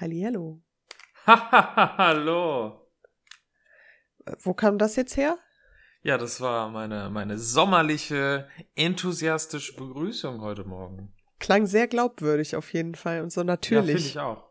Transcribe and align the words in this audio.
Hallihallo. 0.00 0.62
Hallo. 1.26 2.86
Wo 4.42 4.54
kam 4.54 4.78
das 4.78 4.96
jetzt 4.96 5.16
her? 5.16 5.38
Ja, 6.02 6.16
das 6.16 6.40
war 6.40 6.70
meine, 6.70 7.10
meine 7.10 7.38
sommerliche, 7.38 8.48
enthusiastische 8.74 9.76
Begrüßung 9.76 10.40
heute 10.40 10.64
Morgen. 10.64 11.12
Klang 11.38 11.66
sehr 11.66 11.86
glaubwürdig 11.88 12.56
auf 12.56 12.72
jeden 12.72 12.94
Fall 12.94 13.20
und 13.22 13.30
so 13.30 13.42
Ja, 13.42 13.44
natürlich. 13.44 13.96
finde 13.96 14.08
ich 14.08 14.18
auch. 14.18 14.50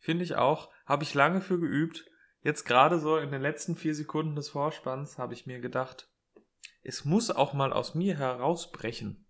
Finde 0.00 0.24
ich 0.24 0.34
auch. 0.36 0.70
Habe 0.86 1.04
ich 1.04 1.14
lange 1.14 1.40
für 1.40 1.58
geübt. 1.58 2.04
Jetzt 2.42 2.64
gerade 2.64 2.98
so 2.98 3.16
in 3.18 3.30
den 3.30 3.40
letzten 3.40 3.76
vier 3.76 3.94
Sekunden 3.94 4.34
des 4.34 4.48
Vorspanns 4.50 5.16
habe 5.16 5.32
ich 5.32 5.46
mir 5.46 5.60
gedacht, 5.60 6.10
es 6.82 7.04
muss 7.04 7.30
auch 7.30 7.52
mal 7.54 7.72
aus 7.72 7.94
mir 7.94 8.18
herausbrechen. 8.18 9.26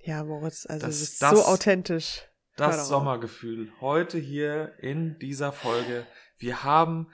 Ja, 0.00 0.24
Moritz, 0.24 0.66
also 0.66 0.86
Das- 0.86 0.98
das, 1.00 1.08
ist 1.08 1.22
das- 1.22 1.30
so 1.30 1.44
authentisch. 1.46 2.28
Das. 2.56 2.88
Sommergefühl. 2.88 3.72
Heute 3.80 4.18
hier 4.18 4.74
in 4.78 5.18
dieser 5.18 5.50
Folge. 5.50 6.06
Wir 6.38 6.62
haben 6.62 7.08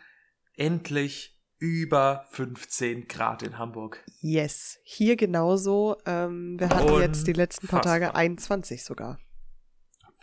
endlich 0.54 1.40
über 1.58 2.26
15 2.30 3.08
Grad 3.08 3.42
in 3.42 3.56
Hamburg. 3.56 4.04
Yes. 4.20 4.78
Hier 4.82 5.16
genauso. 5.16 5.96
Ähm, 6.04 6.58
wir 6.58 6.68
hatten 6.68 7.00
jetzt 7.00 7.26
die 7.26 7.32
letzten 7.32 7.68
paar 7.68 7.80
Tage 7.80 8.06
Unfassbar. 8.06 8.20
21 8.20 8.84
sogar. 8.84 9.18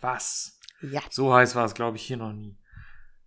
Was? 0.00 0.60
Ja, 0.82 1.00
So 1.10 1.34
heiß 1.34 1.56
war 1.56 1.64
es, 1.64 1.74
glaube 1.74 1.96
ich, 1.96 2.04
hier 2.04 2.16
noch 2.16 2.32
nie. 2.32 2.56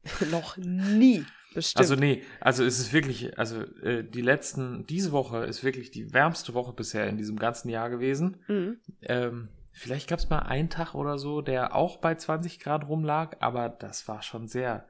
noch 0.31 0.55
nie. 0.57 1.25
Bestimmt. 1.53 1.79
Also 1.81 1.95
nee, 1.95 2.23
also 2.39 2.63
es 2.63 2.79
ist 2.79 2.93
wirklich, 2.93 3.37
also 3.37 3.63
äh, 3.81 4.09
die 4.09 4.21
letzten, 4.21 4.85
diese 4.85 5.11
Woche 5.11 5.43
ist 5.43 5.65
wirklich 5.65 5.91
die 5.91 6.13
wärmste 6.13 6.53
Woche 6.53 6.71
bisher 6.71 7.07
in 7.07 7.17
diesem 7.17 7.37
ganzen 7.37 7.67
Jahr 7.67 7.89
gewesen. 7.89 8.41
Mhm. 8.47 8.77
Ähm, 9.01 9.49
vielleicht 9.71 10.09
gab 10.09 10.19
es 10.19 10.29
mal 10.29 10.39
einen 10.39 10.69
Tag 10.69 10.95
oder 10.95 11.17
so, 11.17 11.41
der 11.41 11.75
auch 11.75 11.97
bei 11.97 12.15
20 12.15 12.59
Grad 12.59 12.87
rumlag, 12.87 13.37
aber 13.39 13.69
das 13.69 14.07
war 14.07 14.21
schon 14.21 14.47
sehr. 14.47 14.87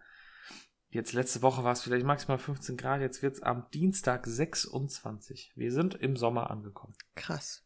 Jetzt 0.89 1.13
letzte 1.13 1.41
Woche 1.41 1.63
war 1.63 1.71
es 1.71 1.81
vielleicht 1.81 2.05
maximal 2.05 2.37
15 2.37 2.75
Grad, 2.75 3.01
jetzt 3.01 3.23
wird 3.23 3.35
es 3.35 3.41
am 3.41 3.65
Dienstag 3.73 4.27
26. 4.27 5.53
Wir 5.55 5.71
sind 5.71 5.95
im 5.95 6.17
Sommer 6.17 6.51
angekommen. 6.51 6.95
Krass. 7.15 7.63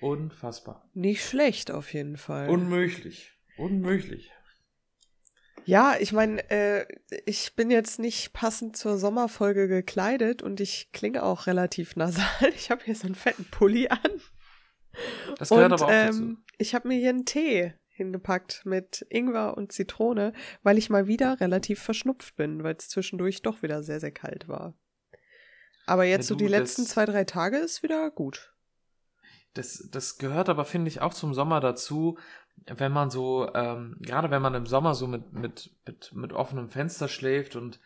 Unfassbar. 0.00 0.88
Nicht 0.94 1.26
schlecht 1.26 1.70
auf 1.70 1.92
jeden 1.92 2.16
Fall. 2.16 2.48
Unmöglich. 2.50 3.32
Unmöglich. 3.56 4.30
Ja, 5.64 5.96
ich 5.98 6.12
meine, 6.12 6.50
äh, 6.50 6.86
ich 7.24 7.54
bin 7.54 7.70
jetzt 7.70 8.00
nicht 8.00 8.32
passend 8.32 8.76
zur 8.76 8.98
Sommerfolge 8.98 9.68
gekleidet 9.68 10.42
und 10.42 10.60
ich 10.60 10.90
klinge 10.92 11.22
auch 11.22 11.46
relativ 11.46 11.94
nasal. 11.96 12.26
Ich 12.56 12.70
habe 12.70 12.84
hier 12.84 12.96
so 12.96 13.06
einen 13.06 13.14
fetten 13.14 13.44
Pulli 13.44 13.88
an. 13.88 14.00
Das 15.38 15.48
gehört 15.48 15.72
und 15.72 15.82
aber 15.82 15.86
auch 15.86 15.90
ähm, 15.90 16.44
ich 16.58 16.74
habe 16.74 16.88
mir 16.88 16.98
hier 16.98 17.10
einen 17.10 17.24
Tee 17.24 17.74
hingepackt 17.88 18.64
mit 18.64 19.06
Ingwer 19.10 19.56
und 19.56 19.72
Zitrone, 19.72 20.32
weil 20.62 20.78
ich 20.78 20.90
mal 20.90 21.06
wieder 21.06 21.40
relativ 21.40 21.80
verschnupft 21.80 22.36
bin, 22.36 22.62
weil 22.64 22.76
es 22.76 22.88
zwischendurch 22.88 23.42
doch 23.42 23.62
wieder 23.62 23.82
sehr, 23.82 24.00
sehr 24.00 24.12
kalt 24.12 24.48
war. 24.48 24.74
Aber 25.86 26.04
jetzt 26.04 26.26
so 26.26 26.34
du, 26.34 26.44
die 26.44 26.50
letzten 26.50 26.86
zwei, 26.86 27.04
drei 27.04 27.24
Tage 27.24 27.58
ist 27.58 27.82
wieder 27.82 28.10
gut. 28.10 28.54
Das, 29.54 29.88
das 29.90 30.16
gehört 30.16 30.48
aber, 30.48 30.64
finde 30.64 30.88
ich, 30.88 31.02
auch 31.02 31.12
zum 31.12 31.34
Sommer 31.34 31.60
dazu, 31.60 32.18
wenn 32.66 32.92
man 32.92 33.10
so, 33.10 33.52
ähm, 33.54 33.96
gerade 34.00 34.30
wenn 34.30 34.42
man 34.42 34.54
im 34.54 34.66
Sommer 34.66 34.94
so 34.94 35.06
mit, 35.06 35.32
mit, 35.32 35.70
mit, 35.86 36.12
mit 36.14 36.32
offenem 36.32 36.70
Fenster 36.70 37.08
schläft 37.08 37.56
und 37.56 37.80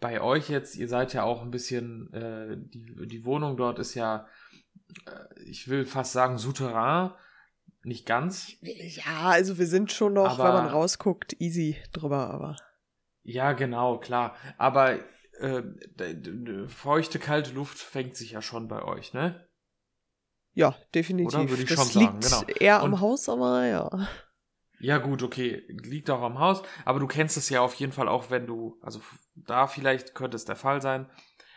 bei 0.00 0.20
euch 0.20 0.48
jetzt, 0.48 0.76
ihr 0.76 0.88
seid 0.88 1.12
ja 1.12 1.22
auch 1.22 1.42
ein 1.42 1.50
bisschen, 1.50 2.12
äh, 2.12 2.56
die, 2.56 3.06
die 3.06 3.24
Wohnung 3.24 3.56
dort 3.56 3.78
ist 3.78 3.94
ja, 3.94 4.26
ich 5.46 5.68
will 5.68 5.84
fast 5.86 6.12
sagen, 6.12 6.38
souterrain, 6.38 7.12
nicht 7.82 8.06
ganz. 8.06 8.52
Ja, 8.60 9.28
also 9.30 9.58
wir 9.58 9.66
sind 9.66 9.92
schon 9.92 10.14
noch, 10.14 10.38
Aber- 10.38 10.44
wenn 10.44 10.64
man 10.64 10.68
rausguckt, 10.68 11.40
easy 11.40 11.76
drüber, 11.92 12.30
aber. 12.30 12.56
Ja, 13.22 13.52
genau, 13.52 13.98
klar. 13.98 14.36
Aber 14.58 14.98
äh, 15.40 15.62
feuchte, 16.68 17.18
kalte 17.18 17.52
Luft 17.52 17.78
fängt 17.78 18.16
sich 18.16 18.32
ja 18.32 18.42
schon 18.42 18.68
bei 18.68 18.82
euch, 18.82 19.12
ne? 19.12 19.46
Ja, 20.54 20.74
definitiv. 20.94 21.34
Oder? 21.38 21.48
Würde 21.50 21.62
ich 21.62 21.68
das 21.68 21.92
schon 21.92 22.00
liegt 22.02 22.24
sagen, 22.24 22.46
genau. 22.46 22.58
eher 22.58 22.82
Und- 22.82 22.94
am 22.94 23.00
Haus, 23.00 23.28
aber 23.28 23.64
ja. 23.66 24.08
Ja, 24.78 24.98
gut, 24.98 25.22
okay, 25.22 25.64
liegt 25.68 26.10
auch 26.10 26.20
am 26.22 26.38
Haus, 26.38 26.62
aber 26.84 27.00
du 27.00 27.06
kennst 27.06 27.36
es 27.38 27.48
ja 27.48 27.60
auf 27.62 27.74
jeden 27.74 27.92
Fall 27.92 28.08
auch, 28.08 28.30
wenn 28.30 28.46
du, 28.46 28.78
also 28.82 29.00
da 29.34 29.66
vielleicht 29.66 30.14
könnte 30.14 30.36
es 30.36 30.44
der 30.44 30.56
Fall 30.56 30.82
sein, 30.82 31.08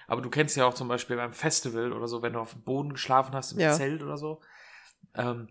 aber 0.09 0.21
du 0.21 0.29
kennst 0.29 0.57
ja 0.57 0.65
auch 0.65 0.73
zum 0.73 0.87
Beispiel 0.87 1.15
beim 1.15 1.33
Festival 1.33 1.93
oder 1.93 2.07
so, 2.07 2.21
wenn 2.21 2.33
du 2.33 2.39
auf 2.39 2.53
dem 2.53 2.63
Boden 2.63 2.93
geschlafen 2.93 3.33
hast, 3.35 3.51
im 3.53 3.59
Ja. 3.59 3.73
Zelt 3.73 4.01
oder 4.03 4.17
so. 4.17 4.41
Ähm, 5.13 5.49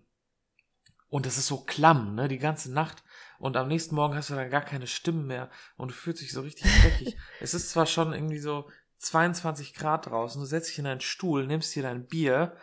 und 1.09 1.25
das 1.25 1.39
ist 1.39 1.47
so 1.47 1.65
klamm, 1.65 2.15
ne, 2.15 2.29
die 2.29 2.39
ganze 2.39 2.73
Nacht. 2.73 3.03
Und 3.39 3.57
am 3.57 3.69
nächsten 3.69 3.95
Morgen 3.95 4.15
hast 4.15 4.31
du 4.31 4.35
dann 4.35 4.51
gar 4.51 4.61
keine 4.63 4.87
Stimmen 4.87 5.27
mehr 5.27 5.49
und 5.77 5.91
du 5.91 5.95
fühlst 5.95 6.21
dich 6.21 6.33
so 6.33 6.43
richtig 6.43 6.65
dreckig. 6.83 7.17
es 7.41 7.55
ist 7.55 7.71
zwar 7.71 7.87
schon 7.87 8.13
irgendwie 8.13 8.39
so 8.41 8.69
22 8.99 9.75
Grad 9.75 10.07
draußen, 10.07 10.41
du 10.41 10.47
setzt 10.47 10.71
dich 10.71 10.79
in 10.81 10.87
einen 10.87 11.01
Stuhl, 11.01 11.47
nimmst 11.47 11.75
dir 11.75 11.85
dein 11.85 12.07
Bier, 12.07 12.57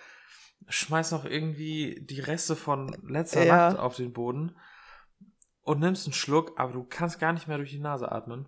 schmeißt 0.68 1.14
noch 1.14 1.26
irgendwie 1.26 2.02
die 2.02 2.20
Reste 2.20 2.56
von 2.56 2.90
letzter 3.08 3.46
Ja. 3.46 3.70
Nacht 3.70 3.80
auf 3.80 3.96
den 3.96 4.12
Boden 4.14 4.56
und 5.62 5.80
nimmst 5.80 6.06
einen 6.06 6.14
Schluck, 6.14 6.60
aber 6.60 6.74
du 6.74 6.84
kannst 6.84 7.20
gar 7.20 7.32
nicht 7.34 7.48
mehr 7.48 7.58
durch 7.58 7.72
die 7.72 7.80
Nase 7.80 8.12
atmen. 8.12 8.48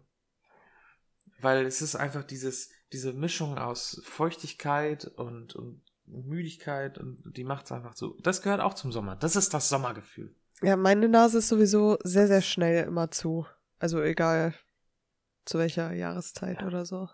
Weil 1.40 1.66
es 1.66 1.82
ist 1.82 1.96
einfach 1.96 2.24
dieses, 2.24 2.72
diese 2.94 3.14
Mischung 3.14 3.58
aus 3.58 4.02
Feuchtigkeit 4.06 5.06
und, 5.06 5.56
und 5.56 5.82
Müdigkeit 6.06 6.98
und 6.98 7.22
die 7.36 7.44
macht 7.44 7.66
es 7.66 7.72
einfach 7.72 7.94
so. 7.96 8.18
Das 8.22 8.42
gehört 8.42 8.62
auch 8.62 8.74
zum 8.74 8.92
Sommer. 8.92 9.16
Das 9.16 9.36
ist 9.36 9.54
das 9.54 9.70
Sommergefühl. 9.70 10.34
Ja, 10.62 10.76
meine 10.76 11.08
Nase 11.10 11.40
ist 11.40 11.50
sowieso 11.50 11.98
sehr, 12.04 12.28
sehr 12.28 12.42
schnell 12.42 12.86
immer 12.86 13.12
zu. 13.12 13.46
Also 13.80 14.02
egal 14.02 14.54
zu 15.46 15.60
welcher 15.60 15.92
Jahreszeit 15.94 16.62
Ja. 16.62 16.68
oder 16.68 16.86
so. 16.86 17.10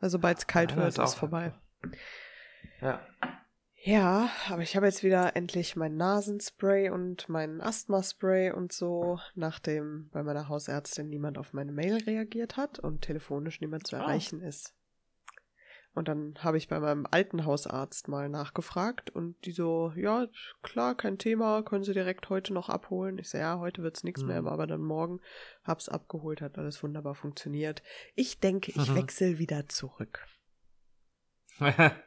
Weil 0.00 0.10
sobald 0.10 0.38
es 0.38 0.46
kalt 0.46 0.70
Ja, 0.72 0.76
wird, 0.78 0.88
ist 0.88 0.98
auch 0.98 1.16
vorbei. 1.16 1.54
Ja. 2.80 3.00
Ja, 3.82 4.30
aber 4.48 4.62
ich 4.62 4.74
habe 4.74 4.86
jetzt 4.86 5.04
wieder 5.04 5.36
endlich 5.36 5.76
mein 5.76 5.96
Nasenspray 5.96 6.90
und 6.90 7.28
mein 7.28 7.60
Asthmaspray 7.60 8.50
und 8.50 8.72
so, 8.72 9.20
nachdem 9.36 10.08
bei 10.10 10.24
meiner 10.24 10.48
Hausärztin 10.48 11.08
niemand 11.08 11.38
auf 11.38 11.52
meine 11.52 11.70
Mail 11.70 12.02
reagiert 12.02 12.56
hat 12.56 12.80
und 12.80 13.02
telefonisch 13.02 13.60
niemand 13.60 13.86
zu 13.86 13.94
erreichen 13.94 14.40
ist. 14.40 14.74
Und 15.96 16.08
dann 16.08 16.34
habe 16.44 16.58
ich 16.58 16.68
bei 16.68 16.78
meinem 16.78 17.06
alten 17.10 17.46
Hausarzt 17.46 18.06
mal 18.06 18.28
nachgefragt 18.28 19.08
und 19.08 19.34
die 19.46 19.52
so, 19.52 19.92
ja, 19.96 20.26
klar, 20.62 20.94
kein 20.94 21.16
Thema, 21.16 21.62
können 21.62 21.84
Sie 21.84 21.94
direkt 21.94 22.28
heute 22.28 22.52
noch 22.52 22.68
abholen. 22.68 23.16
Ich 23.18 23.30
so, 23.30 23.38
ja, 23.38 23.58
heute 23.58 23.82
wird's 23.82 24.04
nichts 24.04 24.22
mehr, 24.22 24.42
Mhm. 24.42 24.48
aber 24.48 24.66
dann 24.66 24.82
morgen 24.82 25.20
hab's 25.64 25.88
abgeholt, 25.88 26.42
hat 26.42 26.58
alles 26.58 26.82
wunderbar 26.82 27.14
funktioniert. 27.14 27.82
Ich 28.14 28.40
denke, 28.40 28.72
ich 28.72 28.90
Mhm. 28.90 28.94
wechsle 28.96 29.38
wieder 29.38 29.68
zurück. 29.70 30.26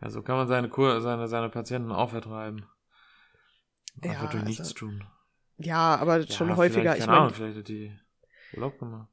also 0.00 0.22
kann 0.22 0.36
man 0.36 0.48
seine, 0.48 0.68
Kur 0.68 1.00
seine, 1.00 1.26
seine 1.26 1.48
Patienten 1.48 1.90
auch 1.90 2.10
vertreiben. 2.10 2.66
Ja, 4.02 4.10
Einfach 4.12 4.30
durch 4.30 4.42
also- 4.42 4.46
nichts 4.48 4.74
tun. 4.74 5.04
Ja, 5.56 5.96
aber 5.96 6.26
schon 6.26 6.48
Ja, 6.50 6.56
häufiger. 6.56 6.80
vielleicht, 6.82 6.98
Ich 7.00 7.06
keine 7.06 7.18
meine, 7.20 7.32
vielleicht 7.32 7.58
hat 7.58 7.68
die 7.68 7.98
Urlaub 8.54 8.78
gemacht. 8.78 9.08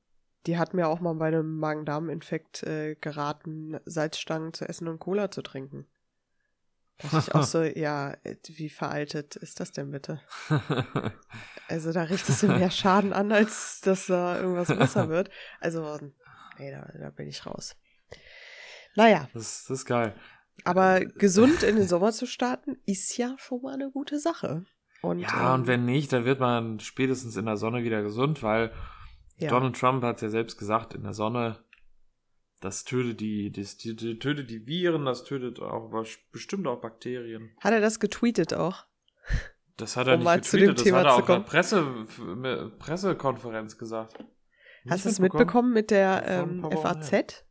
Die 0.46 0.58
hat 0.58 0.74
mir 0.74 0.88
auch 0.88 1.00
mal 1.00 1.14
bei 1.16 1.28
einem 1.28 1.58
Magen-Darm-Infekt 1.58 2.64
äh, 2.64 2.96
geraten, 2.96 3.80
Salzstangen 3.86 4.54
zu 4.54 4.68
essen 4.68 4.88
und 4.88 5.00
Cola 5.00 5.32
zu 5.32 5.42
trinken. 5.42 5.86
Da 7.00 7.20
ich 7.20 7.36
auch 7.36 7.44
so, 7.44 7.62
ja, 7.64 8.14
äh, 8.24 8.36
wie 8.48 8.70
veraltet 8.70 9.36
ist 9.36 9.60
das 9.60 9.72
denn 9.72 9.92
bitte? 9.92 10.22
Also 11.72 11.92
da 11.92 12.02
richtest 12.02 12.42
du 12.42 12.48
mehr 12.48 12.72
Schaden 12.72 13.14
an, 13.14 13.32
als 13.32 13.82
dass 13.82 14.08
da 14.08 14.40
irgendwas 14.40 14.70
besser 14.76 15.08
wird. 15.08 15.30
Also, 15.60 16.00
nee, 16.58 16.72
da, 16.72 16.92
da 17.00 17.12
bin 17.12 17.28
ich 17.28 17.46
raus. 17.46 17.76
Naja, 18.96 19.30
das, 19.36 19.66
das 19.68 19.82
ist 19.82 19.86
geil. 19.86 20.16
aber 20.64 21.02
gesund 21.02 21.62
in 21.62 21.76
den 21.76 21.88
Sommer 21.88 22.12
zu 22.12 22.26
starten, 22.26 22.78
ist 22.88 23.16
ja 23.18 23.36
schon 23.38 23.62
mal 23.62 23.76
eine 23.76 23.92
gute 23.92 24.20
Sache. 24.20 24.66
Und, 25.04 25.20
Ja, 25.20 25.54
ähm, 25.54 25.62
und 25.62 25.68
wenn 25.68 25.86
nicht, 25.86 26.12
dann 26.12 26.26
wird 26.26 26.40
man 26.40 26.80
spätestens 26.80 27.38
in 27.38 27.46
der 27.46 27.58
Sonne 27.58 27.84
wieder 27.84 28.02
gesund, 28.02 28.42
weil 28.42 28.72
ja. 29.40 29.50
Donald 29.50 29.76
Trump 29.78 30.04
hat 30.04 30.22
ja 30.22 30.30
selbst 30.30 30.58
gesagt, 30.58 30.94
in 30.94 31.04
der 31.04 31.14
Sonne, 31.14 31.64
das 32.62 32.84
tötet 32.84 33.20
die, 33.22 33.52
das, 33.52 33.78
tötet 33.78 34.50
die 34.50 34.66
Viren, 34.68 35.06
das 35.06 35.24
tötet 35.24 35.60
auch 35.60 35.92
bestimmt 36.32 36.68
auch 36.68 36.82
Bakterien. 36.82 37.52
Hat 37.62 37.74
er 37.74 37.82
das 37.82 38.00
getweetet 38.00 38.54
auch? 38.54 38.86
Das 39.78 39.96
hat 39.96 40.08
er 40.08 40.16
Um 40.16 40.24
nicht 40.24 40.34
getweetet, 40.44 40.78
das 40.78 40.84
Thema 40.84 40.98
hat 41.00 41.06
er 41.06 41.14
auch 41.16 41.30
in 41.30 41.44
Presse, 41.46 42.72
Pressekonferenz 42.80 43.78
gesagt. 43.78 44.24
Hast 44.90 45.06
du 45.06 45.10
es 45.10 45.20
mitbekommen 45.20 45.74
mit 45.74 45.92
der 45.92 46.24
ähm, 46.28 46.62
FAZ? 46.72 47.46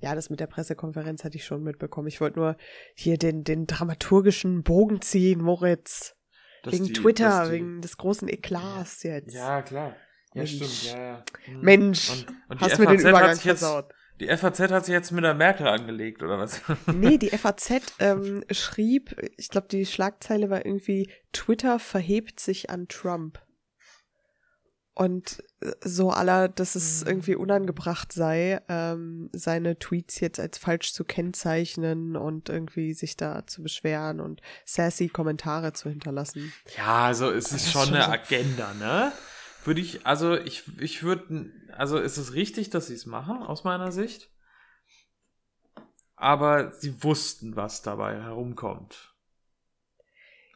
Ja, 0.00 0.16
das 0.16 0.30
mit 0.30 0.40
der 0.40 0.48
Pressekonferenz 0.48 1.22
hatte 1.22 1.36
ich 1.36 1.44
schon 1.44 1.62
mitbekommen. 1.62 2.08
Ich 2.08 2.20
wollte 2.20 2.38
nur 2.40 2.56
hier 2.94 3.18
den, 3.18 3.44
den 3.44 3.66
dramaturgischen 3.66 4.64
Bogen 4.64 5.00
ziehen, 5.00 5.40
Moritz. 5.40 6.16
Dass 6.64 6.74
wegen 6.74 6.84
die- 6.86 6.92
Twitter, 6.92 7.46
die- 7.46 7.52
wegen 7.52 7.80
des 7.80 7.96
großen 7.96 8.28
Eklats 8.28 9.04
jetzt. 9.04 9.32
Ja, 9.32 9.62
klar. 9.62 9.94
Ja, 10.34 10.42
Mensch. 10.42 10.56
stimmt, 10.56 10.84
ja, 10.84 11.02
ja. 11.02 11.24
Hm. 11.44 11.60
Mensch, 11.60 12.10
Und, 12.10 12.36
und 12.48 12.60
Hast 12.60 12.78
mir 12.78 12.86
den 12.86 13.00
Übergang 13.00 13.34
sich 13.34 13.44
jetzt, 13.44 13.60
versaut. 13.60 13.92
Die 14.20 14.28
FAZ 14.28 14.60
hat 14.60 14.84
sich 14.84 14.92
jetzt 14.92 15.10
mit 15.10 15.24
der 15.24 15.34
Merkel 15.34 15.66
angelegt, 15.66 16.22
oder 16.22 16.38
was? 16.38 16.60
Nee, 16.86 17.18
die 17.18 17.30
FAZ 17.30 17.72
ähm, 17.98 18.44
schrieb, 18.50 19.16
ich 19.36 19.48
glaube, 19.48 19.68
die 19.68 19.84
Schlagzeile 19.84 20.48
war 20.48 20.64
irgendwie, 20.64 21.10
Twitter 21.32 21.78
verhebt 21.78 22.38
sich 22.38 22.70
an 22.70 22.86
Trump. 22.88 23.40
Und 24.94 25.42
äh, 25.60 25.72
so 25.82 26.10
aller, 26.10 26.48
dass 26.48 26.74
es 26.74 27.02
irgendwie 27.02 27.34
unangebracht 27.34 28.12
sei, 28.12 28.60
ähm, 28.68 29.30
seine 29.32 29.78
Tweets 29.78 30.20
jetzt 30.20 30.38
als 30.38 30.58
falsch 30.58 30.92
zu 30.92 31.04
kennzeichnen 31.04 32.14
und 32.14 32.50
irgendwie 32.50 32.92
sich 32.92 33.16
da 33.16 33.46
zu 33.46 33.62
beschweren 33.62 34.20
und 34.20 34.42
sassy 34.66 35.08
Kommentare 35.08 35.72
zu 35.72 35.88
hinterlassen. 35.88 36.52
Ja, 36.76 37.06
also 37.06 37.30
es 37.30 37.46
ist, 37.46 37.52
ist 37.52 37.72
schon, 37.72 37.86
schon 37.86 37.94
eine 37.94 38.04
so 38.04 38.10
Agenda, 38.12 38.74
ne? 38.74 39.12
Würde 39.64 39.80
ich, 39.80 40.06
also 40.06 40.36
ich, 40.36 40.64
ich 40.80 41.02
würde, 41.02 41.52
also 41.72 41.98
ist 41.98 42.16
es 42.16 42.34
richtig, 42.34 42.70
dass 42.70 42.88
sie 42.88 42.94
es 42.94 43.06
machen, 43.06 43.38
aus 43.38 43.64
meiner 43.64 43.92
Sicht. 43.92 44.30
Aber 46.16 46.72
sie 46.72 47.02
wussten, 47.02 47.56
was 47.56 47.82
dabei 47.82 48.20
herumkommt. 48.20 49.14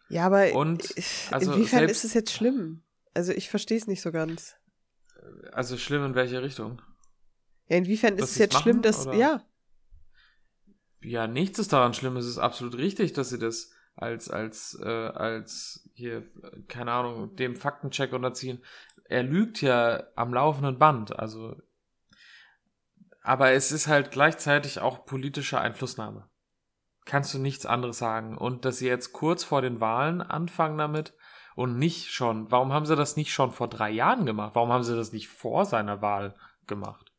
Ja, 0.08 0.26
aber 0.26 0.52
und, 0.54 0.94
also 1.30 1.52
inwiefern 1.52 1.80
selbst, 1.80 1.98
ist 1.98 2.04
es 2.04 2.14
jetzt 2.14 2.32
schlimm? 2.32 2.82
Also 3.14 3.32
ich 3.32 3.48
verstehe 3.50 3.78
es 3.78 3.86
nicht 3.86 4.02
so 4.02 4.12
ganz. 4.12 4.56
Also 5.52 5.76
schlimm 5.76 6.04
in 6.04 6.14
welche 6.14 6.42
Richtung? 6.42 6.82
Ja, 7.68 7.78
inwiefern 7.78 8.16
dass 8.16 8.30
ist 8.30 8.32
es 8.32 8.38
jetzt 8.38 8.52
machen, 8.52 8.62
schlimm, 8.62 8.82
dass. 8.82 9.06
Oder? 9.06 9.16
Ja. 9.16 9.44
Ja, 11.00 11.26
nichts 11.26 11.58
ist 11.58 11.72
daran 11.72 11.94
schlimm. 11.94 12.16
Es 12.16 12.26
ist 12.26 12.38
absolut 12.38 12.76
richtig, 12.76 13.12
dass 13.12 13.30
sie 13.30 13.38
das 13.38 13.70
als, 13.96 14.28
als, 14.30 14.78
äh, 14.80 14.86
als 14.86 15.85
hier, 15.96 16.24
keine 16.68 16.92
Ahnung, 16.92 17.34
dem 17.36 17.56
Faktencheck 17.56 18.12
unterziehen. 18.12 18.62
Er 19.04 19.22
lügt 19.22 19.60
ja 19.62 20.04
am 20.14 20.34
laufenden 20.34 20.78
Band, 20.78 21.18
also. 21.18 21.56
Aber 23.22 23.52
es 23.52 23.72
ist 23.72 23.88
halt 23.88 24.10
gleichzeitig 24.10 24.80
auch 24.80 25.04
politische 25.04 25.60
Einflussnahme. 25.60 26.28
Kannst 27.04 27.34
du 27.34 27.38
nichts 27.38 27.66
anderes 27.66 27.98
sagen. 27.98 28.36
Und 28.36 28.64
dass 28.64 28.78
sie 28.78 28.88
jetzt 28.88 29.12
kurz 29.12 29.42
vor 29.42 29.62
den 29.62 29.80
Wahlen 29.80 30.22
anfangen 30.22 30.78
damit, 30.78 31.14
und 31.56 31.78
nicht 31.78 32.12
schon, 32.12 32.50
warum 32.50 32.72
haben 32.72 32.84
sie 32.84 32.96
das 32.96 33.16
nicht 33.16 33.32
schon 33.32 33.50
vor 33.50 33.68
drei 33.68 33.90
Jahren 33.90 34.26
gemacht? 34.26 34.54
Warum 34.54 34.70
haben 34.70 34.84
sie 34.84 34.94
das 34.94 35.12
nicht 35.12 35.28
vor 35.28 35.64
seiner 35.64 36.02
Wahl 36.02 36.34
gemacht? 36.66 37.12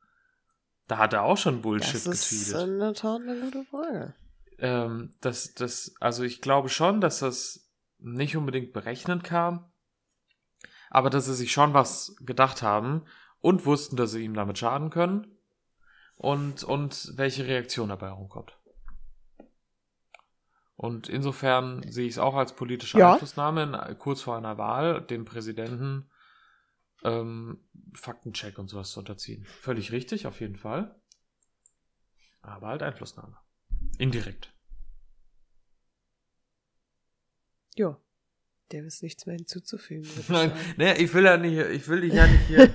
Da 0.87 0.99
hat 0.99 1.13
er 1.13 1.23
auch 1.23 1.37
schon 1.37 1.61
Bullshit 1.61 1.95
getweetet. 1.95 2.13
Das 2.13 2.31
ist 2.31 3.01
Tat 3.01 3.21
eine 3.21 3.41
gute 3.41 3.65
Frage. 3.65 4.13
Ähm, 4.59 5.13
das, 5.21 5.53
das, 5.53 5.95
also 5.99 6.23
ich 6.23 6.39
glaube 6.39 6.69
schon, 6.69 7.01
dass 7.01 7.19
das 7.19 7.66
nicht 7.99 8.35
unbedingt 8.37 8.73
berechnet 8.73 9.23
kam, 9.23 9.71
aber 10.89 11.09
dass 11.09 11.25
sie 11.25 11.33
sich 11.33 11.51
schon 11.51 11.73
was 11.73 12.15
gedacht 12.21 12.61
haben 12.61 13.05
und 13.39 13.65
wussten, 13.65 13.95
dass 13.95 14.11
sie 14.11 14.23
ihm 14.23 14.33
damit 14.33 14.57
schaden 14.57 14.89
können 14.89 15.37
und, 16.15 16.63
und 16.63 17.13
welche 17.15 17.45
Reaktion 17.45 17.89
dabei 17.89 18.07
herumkommt. 18.07 18.57
Und 20.75 21.09
insofern 21.09 21.83
sehe 21.91 22.05
ich 22.05 22.13
es 22.13 22.19
auch 22.19 22.35
als 22.35 22.55
politische 22.55 22.99
ja. 22.99 23.13
Einflussnahme, 23.13 23.63
in, 23.63 23.97
kurz 23.97 24.21
vor 24.21 24.37
einer 24.37 24.59
Wahl 24.59 25.01
dem 25.01 25.25
Präsidenten 25.25 26.09
ähm, 27.03 27.67
Faktencheck 27.95 28.59
und 28.59 28.67
sowas 28.67 28.91
zu 28.91 28.99
unterziehen. 28.99 29.43
Völlig 29.45 29.91
richtig, 29.91 30.27
auf 30.27 30.39
jeden 30.39 30.55
Fall. 30.55 30.99
Aber 32.41 32.67
halt 32.67 32.83
Einflussnahme. 32.83 33.37
Indirekt. 33.97 34.53
Ja. 37.77 37.99
Dem 38.71 38.85
ist 38.85 39.01
nichts 39.01 39.25
mehr 39.25 39.35
hinzuzufügen. 39.35 40.09
Nein, 40.27 40.51
nee, 40.75 40.93
ich 40.93 41.13
will 41.13 41.23
ja 41.23 41.37
nicht, 41.37 41.57
ich 41.57 41.87
will 41.87 42.01
dich 42.01 42.13
ja 42.13 42.27
nicht 42.27 42.47
hier 42.47 42.69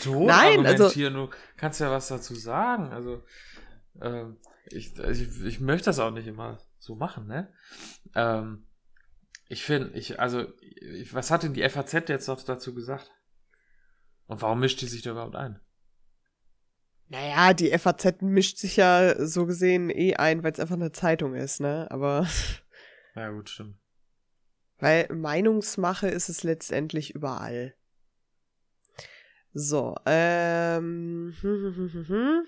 so 0.00 0.24
Nein, 0.26 0.66
also 0.66 0.84
argumentieren. 0.84 1.14
Also, 1.14 1.26
du 1.26 1.36
kannst 1.56 1.80
ja 1.80 1.90
was 1.90 2.08
dazu 2.08 2.34
sagen. 2.34 2.92
Also, 2.92 3.22
ähm, 4.00 4.38
ich, 4.66 4.98
ich, 4.98 5.44
ich 5.44 5.60
möchte 5.60 5.86
das 5.86 6.00
auch 6.00 6.10
nicht 6.10 6.26
immer 6.26 6.58
so 6.78 6.96
machen, 6.96 7.28
ne? 7.28 7.52
Ähm, 8.16 8.66
ich 9.48 9.62
finde, 9.62 9.96
ich, 9.96 10.18
also, 10.18 10.46
ich, 10.60 11.14
was 11.14 11.30
hat 11.30 11.44
denn 11.44 11.54
die 11.54 11.68
FAZ 11.68 11.92
jetzt 12.08 12.26
noch 12.26 12.42
dazu 12.42 12.74
gesagt? 12.74 13.12
Und 14.26 14.42
warum 14.42 14.58
mischt 14.58 14.80
die 14.80 14.86
sich 14.86 15.02
da 15.02 15.12
überhaupt 15.12 15.36
ein? 15.36 15.60
Naja, 17.08 17.54
die 17.54 17.70
FAZ 17.78 18.20
mischt 18.22 18.58
sich 18.58 18.76
ja 18.76 19.24
so 19.24 19.46
gesehen 19.46 19.90
eh 19.90 20.16
ein, 20.16 20.42
weil 20.42 20.50
es 20.52 20.58
einfach 20.58 20.74
eine 20.74 20.90
Zeitung 20.90 21.36
ist, 21.36 21.60
ne? 21.60 21.86
Aber. 21.90 22.26
Ja, 23.14 23.30
gut, 23.30 23.48
stimmt. 23.48 23.78
Weil 24.78 25.08
Meinungsmache 25.12 26.08
ist 26.08 26.28
es 26.28 26.42
letztendlich 26.42 27.14
überall. 27.14 27.74
So, 29.52 29.96
ähm. 30.04 31.34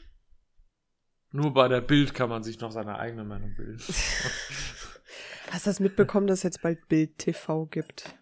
Nur 1.31 1.53
bei 1.55 1.69
der 1.69 1.81
Bild 1.81 2.15
kann 2.15 2.29
man 2.29 2.43
sich 2.43 2.61
noch 2.61 2.71
seine 2.71 2.99
eigene 2.99 3.25
Meinung 3.25 3.55
bilden. 3.55 3.79
Hast 5.51 5.65
du 5.67 5.71
das 5.71 5.81
mitbekommen, 5.81 6.27
dass 6.27 6.41
es 6.41 6.43
jetzt 6.43 6.63
bald 6.63 6.89
Bild 6.89 7.17
TV 7.17 7.67
gibt? 7.67 8.15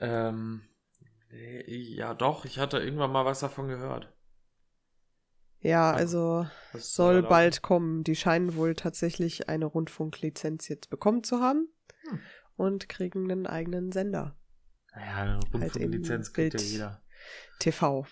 Ähm, 0.00 0.62
ja, 1.30 2.14
doch. 2.14 2.44
Ich 2.44 2.58
hatte 2.58 2.78
irgendwann 2.78 3.12
mal 3.12 3.24
was 3.24 3.40
davon 3.40 3.68
gehört. 3.68 4.12
Ja, 5.60 5.92
also 5.92 6.46
soll 6.72 7.22
bald 7.22 7.62
kommen. 7.62 8.04
Die 8.04 8.16
scheinen 8.16 8.56
wohl 8.56 8.74
tatsächlich 8.74 9.48
eine 9.48 9.66
Rundfunklizenz 9.66 10.68
jetzt 10.68 10.90
bekommen 10.90 11.22
zu 11.24 11.40
haben 11.40 11.68
hm. 12.08 12.20
Und 12.56 12.88
kriegen 12.88 13.30
einen 13.30 13.46
eigenen 13.46 13.92
Sender. 13.92 14.36
Halt 14.92 15.52
Rundfunklizenz 15.52 16.28
halt 16.28 16.34
kriegt 16.34 16.60
ja 16.60 16.66
jeder. 16.66 17.02
TV. 17.58 18.06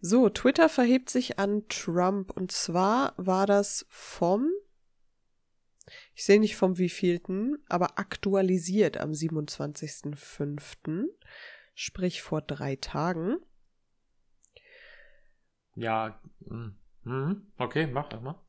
So, 0.00 0.28
Twitter 0.28 0.68
verhebt 0.68 1.10
sich 1.10 1.38
an 1.40 1.66
Trump 1.68 2.30
und 2.30 2.52
zwar 2.52 3.14
war 3.16 3.46
das 3.46 3.84
vom, 3.88 4.50
ich 6.14 6.24
sehe 6.24 6.38
nicht 6.38 6.56
vom 6.56 6.78
wievielten, 6.78 7.58
aber 7.68 7.98
aktualisiert 7.98 8.98
am 8.98 9.10
27.05., 9.10 11.06
sprich 11.74 12.22
vor 12.22 12.42
drei 12.42 12.76
Tagen. 12.76 13.38
Ja, 15.74 16.20
mhm. 16.40 17.52
okay, 17.56 17.86
mach 17.86 18.08
mal. 18.20 18.40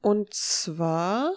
Und 0.00 0.32
zwar. 0.32 1.32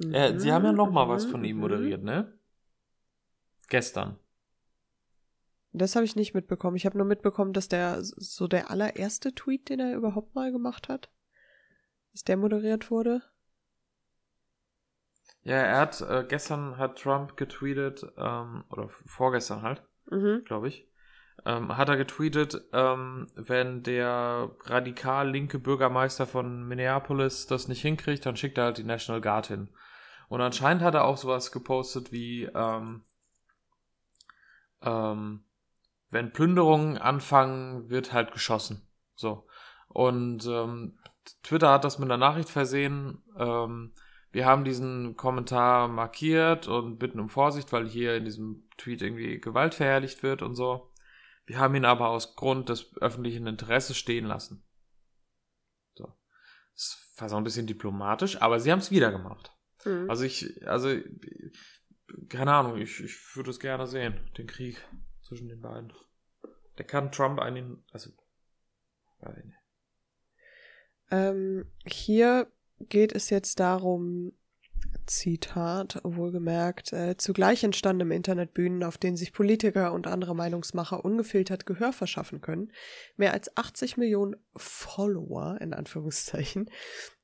Äh, 0.00 0.38
Sie 0.38 0.52
haben 0.52 0.64
ja 0.64 0.72
noch 0.72 0.90
mal 0.90 1.08
was 1.08 1.24
von 1.26 1.44
ihm 1.44 1.56
mhm. 1.56 1.62
moderiert, 1.62 2.02
ne? 2.02 2.32
Gestern. 3.68 4.18
Das 5.72 5.94
habe 5.94 6.04
ich 6.04 6.16
nicht 6.16 6.34
mitbekommen. 6.34 6.76
Ich 6.76 6.86
habe 6.86 6.98
nur 6.98 7.06
mitbekommen, 7.06 7.52
dass 7.52 7.68
der 7.68 7.98
so 8.02 8.48
der 8.48 8.70
allererste 8.70 9.34
Tweet, 9.34 9.68
den 9.68 9.78
er 9.78 9.94
überhaupt 9.94 10.34
mal 10.34 10.50
gemacht 10.50 10.88
hat, 10.88 11.10
dass 12.12 12.24
der 12.24 12.36
moderiert 12.36 12.90
wurde. 12.90 13.22
Ja, 15.42 15.56
er 15.56 15.80
hat 15.80 16.00
äh, 16.00 16.24
gestern 16.28 16.76
hat 16.76 16.98
Trump 16.98 17.36
getweetet, 17.36 18.04
ähm, 18.18 18.64
oder 18.70 18.88
vorgestern 18.88 19.62
halt, 19.62 19.82
mhm. 20.10 20.42
glaube 20.44 20.68
ich, 20.68 20.86
ähm, 21.46 21.76
hat 21.76 21.88
er 21.88 21.96
getweetet, 21.96 22.60
ähm, 22.72 23.28
wenn 23.36 23.82
der 23.82 24.50
radikal 24.64 25.30
linke 25.30 25.58
Bürgermeister 25.58 26.26
von 26.26 26.66
Minneapolis 26.66 27.46
das 27.46 27.68
nicht 27.68 27.80
hinkriegt, 27.80 28.26
dann 28.26 28.36
schickt 28.36 28.58
er 28.58 28.64
halt 28.64 28.78
die 28.78 28.84
National 28.84 29.20
Guard 29.22 29.46
hin. 29.46 29.70
Und 30.30 30.40
anscheinend 30.40 30.84
hat 30.84 30.94
er 30.94 31.06
auch 31.06 31.16
sowas 31.16 31.50
gepostet 31.50 32.12
wie, 32.12 32.44
ähm, 32.44 33.02
ähm, 34.80 35.44
wenn 36.08 36.32
Plünderungen 36.32 36.98
anfangen, 36.98 37.90
wird 37.90 38.12
halt 38.12 38.30
geschossen. 38.30 38.88
So. 39.16 39.48
Und 39.88 40.46
ähm, 40.46 41.00
Twitter 41.42 41.72
hat 41.72 41.82
das 41.82 41.98
mit 41.98 42.06
einer 42.06 42.16
Nachricht 42.16 42.48
versehen. 42.48 43.24
Ähm, 43.36 43.92
wir 44.30 44.46
haben 44.46 44.62
diesen 44.62 45.16
Kommentar 45.16 45.88
markiert 45.88 46.68
und 46.68 46.98
bitten 46.98 47.18
um 47.18 47.28
Vorsicht, 47.28 47.72
weil 47.72 47.88
hier 47.88 48.14
in 48.14 48.24
diesem 48.24 48.68
Tweet 48.76 49.02
irgendwie 49.02 49.40
Gewalt 49.40 49.74
verherrlicht 49.74 50.22
wird 50.22 50.42
und 50.42 50.54
so. 50.54 50.92
Wir 51.44 51.58
haben 51.58 51.74
ihn 51.74 51.84
aber 51.84 52.08
aus 52.08 52.36
Grund 52.36 52.68
des 52.68 52.96
öffentlichen 52.98 53.48
Interesses 53.48 53.96
stehen 53.96 54.26
lassen. 54.26 54.64
So. 55.96 56.16
Das 56.72 57.12
war 57.16 57.28
so 57.28 57.36
ein 57.36 57.42
bisschen 57.42 57.66
diplomatisch, 57.66 58.40
aber 58.40 58.60
sie 58.60 58.70
haben 58.70 58.78
es 58.78 58.92
wieder 58.92 59.10
gemacht. 59.10 59.56
Mhm. 59.84 60.10
Also 60.10 60.24
ich, 60.24 60.66
also, 60.66 60.96
keine 62.28 62.52
Ahnung, 62.52 62.78
ich, 62.78 63.00
ich 63.02 63.36
würde 63.36 63.50
es 63.50 63.60
gerne 63.60 63.86
sehen, 63.86 64.18
den 64.36 64.46
Krieg 64.46 64.76
zwischen 65.22 65.48
den 65.48 65.60
beiden. 65.60 65.92
Der 66.78 66.86
kann 66.86 67.12
Trump 67.12 67.38
einen, 67.38 67.84
also, 67.92 68.10
ähm, 71.10 71.66
hier 71.84 72.50
geht 72.78 73.12
es 73.12 73.30
jetzt 73.30 73.60
darum, 73.60 74.32
Zitat, 75.06 76.00
wohlgemerkt, 76.04 76.92
äh, 76.92 77.16
zugleich 77.16 77.64
entstanden 77.64 78.02
im 78.02 78.10
Internet 78.12 78.54
Bühnen, 78.54 78.84
auf 78.84 78.98
denen 78.98 79.16
sich 79.16 79.32
Politiker 79.32 79.92
und 79.92 80.06
andere 80.06 80.34
Meinungsmacher 80.34 81.04
ungefiltert 81.04 81.66
Gehör 81.66 81.92
verschaffen 81.92 82.40
können. 82.40 82.72
Mehr 83.16 83.32
als 83.32 83.56
80 83.56 83.96
Millionen 83.96 84.36
Follower, 84.56 85.58
in 85.60 85.74
Anführungszeichen, 85.74 86.70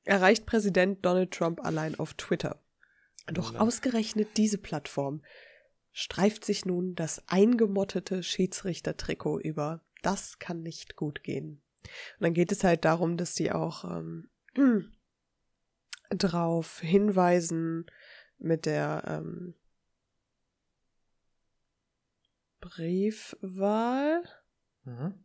erreicht 0.03 0.45
Präsident 0.45 1.05
Donald 1.05 1.31
Trump 1.31 1.63
allein 1.63 1.97
auf 1.99 2.13
Twitter. 2.13 2.61
Doch 3.27 3.55
ausgerechnet 3.55 4.29
diese 4.37 4.57
Plattform 4.57 5.21
streift 5.91 6.45
sich 6.45 6.65
nun 6.65 6.95
das 6.95 7.23
eingemottete 7.27 8.23
Schiedsrichtertrikot 8.23 9.39
über. 9.39 9.81
Das 10.03 10.39
kann 10.39 10.61
nicht 10.61 10.95
gut 10.95 11.23
gehen. 11.23 11.61
Und 11.83 12.23
dann 12.23 12.33
geht 12.33 12.51
es 12.51 12.63
halt 12.63 12.85
darum, 12.85 13.17
dass 13.17 13.35
sie 13.35 13.51
auch 13.51 13.83
ähm, 13.83 14.29
drauf 16.09 16.79
hinweisen 16.79 17.85
mit 18.37 18.65
der 18.65 19.03
ähm, 19.07 19.55
Briefwahl. 22.59 24.23
Mhm. 24.83 25.23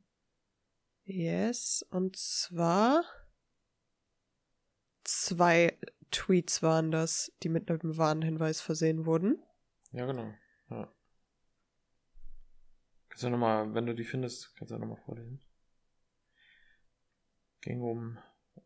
Yes. 1.05 1.87
Und 1.91 2.17
zwar 2.17 3.05
zwei 5.05 5.79
Tweets 6.11 6.62
waren 6.62 6.91
das, 6.91 7.33
die 7.43 7.49
mit 7.49 7.71
einem 7.71 7.97
Warnhinweis 7.97 8.61
versehen 8.61 9.07
wurden. 9.07 9.43
Ja, 9.93 10.07
genau. 10.07 10.33
Ja. 10.71 10.93
Kannst 13.09 13.25
du 13.25 13.31
nochmal, 13.31 13.75
wenn 13.75 13.87
du 13.87 13.95
die 13.95 14.05
findest, 14.05 14.55
kannst 14.57 14.73
du 14.73 14.79
nochmal 14.79 15.01
vorlesen. 15.05 15.41
Ging 17.61 17.83
um 17.83 18.19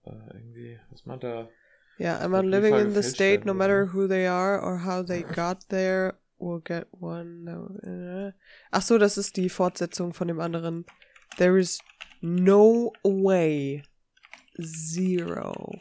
äh, 0.04 0.10
irgendwie, 0.34 0.80
was 0.90 1.04
meint 1.04 1.24
er? 1.24 1.50
Yeah, 1.98 2.18
I'm 2.22 2.32
not 2.32 2.44
living 2.44 2.74
in 2.74 2.92
the 2.92 3.02
state, 3.02 3.44
no 3.44 3.54
matter 3.54 3.86
who 3.86 4.06
they 4.06 4.26
are 4.26 4.60
or 4.60 4.78
how 4.78 5.02
they 5.02 5.22
got 5.22 5.68
there, 5.68 6.18
will 6.38 6.58
get 6.58 6.88
one. 6.90 7.44
no, 7.44 7.70
äh. 7.84 7.88
Eh, 7.88 8.26
eh. 8.28 8.30
Ach 8.72 8.82
so, 8.82 8.98
das 8.98 9.16
ist 9.16 9.36
die 9.36 9.48
Fortsetzung 9.48 10.14
von 10.14 10.28
dem 10.28 10.38
anderen. 10.38 10.84
There 11.38 11.56
is 11.56 11.80
no 12.20 12.92
way, 13.02 13.82
zero, 14.62 15.78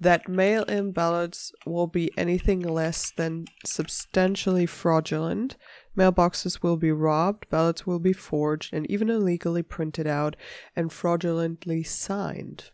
that 0.00 0.28
mail-in 0.28 0.92
ballots 0.92 1.52
will 1.64 1.86
be 1.86 2.10
anything 2.16 2.60
less 2.60 3.10
than 3.16 3.46
substantially 3.64 4.66
fraudulent. 4.66 5.56
Mailboxes 5.96 6.62
will 6.62 6.76
be 6.76 6.92
robbed, 6.92 7.48
ballots 7.50 7.86
will 7.86 7.98
be 7.98 8.12
forged, 8.12 8.72
and 8.72 8.88
even 8.90 9.08
illegally 9.08 9.62
printed 9.62 10.06
out 10.06 10.36
and 10.74 10.92
fraudulently 10.92 11.82
signed. 11.82 12.70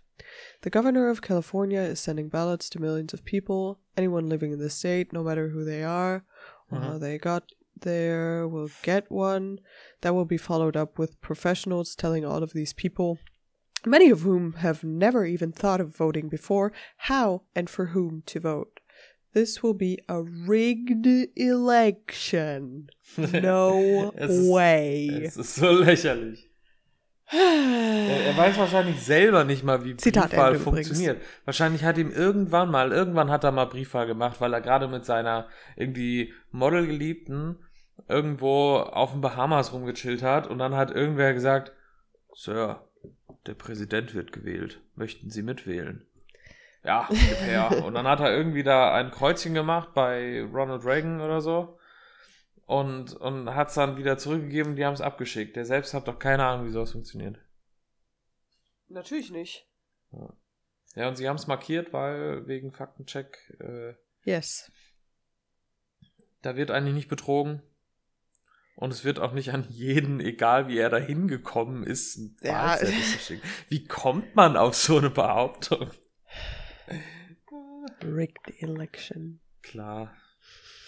The 0.63 0.71
governor 0.71 1.09
of 1.09 1.23
California 1.23 1.81
is 1.81 2.01
sending 2.01 2.29
ballots 2.29 2.71
to 2.71 2.81
millions 2.81 3.13
of 3.13 3.25
people. 3.25 3.81
Anyone 3.97 4.29
living 4.29 4.53
in 4.53 4.59
the 4.61 4.71
state, 4.71 5.13
no 5.13 5.23
matter 5.23 5.49
who 5.49 5.65
they 5.65 5.83
are 5.83 6.25
or 6.71 6.79
how 6.81 6.93
Mhm. 6.95 7.01
they 7.01 7.19
got 7.19 7.51
there, 7.81 8.47
will 8.47 8.71
get 8.83 9.11
one. 9.11 9.59
That 10.03 10.15
will 10.15 10.25
be 10.25 10.37
followed 10.39 10.77
up 10.77 10.99
with 11.01 11.21
professionals 11.21 11.97
telling 11.97 12.25
all 12.25 12.43
of 12.45 12.53
these 12.53 12.73
people, 12.73 13.19
many 13.85 14.09
of 14.09 14.21
whom 14.21 14.53
have 14.55 14.85
never 14.85 15.27
even 15.27 15.51
thought 15.51 15.81
of 15.81 15.97
voting 15.97 16.29
before, 16.29 16.73
how 17.09 17.43
and 17.57 17.69
for 17.69 17.87
whom 17.87 18.23
to 18.27 18.39
vote. 18.39 18.79
This 19.35 19.63
will 19.65 19.75
be 19.75 19.99
a 20.09 20.23
rigged 20.23 21.07
election. 21.37 22.89
No 23.43 24.13
way. 24.17 25.09
Es 25.25 25.37
ist 25.37 25.55
so 25.55 25.73
lächerlich. 25.73 26.49
Er, 27.31 28.27
er 28.27 28.37
weiß 28.37 28.59
wahrscheinlich 28.59 29.01
selber 29.01 29.45
nicht 29.45 29.65
mal, 29.65 29.85
wie 29.85 29.97
Zitat 29.97 30.31
Briefwahl 30.31 30.55
Ende 30.55 30.63
übrigens. 30.63 30.89
funktioniert. 30.89 31.23
Wahrscheinlich 31.45 31.85
hat 31.85 31.99
ihm 31.99 32.11
irgendwann 32.11 32.71
mal, 32.71 32.93
irgendwann 32.93 33.31
hat 33.31 33.45
er 33.45 33.53
mal 33.53 33.67
Briefwahl 33.67 34.07
gemacht, 34.07 34.41
weil 34.41 34.53
er 34.53 34.61
gerade 34.61 34.89
mit 34.89 35.05
seiner 35.05 35.49
irgendwie 35.77 36.35
Modelgeliebten 36.51 37.65
irgendwo 38.09 38.77
auf 38.77 39.13
den 39.13 39.21
Bahamas 39.21 39.73
rumgechillt 39.73 40.23
hat 40.23 40.47
und 40.47 40.59
dann 40.59 40.75
hat 40.75 40.91
irgendwer 40.91 41.33
gesagt, 41.33 41.73
Sir, 42.35 42.85
der 43.47 43.55
Präsident 43.55 44.15
wird 44.15 44.33
gewählt. 44.33 44.81
Möchten 44.95 45.31
Sie 45.31 45.43
mitwählen? 45.43 46.07
Ja, 46.85 47.07
gib 47.09 47.41
her. 47.41 47.83
und 47.85 47.95
dann 47.95 48.07
hat 48.07 48.21
er 48.21 48.37
irgendwie 48.37 48.63
da 48.63 48.93
ein 48.93 49.11
Kreuzchen 49.11 49.55
gemacht 49.55 49.91
bei 49.95 50.43
Ronald 50.53 50.85
Reagan 50.85 51.21
oder 51.21 51.41
so 51.41 51.79
und, 52.73 53.13
und 53.13 53.55
hat 53.55 53.69
es 53.69 53.75
dann 53.75 53.99
wieder 53.99 54.17
zurückgegeben, 54.17 54.77
die 54.77 54.87
haben 54.87 54.95
es 54.95 55.03
abgeschickt. 55.03 55.57
Der 55.57 55.67
selbst 55.67 55.93
hat 55.93 56.09
doch 56.09 56.19
keine 56.19 56.47
Ahnung, 56.47 56.67
wie 56.67 56.71
sowas 56.71 56.93
funktioniert. 56.93 57.39
Natürlich 58.89 59.31
nicht. 59.31 59.69
Ja, 60.95 61.09
und 61.09 61.17
sie 61.17 61.29
haben 61.29 61.37
es 61.37 61.47
markiert, 61.47 61.93
weil 61.93 62.47
wegen 62.47 62.73
Faktencheck, 62.73 63.37
äh, 63.61 63.95
Yes. 64.25 64.73
da 66.41 66.57
wird 66.57 66.71
eigentlich 66.71 66.95
nicht 66.95 67.09
betrogen. 67.09 67.63
Und 68.75 68.91
es 68.91 69.05
wird 69.05 69.19
auch 69.19 69.33
nicht 69.33 69.53
an 69.53 69.67
jeden, 69.69 70.21
egal 70.21 70.67
wie 70.69 70.79
er 70.79 70.89
da 70.89 70.97
hingekommen 70.97 71.85
ist, 71.85 72.17
ein 72.17 72.37
Ja. 72.41 72.79
Schicken. 72.79 73.47
Wie 73.69 73.85
kommt 73.85 74.35
man 74.35 74.57
auf 74.57 74.75
so 74.75 74.97
eine 74.97 75.11
Behauptung? 75.11 75.91
Rigged 78.03 78.63
election. 78.63 79.41
Klar. 79.61 80.17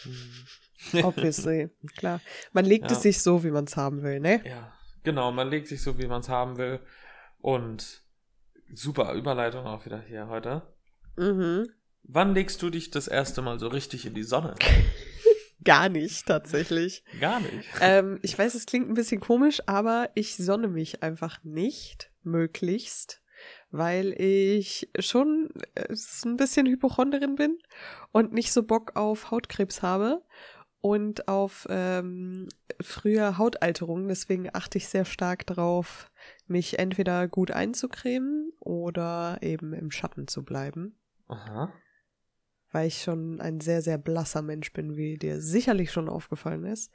Hm. 0.03 0.47
Obviously. 1.03 1.71
Klar. 1.97 2.21
Man 2.53 2.65
legt 2.65 2.91
Ja. 2.91 2.97
es 2.97 3.03
sich 3.03 3.23
so, 3.23 3.45
wie 3.45 3.51
man 3.51 3.65
es 3.65 3.77
haben 3.77 4.03
will, 4.03 4.21
ne? 4.21 4.43
Ja, 4.47 4.73
genau, 5.03 5.33
man 5.33 5.49
legt 5.49 5.69
sich 5.69 5.83
so, 5.83 5.99
wie 5.99 6.07
man 6.07 6.21
es 6.21 6.29
haben 6.29 6.57
will. 6.59 6.81
Und 7.39 8.03
super 8.73 9.13
Überleitung 9.15 9.67
auch 9.67 9.85
wieder 9.87 10.01
hier 10.01 10.29
heute. 10.29 10.63
Mhm. 11.17 11.69
Wann 12.03 12.35
legst 12.35 12.61
du 12.63 12.71
dich 12.71 12.91
das 12.91 13.09
erste 13.09 13.41
Mal 13.43 13.59
so 13.59 13.69
richtig 13.69 14.07
in 14.07 14.15
die 14.15 14.25
Sonne? 14.25 14.55
Gar 15.65 15.89
nicht, 15.89 16.27
tatsächlich. 16.27 17.05
Gar 17.21 17.41
nicht. 17.41 17.69
ähm, 17.81 18.19
ich 18.23 18.39
weiß, 18.39 18.55
es 18.55 18.67
klingt 18.67 18.89
ein 18.89 18.95
bisschen 18.95 19.21
komisch, 19.21 19.63
aber 19.67 20.11
ich 20.15 20.37
sonne 20.37 20.69
mich 20.69 21.03
einfach 21.03 21.43
nicht, 21.43 22.11
möglichst, 22.23 23.23
weil 23.71 24.13
ich 24.21 24.91
schon 24.99 25.51
äh, 25.75 25.95
ein 26.27 26.37
bisschen 26.37 26.67
Hypochonderin 26.67 27.37
bin 27.37 27.59
und 28.13 28.33
nicht 28.33 28.53
so 28.53 28.63
Bock 28.63 28.97
auf 28.97 29.31
Hautkrebs 29.31 29.81
habe 29.83 30.23
und 30.85 31.29
auf 31.29 31.67
ähm, 31.71 32.47
frühe 32.83 33.39
Hautalterung. 33.39 34.07
Deswegen 34.07 34.51
achte 34.53 34.77
ich 34.77 34.87
sehr 34.87 35.07
stark 35.07 35.47
drauf, 35.47 36.11
mich 36.47 36.79
entweder 36.79 37.27
gut 37.27 37.51
einzucremen 37.51 38.53
oder 38.61 39.39
eben 39.41 39.73
im 39.73 39.91
Schatten 39.91 40.29
zu 40.29 40.45
bleiben. 40.45 40.99
Aha. 41.29 41.73
weil 42.71 42.89
ich 42.89 43.03
schon 43.03 43.41
ein 43.41 43.61
sehr, 43.61 43.81
sehr 43.81 43.97
blasser 43.97 44.43
Mensch 44.43 44.75
bin, 44.75 44.95
wie 44.95 45.17
dir 45.17 45.41
sicherlich 45.41 45.91
schon 45.91 46.11
aufgefallen 46.11 46.67
ist. 46.67 46.93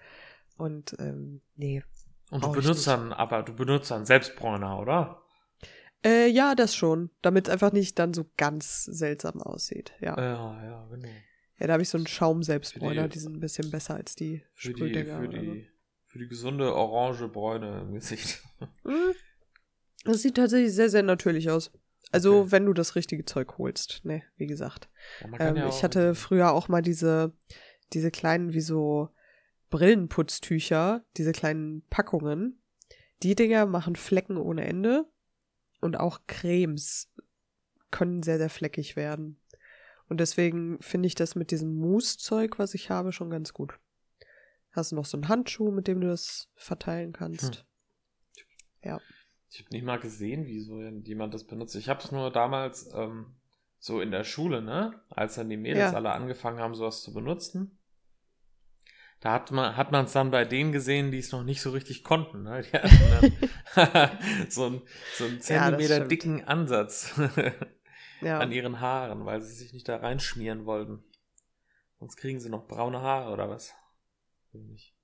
Und 0.55 0.96
ähm, 1.00 1.41
nee. 1.55 1.84
Und 2.29 2.43
du 2.43 2.51
benutzt 2.51 2.86
dann, 2.86 3.12
aber 3.12 3.41
du 3.41 3.55
benutzt 3.55 3.89
dann 3.89 4.05
Selbstbräuner, 4.05 4.77
oder? 4.77 5.24
Äh, 6.05 6.27
ja, 6.27 6.53
das 6.53 6.75
schon. 6.75 7.10
Damit 7.24 7.48
es 7.48 7.53
einfach 7.53 7.72
nicht 7.72 7.98
dann 7.98 8.13
so 8.13 8.25
ganz 8.38 8.84
seltsam 8.84 9.41
aussieht. 9.41 9.93
Ja. 10.00 10.15
Ja, 10.15 10.63
ja, 10.63 10.88
genau. 10.91 11.10
Ja, 11.59 11.67
da 11.67 11.73
habe 11.73 11.83
ich 11.83 11.89
so 11.89 11.97
einen 11.97 12.07
Schaum-Selbstbräuner, 12.07 13.03
die- 13.03 13.13
die 13.13 13.19
sind 13.19 13.35
ein 13.37 13.39
bisschen 13.39 13.69
besser 13.71 13.95
als 13.95 14.15
die 14.15 14.43
Für 14.53 14.69
die, 14.69 14.73
Sprühdinger. 14.79 15.21
für 15.21 15.27
die, 15.27 15.67
für 16.05 16.19
die 16.19 16.27
gesunde 16.27 16.73
orange 16.73 17.27
Bräune 17.27 17.81
im 17.81 17.93
Gesicht. 17.93 18.41
so. 18.59 18.67
Hm. 18.89 19.13
Das 20.05 20.21
sieht 20.21 20.35
tatsächlich 20.35 20.73
sehr, 20.73 20.89
sehr 20.89 21.03
natürlich 21.03 21.49
aus. 21.49 21.71
Also, 22.11 22.39
Okay. 22.39 22.51
wenn 22.51 22.65
du 22.65 22.73
das 22.73 22.95
richtige 22.95 23.25
Zeug 23.25 23.57
holst. 23.57 24.03
Ne, 24.05 24.23
wie 24.37 24.47
gesagt. 24.47 24.89
Ja, 25.21 25.49
Ähm, 25.49 25.55
ja 25.57 25.69
ich 25.69 25.83
hatte 25.83 26.15
früher 26.15 26.51
auch 26.53 26.69
mal 26.69 26.81
diese, 26.81 27.33
diese 27.93 28.09
kleinen, 28.09 28.53
wie 28.53 28.61
so 28.61 29.09
Brillenputztücher, 29.69 31.03
diese 31.17 31.31
kleinen 31.31 31.83
Packungen. 31.89 32.61
Die 33.23 33.35
Dinger 33.35 33.65
machen 33.65 33.95
Flecken 33.95 34.37
ohne 34.37 34.65
Ende. 34.65 35.05
Und 35.81 35.99
auch 35.99 36.21
Cremes 36.27 37.11
können 37.91 38.21
sehr, 38.23 38.37
sehr 38.37 38.49
fleckig 38.49 38.95
werden. 38.95 39.38
Und 40.09 40.19
deswegen 40.19 40.81
finde 40.81 41.07
ich 41.07 41.15
das 41.15 41.35
mit 41.35 41.51
diesem 41.51 41.75
Mousse-Zeug, 41.75 42.59
was 42.59 42.73
ich 42.73 42.89
habe, 42.89 43.11
schon 43.11 43.29
ganz 43.29 43.53
gut. 43.53 43.79
Hast 44.71 44.91
du 44.91 44.95
noch 44.95 45.05
so 45.05 45.17
einen 45.17 45.29
Handschuh, 45.29 45.71
mit 45.71 45.87
dem 45.87 46.01
du 46.01 46.07
das 46.07 46.49
verteilen 46.55 47.13
kannst? 47.13 47.65
Hm. 48.81 48.99
Ich 49.51 49.59
habe 49.61 49.69
nicht 49.71 49.83
mal 49.83 49.99
gesehen, 49.99 50.45
wie 50.45 50.59
so 50.59 50.79
jemand 50.81 51.33
das 51.33 51.45
benutzt. 51.45 51.75
Ich 51.75 51.89
habe 51.89 52.01
es 52.03 52.11
nur 52.11 52.31
damals 52.31 52.93
ähm, 52.93 53.35
so 53.79 53.99
in 53.99 54.11
der 54.11 54.23
Schule, 54.23 54.61
ne? 54.61 55.01
Als 55.09 55.35
dann 55.35 55.49
die 55.49 55.57
Mädels 55.57 55.91
Ja. 55.91 55.97
alle 55.97 56.11
angefangen 56.11 56.59
haben, 56.59 56.75
sowas 56.75 57.01
zu 57.01 57.13
benutzen. 57.13 57.79
Da 59.21 59.33
hat 59.33 59.51
man 59.51 59.75
hat 59.75 59.91
man 59.91 60.05
es 60.05 60.13
dann 60.13 60.29
bei 60.31 60.45
denen 60.45 60.71
gesehen, 60.71 61.11
die 61.11 61.17
es 61.17 61.31
noch 61.31 61.43
nicht 61.43 61.61
so 61.61 61.71
richtig 61.71 62.03
konnten. 62.03 62.43
Ne? 62.43 62.61
Die 62.61 62.71
hatten 62.77 63.33
dann 63.75 64.17
so 64.49 64.65
einen 64.67 64.81
so 65.17 65.23
einen 65.25 65.33
Ja, 65.37 65.41
Zentimeter 65.41 65.95
stimmt. 65.95 66.11
dicken 66.11 66.43
Ansatz 66.45 67.19
Ja. 68.21 68.39
an 68.39 68.51
ihren 68.51 68.79
Haaren, 68.79 69.25
weil 69.25 69.41
sie 69.41 69.53
sich 69.53 69.73
nicht 69.73 69.88
da 69.88 69.97
reinschmieren 69.97 70.65
wollten. 70.65 71.03
Sonst 71.99 72.15
kriegen 72.17 72.39
sie 72.39 72.49
noch 72.49 72.67
braune 72.67 73.01
Haare 73.01 73.31
oder 73.31 73.49
was? 73.49 73.73
Weiß 74.53 74.63
nicht. 74.63 74.95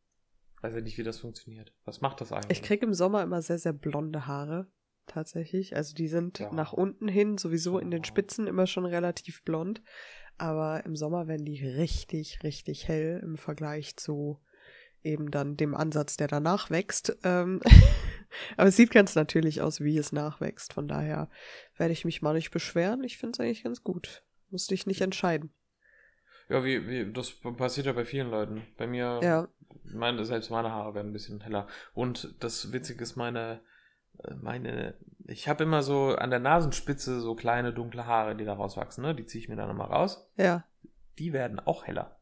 Weiß 0.62 0.74
ja 0.74 0.82
nicht, 0.82 0.98
wie 0.98 1.04
das 1.04 1.20
funktioniert. 1.20 1.74
Was 1.84 2.02
macht 2.02 2.22
das 2.22 2.32
eigentlich? 2.32 2.58
Ich 2.60 2.64
kriege 2.64 2.86
im 2.86 2.94
Sommer 2.94 3.22
immer 3.24 3.42
sehr, 3.42 3.60
sehr 3.60 3.74
blonde 3.74 4.28
Haare. 4.28 4.68
Tatsächlich. 5.08 5.76
Also 5.76 5.94
die 5.94 6.08
sind 6.08 6.40
Ja. 6.40 6.52
nach 6.52 6.74
unten 6.74 7.08
hin 7.08 7.38
sowieso 7.38 7.78
in 7.78 7.92
den. 7.92 8.04
Spitzen 8.04 8.48
immer 8.48 8.66
schon 8.66 8.86
relativ 8.86 9.44
blond. 9.44 9.84
Aber 10.38 10.84
im 10.86 10.96
Sommer 10.96 11.28
werden 11.28 11.46
die 11.46 11.64
richtig, 11.66 12.40
richtig 12.44 12.88
hell 12.88 13.22
im 13.24 13.38
Vergleich 13.38 13.96
zu 13.98 14.42
eben 15.06 15.32
dann 15.32 15.58
dem 15.58 15.76
Ansatz, 15.76 16.18
der 16.18 16.28
danach 16.28 16.70
wächst. 16.70 17.18
Ähm, 17.24 17.62
aber 18.58 18.68
es 18.68 18.76
sieht 18.76 18.92
ganz 18.92 19.16
natürlich 19.16 19.62
aus, 19.62 19.82
wie 19.82 19.98
es 19.98 20.12
nachwächst. 20.12 20.74
Von 20.74 20.88
daher 20.88 21.30
werde 21.78 21.94
ich 21.94 22.06
mich 22.06 22.22
mal 22.22 22.34
nicht 22.34 22.52
beschweren. 22.52 23.04
Ich 23.04 23.18
finde 23.18 23.34
es 23.34 23.40
eigentlich 23.40 23.64
ganz 23.64 23.84
gut. 23.84 24.24
Musste 24.50 24.74
ich 24.74 24.86
nicht 24.86 25.02
entscheiden. 25.02 25.52
Ja, 26.50 26.64
wie, 26.64 26.88
wie, 26.88 27.12
das 27.12 27.32
passiert 27.58 27.88
ja 27.88 27.94
bei 27.94 28.06
vielen 28.06 28.30
Leuten. 28.30 28.62
Bei 28.78 28.86
mir, 28.86 29.20
Ja. 29.24 29.48
meine, 29.84 30.24
selbst 30.26 30.52
meine 30.52 30.72
Haare 30.72 30.94
werden 30.94 31.10
ein 31.10 31.14
bisschen 31.14 31.42
heller. 31.42 31.68
Und 31.94 32.36
das 32.40 32.72
Witzige 32.72 33.02
ist, 33.04 33.16
meine, 33.16 33.62
äh, 34.24 34.34
meine, 34.36 34.96
ich 35.28 35.48
habe 35.48 35.64
immer 35.64 35.82
so 35.82 36.16
an 36.16 36.30
der 36.30 36.40
Nasenspitze 36.40 37.20
so 37.20 37.34
kleine 37.34 37.74
dunkle 37.74 38.06
Haare, 38.06 38.36
die 38.36 38.46
da 38.46 38.54
rauswachsen, 38.54 39.04
ne? 39.04 39.16
Die 39.16 39.26
ziehe 39.26 39.44
ich 39.44 39.50
mir 39.50 39.56
dann 39.56 39.72
immer 39.72 39.86
raus. 39.86 40.30
Ja. 40.38 40.66
Die 41.18 41.34
werden 41.34 41.60
auch 41.60 41.86
heller. 41.88 42.15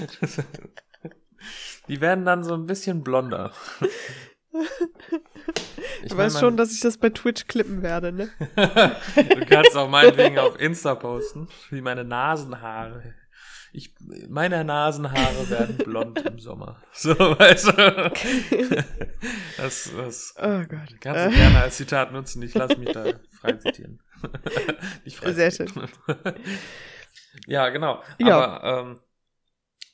Die 1.88 2.00
werden 2.00 2.24
dann 2.24 2.44
so 2.44 2.54
ein 2.54 2.66
bisschen 2.66 3.02
blonder. 3.02 3.52
Ich 6.02 6.10
du 6.10 6.16
weißt 6.16 6.38
schon, 6.38 6.56
dass 6.56 6.72
ich 6.72 6.80
das 6.80 6.96
bei 6.98 7.10
Twitch 7.10 7.46
klippen 7.46 7.82
werde, 7.82 8.12
ne? 8.12 8.30
du 8.56 9.46
kannst 9.46 9.76
auch 9.76 9.88
meinetwegen 9.88 10.38
auf 10.44 10.58
Insta 10.60 10.94
posten, 10.94 11.48
wie 11.70 11.80
meine 11.80 12.04
Nasenhaare. 12.04 13.14
Ich, 13.72 13.92
meine 14.28 14.64
Nasenhaare 14.64 15.50
werden 15.50 15.76
blond 15.78 16.20
im 16.20 16.38
Sommer. 16.38 16.80
So, 16.92 17.18
weißt 17.18 17.66
du? 17.66 18.12
Das, 19.56 19.90
das 19.96 20.34
oh 20.38 20.62
Gott. 20.68 21.00
kannst 21.00 21.26
du 21.26 21.30
gerne 21.30 21.60
als 21.60 21.76
Zitat 21.76 22.12
nutzen. 22.12 22.40
Ich 22.42 22.54
lasse 22.54 22.76
mich 22.76 22.92
da 22.92 23.04
frei 23.40 23.54
zitieren. 23.54 24.00
Frei 25.10 25.32
Sehr 25.32 25.50
schön. 25.50 25.70
ja, 27.46 27.68
genau. 27.70 28.02
Ja. 28.18 28.36
Aber 28.36 28.80
ähm, 28.80 29.00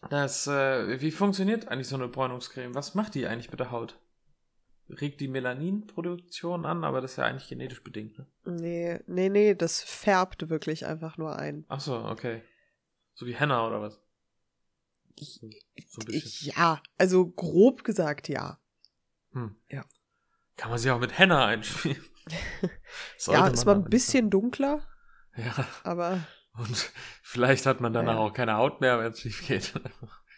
das, 0.08 0.46
äh, 0.46 1.00
wie 1.00 1.10
funktioniert 1.10 1.68
eigentlich 1.68 1.88
so 1.88 1.96
eine 1.96 2.08
Bräunungscreme? 2.08 2.74
Was 2.74 2.94
macht 2.94 3.14
die 3.14 3.26
eigentlich 3.26 3.50
mit 3.50 3.60
der 3.60 3.70
Haut? 3.70 3.98
Regt 4.88 5.20
die 5.20 5.28
Melaninproduktion 5.28 6.66
an, 6.66 6.82
aber 6.84 7.00
das 7.00 7.12
ist 7.12 7.16
ja 7.18 7.24
eigentlich 7.24 7.48
genetisch 7.48 7.84
bedingt, 7.84 8.18
ne? 8.18 8.26
Nee, 8.44 9.00
nee, 9.06 9.28
nee, 9.28 9.54
das 9.54 9.82
färbt 9.82 10.48
wirklich 10.48 10.86
einfach 10.86 11.16
nur 11.16 11.36
ein. 11.36 11.64
Ach 11.68 11.80
so, 11.80 11.96
okay. 11.96 12.42
So 13.14 13.26
wie 13.26 13.36
Henna 13.36 13.66
oder 13.66 13.82
was? 13.82 14.00
So, 15.16 15.48
so 15.86 16.00
ja, 16.40 16.82
also 16.96 17.28
grob 17.28 17.84
gesagt 17.84 18.28
ja. 18.28 18.58
Hm. 19.32 19.54
Ja. 19.68 19.84
Kann 20.56 20.70
man 20.70 20.78
sich 20.78 20.90
auch 20.90 20.98
mit 20.98 21.18
Henna 21.18 21.46
einspielen. 21.46 22.02
ja, 23.26 23.46
ist 23.48 23.64
mal 23.64 23.76
ein 23.76 23.84
bisschen 23.84 24.30
dunkler. 24.30 24.86
Ja. 25.36 25.66
Aber. 25.84 26.26
Und 26.60 26.92
vielleicht 27.22 27.64
hat 27.64 27.80
man 27.80 27.92
danach 27.94 28.14
ja. 28.14 28.18
auch 28.20 28.32
keine 28.32 28.56
Haut 28.56 28.80
mehr, 28.80 28.98
wenn 28.98 29.12
es 29.12 29.20
schief 29.20 29.46
geht. 29.46 29.72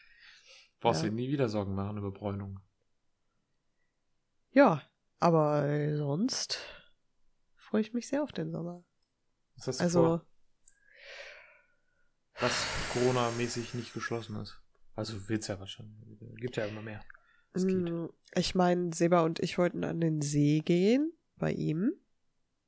Brauchst 0.81 1.03
ja. 1.03 1.09
du 1.09 1.15
nie 1.15 1.29
wieder 1.29 1.49
Sorgen 1.49 1.75
machen 1.75 1.97
über 1.97 2.13
Bräunung. 2.13 2.61
Ja, 4.51 4.83
aber 5.19 5.97
sonst 5.97 6.61
freue 7.57 7.81
ich 7.81 7.93
mich 7.93 8.07
sehr 8.09 8.23
auf 8.23 8.33
den 8.33 8.53
Sommer. 8.53 8.85
Was 9.57 9.67
hast 9.67 9.81
du 9.81 9.85
also, 9.85 10.01
vor? 10.01 10.27
Was 12.41 12.67
Corona-mäßig 12.93 13.75
nicht 13.75 13.93
geschlossen 13.93 14.37
ist. 14.37 14.61
Also 14.95 15.29
wird's 15.29 15.49
ja 15.49 15.59
wahrscheinlich. 15.59 15.97
Gibt 16.37 16.57
ja 16.57 16.67
immer 16.67 16.83
mehr. 16.83 17.03
Mm, 17.55 18.07
ich 18.35 18.55
meine, 18.55 18.93
Seba 18.93 19.23
und 19.23 19.41
ich 19.41 19.59
wollten 19.59 19.85
an 19.85 20.01
den 20.01 20.23
See 20.23 20.61
gehen 20.61 21.13
bei 21.37 21.53
ihm. 21.53 21.93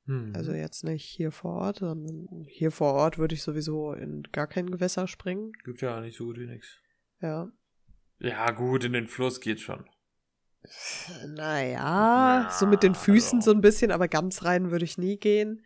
Hm. 0.07 0.33
Also 0.35 0.53
jetzt 0.53 0.85
nicht 0.85 1.05
hier 1.05 1.33
vor 1.33 1.53
Ort, 1.53 1.79
sondern 1.79 2.45
hier 2.47 2.71
vor 2.71 2.93
Ort 2.93 3.19
würde 3.19 3.35
ich 3.35 3.43
sowieso 3.43 3.93
in 3.93 4.23
gar 4.33 4.47
kein 4.47 4.71
Gewässer 4.71 5.07
springen. 5.09 5.53
Gibt 5.65 5.81
ja 5.81 6.01
nicht 6.01 6.17
so 6.17 6.27
gut 6.27 6.39
wie 6.39 6.47
nix. 6.47 6.79
Ja. 7.21 7.51
Ja, 8.19 8.51
gut, 8.51 8.85
in 8.85 8.93
den 8.93 9.09
Fluss 9.09 9.41
geht 9.41 9.61
schon. 9.61 9.85
Naja, 11.27 12.45
ja, 12.45 12.51
so 12.51 12.67
mit 12.67 12.83
den 12.83 12.95
Füßen 12.95 13.41
also. 13.41 13.51
so 13.51 13.57
ein 13.57 13.61
bisschen, 13.61 13.91
aber 13.91 14.09
ganz 14.09 14.45
rein 14.45 14.71
würde 14.71 14.85
ich 14.85 14.97
nie 14.97 15.19
gehen. 15.19 15.63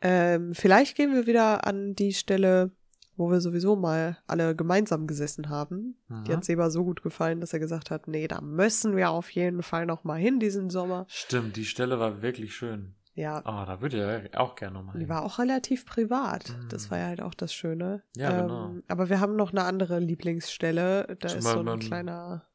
Ähm, 0.00 0.54
vielleicht 0.54 0.96
gehen 0.96 1.12
wir 1.12 1.26
wieder 1.26 1.66
an 1.66 1.94
die 1.94 2.12
Stelle, 2.12 2.70
wo 3.16 3.30
wir 3.30 3.40
sowieso 3.40 3.74
mal 3.74 4.18
alle 4.28 4.54
gemeinsam 4.54 5.08
gesessen 5.08 5.48
haben. 5.48 5.96
Mhm. 6.06 6.24
Die 6.24 6.32
hat 6.32 6.44
Seba 6.44 6.70
so 6.70 6.84
gut 6.84 7.02
gefallen, 7.02 7.40
dass 7.40 7.52
er 7.52 7.58
gesagt 7.58 7.90
hat, 7.90 8.06
nee, 8.06 8.28
da 8.28 8.40
müssen 8.40 8.96
wir 8.96 9.10
auf 9.10 9.30
jeden 9.30 9.62
Fall 9.62 9.86
noch 9.86 10.04
mal 10.04 10.20
hin 10.20 10.38
diesen 10.38 10.70
Sommer. 10.70 11.06
Stimmt, 11.08 11.56
die 11.56 11.64
Stelle 11.64 11.98
war 11.98 12.22
wirklich 12.22 12.54
schön. 12.54 12.94
Ja. 13.18 13.42
Ah, 13.44 13.62
oh, 13.62 13.66
da 13.66 13.80
würde 13.80 14.24
ich 14.26 14.36
auch 14.36 14.54
gerne 14.54 14.74
noch 14.74 14.84
mal 14.84 14.92
hin. 14.92 15.00
Die 15.00 15.08
war 15.08 15.24
auch 15.24 15.38
relativ 15.38 15.86
privat. 15.86 16.50
Mhm. 16.50 16.68
Das 16.68 16.90
war 16.90 16.98
ja 16.98 17.06
halt 17.06 17.20
auch 17.20 17.34
das 17.34 17.52
Schöne. 17.52 18.02
Ja, 18.16 18.30
ähm, 18.30 18.42
genau. 18.42 18.74
Aber 18.88 19.08
wir 19.08 19.20
haben 19.20 19.36
noch 19.36 19.52
eine 19.52 19.64
andere 19.64 19.98
Lieblingsstelle. 19.98 21.16
Da 21.18 21.28
Zum 21.28 21.38
ist 21.38 21.44
so 21.44 21.60
ein 21.60 21.80
kleiner 21.80 22.46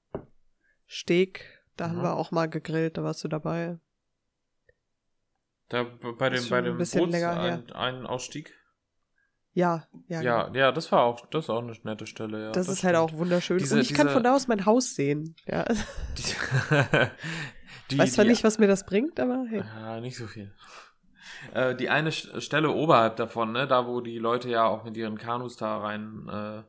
Steg 0.85 1.63
da 1.77 1.87
mhm. 1.87 1.91
haben 1.91 2.03
wir 2.03 2.15
auch 2.15 2.31
mal 2.31 2.49
gegrillt, 2.49 2.97
da 2.97 3.03
warst 3.03 3.23
du 3.23 3.27
dabei. 3.27 3.79
Da 5.69 5.83
bei 5.83 6.29
dem, 6.29 6.49
bei 6.49 6.61
dem 6.61 6.77
Boots 6.77 6.93
länger 6.93 7.39
ein, 7.39 7.71
ein 7.71 8.05
Ausstieg? 8.05 8.53
Ja, 9.53 9.87
ja. 10.07 10.21
Ja, 10.21 10.43
genau. 10.43 10.57
ja, 10.57 10.71
das 10.71 10.91
war 10.91 11.03
auch, 11.03 11.27
das 11.27 11.45
ist 11.45 11.49
auch 11.49 11.61
eine 11.61 11.75
nette 11.83 12.07
Stelle, 12.07 12.45
ja. 12.45 12.51
Das, 12.51 12.67
das 12.67 12.77
ist 12.77 12.83
halt 12.83 12.95
stimmt. 12.95 13.11
halt 13.11 13.13
auch 13.13 13.17
wunderschön. 13.17 13.57
Diese, 13.57 13.75
Und 13.75 13.81
ich 13.81 13.89
diese... 13.89 13.99
kann 13.99 14.09
von 14.09 14.23
da 14.23 14.35
aus 14.35 14.47
mein 14.47 14.65
Haus 14.65 14.95
sehen. 14.95 15.35
Ja. 15.47 15.65
die, 17.93 17.99
Weiß 17.99 18.13
zwar 18.13 18.25
die, 18.25 18.31
nicht, 18.31 18.43
was 18.43 18.59
mir 18.59 18.67
das 18.67 18.85
bringt, 18.85 19.19
aber 19.19 19.45
hey. 19.49 19.59
Ja, 19.59 19.99
nicht 19.99 20.17
so 20.17 20.27
viel. 20.27 20.53
Äh, 21.53 21.75
die 21.75 21.89
eine 21.89 22.11
Stelle 22.11 22.69
oberhalb 22.71 23.17
davon, 23.17 23.51
ne, 23.51 23.67
da 23.67 23.85
wo 23.85 23.99
die 23.99 24.17
Leute 24.17 24.49
ja 24.49 24.65
auch 24.65 24.85
mit 24.85 24.95
ihren 24.95 25.17
Kanus 25.17 25.57
da 25.57 25.77
rein, 25.77 26.29
äh, 26.29 26.63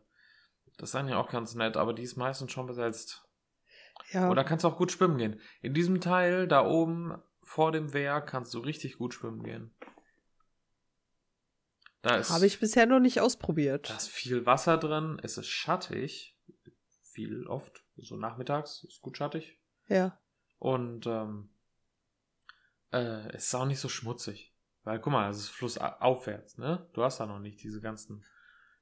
das 0.78 0.88
ist 0.88 0.94
eigentlich 0.96 1.14
auch 1.14 1.30
ganz 1.30 1.54
nett, 1.54 1.76
aber 1.76 1.92
die 1.92 2.02
ist 2.02 2.16
meistens 2.16 2.50
schon 2.50 2.66
besetzt. 2.66 3.24
Ja. 4.10 4.30
Oder 4.30 4.42
kannst 4.42 4.64
du 4.64 4.68
auch 4.68 4.76
gut 4.76 4.90
schwimmen 4.90 5.18
gehen. 5.18 5.40
In 5.62 5.74
diesem 5.74 6.00
Teil 6.00 6.48
da 6.48 6.66
oben 6.66 7.14
vor 7.42 7.72
dem 7.72 7.92
Wehr 7.92 8.20
kannst 8.20 8.52
du 8.54 8.58
richtig 8.58 8.98
gut 8.98 9.14
schwimmen 9.14 9.42
gehen. 9.42 9.74
Da 12.02 12.22
Habe 12.28 12.46
ich 12.46 12.60
bisher 12.60 12.86
noch 12.86 13.00
nicht 13.00 13.20
ausprobiert. 13.20 13.88
Da 13.88 13.96
ist 13.96 14.08
viel 14.08 14.44
Wasser 14.44 14.76
drin, 14.76 15.18
es 15.22 15.38
ist 15.38 15.46
schattig. 15.46 16.36
Viel 17.02 17.46
oft. 17.46 17.84
So 17.96 18.16
nachmittags 18.16 18.84
ist 18.84 19.00
gut 19.00 19.16
schattig. 19.16 19.58
Ja. 19.88 20.18
Und 20.64 21.06
ähm, 21.06 21.50
äh, 22.90 23.28
es 23.34 23.48
ist 23.48 23.54
auch 23.54 23.66
nicht 23.66 23.80
so 23.80 23.90
schmutzig. 23.90 24.54
Weil, 24.82 24.98
guck 24.98 25.12
mal, 25.12 25.28
es 25.28 25.36
ist 25.36 25.50
flussaufwärts, 25.50 26.56
ne? 26.56 26.88
Du 26.94 27.02
hast 27.02 27.20
da 27.20 27.26
noch 27.26 27.38
nicht 27.38 27.62
diese 27.62 27.82
ganzen 27.82 28.24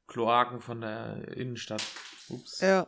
Kloaken 0.06 0.60
von 0.60 0.80
der 0.80 1.26
Innenstadt. 1.36 1.84
Ups. 2.28 2.60
Ja. 2.60 2.86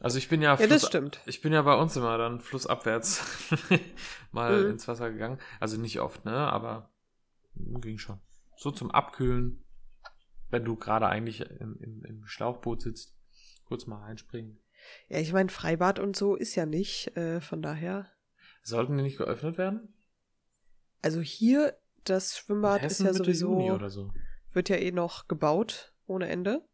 Also 0.00 0.18
ich 0.18 0.28
bin 0.28 0.42
ja, 0.42 0.56
ja 0.56 0.66
das 0.66 0.88
stimmt. 0.88 1.20
ich 1.24 1.40
bin 1.40 1.52
ja 1.52 1.62
bei 1.62 1.76
uns 1.76 1.94
immer 1.94 2.18
dann 2.18 2.40
flussabwärts 2.40 3.24
mal 4.32 4.64
mhm. 4.64 4.70
ins 4.72 4.88
Wasser 4.88 5.12
gegangen. 5.12 5.38
Also 5.60 5.76
nicht 5.76 6.00
oft, 6.00 6.24
ne, 6.24 6.34
aber 6.34 6.90
ging 7.54 7.98
schon. 7.98 8.20
So 8.56 8.72
zum 8.72 8.90
Abkühlen, 8.90 9.64
wenn 10.50 10.64
du 10.64 10.74
gerade 10.74 11.06
eigentlich 11.06 11.42
im, 11.42 11.76
im, 11.78 12.04
im, 12.04 12.26
Schlauchboot 12.26 12.82
sitzt, 12.82 13.16
kurz 13.66 13.86
mal 13.86 14.02
reinspringen. 14.02 14.58
Ja, 15.08 15.18
ich 15.18 15.32
meine, 15.32 15.48
Freibad 15.48 15.98
und 15.98 16.16
so 16.16 16.36
ist 16.36 16.54
ja 16.54 16.66
nicht, 16.66 17.16
äh, 17.16 17.40
von 17.40 17.62
daher. 17.62 18.10
Sollten 18.62 18.96
die 18.96 19.02
nicht 19.02 19.18
geöffnet 19.18 19.58
werden? 19.58 19.94
Also 21.02 21.20
hier, 21.20 21.76
das 22.04 22.38
Schwimmbad 22.38 22.84
ist 22.84 23.00
ja 23.00 23.12
sowieso, 23.12 23.88
so. 23.88 24.12
wird 24.52 24.68
ja 24.68 24.76
eh 24.76 24.92
noch 24.92 25.28
gebaut 25.28 25.92
ohne 26.06 26.28
Ende 26.28 26.64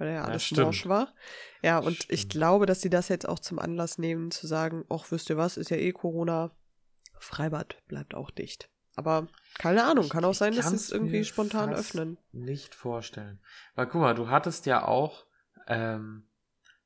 weil 0.00 0.08
er 0.08 0.14
ja 0.14 0.24
alles 0.24 0.48
ja, 0.50 0.64
morsch 0.64 0.88
war. 0.88 1.14
Ja, 1.62 1.78
und 1.78 1.96
stimmt. 1.96 2.12
ich 2.12 2.28
glaube, 2.30 2.64
dass 2.64 2.80
sie 2.80 2.88
das 2.88 3.08
jetzt 3.08 3.28
auch 3.28 3.38
zum 3.38 3.58
Anlass 3.58 3.98
nehmen, 3.98 4.30
zu 4.30 4.46
sagen, 4.46 4.84
ach, 4.88 5.04
wisst 5.10 5.28
ihr 5.28 5.36
was, 5.36 5.58
ist 5.58 5.70
ja 5.70 5.76
eh 5.76 5.92
Corona, 5.92 6.50
Freibad 7.18 7.76
bleibt 7.86 8.14
auch 8.14 8.30
dicht. 8.30 8.70
Aber 8.96 9.28
keine 9.58 9.84
Ahnung, 9.84 10.08
kann 10.08 10.24
auch 10.24 10.34
sein, 10.34 10.56
dass 10.56 10.70
sie 10.70 10.76
es 10.76 10.90
irgendwie 10.90 11.22
spontan 11.24 11.74
öffnen. 11.74 12.16
Nicht 12.32 12.74
vorstellen. 12.74 13.40
Weil 13.74 13.86
guck 13.86 14.00
mal, 14.00 14.14
du 14.14 14.30
hattest 14.30 14.64
ja 14.64 14.88
auch, 14.88 15.26
ähm, 15.66 16.26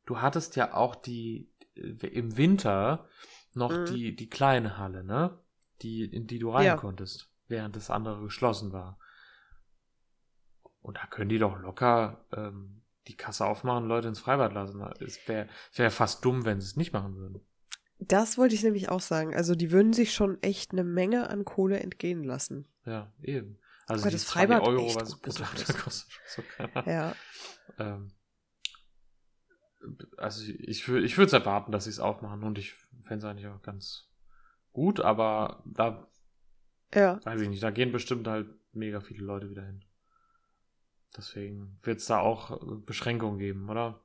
du 0.06 0.20
hattest 0.20 0.56
ja 0.56 0.74
auch 0.74 0.94
die 0.94 1.50
im 1.74 2.36
Winter 2.36 3.08
noch 3.54 3.72
mhm. 3.72 3.86
die, 3.86 4.16
die 4.16 4.28
kleine 4.28 4.78
Halle, 4.78 5.04
ne? 5.04 5.38
Die, 5.82 6.04
in 6.04 6.26
die 6.26 6.38
du 6.38 6.50
rein 6.50 6.66
ja. 6.66 6.76
konntest, 6.76 7.30
während 7.48 7.76
das 7.76 7.90
andere 7.90 8.22
geschlossen 8.22 8.72
war. 8.72 8.98
Und 10.82 10.98
da 10.98 11.06
können 11.06 11.28
die 11.28 11.38
doch 11.38 11.58
locker 11.58 12.24
ähm, 12.32 12.82
die 13.08 13.16
Kasse 13.16 13.44
aufmachen, 13.44 13.86
Leute 13.86 14.08
ins 14.08 14.20
Freibad 14.20 14.52
lassen. 14.52 14.82
Es 15.00 15.26
wäre 15.28 15.48
wär 15.74 15.90
fast 15.90 16.24
dumm, 16.24 16.44
wenn 16.44 16.60
sie 16.60 16.66
es 16.66 16.76
nicht 16.76 16.92
machen 16.92 17.16
würden. 17.16 17.40
Das 17.98 18.38
wollte 18.38 18.54
ich 18.54 18.62
nämlich 18.62 18.88
auch 18.88 19.00
sagen. 19.00 19.34
Also 19.34 19.54
die 19.54 19.70
würden 19.70 19.92
sich 19.92 20.14
schon 20.14 20.42
echt 20.42 20.72
eine 20.72 20.84
Menge 20.84 21.30
an 21.30 21.44
Kohle 21.44 21.80
entgehen 21.80 22.22
lassen. 22.22 22.68
Ja, 22.84 23.12
eben. 23.22 23.58
Also 23.86 24.08
das 24.08 24.24
Freibad 24.24 24.62
Euro, 24.62 24.94
was 24.94 25.20
pro 25.20 25.30
Tag 25.30 25.78
kostet. 25.84 26.12
So, 26.26 26.42
ja. 26.86 27.14
Ähm, 27.78 28.12
also 30.16 30.42
ich, 30.44 30.88
ich 30.88 30.88
würde 30.88 31.26
es 31.26 31.32
erwarten, 31.32 31.72
dass 31.72 31.84
sie 31.84 31.90
es 31.90 32.00
aufmachen 32.00 32.42
und 32.42 32.58
ich 32.58 32.74
fände 33.02 33.18
es 33.18 33.30
eigentlich 33.30 33.46
auch 33.46 33.62
ganz 33.62 34.10
gut, 34.72 35.00
aber 35.00 35.62
da 35.66 36.08
ja. 36.94 37.20
weiß 37.24 37.40
ich 37.40 37.48
nicht, 37.48 37.62
da 37.62 37.70
gehen 37.70 37.92
bestimmt 37.92 38.26
halt 38.26 38.48
mega 38.72 39.00
viele 39.00 39.24
Leute 39.24 39.50
wieder 39.50 39.64
hin. 39.64 39.84
Deswegen 41.16 41.78
wird 41.82 42.00
es 42.00 42.06
da 42.06 42.18
auch 42.18 42.50
äh, 42.50 42.76
Beschränkungen 42.84 43.38
geben, 43.38 43.68
oder? 43.68 44.00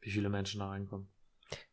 Wie 0.00 0.10
viele 0.10 0.28
Menschen 0.28 0.60
da 0.60 0.68
reinkommen. 0.68 1.08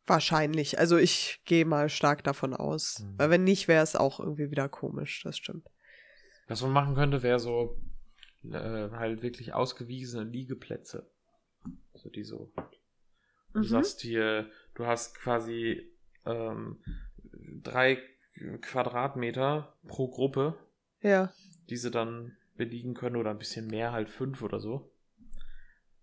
Wahrscheinlich. 0.07 0.79
Also 0.79 0.97
ich 0.97 1.41
gehe 1.45 1.65
mal 1.65 1.89
stark 1.89 2.23
davon 2.23 2.53
aus. 2.53 2.99
Mhm. 2.99 3.17
Weil 3.17 3.29
wenn 3.29 3.43
nicht, 3.43 3.67
wäre 3.67 3.83
es 3.83 3.95
auch 3.95 4.19
irgendwie 4.19 4.51
wieder 4.51 4.69
komisch, 4.69 5.23
das 5.23 5.37
stimmt. 5.37 5.67
Was 6.47 6.61
man 6.61 6.71
machen 6.71 6.95
könnte, 6.95 7.23
wäre 7.23 7.39
so 7.39 7.77
äh, 8.43 8.89
halt 8.91 9.21
wirklich 9.21 9.53
ausgewiesene 9.53 10.23
Liegeplätze. 10.23 11.09
Also 11.93 12.09
die 12.09 12.23
so. 12.23 12.51
Du 13.53 13.59
mhm. 13.59 13.63
sagst 13.63 14.01
hier, 14.01 14.49
du 14.75 14.85
hast 14.85 15.15
quasi 15.15 15.91
ähm, 16.25 16.79
drei 17.63 17.99
Quadratmeter 18.61 19.73
pro 19.87 20.07
Gruppe. 20.07 20.57
Ja. 21.01 21.31
Diese 21.69 21.91
dann 21.91 22.37
beliegen 22.55 22.93
können 22.93 23.15
oder 23.15 23.31
ein 23.31 23.39
bisschen 23.39 23.67
mehr, 23.67 23.91
halt 23.91 24.09
fünf 24.09 24.41
oder 24.41 24.59
so. 24.59 24.91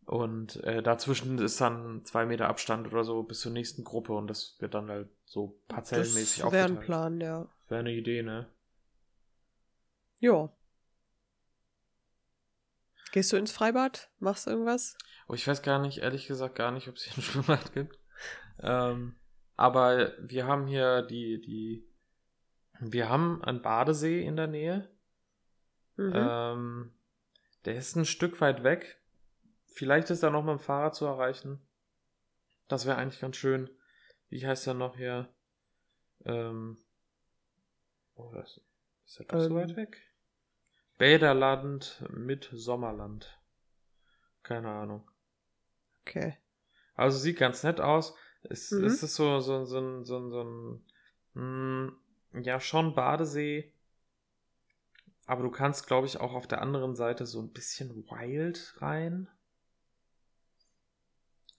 Und 0.05 0.57
äh, 0.65 0.83
dazwischen 0.83 1.39
ist 1.39 1.61
dann 1.61 2.03
zwei 2.05 2.25
Meter 2.25 2.49
Abstand 2.49 2.87
oder 2.87 3.05
so 3.05 3.23
bis 3.23 3.41
zur 3.41 3.53
nächsten 3.53 3.85
Gruppe 3.85 4.15
und 4.15 4.27
das 4.27 4.57
wird 4.59 4.73
dann 4.73 4.89
halt 4.89 5.09
so 5.27 5.61
parzellenmäßig 5.69 6.43
Das 6.43 6.53
wäre 6.53 6.65
ein 6.65 6.71
aufgeteilt. 6.71 6.87
Plan, 6.87 7.21
ja. 7.21 7.49
Wäre 7.69 7.81
eine 7.81 7.93
Idee, 7.93 8.23
ne? 8.23 8.47
Ja. 10.19 10.51
Gehst 13.13 13.33
du 13.33 13.37
ins 13.37 13.53
Freibad? 13.53 14.11
Machst 14.19 14.47
irgendwas? 14.47 14.97
Oh, 15.29 15.35
ich 15.35 15.47
weiß 15.47 15.63
gar 15.63 15.79
nicht, 15.79 15.99
ehrlich 15.99 16.27
gesagt 16.27 16.55
gar 16.55 16.71
nicht, 16.71 16.89
ob 16.89 16.97
es 16.97 17.05
hier 17.05 17.17
ein 17.17 17.23
Schwimmbad 17.23 17.73
gibt. 17.73 17.99
Ähm, 18.61 19.17
aber 19.57 20.13
wir 20.21 20.47
haben 20.47 20.67
hier 20.67 21.03
die, 21.03 21.41
die, 21.41 21.89
wir 22.81 23.09
haben 23.09 23.43
einen 23.45 23.63
Badesee 23.63 24.25
in 24.25 24.37
der 24.37 24.47
Nähe. 24.47 24.89
Mhm. 25.97 26.13
Ähm, 26.15 26.93
der 27.65 27.77
ist 27.77 27.97
ein 27.97 28.05
Stück 28.05 28.41
weit 28.41 28.63
weg. 28.63 29.01
Vielleicht 29.67 30.11
ist 30.11 30.23
er 30.23 30.31
noch 30.31 30.43
mit 30.43 30.53
dem 30.53 30.59
Fahrrad 30.59 30.95
zu 30.95 31.05
erreichen. 31.07 31.61
Das 32.69 32.87
wäre 32.87 32.97
eigentlich 32.99 33.21
ganz 33.21 33.37
schön. 33.37 33.71
Wie 34.29 34.47
heißt 34.47 34.67
der 34.67 34.75
noch 34.75 34.97
hier? 34.97 35.29
Ähm, 36.25 36.79
oh, 38.15 38.31
das 38.35 38.61
ist 39.07 39.21
er 39.21 39.27
doch 39.27 39.41
so 39.41 39.49
Ähm. 39.49 39.55
weit 39.57 39.77
weg? 39.77 40.08
Bäderland 40.99 42.05
mit 42.11 42.49
Sommerland. 42.53 43.39
Keine 44.43 44.69
Ahnung. 44.71 45.09
okay. 46.03 46.37
Also 46.95 47.19
sieht 47.19 47.39
ganz 47.39 47.63
nett 47.63 47.81
aus. 47.81 48.15
Es, 48.43 48.71
Mhm. 48.73 48.85
es 48.85 49.03
ist 49.03 49.15
so, 49.15 49.39
so, 49.41 49.65
so, 49.67 49.79
ein- 49.79 50.05
so, 50.05 50.19
ein- 50.19 50.31
so 50.31 50.43
ein, 50.43 50.85
mh, 51.35 51.93
ja, 52.43 52.59
schon 52.61 52.95
Badesee. 52.95 53.73
Aber 55.27 55.43
du 55.43 55.51
kannst, 55.51 55.87
glaube 55.87 56.07
ich, 56.07 56.19
auch 56.19 56.33
auf 56.35 56.47
der 56.49 56.63
anderen 56.63 56.97
Seite 56.97 57.27
so 57.27 57.41
ein 57.43 57.53
bisschen 57.53 57.95
wild 58.11 58.75
rein. 58.79 59.29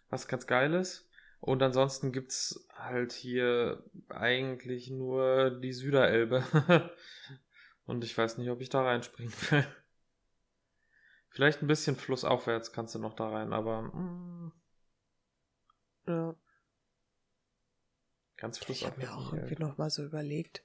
Was 0.10 0.28
ganz 0.28 0.48
geil 0.48 0.74
ist. 0.74 1.08
Und 1.40 1.62
ansonsten 1.64 2.12
gibt's 2.12 2.68
halt 2.74 3.14
hier 3.14 3.84
eigentlich 4.10 4.90
nur 4.90 5.52
die 5.52 5.72
Süderelbe. 5.74 6.44
Und 7.90 8.04
ich 8.04 8.16
weiß 8.18 8.38
nicht, 8.38 8.50
ob 8.50 8.62
ich 8.62 8.70
da 8.70 8.84
reinspringen 8.84 9.34
will. 9.52 9.66
Vielleicht 11.30 11.62
ein 11.62 11.68
bisschen 11.68 11.96
flussaufwärts 11.96 12.72
kannst 12.72 12.96
du 12.96 13.00
noch 13.00 13.14
da 13.16 13.30
rein, 13.30 13.54
aber 13.54 13.82
mm, 13.84 14.52
Ja. 16.08 16.36
ganz 18.38 18.60
Ich 18.70 18.86
habe 18.86 18.98
mir 18.98 19.04
flussaufwärts. 19.12 19.14
auch 19.14 19.34
irgendwie 19.34 19.56
Alter. 19.56 19.68
noch 19.68 19.78
mal 19.78 19.90
so 19.90 20.04
überlegt, 20.04 20.64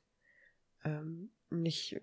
ähm, 0.85 1.31
nicht, 1.51 2.01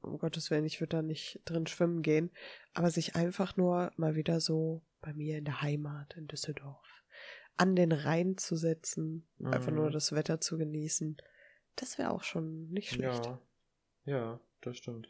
um 0.00 0.18
Gottes 0.18 0.50
Willen, 0.50 0.64
ich 0.64 0.80
würde 0.80 0.96
da 0.96 1.02
nicht 1.02 1.40
drin 1.44 1.66
schwimmen 1.66 2.02
gehen, 2.02 2.30
aber 2.72 2.90
sich 2.90 3.16
einfach 3.16 3.56
nur 3.56 3.92
mal 3.96 4.14
wieder 4.14 4.40
so 4.40 4.82
bei 5.00 5.12
mir 5.12 5.38
in 5.38 5.44
der 5.44 5.60
Heimat 5.62 6.14
in 6.16 6.26
Düsseldorf 6.26 6.84
an 7.56 7.74
den 7.74 7.90
Rhein 7.90 8.36
zu 8.38 8.54
setzen, 8.56 9.26
einfach 9.42 9.72
nur 9.72 9.88
Mhm. 9.88 9.92
das 9.92 10.12
Wetter 10.12 10.40
zu 10.40 10.58
genießen, 10.58 11.16
das 11.74 11.98
wäre 11.98 12.10
auch 12.12 12.22
schon 12.22 12.68
nicht 12.70 12.90
schlecht. 12.90 13.24
Ja, 13.26 13.40
ja, 14.04 14.40
das 14.62 14.76
stimmt. 14.76 15.08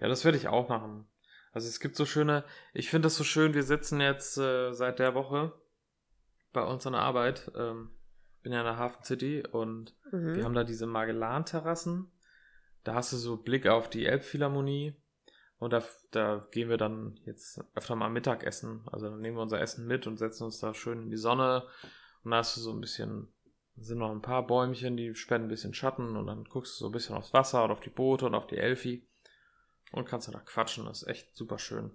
Ja, 0.00 0.08
das 0.08 0.24
werde 0.24 0.38
ich 0.38 0.48
auch 0.48 0.68
machen. 0.68 1.06
Also 1.52 1.68
es 1.68 1.80
gibt 1.80 1.96
so 1.96 2.06
schöne, 2.06 2.44
ich 2.72 2.88
finde 2.90 3.06
das 3.06 3.16
so 3.16 3.24
schön, 3.24 3.54
wir 3.54 3.62
sitzen 3.62 4.00
jetzt 4.00 4.38
äh, 4.38 4.72
seit 4.72 4.98
der 4.98 5.14
Woche 5.14 5.52
bei 6.52 6.62
uns 6.62 6.86
an 6.86 6.92
der 6.94 7.02
Arbeit, 7.02 7.50
ähm, 7.56 7.90
bin 8.42 8.52
ja 8.52 8.60
in 8.60 8.66
der 8.66 8.78
Hafen 8.78 9.04
City 9.04 9.42
und 9.50 9.94
Mhm. 10.12 10.34
wir 10.36 10.44
haben 10.44 10.54
da 10.54 10.64
diese 10.64 10.86
Magellan-Terrassen. 10.86 12.10
Da 12.84 12.94
hast 12.94 13.12
du 13.12 13.16
so 13.16 13.36
Blick 13.38 13.66
auf 13.66 13.88
die 13.88 14.04
Elbphilharmonie 14.06 14.94
und 15.58 15.72
da, 15.72 15.82
da 16.10 16.46
gehen 16.50 16.68
wir 16.68 16.76
dann 16.76 17.18
jetzt 17.24 17.60
öfter 17.74 17.96
mal 17.96 18.10
Mittagessen. 18.10 18.86
Also 18.90 19.08
dann 19.08 19.20
nehmen 19.20 19.36
wir 19.36 19.42
unser 19.42 19.60
Essen 19.60 19.86
mit 19.86 20.06
und 20.06 20.18
setzen 20.18 20.44
uns 20.44 20.58
da 20.58 20.74
schön 20.74 21.02
in 21.02 21.10
die 21.10 21.16
Sonne 21.16 21.66
und 22.24 22.30
da 22.32 22.38
hast 22.38 22.56
du 22.56 22.60
so 22.60 22.72
ein 22.72 22.80
bisschen, 22.80 23.28
sind 23.82 23.98
noch 23.98 24.10
ein 24.10 24.22
paar 24.22 24.46
Bäumchen, 24.46 24.96
die 24.96 25.14
spenden 25.14 25.46
ein 25.46 25.50
bisschen 25.50 25.74
Schatten 25.74 26.16
und 26.16 26.26
dann 26.26 26.44
guckst 26.44 26.74
du 26.74 26.84
so 26.84 26.86
ein 26.88 26.92
bisschen 26.92 27.16
aufs 27.16 27.32
Wasser 27.32 27.64
und 27.64 27.70
auf 27.70 27.80
die 27.80 27.90
Boote 27.90 28.26
und 28.26 28.34
auf 28.34 28.46
die 28.46 28.56
Elfi 28.58 29.06
und 29.92 30.06
kannst 30.08 30.28
dann 30.28 30.34
da 30.34 30.40
quatschen. 30.40 30.84
Das 30.86 31.02
ist 31.02 31.08
echt 31.08 31.36
super 31.36 31.58
schön. 31.58 31.90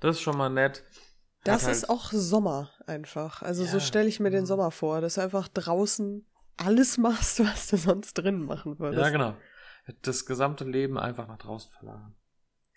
Das 0.00 0.16
ist 0.16 0.22
schon 0.22 0.36
mal 0.36 0.48
nett. 0.50 0.84
Das 1.44 1.64
Hat 1.64 1.72
ist 1.72 1.88
halt- 1.88 1.90
auch 1.90 2.10
Sommer 2.12 2.70
einfach. 2.86 3.42
Also 3.42 3.64
so 3.64 3.78
Ja, 3.78 3.80
stelle 3.80 4.08
ich 4.08 4.20
mir 4.20 4.30
den 4.30 4.42
mhm. 4.42 4.46
Sommer 4.46 4.70
vor, 4.70 5.00
dass 5.00 5.14
du 5.14 5.22
einfach 5.22 5.48
draußen 5.48 6.26
alles 6.56 6.98
machst, 6.98 7.40
was 7.44 7.68
du 7.68 7.76
sonst 7.76 8.14
drin 8.14 8.44
machen 8.44 8.78
würdest. 8.78 9.02
Ja, 9.02 9.10
genau. 9.10 9.36
Das 10.02 10.26
gesamte 10.26 10.64
Leben 10.64 10.98
einfach 10.98 11.26
nach 11.26 11.38
draußen 11.38 11.72
verlagern. 11.72 12.14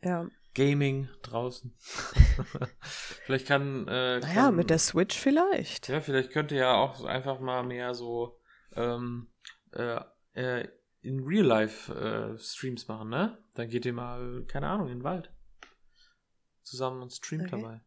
Ja. 0.01 0.27
Gaming 0.55 1.09
draußen. 1.23 1.73
vielleicht 3.25 3.47
kann. 3.47 3.87
Äh, 3.87 4.19
Naja, 4.19 4.33
kann, 4.33 4.55
mit 4.55 4.69
der 4.69 4.79
Switch 4.79 5.17
vielleicht. 5.17 5.89
Ja, 5.89 5.99
vielleicht 6.01 6.31
könnt 6.31 6.51
ihr 6.51 6.59
ja 6.59 6.73
auch 6.75 7.03
einfach 7.05 7.39
mal 7.39 7.63
mehr 7.63 7.93
so 7.93 8.39
ähm, 8.75 9.31
äh, 9.71 9.99
äh, 10.33 10.67
in 11.01 11.23
Real 11.23 11.45
Life 11.45 11.93
äh, 11.93 12.37
Streams 12.37 12.87
machen, 12.87 13.09
ne? 13.09 13.37
Dann 13.55 13.67
geht 13.69 13.85
ihr 13.85 13.93
mal, 13.93 14.45
keine 14.47 14.67
Ahnung, 14.67 14.87
in 14.89 14.99
den 14.99 15.03
Wald. 15.03 15.31
Zusammen 16.61 17.01
und 17.01 17.11
streamt 17.11 17.51
Okay. 17.53 17.61
dabei. 17.61 17.81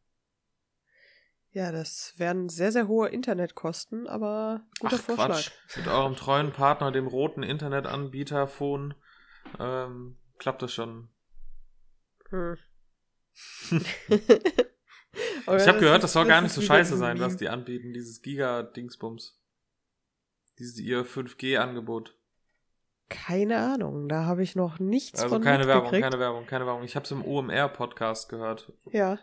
Ja, 1.53 1.73
das 1.73 2.13
wären 2.19 2.51
sehr, 2.51 2.71
sehr 2.71 2.87
hohe 2.87 3.09
Internetkosten, 3.09 4.07
aber 4.07 4.67
guter 4.79 4.97
Ach, 4.97 5.03
Vorschlag. 5.03 5.27
Quatsch. 5.29 5.51
Mit 5.79 5.89
eurem 5.89 6.15
treuen 6.15 6.53
Partner, 6.53 6.93
dem 6.93 7.07
roten 7.07 7.43
Internetanbieter 7.43 8.47
Phone, 8.47 8.95
ähm, 9.59 10.19
klappt 10.39 10.61
das 10.61 10.75
schon. 10.75 11.09
Hm. 12.31 12.57
Ich 15.47 15.69
habe 15.69 15.79
gehört, 15.79 16.03
das 16.03 16.13
soll 16.13 16.27
gar 16.27 16.43
nicht 16.43 16.53
so 16.53 16.61
scheiße 16.61 16.97
sein, 16.97 17.21
was 17.21 17.37
die 17.37 17.49
anbieten, 17.49 17.93
dieses 17.93 18.21
Giga-Dingsbums. 18.21 19.39
Dieses 20.59 20.79
ihr 20.79 21.05
5G-Angebot. 21.05 22.15
Keine 23.09 23.59
Ahnung, 23.59 24.09
da 24.09 24.25
habe 24.25 24.43
ich 24.43 24.57
noch 24.57 24.79
nichts 24.81 25.23
Also 25.23 25.37
von 25.37 25.43
keine 25.45 25.67
Werbung, 25.67 25.91
keine 25.91 26.19
Werbung, 26.19 26.47
keine 26.47 26.67
Werbung. 26.67 26.83
Ich 26.83 26.97
habe 26.97 27.05
es 27.05 27.13
im 27.13 27.25
OMR-Podcast 27.25 28.29
gehört. 28.29 28.73
Ja, 28.91 29.19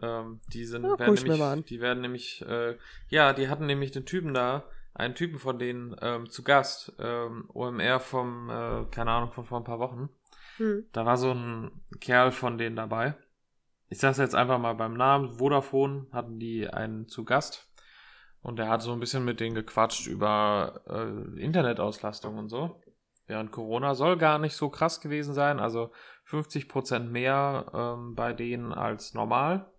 Ähm, 0.00 0.40
die 0.54 0.64
sind, 0.64 0.84
Ja, 0.84 0.96
guck 0.96 0.98
werden 1.00 1.22
nämlich, 1.28 1.66
die 1.66 1.80
werden 1.82 2.00
nämlich, 2.00 2.42
äh, 2.48 2.78
ja, 3.08 3.34
die 3.34 3.48
hatten 3.48 3.66
nämlich 3.66 3.90
den 3.90 4.06
Typen 4.06 4.32
da, 4.32 4.64
einen 4.94 5.14
Typen 5.14 5.38
von 5.38 5.58
denen 5.58 5.94
ähm, 6.00 6.30
zu 6.30 6.42
Gast, 6.42 6.94
ähm, 6.98 7.50
OMR 7.52 8.00
vom, 8.00 8.48
äh, 8.48 8.86
keine 8.90 9.10
Ahnung, 9.10 9.32
von 9.32 9.44
vor 9.44 9.58
ein 9.58 9.64
paar 9.64 9.78
Wochen. 9.80 10.08
Hm. 10.62 10.86
Da 10.92 11.04
war 11.04 11.16
so 11.16 11.32
ein 11.32 11.72
Kerl 12.00 12.30
von 12.30 12.56
denen 12.56 12.76
dabei. 12.76 13.14
Ich 13.88 13.98
sag's 13.98 14.18
jetzt 14.18 14.36
einfach 14.36 14.58
mal 14.58 14.74
beim 14.74 14.94
Namen. 14.94 15.32
Vodafone 15.38 16.06
hatten 16.12 16.38
die 16.38 16.68
einen 16.68 17.08
zu 17.08 17.24
Gast. 17.24 17.68
Und 18.42 18.58
der 18.58 18.68
hat 18.68 18.80
so 18.80 18.92
ein 18.92 19.00
bisschen 19.00 19.24
mit 19.24 19.40
denen 19.40 19.54
gequatscht 19.56 20.06
über 20.06 20.82
äh, 20.88 21.40
Internetauslastung 21.40 22.38
und 22.38 22.48
so. 22.48 22.80
Während 23.26 23.50
Corona 23.50 23.94
soll 23.94 24.16
gar 24.16 24.38
nicht 24.38 24.54
so 24.54 24.68
krass 24.68 25.00
gewesen 25.00 25.34
sein. 25.34 25.58
Also 25.58 25.92
50% 26.28 27.00
mehr 27.00 27.66
ähm, 27.74 28.14
bei 28.14 28.32
denen 28.32 28.72
als 28.72 29.14
normal. 29.14 29.70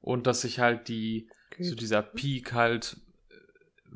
Und 0.00 0.26
dass 0.26 0.42
sich 0.42 0.60
halt 0.60 0.88
die, 0.88 1.28
so 1.58 1.70
Geht. 1.70 1.80
dieser 1.80 2.02
Peak 2.02 2.52
halt 2.52 2.96
äh, 3.28 3.34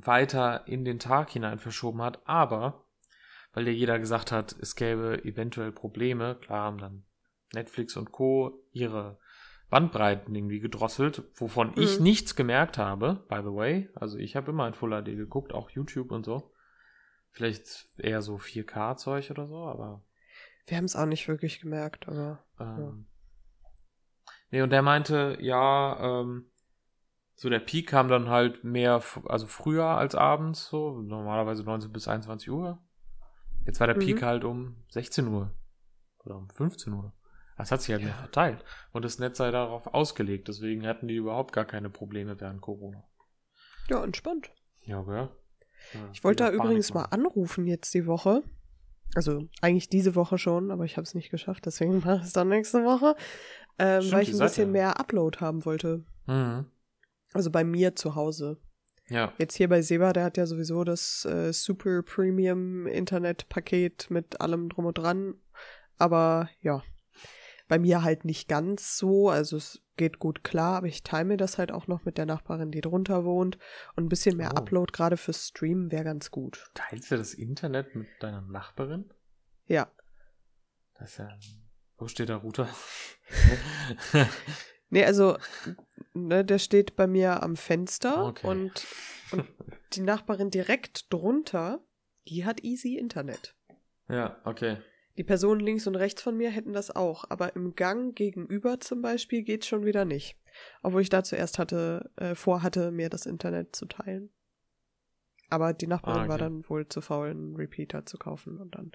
weiter 0.06 0.66
in 0.66 0.84
den 0.84 0.98
Tag 0.98 1.30
hinein 1.30 1.58
verschoben 1.58 2.02
hat. 2.02 2.20
Aber, 2.26 2.83
weil 3.54 3.66
ja 3.66 3.72
jeder 3.72 3.98
gesagt 3.98 4.32
hat, 4.32 4.54
es 4.60 4.76
gäbe 4.76 5.24
eventuell 5.24 5.72
Probleme, 5.72 6.34
klar 6.36 6.64
haben 6.64 6.78
dann 6.78 7.04
Netflix 7.52 7.96
und 7.96 8.12
Co. 8.12 8.62
ihre 8.72 9.18
Bandbreiten 9.70 10.34
irgendwie 10.34 10.60
gedrosselt, 10.60 11.22
wovon 11.34 11.72
ich 11.76 11.98
Mhm. 11.98 12.04
nichts 12.04 12.36
gemerkt 12.36 12.78
habe, 12.78 13.24
by 13.28 13.36
the 13.42 13.54
way. 13.54 13.88
Also 13.94 14.18
ich 14.18 14.36
habe 14.36 14.50
immer 14.50 14.66
in 14.68 14.74
Full 14.74 14.90
HD 14.90 15.16
geguckt, 15.16 15.52
auch 15.52 15.70
YouTube 15.70 16.10
und 16.10 16.24
so. 16.24 16.52
Vielleicht 17.30 17.86
eher 17.98 18.22
so 18.22 18.36
4K-Zeug 18.38 19.30
oder 19.30 19.46
so, 19.48 19.56
aber 19.66 20.04
Wir 20.66 20.76
haben 20.76 20.84
es 20.84 20.96
auch 20.96 21.06
nicht 21.06 21.26
wirklich 21.28 21.60
gemerkt, 21.60 22.08
aber 22.08 22.44
ähm, 22.60 23.06
Nee, 24.50 24.62
und 24.62 24.70
der 24.70 24.82
meinte, 24.82 25.36
ja, 25.40 26.20
ähm, 26.20 26.50
so 27.34 27.48
der 27.50 27.58
Peak 27.58 27.88
kam 27.88 28.08
dann 28.08 28.28
halt 28.28 28.62
mehr, 28.62 29.02
also 29.26 29.46
früher 29.48 29.86
als 29.86 30.14
abends, 30.14 30.66
so 30.68 31.00
normalerweise 31.02 31.64
19 31.64 31.90
bis 31.90 32.06
21 32.06 32.50
Uhr. 32.50 32.78
Jetzt 33.66 33.80
war 33.80 33.86
der 33.86 33.96
Mhm. 33.96 34.00
Peak 34.00 34.22
halt 34.22 34.44
um 34.44 34.76
16 34.90 35.26
Uhr 35.28 35.50
oder 36.24 36.36
um 36.36 36.48
15 36.50 36.92
Uhr. 36.92 37.12
Das 37.56 37.70
hat 37.70 37.80
sich 37.82 37.90
halt 37.92 38.00
Ja. 38.02 38.08
mehr 38.08 38.16
verteilt. 38.16 38.64
Und 38.92 39.04
das 39.04 39.18
Netz 39.18 39.38
sei 39.38 39.50
darauf 39.50 39.86
ausgelegt, 39.88 40.48
deswegen 40.48 40.86
hatten 40.86 41.06
die 41.08 41.14
überhaupt 41.16 41.52
gar 41.52 41.64
keine 41.64 41.88
Probleme 41.90 42.40
während 42.40 42.60
Corona. 42.60 43.04
ja, 43.88 44.02
entspannt. 44.02 44.50
Ja, 44.82 45.02
gell? 45.02 45.28
Ja, 45.92 46.08
Ich 46.12 46.24
wollte 46.24 46.44
da 46.44 46.50
übrigens 46.50 46.94
mal 46.94 47.04
anrufen 47.04 47.66
jetzt 47.66 47.92
die 47.94 48.06
Woche. 48.06 48.42
Also 49.14 49.46
eigentlich 49.60 49.88
diese 49.90 50.14
Woche 50.14 50.38
schon, 50.38 50.70
aber 50.70 50.84
ich 50.84 50.96
habe 50.96 51.04
es 51.04 51.14
nicht 51.14 51.30
geschafft, 51.30 51.66
deswegen 51.66 51.98
mache 52.04 52.16
ich 52.16 52.22
es 52.24 52.32
dann 52.32 52.48
nächste 52.48 52.82
Woche. 52.84 53.14
Ähm, 53.78 54.00
Stimmt, 54.00 54.12
weil 54.14 54.22
ich 54.22 54.32
ein 54.32 54.38
bisschen 54.38 54.66
ja- 54.68 54.72
mehr 54.72 55.00
Upload 55.00 55.38
haben 55.40 55.64
wollte. 55.64 56.04
machen. 56.26 56.70
Also 57.34 57.50
bei 57.50 57.62
mir 57.64 57.94
zu 57.96 58.14
Hause. 58.14 58.58
Ja. 59.08 59.32
Jetzt 59.38 59.56
hier 59.56 59.68
bei 59.68 59.82
Seba, 59.82 60.12
der 60.12 60.24
hat 60.24 60.36
ja 60.36 60.46
sowieso 60.46 60.84
das 60.84 61.24
äh, 61.24 61.52
Super 61.52 62.02
Premium 62.02 62.86
Internet 62.86 63.48
Paket 63.48 64.10
mit 64.10 64.40
allem 64.40 64.68
drum 64.68 64.86
und 64.86 64.98
dran. 64.98 65.34
Aber 65.98 66.48
ja. 66.60 66.82
Bei 67.66 67.78
mir 67.78 68.02
halt 68.02 68.26
nicht 68.26 68.46
ganz 68.46 68.98
so, 68.98 69.30
also 69.30 69.56
es 69.56 69.80
geht 69.96 70.18
gut 70.18 70.44
klar, 70.44 70.76
aber 70.76 70.86
ich 70.86 71.02
teile 71.02 71.24
mir 71.24 71.36
das 71.38 71.56
halt 71.56 71.72
auch 71.72 71.86
noch 71.86 72.04
mit 72.04 72.18
der 72.18 72.26
Nachbarin, 72.26 72.70
die 72.70 72.82
drunter 72.82 73.24
wohnt. 73.24 73.58
Und 73.96 74.04
ein 74.04 74.08
bisschen 74.08 74.36
mehr 74.36 74.52
Oh. 74.54 74.58
Upload 74.58 74.92
gerade 74.92 75.16
fürs 75.16 75.48
Streamen 75.48 75.90
wäre 75.90 76.04
ganz 76.04 76.30
gut. 76.30 76.70
Teilst 76.74 77.10
du 77.10 77.16
das 77.16 77.32
Internet 77.32 77.94
mit 77.94 78.08
deiner 78.20 78.42
Nachbarin? 78.42 79.10
Ja. 79.66 79.90
Das 80.98 81.12
ist 81.12 81.18
ja. 81.18 81.30
Wo 81.96 82.06
steht 82.06 82.28
der 82.28 82.36
Router? 82.36 82.68
Nee, 84.90 85.04
also, 85.04 85.38
ne, 86.14 86.44
der 86.44 86.58
steht 86.58 86.96
bei 86.96 87.06
mir 87.06 87.42
am 87.42 87.56
Fenster 87.56 88.26
Okay. 88.28 88.46
und, 88.46 88.86
und 89.32 89.46
die 89.94 90.00
Nachbarin 90.02 90.50
direkt 90.50 91.12
drunter, 91.12 91.84
die 92.28 92.44
hat 92.44 92.62
easy 92.64 92.96
Internet. 92.96 93.54
ja, 94.08 94.40
okay. 94.44 94.78
Die 95.16 95.22
Personen 95.24 95.60
links 95.60 95.86
und 95.86 95.94
rechts 95.94 96.22
von 96.22 96.36
mir 96.36 96.50
hätten 96.50 96.72
das 96.72 96.90
auch, 96.90 97.24
aber 97.30 97.54
im 97.54 97.76
Gang 97.76 98.16
gegenüber 98.16 98.80
zum 98.80 99.00
Beispiel 99.00 99.44
geht's 99.44 99.68
schon 99.68 99.84
wieder 99.84 100.04
nicht. 100.04 100.36
Obwohl 100.82 101.02
ich 101.02 101.08
da 101.08 101.22
zuerst 101.22 101.60
hatte, 101.60 102.10
äh, 102.16 102.34
vorhatte, 102.34 102.90
mir 102.90 103.08
das 103.10 103.24
Internet 103.24 103.76
zu 103.76 103.86
teilen. 103.86 104.30
Aber 105.50 105.72
die 105.72 105.86
Nachbarin 105.86 106.16
Ah, 106.16 106.22
okay. 106.22 106.28
war 106.30 106.38
dann 106.38 106.68
wohl 106.68 106.88
zu 106.88 107.00
faul, 107.00 107.30
einen 107.30 107.54
Repeater 107.54 108.06
zu 108.06 108.18
kaufen 108.18 108.58
und 108.58 108.74
dann. 108.74 108.90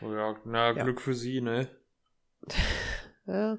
So, 0.00 0.12
ja, 0.12 0.34
na, 0.44 0.72
Ja. 0.72 0.82
Glück 0.82 1.00
für 1.00 1.14
sie, 1.14 1.40
ne? 1.40 1.68
Ja, 3.26 3.56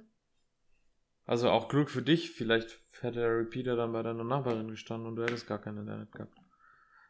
Also 1.26 1.50
auch 1.50 1.70
Glück 1.70 1.90
für 1.90 2.02
dich. 2.02 2.32
Vielleicht 2.32 2.80
hätte 3.02 3.20
der 3.20 3.38
Repeater 3.38 3.76
dann 3.76 3.94
bei 3.94 4.04
deiner 4.04 4.24
Nachbarin 4.24 4.68
gestanden 4.68 5.08
und 5.08 5.16
du 5.16 5.24
hättest 5.24 5.48
gar 5.48 5.60
kein 5.60 5.78
Internet 5.78 6.12
gehabt. 6.12 6.38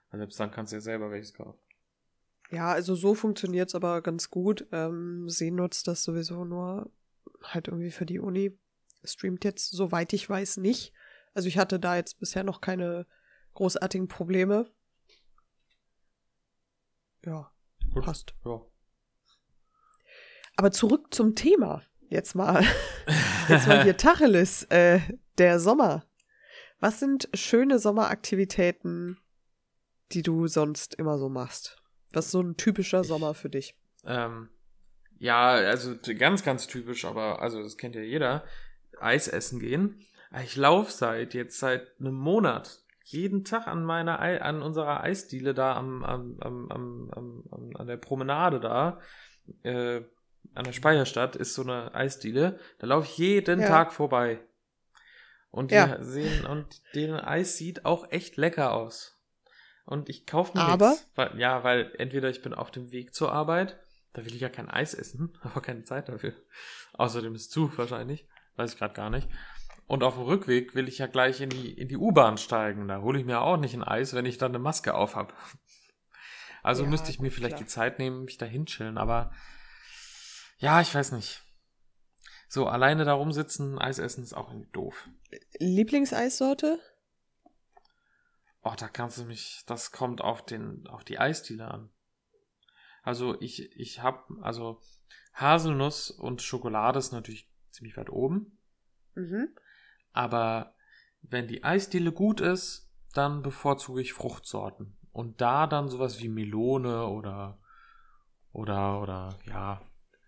Also 0.09 0.21
selbst 0.21 0.39
dann 0.39 0.51
kannst 0.51 0.71
du 0.71 0.77
ja 0.77 0.81
selber 0.81 1.09
welches 1.11 1.33
kaufen. 1.33 1.59
ja 2.51 2.71
also 2.71 2.93
so 2.95 3.15
funktioniert's 3.15 3.75
aber 3.75 4.01
ganz 4.01 4.29
gut. 4.29 4.67
Ähm, 4.71 5.27
sie 5.29 5.51
nutzt 5.51 5.87
das 5.87 6.03
sowieso 6.03 6.45
nur 6.45 6.91
halt 7.41 7.67
irgendwie 7.67 7.91
für 7.91 8.05
die 8.05 8.19
Uni. 8.19 8.57
Streamt 9.03 9.43
jetzt, 9.43 9.71
soweit 9.71 10.13
ich 10.13 10.29
weiß, 10.29 10.57
nicht. 10.57 10.93
Also 11.33 11.47
ich 11.47 11.57
hatte 11.57 11.79
da 11.79 11.95
jetzt 11.95 12.19
bisher 12.19 12.43
noch 12.43 12.61
keine 12.61 13.05
großartigen 13.55 14.07
Probleme. 14.07 14.71
Ja, 17.25 17.51
Gut. 17.93 18.05
passt. 18.05 18.33
Ja. 18.45 18.61
Aber 20.55 20.71
zurück 20.71 21.13
zum 21.13 21.35
Thema. 21.35 21.81
Jetzt 22.13 22.35
mal, 22.35 22.63
jetzt 23.49 23.67
mal 23.67 23.81
hier 23.81 23.97
Tacheles, 23.97 24.65
äh, 24.65 24.99
der 25.39 25.59
Sommer. 25.59 26.05
Was 26.79 26.99
sind 26.99 27.27
schöne 27.33 27.79
Sommeraktivitäten, 27.79 29.17
die 30.11 30.21
du 30.21 30.45
sonst 30.45 30.93
immer 30.93 31.17
so 31.17 31.27
machst? 31.27 31.81
Was 32.11 32.25
ist 32.25 32.31
so 32.33 32.41
ein 32.41 32.55
typischer 32.55 33.03
Sommer 33.03 33.33
für 33.33 33.49
dich? 33.49 33.75
Ähm, 34.05 34.49
ja, 35.17 35.53
also 35.53 35.95
ganz, 36.19 36.43
ganz 36.43 36.67
typisch, 36.67 37.03
aber 37.03 37.41
also 37.41 37.63
das 37.63 37.77
kennt 37.77 37.95
ja 37.95 38.01
jeder. 38.01 38.43
Eis 38.99 39.27
essen 39.27 39.59
gehen. 39.59 39.99
Ich 40.43 40.55
laufe 40.55 40.91
seit 40.91 41.33
jetzt 41.33 41.57
seit 41.57 41.99
einem 41.99 42.13
Monat 42.13 42.83
jeden 43.05 43.43
Tag 43.43 43.65
an 43.65 43.83
meiner 43.83 44.19
Ei 44.19 44.39
an 44.39 44.61
unserer 44.61 45.01
Eisdiele 45.01 45.55
da 45.55 45.75
am, 45.75 46.03
am, 46.03 46.37
am, 46.41 46.71
am, 46.71 47.11
am, 47.11 47.43
am 47.49 47.75
an 47.75 47.87
der 47.87 47.97
Promenade 47.97 48.59
da 48.59 48.99
äh, 49.63 50.01
an 50.55 50.65
der 50.65 50.73
Speicherstadt 50.73 51.35
ist 51.35 51.53
so 51.53 51.63
eine 51.63 51.93
Eisdiele. 51.95 52.59
Da 52.79 52.87
laufe 52.87 53.07
ich 53.07 53.17
jeden 53.17 53.61
Ja. 53.61 53.67
Tag 53.67 53.93
vorbei. 53.93 54.39
Und 55.51 55.71
die 55.71 55.75
Ja. 55.75 56.01
sehen 56.03 56.45
und 56.45 56.81
deren 56.95 57.19
Eis 57.19 57.57
sieht 57.57 57.85
auch 57.85 58.11
echt 58.11 58.37
lecker 58.37 58.73
aus. 58.73 59.19
Und 59.85 60.09
ich 60.09 60.25
kaufe 60.25 60.57
mir 60.57 60.63
Aber? 60.63 60.89
nichts. 60.91 61.09
Weil, 61.15 61.37
ja, 61.39 61.63
weil 61.63 61.93
entweder 61.97 62.29
ich 62.29 62.41
bin 62.41 62.53
auf 62.53 62.71
dem 62.71 62.91
Weg 62.91 63.13
zur 63.13 63.31
Arbeit, 63.31 63.77
da 64.13 64.25
will 64.25 64.33
ich 64.33 64.41
ja 64.41 64.49
kein 64.49 64.69
Eis 64.69 64.93
essen, 64.93 65.37
aber 65.41 65.61
keine 65.61 65.83
Zeit 65.83 66.09
dafür. 66.09 66.33
Außerdem 66.93 67.35
ist 67.35 67.41
es 67.43 67.49
zu 67.49 67.75
wahrscheinlich, 67.77 68.25
weiß 68.55 68.73
ich 68.73 68.79
gerade 68.79 68.93
gar 68.93 69.09
nicht. 69.09 69.27
Und 69.85 70.01
auf 70.03 70.15
dem 70.15 70.23
Rückweg 70.23 70.75
will 70.75 70.87
ich 70.87 70.99
ja 70.99 71.07
gleich 71.07 71.41
in 71.41 71.49
die, 71.49 71.73
in 71.73 71.87
die 71.89 71.97
U-Bahn 71.97 72.37
steigen. 72.37 72.87
Da 72.87 73.01
hole 73.01 73.19
ich 73.19 73.25
mir 73.25 73.41
auch 73.41 73.57
nicht 73.57 73.73
ein 73.73 73.83
Eis, 73.83 74.13
wenn 74.13 74.25
ich 74.25 74.37
dann 74.37 74.51
eine 74.51 74.59
Maske 74.59 74.93
auf 74.95 75.15
habe. 75.15 75.33
Also 76.63 76.83
Ja, 76.83 76.89
müsste 76.89 77.11
ich 77.11 77.19
mir 77.19 77.29
vielleicht 77.31 77.57
klar. 77.57 77.63
die 77.65 77.69
Zeit 77.69 77.99
nehmen, 77.99 78.23
mich 78.23 78.37
da 78.37 78.45
hinchillen, 78.45 78.97
aber 78.97 79.31
ja, 80.63 80.79
ich 80.79 80.95
weiß 80.95 81.11
nicht. 81.11 81.43
So, 82.47 82.67
alleine 82.67 83.03
da 83.03 83.13
rumsitzen, 83.13 83.77
Eis 83.79 83.99
essen 83.99 84.23
ist 84.23 84.33
auch 84.33 84.49
irgendwie 84.49 84.71
doof. 84.71 85.09
Lieblingseissorte? 85.59 86.79
Oh, 88.63 88.73
da 88.77 88.87
kannst 88.87 89.17
du 89.17 89.25
mich, 89.25 89.63
das 89.67 89.91
kommt 89.91 90.21
auf 90.21 90.45
den, 90.45 90.87
auf 90.87 91.03
die 91.03 91.19
Eisdiele 91.19 91.69
an. 91.69 91.89
Also 93.01 93.39
ich, 93.41 93.77
ich 93.77 94.01
hab, 94.01 94.29
also 94.41 94.79
Haselnuss 95.33 96.11
und 96.11 96.41
Schokolade 96.41 96.97
ist 96.97 97.11
natürlich 97.11 97.51
ziemlich 97.71 97.97
weit 97.97 98.09
oben, 98.09 98.57
Mhm. 99.15 99.49
aber 100.13 100.75
wenn 101.21 101.47
die 101.47 101.63
Eisdiele 101.63 102.13
gut 102.13 102.39
ist, 102.39 102.89
dann 103.13 103.41
bevorzuge 103.41 104.01
ich 104.01 104.13
Fruchtsorten. 104.13 104.97
Und 105.11 105.41
da 105.41 105.67
dann 105.67 105.89
sowas 105.89 106.19
wie 106.19 106.29
Melone 106.29 107.07
oder, 107.07 107.59
oder, 108.53 109.01
oder, 109.01 109.37
ja, 109.45 109.81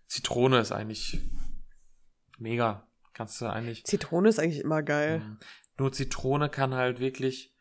Zitrone 0.06 0.58
ist 0.58 0.72
eigentlich 0.72 1.20
mega. 2.38 2.86
Kannst 3.12 3.40
du 3.40 3.46
eigentlich, 3.46 3.84
Zitrone 3.84 4.28
ist 4.28 4.38
eigentlich 4.38 4.60
immer 4.60 4.82
geil. 4.82 5.20
Mhm. 5.20 5.38
Nur 5.78 5.92
Zitrone 5.92 6.48
kann 6.48 6.74
halt 6.74 7.00
wirklich 7.00 7.54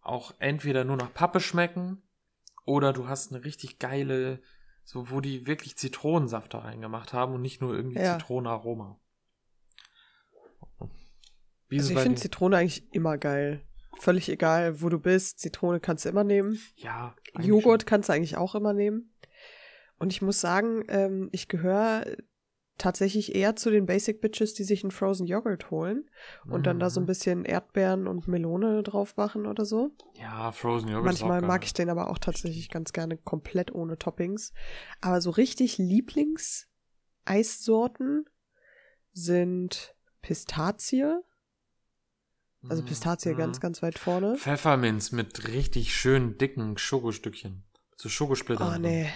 auch 0.00 0.34
entweder 0.38 0.84
nur 0.84 0.96
nach 0.96 1.12
Pappe 1.12 1.40
schmecken 1.40 2.02
oder 2.64 2.92
du 2.92 3.08
hast 3.08 3.32
eine 3.32 3.44
richtig 3.44 3.78
geile, 3.78 4.40
so 4.84 5.10
wo 5.10 5.20
die 5.20 5.46
wirklich 5.46 5.76
Zitronensaft 5.76 6.54
da 6.54 6.60
reingemacht 6.60 7.12
haben 7.12 7.34
und 7.34 7.42
nicht 7.42 7.60
nur 7.60 7.74
irgendwie 7.74 7.98
Ja. 8.00 8.18
Zitronenaroma. 8.18 8.98
Wie 11.68 11.78
Also 11.78 11.92
ich 11.92 11.98
finde? 12.00 12.20
Zitrone 12.20 12.56
eigentlich 12.56 12.92
immer 12.92 13.16
geil. 13.18 13.64
Völlig 13.98 14.28
egal, 14.28 14.80
wo 14.80 14.88
du 14.88 14.98
bist. 14.98 15.40
Zitrone 15.40 15.78
kannst 15.78 16.04
du 16.04 16.08
immer 16.08 16.24
nehmen. 16.24 16.58
Ja. 16.76 17.14
Joghurt 17.38 17.86
kannst 17.86 18.08
du 18.08 18.12
eigentlich 18.14 18.36
auch 18.36 18.54
immer 18.54 18.72
nehmen. 18.72 19.12
Und 20.00 20.12
ich 20.12 20.22
muss 20.22 20.40
sagen, 20.40 20.82
ähm, 20.88 21.28
ich 21.30 21.46
gehöre 21.48 22.06
tatsächlich 22.78 23.34
eher 23.34 23.54
zu 23.56 23.70
den 23.70 23.84
Basic 23.84 24.22
Bitches, 24.22 24.54
die 24.54 24.64
sich 24.64 24.82
einen 24.82 24.90
Frozen 24.90 25.26
Joghurt 25.26 25.70
holen 25.70 26.08
und 26.46 26.66
dann 26.66 26.80
da 26.80 26.88
so 26.88 27.00
ein 27.00 27.02
Mhm. 27.02 27.06
bisschen 27.08 27.44
Erdbeeren 27.44 28.06
und 28.08 28.26
Melone 28.26 28.82
drauf 28.82 29.18
machen 29.18 29.44
oder 29.46 29.66
so. 29.66 29.90
Ja, 30.14 30.50
Frozen 30.52 30.88
Joghurt. 30.88 31.04
Manchmal 31.04 31.42
mag 31.42 31.62
ich 31.64 31.74
den 31.74 31.90
aber 31.90 32.08
auch 32.08 32.16
tatsächlich 32.16 32.70
ganz 32.70 32.94
gerne 32.94 33.18
komplett 33.18 33.74
ohne 33.74 33.98
Toppings. 33.98 34.54
Aber 35.02 35.20
so 35.20 35.28
richtig 35.28 35.76
Lieblings-Eissorten 35.76 38.24
sind 39.12 39.94
Pistazie. 40.22 41.20
Also 42.68 42.82
Mhm. 42.82 42.86
Pistazie 42.86 43.34
ganz, 43.34 43.58
Mhm. 43.58 43.62
ganz 43.62 43.82
weit 43.82 43.98
vorne. 43.98 44.36
Pfefferminz 44.36 45.12
mit 45.12 45.48
richtig 45.48 45.94
schönen 45.94 46.38
dicken 46.38 46.78
Schokostückchen. 46.78 47.64
So 47.96 48.08
Schokosplitter. 48.08 48.72
Oh, 48.74 48.78
nee. 48.78 49.08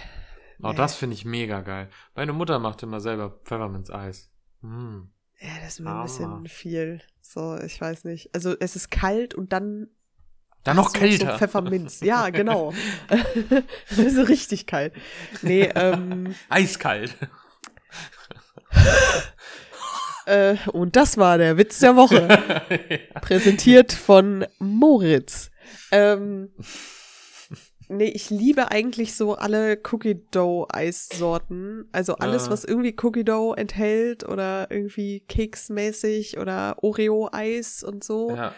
Oh, 0.61 0.69
Nee. 0.69 0.75
das 0.75 0.95
finde 0.95 1.15
ich 1.15 1.25
mega 1.25 1.61
geil. 1.61 1.89
Meine 2.15 2.33
Mutter 2.33 2.59
macht 2.59 2.81
immer 2.83 2.99
selber 3.01 3.39
Pfefferminz-Eis. 3.43 4.29
Mm. 4.61 5.01
Ja, 5.41 5.49
das 5.61 5.73
ist 5.73 5.79
mir 5.81 5.89
ein 5.89 5.93
Hammer. 5.95 6.03
bisschen 6.03 6.47
viel. 6.47 7.01
So, 7.21 7.57
ich 7.59 7.79
weiß 7.79 8.05
nicht. 8.05 8.33
Also 8.33 8.55
es 8.59 8.75
ist 8.75 8.89
kalt 8.89 9.33
und 9.33 9.51
dann 9.51 9.87
Dann 10.63 10.77
noch 10.77 10.89
so, 10.89 10.97
kälter. 10.99 11.33
So 11.33 11.37
Pfefferminz. 11.37 11.99
Ja, 12.01 12.29
genau. 12.29 12.73
so 13.89 14.21
richtig 14.23 14.65
kalt. 14.65 14.93
Nee, 15.41 15.69
ähm, 15.75 16.33
Eiskalt. 16.49 17.15
äh, 20.25 20.55
und 20.71 20.95
das 20.95 21.17
war 21.17 21.37
der 21.37 21.57
Witz 21.57 21.79
der 21.79 21.95
Woche. 21.95 22.27
Präsentiert 23.21 23.91
von 23.91 24.45
Moritz. 24.59 25.51
Ähm, 25.91 26.49
nee, 27.89 28.05
ich 28.09 28.29
liebe 28.29 28.71
eigentlich 28.71 29.15
so 29.15 29.35
alle 29.35 29.79
Cookie 29.91 30.21
Dough 30.31 30.67
Eissorten. 30.73 31.87
Also 31.91 32.15
alles, 32.15 32.47
Ah. 32.47 32.51
was 32.51 32.63
irgendwie 32.63 32.95
Cookie 33.01 33.23
Dough 33.23 33.53
enthält 33.57 34.23
oder 34.27 34.69
irgendwie 34.71 35.21
keksmäßig 35.21 36.37
oder 36.37 36.77
Oreo 36.83 37.29
Eis 37.31 37.83
und 37.83 38.03
so. 38.03 38.35
ja. 38.35 38.53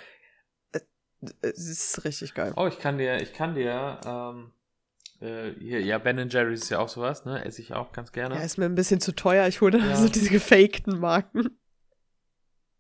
Es 1.42 1.68
ist 1.68 2.06
richtig 2.06 2.36
geil. 2.36 2.54
Oh, 2.56 2.68
ich 2.68 2.78
kann 2.78 3.00
dir, 3.00 3.20
ich 3.20 3.34
kann 3.34 3.56
dir, 3.56 4.00
ähm, 4.06 4.52
äh, 5.20 5.52
hier, 5.60 5.82
ja, 5.82 5.98
Ben 5.98 6.30
Jerry's 6.30 6.62
ist 6.63 6.70
ja 6.70 6.78
auch 6.78 6.90
sowas, 6.90 7.26
ne? 7.26 7.44
Esse 7.44 7.60
ich 7.62 7.74
auch 7.74 7.92
ganz 7.92 8.12
gerne. 8.12 8.36
Ja, 8.36 8.42
ist 8.42 8.60
mir 8.60 8.66
ein 8.66 8.76
bisschen 8.76 9.00
zu 9.02 9.13
teuer. 9.16 9.48
Ich 9.48 9.60
hole 9.62 9.80
Ja. 9.80 9.96
so 9.96 10.08
diese 10.10 10.30
gefakten 10.30 11.00
Marken. 11.00 11.58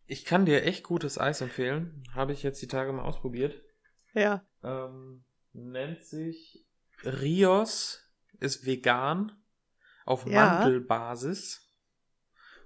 Ich 0.05 0.23
kann 0.23 0.45
dir 0.45 0.63
echt 0.63 0.83
gutes 0.83 1.17
Eis 1.19 1.41
empfehlen. 1.41 2.03
Habe 2.13 2.31
ich 2.31 2.43
jetzt 2.43 2.61
die 2.61 2.67
Tage 2.67 2.93
mal 2.93 3.01
ausprobiert. 3.03 3.55
Ja. 4.13 4.45
Ähm, 4.63 5.23
nennt 5.53 6.03
sich 6.03 6.65
Rios, 7.03 8.01
ist 8.39 8.65
vegan, 8.65 9.31
auf 10.05 10.25
Ja. 10.27 10.59
Mandelbasis. 10.59 11.63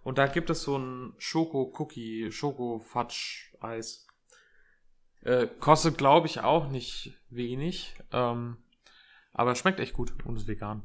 Und 0.04 0.17
da 0.17 0.26
gibt 0.28 0.50
es 0.50 0.63
so 0.63 0.78
ein 0.78 1.13
Schoko-Cookie, 1.17 2.32
Schoko-Fatsch-Eis. 2.32 4.08
Äh, 5.22 5.48
kostet, 5.60 5.98
glaube 5.98 6.28
ich, 6.28 6.39
auch 6.41 6.70
nicht 6.70 7.20
wenig. 7.30 7.96
Ähm, 8.12 8.58
aber 9.34 9.56
schmeckt 9.56 9.80
echt 9.80 9.94
gut 9.94 10.13
und 10.26 10.36
ist 10.36 10.48
vegan. 10.48 10.84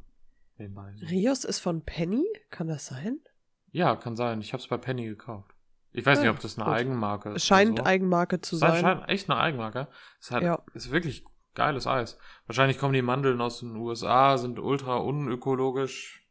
Nebenbei. 0.59 0.95
Rios 1.11 1.45
ist 1.45 1.61
von 1.61 1.83
Penny? 1.85 2.25
Kann 2.51 2.69
das 2.69 2.87
sein? 2.87 3.21
Ja, 3.73 3.97
kann 3.97 4.17
sein. 4.17 4.41
Ich 4.41 4.53
habe 4.53 4.63
es 4.63 4.69
bei 4.69 4.77
Penny 4.79 5.07
gekauft. 5.07 5.51
Ich 5.93 6.05
weiß 6.05 6.19
Ah, 6.19 6.23
nicht, 6.23 6.31
ob 6.31 6.41
das 6.41 6.57
eine 6.59 6.67
gut. 6.67 6.75
Eigenmarke 6.75 7.29
ist. 7.31 7.37
Es 7.37 7.47
scheint 7.47 7.79
so. 7.79 7.85
Eigenmarke 7.85 8.41
zu 8.43 8.57
Es 8.57 8.61
sein. 8.61 8.81
scheint 8.83 9.09
echt 9.09 9.31
eine 9.31 9.41
Eigenmarke. 9.41 9.89
Es 10.21 10.31
hat, 10.31 10.43
Ja. 10.43 10.63
ist 10.75 10.91
wirklich 10.91 11.25
geiles 11.57 11.87
Eis. 11.89 12.17
Wahrscheinlich 12.47 12.79
kommen 12.79 12.93
die 12.95 13.03
Mandeln 13.03 13.41
aus 13.41 13.59
den 13.61 13.75
USA, 13.75 14.39
sind 14.39 14.59
ultra 14.61 14.97
unökologisch. 14.99 16.23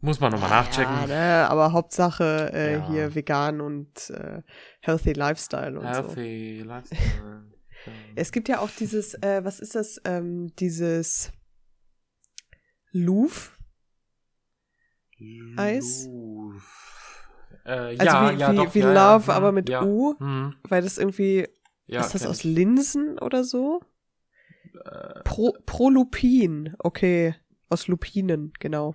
Muss 0.00 0.18
man 0.20 0.32
nochmal 0.32 0.50
nachchecken. 0.50 0.92
Ja, 0.92 1.06
ne, 1.06 1.48
aber 1.48 1.72
Hauptsache 1.72 2.50
äh, 2.52 2.72
Ja. 2.74 2.86
hier 2.88 3.14
vegan 3.14 3.60
und 3.60 4.10
äh, 4.10 4.42
healthy 4.80 5.12
Lifestyle 5.12 5.78
und 5.78 5.86
so. 5.94 6.02
Healthy 6.02 6.62
Lifestyle. 6.62 7.44
Es 8.14 8.30
gibt 8.30 8.48
ja 8.48 8.60
auch 8.60 8.70
dieses, 8.78 9.14
äh, 9.22 9.40
was 9.44 9.58
ist 9.58 9.74
das, 9.74 10.00
ähm, 10.04 10.54
dieses 10.54 11.32
Louvre? 12.92 13.50
Eis? 15.56 16.06
Luf. 16.06 17.28
Äh, 17.64 17.70
Also 17.70 18.04
ja, 18.04 18.30
wie, 18.30 18.52
wie, 18.52 18.56
doch, 18.56 18.74
wie. 18.74 18.80
Love, 18.82 19.26
Hm, 19.26 19.30
aber 19.30 19.50
mit. 19.52 19.68
U, 19.70 20.14
Hm, 20.18 20.54
weil 20.68 20.82
das 20.82 20.98
irgendwie, 20.98 21.48
ja, 21.92 22.00
ist 22.00 22.14
das 22.14 22.26
aus 22.26 22.38
ich. 22.38 22.44
Linsen 22.44 23.18
oder 23.18 23.44
so? 23.44 23.80
Äh, 24.84 25.20
Pro, 25.24 25.56
Prolupin, 25.66 26.74
okay. 26.78 27.34
Aus 27.68 27.88
Lupinen, 27.88 28.52
genau. 28.60 28.94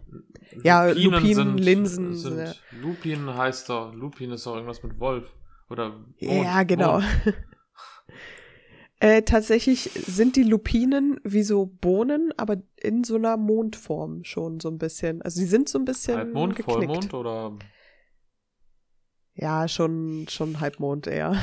Ja, 0.63 0.91
Lupinen, 0.91 1.57
Linsen, 1.57 2.15
Sind, 2.15 2.37
ja. 2.37 2.53
Lupin 2.79 3.33
heißt 3.33 3.69
doch, 3.69 3.91
Lupin 3.95 4.31
ist 4.31 4.45
doch 4.45 4.53
irgendwas 4.53 4.83
mit 4.83 4.99
Wolf. 4.99 5.33
Oder 5.69 5.89
Mond, 5.89 6.15
ja, 6.19 6.61
genau. 6.63 7.01
Äh, 8.99 9.21
tatsächlich 9.21 9.91
sind 9.93 10.35
die 10.35 10.43
Lupinen 10.43 11.19
wie 11.23 11.43
so 11.43 11.67
Bohnen, 11.67 12.33
aber 12.35 12.57
in 12.77 13.03
so 13.03 13.15
einer 13.15 13.37
Mondform 13.37 14.23
schon 14.23 14.59
so 14.59 14.69
ein 14.69 14.79
bisschen. 14.79 15.21
Also 15.21 15.39
die 15.39 15.45
sind 15.45 15.69
so 15.69 15.77
ein 15.77 15.85
bisschen 15.85 16.17
Halbmond, 16.17 16.55
geknickt. 16.55 16.79
Vollmond 16.79 17.13
oder 17.13 17.57
Ja, 19.35 19.67
schon, 19.67 20.25
schon 20.29 20.59
Halbmond 20.59 21.05
eher. 21.05 21.39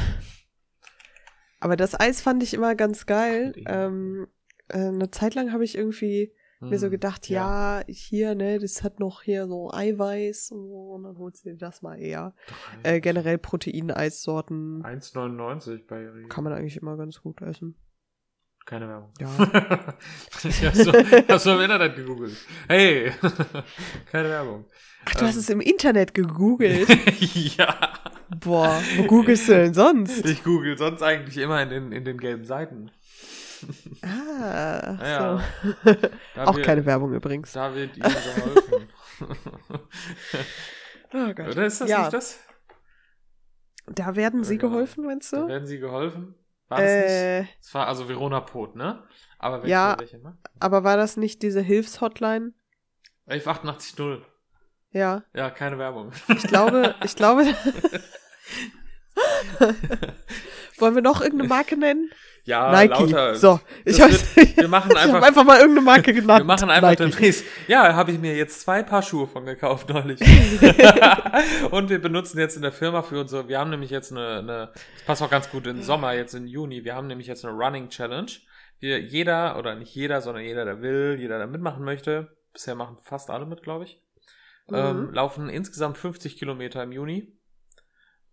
Aber 1.64 1.77
das 1.77 1.98
Eis 1.98 2.20
fand 2.20 2.42
ich 2.42 2.53
immer 2.53 2.74
ganz 2.74 3.07
geil. 3.07 3.55
Ähm, 3.66 4.27
äh, 4.68 4.77
eine 4.88 5.11
Zeit 5.11 5.35
lang 5.35 5.50
habe 5.53 5.64
ich 5.64 5.79
irgendwie 5.79 6.35
mir 6.61 6.79
so 6.79 6.87
Hm, 6.87 6.90
gedacht, 6.92 7.29
ja. 7.31 7.83
hier, 7.88 8.35
ne, 8.35 8.59
das 8.59 8.83
hat 8.83 9.00
noch 9.00 9.22
hier 9.22 9.46
so 9.48 9.70
Eiweiß 9.72 10.50
und 10.50 10.68
so, 10.68 10.92
und 10.94 11.05
dann 11.05 11.16
holst 11.18 11.44
du 11.44 11.50
dir 11.50 11.57
das 11.57 11.81
mal 11.81 11.96
eher. 11.98 12.35
Äh, 12.83 13.00
generell 13.00 13.38
Proteineissorten 13.38 14.83
1,99 14.85 15.87
bei 15.87 15.96
Rewe. 16.09 16.29
kann 16.29 16.44
man 16.44 16.53
eigentlich 16.53 16.77
immer 16.77 16.96
ganz 16.98 17.20
gut 17.22 17.40
essen. 17.40 17.77
Keine 18.66 18.87
Werbung. 18.88 19.12
Ja. 19.20 19.29
ich 20.44 20.64
hab's 20.66 20.85
so, 20.85 20.92
hab's 20.92 21.44
so 21.44 21.53
im 21.55 21.61
Internet 21.61 21.96
gegoogelt. 21.96 22.37
Hey! 22.68 23.11
Keine 24.11 24.29
Werbung. 24.31 24.64
Ach, 25.07 25.14
du 25.14 25.27
hast 25.27 25.35
Ähm. 25.35 25.40
es 25.40 25.50
im 25.50 25.61
Internet 25.61 26.14
gegoogelt. 26.14 26.88
ja. 27.59 27.90
Boah, 28.40 28.81
wo 28.97 29.03
googelst 29.05 29.49
du 29.49 29.53
denn 29.55 29.75
sonst? 29.75 30.25
Ich 30.27 30.42
google 30.44 30.77
sonst 30.79 31.03
eigentlich 31.03 31.37
immer 31.38 31.62
in 31.62 31.68
den, 31.70 31.92
in 31.92 32.05
den 32.05 32.18
gelben 32.18 32.44
Seiten. 32.44 32.90
Ah, 34.03 34.99
Ja. 35.03 35.42
so. 35.85 35.92
Da 36.35 36.44
Auch 36.44 36.57
wird- 36.57 36.66
keine 36.66 36.85
Werbung 36.87 37.12
übrigens. 37.14 37.53
Da 37.53 37.75
wird 37.75 37.97
ihnen 37.97 38.09
geholfen. 38.09 38.88
Oh 41.16 41.33
Gott. 41.33 41.49
Oder 41.53 41.66
ist 41.66 41.81
das 41.81 41.88
ja, 41.88 42.01
nicht 42.01 42.12
das? 42.12 42.40
da 43.87 44.16
werden 44.16 44.42
sie 44.42 44.59
genau. 44.59 44.73
geholfen, 44.73 45.05
meinst 45.07 45.33
Da 45.33 45.42
du? 45.42 45.49
werden 45.49 45.66
sie 45.66 45.79
geholfen. 45.79 46.35
War 46.68 46.79
das 46.81 46.90
nicht? 46.90 47.11
Äh, 47.11 47.44
Das 47.61 47.75
war 47.75 47.87
also 47.87 48.09
Verona 48.09 48.40
Pot, 48.40 48.75
ne? 48.75 49.05
Aber 49.38 49.59
welche, 49.59 49.70
Ja. 49.70 49.97
welche, 49.99 50.18
ne? 50.18 50.37
aber 50.59 50.83
war 50.83 50.97
das 50.97 51.16
nicht 51.16 51.42
diese 51.42 51.61
Hilfshotline? 51.61 52.53
1188 53.27 54.27
Ja, 54.90 55.23
Ja, 55.35 55.51
keine 55.51 55.79
Werbung. 55.79 56.11
ich 56.29 56.42
glaube, 56.49 56.94
ich 57.05 57.14
glaube. 57.14 57.44
Wollen 60.79 60.95
wir 60.97 61.03
noch 61.03 61.21
irgendeine 61.21 61.49
Marke 61.49 61.77
nennen? 61.77 62.11
Ja, 62.45 62.71
Nike. 62.73 62.91
lauter. 62.91 63.35
So, 63.37 63.61
ich 63.85 64.01
habe 64.01 64.13
wird- 64.13 64.57
wir 64.57 64.69
machen 64.69 64.91
ich 64.95 64.97
einfach- 64.99 65.15
hab 65.15 65.23
einfach 65.23 65.45
mal 65.45 65.59
irgendeine 65.61 65.85
Marke 65.87 66.13
genannt. 66.15 66.41
Wir 66.41 66.45
machen 66.45 66.69
einfach 66.69 66.91
Nike. 66.91 67.11
demnächst. 67.11 67.45
Ja, 67.69 67.95
habe 67.95 68.11
ich 68.13 68.19
mir 68.19 68.37
jetzt 68.37 68.61
zwei 68.61 68.83
Paar 68.83 69.03
Schuhe 69.03 69.27
von 69.27 69.47
gekauft 69.47 69.89
neulich. 69.89 70.21
und 71.71 71.89
wir 71.91 72.01
benutzen 72.03 72.39
jetzt 72.39 72.57
in 72.57 72.63
der 72.63 72.73
Firma 72.73 73.03
für 73.03 73.21
unsere, 73.21 73.49
wir 73.49 73.59
haben 73.59 73.71
nämlich 73.71 73.91
jetzt 73.91 74.11
eine, 74.13 74.39
eine 74.41 74.73
das 74.75 75.05
passt 75.07 75.23
auch 75.23 75.31
ganz 75.31 75.49
gut 75.51 75.67
in 75.67 75.77
den 75.77 75.83
Sommer, 75.83 76.13
jetzt 76.13 76.35
in 76.35 76.47
Juni, 76.47 76.85
wir 76.85 76.95
haben 76.95 77.07
nämlich 77.07 77.29
jetzt 77.29 77.45
eine 77.45 77.55
Running 77.57 77.89
Challenge. 77.89 78.31
Wir, 78.81 78.99
jeder, 79.01 79.57
oder 79.59 79.77
nicht 79.77 79.95
jeder, 79.95 80.21
sondern 80.21 80.43
jeder, 80.45 80.65
der 80.67 80.83
will, 80.83 81.17
jeder, 81.19 81.39
der 81.39 81.47
mitmachen 81.47 81.85
möchte, 81.85 82.37
bisher 82.53 82.75
machen 82.75 82.99
fast 83.03 83.31
alle 83.31 83.47
mit, 83.47 83.63
glaube 83.63 83.85
ich, 83.85 84.03
ähm, 84.71 85.07
Mhm. 85.07 85.15
laufen 85.15 85.49
insgesamt 85.49 85.97
50 85.97 86.37
Kilometer 86.37 86.83
im 86.83 86.93
Juni. 86.93 87.33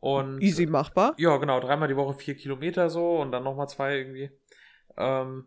Und 0.02 0.42
Easy 0.42 0.66
machbar. 0.66 1.14
ja, 1.18 1.38
genau, 1.38 1.60
dreimal 1.60 1.88
die 1.88 1.96
Woche 1.96 2.14
vier 2.18 2.36
Kilometer 2.36 2.90
so 2.90 3.22
und 3.22 3.32
dann 3.32 3.44
nochmal 3.44 3.70
zwei 3.70 3.96
irgendwie. 3.98 4.32
Ähm, 4.98 5.46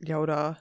Ja, 0.00 0.18
oder 0.18 0.58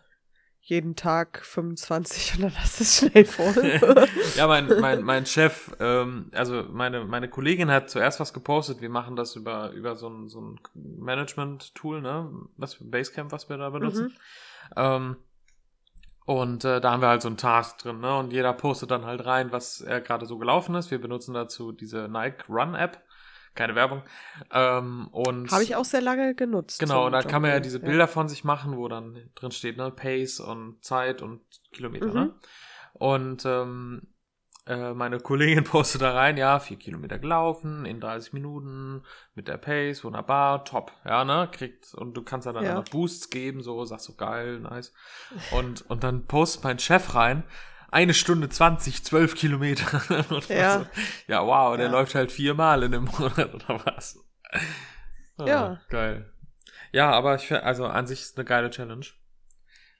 jeden 0.63 0.95
Tag 0.95 1.43
25 1.43 2.35
und 2.35 2.41
dann 2.43 2.55
hast 2.55 2.79
du 2.79 2.83
es 2.83 2.97
schnell 2.97 3.25
voll. 3.25 4.07
ja, 4.37 4.45
mein, 4.47 4.67
mein, 4.79 5.01
mein 5.01 5.25
Chef, 5.25 5.75
ähm, 5.79 6.29
also 6.33 6.63
meine, 6.71 7.03
meine 7.05 7.27
Kollegin 7.27 7.71
hat 7.71 7.89
zuerst 7.89 8.19
was 8.19 8.31
gepostet. 8.31 8.79
Wir 8.79 8.89
machen 8.89 9.15
das 9.15 9.35
über, 9.35 9.71
über 9.71 9.95
so 9.95 10.07
ein, 10.07 10.29
so 10.29 10.39
ein 10.39 10.59
Management-Tool, 10.75 12.01
ne? 12.01 12.31
Was 12.57 12.77
Basecamp, 12.79 13.31
was 13.31 13.49
wir 13.49 13.57
da 13.57 13.71
benutzen. 13.71 14.05
Mhm. 14.05 14.73
Ähm, 14.75 15.15
und 16.39 16.63
äh, 16.65 16.79
da 16.81 16.91
haben 16.91 17.01
wir 17.01 17.09
halt 17.09 17.21
so 17.21 17.27
einen 17.27 17.37
Task 17.37 17.79
drin, 17.79 17.99
ne? 17.99 18.17
Und 18.17 18.31
jeder 18.31 18.53
postet 18.53 18.91
dann 18.91 19.05
halt 19.05 19.25
rein, 19.25 19.51
was 19.51 19.81
er 19.81 20.01
gerade 20.01 20.25
so 20.25 20.37
gelaufen 20.37 20.75
ist. 20.75 20.91
Wir 20.91 20.99
benutzen 21.01 21.33
dazu 21.33 21.71
diese 21.71 22.07
Nike 22.07 22.45
Run 22.49 22.75
App. 22.75 23.01
Keine 23.53 23.75
Werbung. 23.75 24.01
Ähm, 24.53 25.07
und 25.11 25.51
Habe 25.51 25.63
ich 25.63 25.75
auch 25.75 25.83
sehr 25.83 25.99
lange 25.99 26.35
genutzt. 26.35 26.79
Genau, 26.79 27.03
zum 27.05 27.11
da 27.11 27.21
kann 27.21 27.41
man 27.41 27.51
ja 27.51 27.59
diese 27.59 27.81
Bilder 27.81 28.07
von 28.07 28.29
sich 28.29 28.45
machen, 28.45 28.77
wo 28.77 28.87
dann 28.87 29.29
drin 29.35 29.51
steht, 29.51 29.75
ne, 29.75 29.91
Pace 29.91 30.39
und 30.39 30.81
Zeit 30.85 31.21
und 31.21 31.41
Kilometer, 31.73 32.05
Mhm. 32.07 32.13
ne? 32.13 32.33
Und 32.93 33.45
ähm, 33.45 34.07
äh, 34.71 34.93
meine 34.93 35.19
Kollegin 35.19 35.63
postet 35.65 36.01
da 36.01 36.13
rein, 36.13 36.38
ja, 36.38 36.60
vier 36.60 36.77
Kilometer 36.77 37.19
gelaufen 37.19 37.86
in 37.86 37.99
30 37.99 38.34
Minuten 38.34 39.03
mit 39.36 39.47
der 39.47 39.57
Pace, 39.57 40.03
wunderbar, 40.03 40.63
top, 40.65 40.91
ja, 41.05 41.25
ne? 41.25 41.49
Kriegt, 41.51 41.93
und 41.93 42.13
du 42.15 42.23
kannst 42.23 42.45
ja 42.45 42.53
dann 42.53 42.63
Ja. 42.65 42.75
noch 42.75 42.86
Boosts 42.86 43.29
geben, 43.29 43.62
so, 43.62 43.84
sagst 43.86 44.07
du, 44.07 44.15
geil, 44.15 44.60
nice. 44.60 44.93
Und, 45.51 45.89
und 45.89 46.03
dann 46.03 46.25
postet 46.25 46.63
mein 46.63 46.79
Chef 46.79 47.13
rein, 47.15 47.43
eine 47.91 48.13
Stunde 48.13 48.47
20, 48.47 49.03
12 49.03 49.36
Kilometer. 49.36 50.01
Ja. 50.49 50.79
so, 50.79 50.86
ja, 51.27 51.45
wow, 51.45 51.75
der 51.75 51.88
Ja. 51.88 51.91
läuft 51.91 52.15
halt 52.15 52.31
viermal 52.31 52.84
in 52.84 52.91
dem 52.93 53.03
Monat 53.05 53.53
oder 53.53 53.81
was. 53.86 54.17
Ah, 55.38 55.45
Ja. 55.45 55.81
Geil. 55.89 56.31
Ja, 56.93 57.12
aber 57.12 57.36
ich 57.36 57.47
finde, 57.47 57.63
also 57.63 57.86
an 57.86 58.07
sich 58.07 58.21
ist 58.21 58.38
eine 58.38 58.45
geile 58.45 58.69
Challenge. 58.69 59.05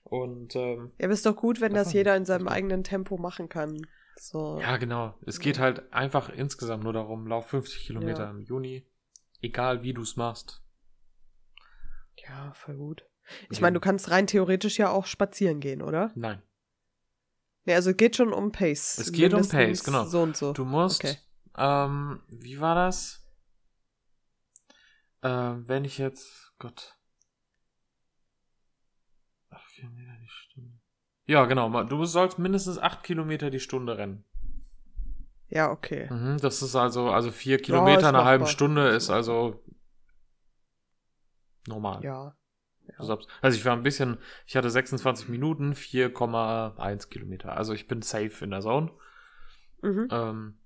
Und 0.04 0.54
ähm, 0.56 0.92
Ja, 0.98 1.04
aber 1.06 1.14
ist 1.14 1.24
doch 1.26 1.36
gut, 1.36 1.60
wenn 1.60 1.72
das 1.74 1.92
jeder 1.92 2.16
in 2.16 2.24
seinem 2.26 2.48
eigenen 2.48 2.84
Tempo 2.84 3.16
machen 3.16 3.48
kann. 3.48 3.86
So. 4.24 4.60
ja, 4.60 4.76
genau. 4.76 5.18
Es 5.26 5.40
geht 5.40 5.58
halt 5.58 5.92
einfach 5.92 6.28
insgesamt 6.28 6.84
nur 6.84 6.92
darum, 6.92 7.26
lauf 7.26 7.48
50 7.48 7.84
Kilometer 7.86 8.22
Ja. 8.26 8.30
im 8.30 8.40
Juni. 8.40 8.86
Egal 9.40 9.82
wie 9.82 9.92
du 9.92 10.02
es 10.02 10.14
machst. 10.14 10.62
Ja, 12.16 12.52
voll 12.54 12.76
gut. 12.76 13.04
Ich 13.50 13.58
Ja. 13.58 13.62
meine, 13.62 13.74
du 13.74 13.80
kannst 13.80 14.12
rein 14.12 14.28
theoretisch 14.28 14.78
ja 14.78 14.90
auch 14.90 15.06
spazieren 15.06 15.58
gehen, 15.58 15.82
oder? 15.82 16.12
Nein. 16.14 16.40
Nee, 17.64 17.74
also 17.74 17.90
es 17.90 17.96
geht 17.96 18.14
schon 18.14 18.32
um 18.32 18.52
Pace. 18.52 18.98
Es 18.98 19.10
geht 19.10 19.34
um 19.34 19.48
Pace, 19.48 19.82
genau. 19.82 20.04
So 20.04 20.22
und 20.22 20.36
so. 20.36 20.52
Du 20.52 20.64
musst, 20.64 21.04
Okay. 21.04 21.16
ähm, 21.58 22.22
wie 22.28 22.60
war 22.60 22.76
das? 22.76 23.26
Ähm, 25.24 25.66
wenn 25.66 25.84
ich 25.84 25.98
jetzt, 25.98 26.52
Gott. 26.60 26.96
Ach, 29.50 29.66
Kilometer 29.74 30.12
die 30.22 30.28
Stunde. 30.28 30.78
Ja, 31.32 31.46
genau. 31.46 31.82
Du 31.84 32.04
sollst 32.04 32.38
mindestens 32.38 32.78
8 32.78 33.02
Kilometer 33.02 33.48
die 33.50 33.60
Stunde 33.60 33.96
rennen. 33.96 34.24
Ja, 35.48 35.70
okay. 35.70 36.08
Mhm, 36.12 36.38
das 36.40 36.60
ist 36.62 36.76
also, 36.76 37.10
also 37.10 37.30
4 37.30 37.58
Kilometer 37.58 38.00
in 38.00 38.04
einer 38.16 38.24
halben. 38.24 38.46
Stunde 38.46 38.88
ist 38.88 39.08
also 39.10 39.62
normal. 41.66 42.04
Ja. 42.04 42.34
Sagst- 42.98 43.28
Also 43.40 43.56
ich 43.56 43.64
war 43.64 43.74
ein 43.74 43.82
bisschen, 43.82 44.18
ich 44.46 44.56
hatte 44.56 44.68
26 44.68 45.28
Minuten, 45.28 45.74
4,1 45.74 47.08
Kilometer. 47.08 47.56
Also 47.56 47.72
ich 47.72 47.86
bin 47.88 48.02
safe 48.02 48.44
in 48.44 48.50
der 48.50 48.60
Zone. 48.60 48.90
Mhm. 49.80 50.08
Ähm, 50.10 50.58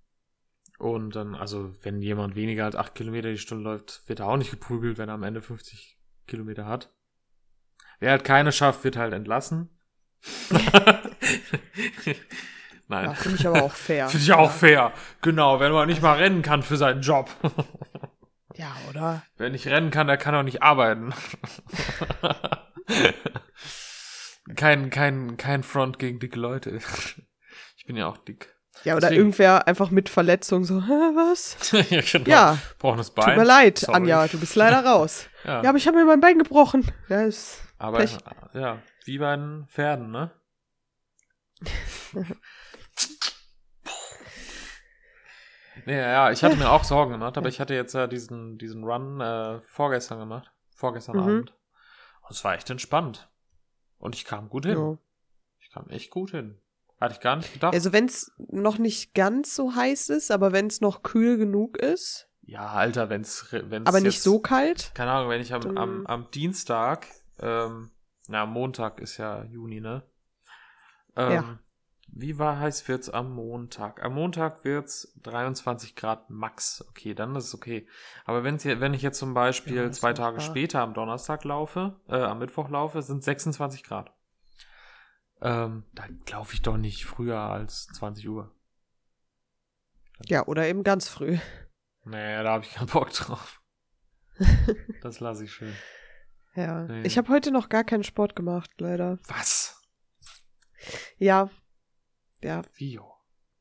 und 0.78 1.14
dann, 1.14 1.34
also 1.34 1.72
wenn 1.82 2.02
jemand 2.02 2.34
weniger 2.34 2.64
als 2.64 2.74
8 2.76 2.94
Kilometer 2.94 3.30
die 3.30 3.38
Stunde 3.38 3.64
läuft, 3.64 4.02
wird 4.08 4.20
er 4.20 4.26
auch 4.26 4.36
nicht 4.36 4.50
geprügelt, 4.50 4.98
wenn 4.98 5.08
er 5.08 5.14
am 5.14 5.22
Ende 5.22 5.42
50 5.42 5.98
Kilometer 6.26 6.66
hat. 6.66 6.92
Wer 8.00 8.10
halt 8.10 8.24
keine 8.24 8.50
schafft, 8.52 8.82
wird 8.84 8.96
halt 8.96 9.12
entlassen. 9.14 9.70
Nein. 12.88 13.04
Ja, 13.06 13.14
finde 13.14 13.38
ich 13.38 13.46
aber 13.46 13.62
auch 13.62 13.72
fair. 13.74 14.08
Finde 14.08 14.24
ich 14.24 14.32
auch 14.32 14.50
fair. 14.52 14.92
Genau, 15.20 15.58
wenn 15.60 15.72
man 15.72 15.88
nicht 15.88 16.02
mal 16.02 16.16
rennen 16.18 16.42
kann 16.42 16.62
für 16.62 16.76
seinen 16.76 17.00
Job. 17.02 17.28
Ja, 18.54 18.74
oder? 18.88 19.22
Wer 19.36 19.50
nicht 19.50 19.66
rennen 19.66 19.90
kann, 19.90 20.06
der 20.06 20.16
kann 20.16 20.34
auch 20.34 20.42
nicht 20.44 20.62
arbeiten. 20.62 21.12
kein, 24.54 24.90
kein, 24.90 25.36
kein 25.36 25.62
Front 25.62 25.98
gegen 25.98 26.18
dicke 26.20 26.38
Leute. 26.38 26.78
Ich 27.76 27.86
bin 27.86 27.96
ja 27.96 28.06
auch 28.08 28.16
dick. 28.18 28.54
Ja, 28.84 28.92
oder 28.94 29.00
Deswegen- 29.08 29.20
irgendwer 29.20 29.66
einfach 29.66 29.90
mit 29.90 30.08
Verletzung 30.08 30.64
so, 30.64 30.82
Hä, 30.82 30.90
was? 30.90 31.56
ja, 31.90 32.00
genau. 32.02 32.28
Ja, 32.30 32.58
Brauchen 32.78 32.98
das 32.98 33.10
Bein. 33.10 33.24
tut 33.26 33.36
mir 33.38 33.44
leid, 33.44 33.78
Sorry. 33.78 33.96
Anja, 33.96 34.26
du 34.28 34.38
bist 34.38 34.54
leider 34.54 34.84
raus. 34.84 35.26
Ja, 35.44 35.62
Ja, 35.62 35.68
aber 35.70 35.78
ich 35.78 35.86
habe 35.88 35.96
mir 35.96 36.04
mein 36.04 36.20
Bein 36.20 36.38
gebrochen. 36.38 36.90
Ja, 37.08 37.22
ist 37.22 37.60
aber 37.78 37.98
Pech. 37.98 38.16
ja, 38.54 38.78
wie 39.06 39.18
bei 39.18 39.36
den 39.36 39.66
Pferden, 39.68 40.10
ne? 40.10 40.30
nee, 45.86 45.96
ja, 45.98 46.30
ich 46.30 46.42
hatte 46.42 46.56
mir 46.56 46.70
auch 46.70 46.84
Sorgen 46.84 47.12
gemacht, 47.12 47.36
aber 47.38 47.48
ich 47.48 47.60
hatte 47.60 47.74
jetzt 47.74 47.94
ja 47.94 48.06
diesen, 48.06 48.58
diesen 48.58 48.84
Run 48.84 49.20
äh, 49.20 49.60
vorgestern 49.62 50.18
gemacht. 50.18 50.50
Vorgestern 50.74 51.16
Mhm. 51.16 51.22
Abend. 51.22 51.54
Und 52.22 52.30
es 52.30 52.44
war 52.44 52.54
echt 52.54 52.68
entspannt. 52.70 53.30
Und 53.98 54.14
ich 54.14 54.24
kam 54.24 54.48
gut 54.48 54.66
hin. 54.66 54.76
ja. 54.78 54.98
Ich 55.60 55.70
kam 55.70 55.88
echt 55.88 56.10
gut 56.10 56.30
hin. 56.30 56.60
Hatte 57.00 57.14
ich 57.14 57.20
gar 57.20 57.36
nicht 57.36 57.52
gedacht. 57.52 57.74
Also 57.74 57.92
wenn 57.92 58.06
es 58.06 58.32
noch 58.38 58.78
nicht 58.78 59.14
ganz 59.14 59.54
so 59.54 59.74
heiß 59.74 60.08
ist, 60.10 60.30
aber 60.30 60.52
wenn 60.52 60.66
es 60.66 60.80
noch 60.80 61.02
kühl 61.02 61.36
genug 61.36 61.76
ist, 61.76 62.28
ja, 62.48 62.68
Alter, 62.68 63.10
wenn's, 63.10 63.46
wenn's 63.50 63.88
aber 63.88 63.98
nicht 64.00 64.14
jetzt, 64.14 64.22
so 64.22 64.38
kalt. 64.38 64.92
Keine 64.94 65.10
Ahnung, 65.10 65.30
wenn 65.30 65.40
ich 65.40 65.52
am, 65.52 65.76
am, 65.76 66.06
am 66.06 66.30
Dienstag, 66.30 67.08
ähm, 67.40 67.90
na, 68.28 68.46
Montag 68.46 69.00
ist 69.00 69.16
ja 69.18 69.44
Juni, 69.44 69.80
ne? 69.80 70.02
Ähm, 71.16 71.32
Ja. 71.32 71.58
Wie 72.08 72.38
war 72.38 72.60
heiß 72.60 72.86
wird's 72.88 73.10
am 73.10 73.34
Montag? 73.34 74.02
Am 74.02 74.14
Montag 74.14 74.64
wird's 74.64 75.12
23 75.22 75.96
Grad 75.96 76.30
max. 76.30 76.86
Okay, 76.88 77.14
dann 77.14 77.34
ist 77.34 77.46
es 77.46 77.54
okay. 77.54 77.88
Aber 78.24 78.44
wenn's 78.44 78.62
hier, 78.62 78.80
wenn 78.80 78.94
ich 78.94 79.02
jetzt 79.02 79.18
zum 79.18 79.34
Beispiel 79.34 79.76
Ja, 79.76 79.90
zwei 79.90 80.12
Tage 80.12 80.40
später 80.40 80.80
am 80.80 80.94
Donnerstag 80.94 81.42
laufe, 81.44 82.00
äh, 82.08 82.16
am 82.16 82.38
Mittwoch 82.38 82.68
laufe, 82.70 83.02
sind 83.02 83.24
26 83.24 83.82
Grad. 83.82 84.12
Ähm, 85.42 85.84
da 85.92 86.04
laufe 86.30 86.54
ich 86.54 86.62
doch 86.62 86.76
nicht 86.76 87.04
früher 87.04 87.38
als 87.38 87.88
20 87.88 88.28
Uhr. 88.28 88.54
Ja, 90.26 90.46
oder 90.46 90.66
eben 90.66 90.82
ganz 90.82 91.08
früh. 91.08 91.38
Nee, 92.04 92.42
da 92.42 92.52
habe 92.52 92.64
ich 92.64 92.72
keinen 92.72 92.86
Bock 92.86 93.10
drauf. 93.10 93.60
das 95.02 95.20
lasse 95.20 95.44
ich 95.44 95.52
schön. 95.52 95.74
Ja. 96.56 96.84
Nee. 96.84 97.02
Ich 97.02 97.18
habe 97.18 97.28
heute 97.28 97.50
noch 97.50 97.68
gar 97.68 97.84
keinen 97.84 98.04
Sport 98.04 98.34
gemacht, 98.34 98.70
leider. 98.78 99.18
Was? 99.28 99.82
Ja. 101.18 101.50
Ja, 102.42 102.62
Vio. 102.72 103.12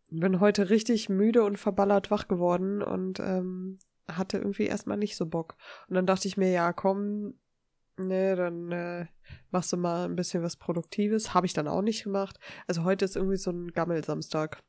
bin 0.10 0.40
heute 0.40 0.70
richtig 0.70 1.10
müde 1.10 1.44
und 1.44 1.58
verballert 1.58 2.12
wach 2.12 2.28
geworden 2.28 2.82
und 2.82 3.20
ähm, 3.20 3.80
hatte 4.10 4.38
irgendwie 4.38 4.66
erstmal 4.66 4.98
nicht 4.98 5.16
so 5.16 5.26
Bock. 5.26 5.56
Und 5.88 5.96
dann 5.96 6.06
dachte 6.06 6.28
ich 6.28 6.38
mir, 6.38 6.52
ja, 6.52 6.74
komm, 6.74 7.36
ne, 7.98 8.36
dann 8.36 8.72
äh, 8.72 9.06
machst 9.52 9.74
du 9.74 9.78
mal 9.78 10.06
ein 10.06 10.16
bisschen 10.16 10.44
was 10.44 10.56
Produktives. 10.56 11.34
Habe 11.34 11.46
ich 11.46 11.54
dann 11.54 11.68
auch 11.68 11.82
nicht 11.82 12.04
gemacht. 12.04 12.40
Also 12.68 12.84
heute 12.84 13.06
ist 13.06 13.16
irgendwie 13.16 13.38
so 13.38 13.52
ein 13.52 13.72
Gammelsamstag. 13.72 14.62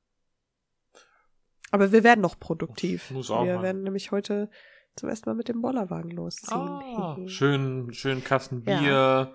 Aber 1.70 1.92
wir 1.92 2.04
werden 2.04 2.20
noch 2.20 2.38
produktiv. 2.38 3.10
Muss 3.10 3.30
auch 3.30 3.44
wir 3.44 3.56
mal. 3.56 3.62
werden 3.62 3.82
nämlich 3.82 4.12
heute 4.12 4.50
zum 4.96 5.08
ersten 5.08 5.28
Mal 5.30 5.34
mit 5.34 5.48
dem 5.48 5.60
Bollerwagen 5.62 6.10
losziehen. 6.10 6.58
Ah, 6.58 7.16
schön, 7.26 7.92
schön 7.92 8.24
Kasten 8.24 8.62
Ja. 8.66 8.78
Bier. 8.78 9.34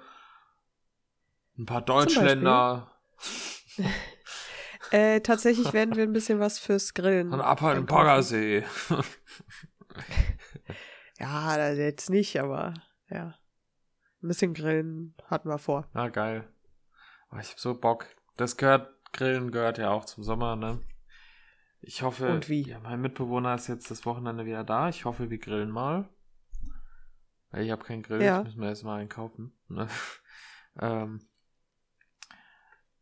Ein 1.57 1.65
paar 1.65 1.81
Deutschländer. 1.81 2.91
Äh, 4.89 5.21
tatsächlich 5.21 5.71
werden 5.71 5.95
wir 5.95 6.03
ein 6.03 6.11
bisschen 6.11 6.41
was 6.41 6.59
fürs 6.59 6.93
Grillen. 6.93 7.31
Und 7.31 7.39
ab 7.39 7.61
halt 7.61 7.77
im. 7.77 7.85
Baggersee. 7.85 8.65
Ja, 11.19 11.71
jetzt 11.71 12.09
nicht, 12.09 12.39
aber 12.39 12.73
ja. 13.09 13.35
Ein 14.23 14.27
bisschen 14.27 14.53
grillen 14.53 15.15
hatten 15.27 15.49
wir 15.49 15.59
vor. 15.59 15.87
Na 15.93 16.09
geil. 16.09 16.47
Oh, 17.31 17.37
ich 17.39 17.51
hab 17.51 17.59
so 17.59 17.79
Bock. 17.79 18.07
Das 18.37 18.57
gehört, 18.57 18.89
Grillen 19.13 19.51
gehört 19.51 19.77
ja 19.77 19.91
auch 19.91 20.05
zum 20.05 20.23
Sommer, 20.23 20.55
ne? 20.55 20.79
Ich 21.81 22.03
hoffe, 22.03 22.29
Und 22.31 22.47
wie? 22.47 22.61
ja, 22.63 22.79
mein 22.79 23.01
Mitbewohner 23.01 23.55
ist 23.55 23.67
jetzt 23.67 23.89
das 23.89 24.05
Wochenende 24.05 24.45
wieder 24.45 24.63
da. 24.63 24.89
Ich 24.89 25.05
hoffe, 25.05 25.29
wir 25.29 25.39
grillen 25.39 25.71
mal. 25.71 26.07
Weil 27.49 27.63
ich 27.65 27.71
habe 27.71 27.83
keinen 27.83 28.03
Grill, 28.03 28.21
Ja. 28.21 28.39
ich 28.39 28.45
müssen 28.45 28.61
wir 28.61 28.69
erst 28.69 28.83
mal 28.83 28.99
einkaufen. 28.99 29.53
Ne? 29.67 29.87
ähm, 30.79 31.21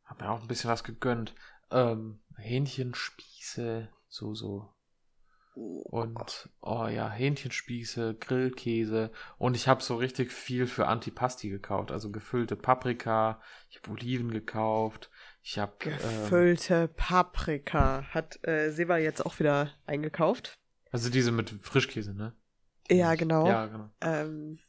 hab 0.05 0.19
mir 0.21 0.29
auch 0.29 0.41
ein 0.41 0.47
bisschen 0.47 0.69
was 0.69 0.83
gegönnt. 0.83 1.35
Ähm, 1.71 2.21
Hähnchenspieße, 2.37 3.89
so, 4.07 4.33
so. 4.33 4.73
Und, 5.55 6.49
oh 6.61 6.87
ja, 6.87 7.09
Hähnchenspieße, 7.09 8.15
Grillkäse. 8.15 9.11
Und 9.37 9.55
ich 9.57 9.67
habe 9.67 9.83
so 9.83 9.97
richtig 9.97 10.31
viel 10.31 10.67
für 10.67 10.87
Antipasti 10.87 11.49
gekauft. 11.49 11.91
Also 11.91 12.11
gefüllte 12.11 12.55
Paprika, 12.55 13.41
ich 13.69 13.77
habe 13.77 13.91
Oliven 13.91 14.31
gekauft. 14.31 15.11
Ich 15.51 15.57
habe 15.57 15.73
ähm, 15.83 15.97
Gefüllte 15.97 16.87
Paprika 16.95 18.03
hat 18.11 18.37
äh, 18.47 18.69
Seva 18.69 18.97
jetzt 18.97 19.25
auch 19.25 19.39
wieder 19.39 19.71
eingekauft. 19.87 20.53
also 20.91 21.09
diese 21.09 21.31
mit 21.31 21.49
Frischkäse, 21.49 22.13
ne? 22.13 22.35
Ja, 22.87 23.15
genau. 23.15 23.47
Ja, 23.47 23.65
genau. 23.65 23.89
Ähm, 24.01 24.59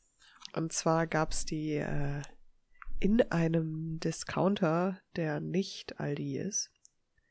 und 0.55 0.72
zwar 0.72 1.07
gab's 1.07 1.45
die 1.45 1.74
äh, 1.74 2.22
in 2.99 3.20
einem 3.31 4.01
Discounter, 4.01 4.99
der 5.16 5.41
nicht 5.41 6.01
Aldi 6.01 6.39
ist. 6.39 6.70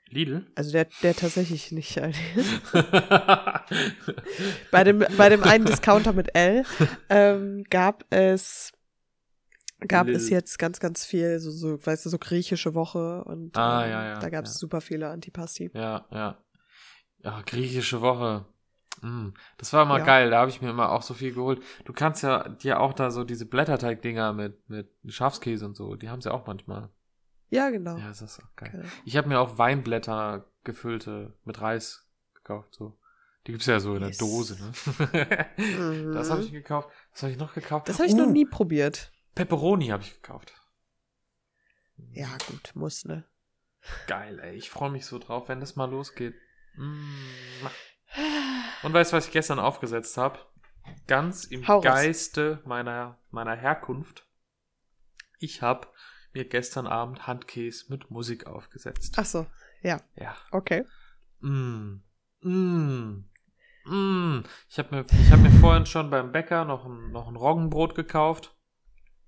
Lidl? 0.10 0.46
Also 0.54 0.72
der, 0.72 0.86
der 1.02 1.16
tatsächlich 1.16 1.72
nicht 1.72 2.00
Aldi 2.00 2.20
ist. 2.36 2.62
bei, 4.70 4.84
dem, 4.84 5.04
bei 5.18 5.30
dem 5.30 5.42
einen 5.42 5.66
Discounter 5.66 6.14
mit 6.14 6.36
L 6.36 6.66
ähm, 7.10 7.64
gab 7.72 8.06
es 8.12 8.74
gab 9.88 10.08
Lil. 10.08 10.16
es 10.16 10.30
jetzt 10.30 10.60
ganz, 10.60 10.80
ganz 10.80 11.06
viel, 11.06 11.40
so, 11.40 11.52
so, 11.52 11.86
weißt 11.86 12.06
du, 12.06 12.10
so 12.10 12.18
griechische 12.18 12.74
Woche 12.74 13.24
und 13.24 13.56
Ah, 13.58 13.86
ähm, 13.86 13.92
ja, 13.92 14.06
ja, 14.10 14.20
da 14.20 14.30
gab 14.30 14.46
es 14.46 14.54
ja. 14.56 14.60
super 14.60 14.82
viele 14.82 15.10
Antipasti. 15.10 15.72
ja, 15.74 16.06
ja. 16.12 16.38
Ja, 17.22 17.42
griechische 17.46 18.00
Woche. 18.02 18.46
Mm, 19.02 19.30
das 19.58 19.72
war 19.74 19.84
immer 19.84 20.00
Ja. 20.00 20.06
geil, 20.06 20.30
da 20.30 20.40
habe 20.40 20.50
ich 20.50 20.62
mir 20.62 20.70
immer 20.70 20.92
auch 20.92 21.02
so 21.02 21.14
viel 21.14 21.34
geholt. 21.34 21.62
Du 21.86 21.94
kannst 21.94 22.24
ja 22.24 22.48
dir 22.50 22.80
auch 22.80 22.94
da 22.94 23.12
so 23.12 23.24
diese 23.24 23.46
Blätterteig-Dinger 23.46 24.34
mit, 24.34 24.70
mit 24.70 24.90
Schafskäse 25.08 25.66
und 25.66 25.76
so, 25.76 25.96
die 25.96 26.10
haben 26.10 26.22
sie 26.22 26.32
auch 26.34 26.46
manchmal. 26.48 26.90
Ja, 27.50 27.70
genau. 27.72 27.98
Ja, 27.98 28.08
das 28.10 28.22
ist 28.22 28.40
auch 28.42 28.56
geil. 28.56 28.70
Genau. 28.72 28.86
Ich 29.06 29.18
habe 29.18 29.28
mir 29.28 29.40
auch 29.40 29.58
Weinblätter 29.58 30.46
gefüllte 30.64 31.34
mit 31.46 31.60
Reis 31.62 32.06
gekauft, 32.36 32.76
so. 32.76 32.98
Die 33.48 33.52
gibt's 33.54 33.66
ja 33.68 33.80
so 33.80 33.96
in 33.96 34.04
Yes. 34.04 34.18
der 34.18 34.28
Dose, 34.28 34.58
ne? 34.62 35.46
Mhm. 35.58 36.12
Das 36.14 36.30
habe 36.30 36.42
ich 36.42 36.52
gekauft. 36.52 36.90
Was 37.14 37.24
habe 37.24 37.32
ich 37.32 37.38
noch 37.40 37.54
gekauft? 37.54 37.88
Das 37.90 37.98
habe 37.98 38.08
ich 38.08 38.16
noch 38.16 38.28
Uh, 38.28 38.32
nie 38.32 38.46
probiert. 38.46 39.12
Pepperoni 39.40 39.88
habe 39.88 40.04
ich 40.04 40.22
gekauft. 40.22 40.54
Ja, 42.12 42.28
gut, 42.48 42.72
muss, 42.76 43.06
ne? 43.06 43.24
Geil, 44.06 44.38
ey. 44.40 44.58
Ich 44.58 44.70
freue 44.70 44.92
mich 44.92 45.06
so 45.06 45.18
drauf, 45.18 45.48
wenn 45.48 45.62
das 45.62 45.78
mal 45.78 45.90
losgeht. 45.90 46.36
Mm. 46.76 47.22
Und 48.84 48.94
weißt 48.94 49.14
du, 49.14 49.16
was 49.18 49.28
ich 49.28 49.32
gestern 49.32 49.60
aufgesetzt 49.60 50.18
habe? 50.18 50.40
Ganz 51.08 51.46
im 51.46 51.66
Hau 51.70 51.76
raus. 51.76 51.84
Geiste 51.86 52.62
meiner, 52.66 53.18
meiner 53.32 53.56
Herkunft. 53.56 54.28
Ich 55.38 55.62
habe 55.62 55.88
mir 56.34 56.44
gestern 56.44 56.86
Abend 56.86 57.26
Handkäse 57.26 57.86
mit 57.88 58.12
Musik 58.12 58.46
aufgesetzt. 58.46 59.16
Ach 59.18 59.26
so, 59.26 59.46
ja, 59.82 60.02
Ja. 60.16 60.36
okay. 60.52 60.84
Mm. 61.40 62.02
Mm. 62.42 63.24
Mm. 63.86 64.44
Ich 64.68 64.80
habe 64.80 64.96
mir, 64.96 65.06
ich 65.10 65.32
hab 65.32 65.40
mir 65.40 65.52
vorhin 65.62 65.86
schon 65.86 66.10
beim 66.10 66.34
Bäcker 66.34 66.66
noch 66.66 66.84
ein, 66.86 67.12
noch 67.14 67.30
ein 67.30 67.38
Roggenbrot 67.38 67.96
gekauft. 67.96 68.54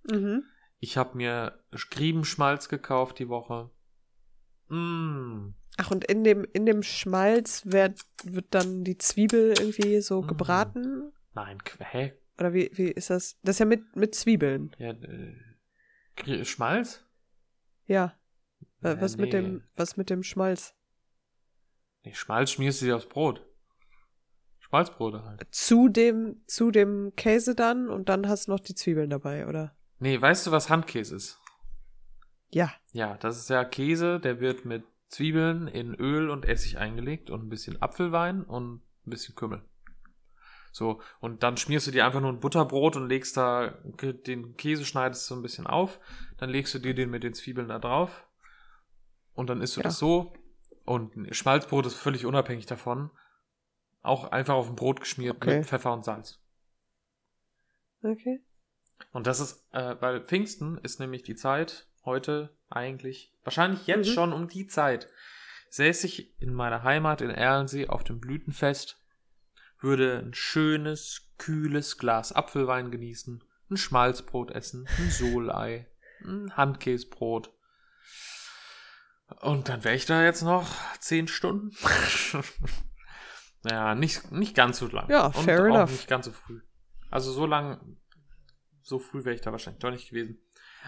Mhm. 0.10 0.44
Ich 0.80 0.98
habe 0.98 1.18
mir 1.18 1.64
Griebenschmalz 1.72 2.70
gekauft 2.70 3.20
die 3.20 3.30
Woche. 3.30 3.70
Mm. 4.70 5.54
Ach, 5.78 5.92
und 5.92 6.06
in 6.06 6.24
dem, 6.24 6.46
in 6.54 6.66
dem 6.66 6.84
Schmalz 6.84 7.64
wird, 7.66 8.02
wird 8.24 8.48
dann 8.50 8.84
die 8.84 8.98
Zwiebel 8.98 9.54
irgendwie 9.58 10.02
so 10.02 10.22
Mhm. 10.22 10.28
gebraten? 10.28 11.12
Nein, 11.34 11.60
hä? 11.80 12.14
Oder 12.38 12.54
wie, 12.54 12.72
wie 12.74 12.90
ist 12.90 13.10
das? 13.10 13.38
Das 13.44 13.56
ist 13.56 13.60
ja 13.60 13.66
mit, 13.66 13.96
mit 13.96 14.16
Zwiebeln. 14.16 14.76
Ja, 14.78 14.92
äh, 14.92 16.46
Schmalz? 16.46 17.06
Ja. 17.86 18.18
Äh, 18.82 18.98
was 19.00 19.18
mit 19.18 19.34
nee. 19.34 19.42
dem, 19.42 19.64
was 19.76 19.98
mit 19.98 20.10
dem 20.10 20.24
Schmalz? 20.24 20.76
Nee, 22.04 22.14
Schmalz 22.14 22.52
schmierst 22.52 22.82
du 22.82 22.86
dir 22.86 22.96
aufs 22.96 23.08
Brot. 23.08 23.46
Schmalzbrote 24.60 25.24
halt. 25.24 25.46
Zu 25.52 25.90
dem, 25.90 26.44
zu 26.48 26.72
dem 26.72 27.14
Käse 27.16 27.56
dann 27.56 27.90
und 27.90 28.10
dann 28.10 28.28
hast 28.28 28.48
du 28.48 28.52
noch 28.52 28.60
die 28.60 28.74
Zwiebeln 28.74 29.10
dabei, 29.10 29.46
oder? 29.48 29.76
Nee, 30.02 30.20
weißt 30.20 30.48
du, 30.48 30.52
was 30.52 30.70
Handkäse 30.70 31.16
ist? 31.16 31.40
Ja. 32.50 32.74
Ja, 32.92 33.18
das 33.18 33.38
ist 33.38 33.50
ja 33.50 33.64
Käse, 33.64 34.20
der 34.20 34.40
wird 34.40 34.66
mit 34.66 34.84
Zwiebeln 35.10 35.68
in 35.68 35.94
Öl 35.94 36.30
und 36.32 36.44
Essig 36.46 36.78
eingelegt 36.80 37.30
und 37.30 37.44
ein 37.46 37.50
bisschen 37.50 37.82
Apfelwein 37.82 38.44
und 38.44 38.78
ein 39.06 39.10
bisschen 39.10 39.36
Kümmel. 39.36 39.62
So, 40.72 41.02
und 41.20 41.44
dann 41.44 41.56
schmierst 41.58 41.86
du 41.88 41.92
dir 41.92 42.06
einfach 42.06 42.20
nur 42.22 42.32
ein 42.32 42.40
Butterbrot 42.40 42.96
und 42.96 43.08
legst 43.10 43.38
da 43.38 43.78
den 44.26 44.58
Käse, 44.58 44.86
schneidest 44.86 45.28
so 45.28 45.36
ein 45.36 45.42
bisschen 45.44 45.68
auf, 45.68 46.00
dann 46.38 46.50
legst 46.50 46.74
du 46.74 46.80
dir 46.80 46.96
den 46.96 47.12
mit 47.12 47.24
den 47.24 47.34
Zwiebeln 47.36 47.68
da 47.68 47.78
drauf 47.78 48.26
und 49.34 49.50
dann 49.52 49.62
isst 49.62 49.76
du 49.76 49.82
Ja. 49.82 49.84
das 49.84 50.00
so. 50.00 50.34
Und 50.84 51.16
ein 51.16 51.32
Schmalzbrot 51.34 51.86
ist 51.86 51.94
völlig 51.96 52.26
unabhängig 52.26 52.66
davon. 52.66 53.12
Auch 54.02 54.32
einfach 54.32 54.56
auf 54.56 54.66
dem 54.66 54.76
Brot 54.76 55.00
geschmiert 55.02 55.36
Okay. 55.36 55.58
mit 55.58 55.68
Pfeffer 55.68 55.94
und 55.94 56.04
Salz. 56.04 56.40
Okay. 58.02 58.42
Und 59.12 59.28
das 59.28 59.40
ist, 59.40 59.66
äh, 59.74 59.96
weil 60.00 60.22
Pfingsten 60.22 60.78
ist 60.80 61.00
nämlich 61.00 61.24
die 61.24 61.36
Zeit 61.36 61.88
heute 62.06 62.56
eigentlich, 62.70 63.34
wahrscheinlich 63.44 63.86
jetzt 63.88 64.10
Mhm. 64.10 64.14
schon 64.14 64.34
um 64.34 64.48
die 64.48 64.68
Zeit, 64.68 65.08
säße 65.70 66.08
ich 66.08 66.40
in 66.42 66.54
meiner 66.54 66.84
Heimat 66.84 67.22
in 67.22 67.30
Erlensee 67.30 67.88
auf 67.88 68.04
dem 68.04 68.20
Blütenfest, 68.20 68.98
würde 69.80 70.20
ein 70.20 70.34
schönes, 70.34 71.30
kühles 71.38 71.98
Glas 71.98 72.32
Apfelwein 72.34 72.92
genießen, 72.92 73.44
ein 73.70 73.78
Schmalzbrot 73.78 74.52
essen, 74.52 74.88
ein 74.98 75.10
Solei, 75.10 75.88
ein 76.24 76.56
Handkäsebrot. 76.56 77.52
Und 79.40 79.70
dann 79.70 79.84
wäre 79.84 79.96
ich 79.96 80.06
da 80.06 80.24
jetzt 80.24 80.42
noch 80.44 80.68
zehn 81.00 81.28
Stunden. 81.28 81.72
naja, 83.64 83.96
nicht, 83.96 84.32
nicht 84.32 84.56
ganz 84.56 84.78
so 84.80 84.88
lang. 84.88 85.10
Ja, 85.10 85.32
fair 85.32 85.64
Und 85.64 85.72
auch 85.72 85.76
enough. 85.76 85.92
nicht 85.92 86.08
ganz 86.08 86.26
so 86.26 86.32
früh. 86.32 86.62
Also 87.10 87.32
so 87.32 87.46
lang, 87.46 87.98
so 88.82 89.00
früh 89.00 89.24
wäre 89.26 89.36
ich 89.36 89.42
da 89.42 89.52
wahrscheinlich 89.52 89.82
doch 89.82 89.92
nicht 89.92 90.10
gewesen. 90.10 90.40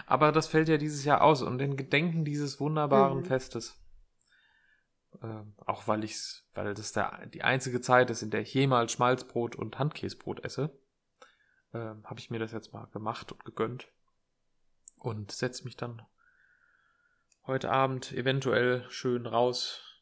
Aber 0.06 0.32
das 0.32 0.46
fällt 0.48 0.68
ja 0.68 0.76
dieses 0.76 1.04
Jahr 1.04 1.22
aus 1.22 1.42
und 1.42 1.60
in 1.60 1.76
Gedenken 1.76 2.24
dieses 2.24 2.60
wunderbaren 2.60 3.18
Mhm. 3.18 3.24
Festes. 3.24 3.80
Ähm, 5.22 5.54
auch 5.64 5.86
weil 5.86 6.02
ich's, 6.02 6.48
weil 6.54 6.74
das 6.74 6.92
der, 6.92 7.26
die 7.26 7.42
einzige 7.42 7.80
Zeit 7.80 8.10
ist, 8.10 8.22
in 8.22 8.30
der 8.30 8.40
ich 8.40 8.52
jemals 8.52 8.92
Schmalzbrot 8.92 9.54
und 9.54 9.78
Handkäsebrot 9.78 10.44
esse, 10.44 10.76
ähm, 11.72 12.02
habe 12.04 12.18
ich 12.18 12.30
mir 12.30 12.38
das 12.40 12.52
jetzt 12.52 12.72
mal 12.72 12.86
gemacht 12.86 13.30
und 13.30 13.44
gegönnt. 13.44 13.88
Und 14.98 15.30
setze 15.32 15.64
mich 15.64 15.76
dann 15.76 16.02
heute 17.46 17.70
Abend 17.70 18.12
eventuell 18.12 18.88
schön 18.90 19.26
raus, 19.26 20.00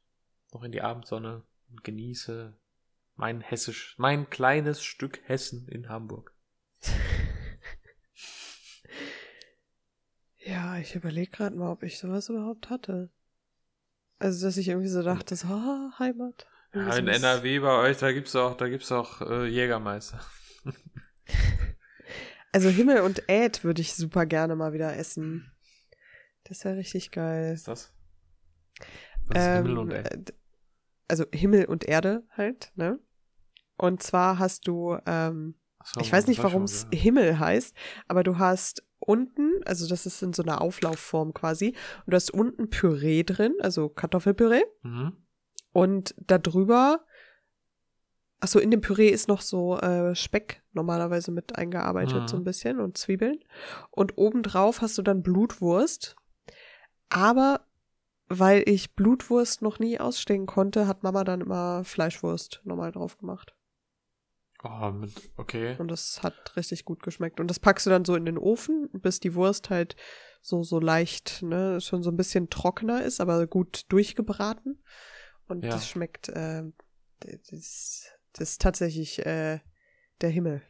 noch 0.53 0.63
in 0.63 0.73
die 0.73 0.83
Abendsonne 0.83 1.43
und 1.71 1.83
genieße 1.85 2.57
mein 3.17 3.41
hessisch, 3.41 3.95
mein 3.99 4.31
kleines 4.31 4.83
Stück 4.83 5.21
Hessen 5.25 5.69
in 5.69 5.89
Hamburg. 5.89 6.35
Ja, 10.45 10.77
ich 10.79 10.95
überlege 10.95 11.31
gerade 11.31 11.57
mal, 11.57 11.71
ob 11.71 11.83
ich 11.83 11.99
sowas 11.99 12.29
überhaupt 12.29 12.71
hatte. 12.71 13.11
Also, 14.19 14.47
dass 14.47 14.57
ich 14.57 14.69
irgendwie 14.69 14.89
so 14.89 15.03
dachte, 15.03 15.35
so, 15.37 15.49
ah, 15.49 15.93
Heimat. 15.99 16.47
Ja, 16.75 16.97
in. 16.97 17.09
NRW 17.09 17.59
bei 17.61 17.79
euch, 17.91 17.99
da 17.99 18.13
gibt's 18.13 18.35
auch, 18.37 18.57
da 18.57 18.69
gibt's 18.69 18.91
auch 18.93 19.21
äh, 19.21 19.47
Jägermeister. 19.47 20.21
Also 22.53 22.69
Himmel 22.69 23.01
und 23.01 23.23
Äd 23.29 23.65
würde 23.65 23.81
ich 23.81 23.95
super 23.95 24.27
gerne 24.27 24.55
mal 24.57 24.73
wieder 24.73 24.95
essen. 24.97 25.51
Das 26.45 26.65
wäre 26.65 26.77
richtig 26.77 27.11
geil. 27.11 27.53
Was 27.53 27.61
ist 27.61 27.69
das? 27.69 27.93
Was 29.29 29.39
ist 29.39 29.53
Himmel 29.53 29.79
und 29.79 29.89
Ähm, 29.89 29.97
Erde? 29.97 30.11
äh, 30.11 30.19
d- 30.19 30.33
Also 31.09 31.25
Himmel 31.33 31.67
und 31.67 31.85
Erde 31.85 32.25
halt, 32.37 32.73
ne? 32.77 32.99
Und 33.77 34.03
zwar 34.03 34.39
hast 34.39 34.69
du, 34.69 34.99
ähm, 35.07 35.57
so, 35.85 36.01
ich 36.01 36.13
weiß 36.13 36.27
nicht, 36.29 36.43
warum 36.43 36.65
es. 36.65 36.87
Himmel 36.93 37.39
heißt, 37.39 37.75
aber 38.09 38.23
du 38.25 38.39
hast 38.39 38.85
unten, 39.09 39.61
also 39.65 39.89
das 39.89 40.07
ist 40.07 40.23
in 40.23 40.33
so 40.33 40.43
einer 40.43 40.61
Auflaufform 40.61 41.35
quasi, 41.35 41.75
und 42.07 42.13
du 42.13 42.15
hast 42.17 42.31
unten 42.33 42.71
Püree 42.71 43.23
drin, 43.25 43.55
also 43.61 43.89
Kartoffelpüree, 43.89 44.65
Mhm. 44.83 45.17
und 45.73 46.15
da 46.19 46.39
drüber, 46.39 47.05
achso, 48.41 48.59
in 48.59 48.71
dem 48.71 48.81
Püree 48.81 49.09
ist 49.09 49.29
noch 49.29 49.41
so 49.41 49.79
äh, 49.79 50.15
Speck 50.15 50.63
normalerweise 50.73 51.31
mit 51.31 51.57
eingearbeitet, 51.57 52.23
Mhm. 52.23 52.29
so 52.29 52.37
ein 52.37 52.45
bisschen, 52.45 52.81
und 52.81 52.99
Zwiebeln. 52.99 53.39
Und 53.91 54.19
obendrauf 54.19 54.81
hast 54.81 54.99
du 54.99 55.03
dann 55.03 55.23
Blutwurst. 55.23 56.17
Aber 57.09 57.67
weil 58.29 58.63
ich 58.67 58.95
Blutwurst 58.95 59.61
noch 59.61 59.79
nie 59.79 60.01
ausstehen 60.01 60.47
konnte, 60.47 60.87
hat 60.87 61.03
Mama 61.03 61.23
dann 61.25 61.43
immer 61.43 61.85
Fleischwurst 61.85 62.63
normal 62.65 62.91
drauf 62.91 63.19
gemacht. 63.19 63.55
Oh, 64.65 64.91
mit, 64.93 65.13
okay. 65.37 65.77
Und 65.79 65.89
das 65.89 66.23
hat 66.23 66.57
richtig 66.57 66.85
gut 66.85 67.03
geschmeckt. 67.03 67.41
Und 67.41 67.49
das 67.49 67.59
packst 67.59 67.87
du 67.87 67.91
dann 67.91 68.05
so 68.05 68.15
in 68.15 68.25
den 68.25 68.39
Ofen, 68.39 68.89
bis 68.93 69.19
die 69.19 69.35
Wurst 69.35 69.71
halt 69.71 69.97
so, 70.41 70.63
so 70.63 70.79
leicht, 70.79 71.43
ne, 71.43 71.81
schon 71.81 72.03
so 72.03 72.11
ein 72.11 72.17
bisschen 72.17 72.49
trockener 72.49 73.03
ist, 73.03 73.21
aber 73.21 73.47
gut 73.47 73.85
durchgebraten. 73.89 74.83
Und 75.49 75.65
Ja. 75.65 75.71
das 75.71 75.89
schmeckt, 75.89 76.29
äh, 76.29 76.63
das, 77.21 78.07
das 78.33 78.51
ist 78.51 78.61
tatsächlich 78.63 79.25
äh, 79.27 79.61
der 80.21 80.31
Himmel. 80.31 80.63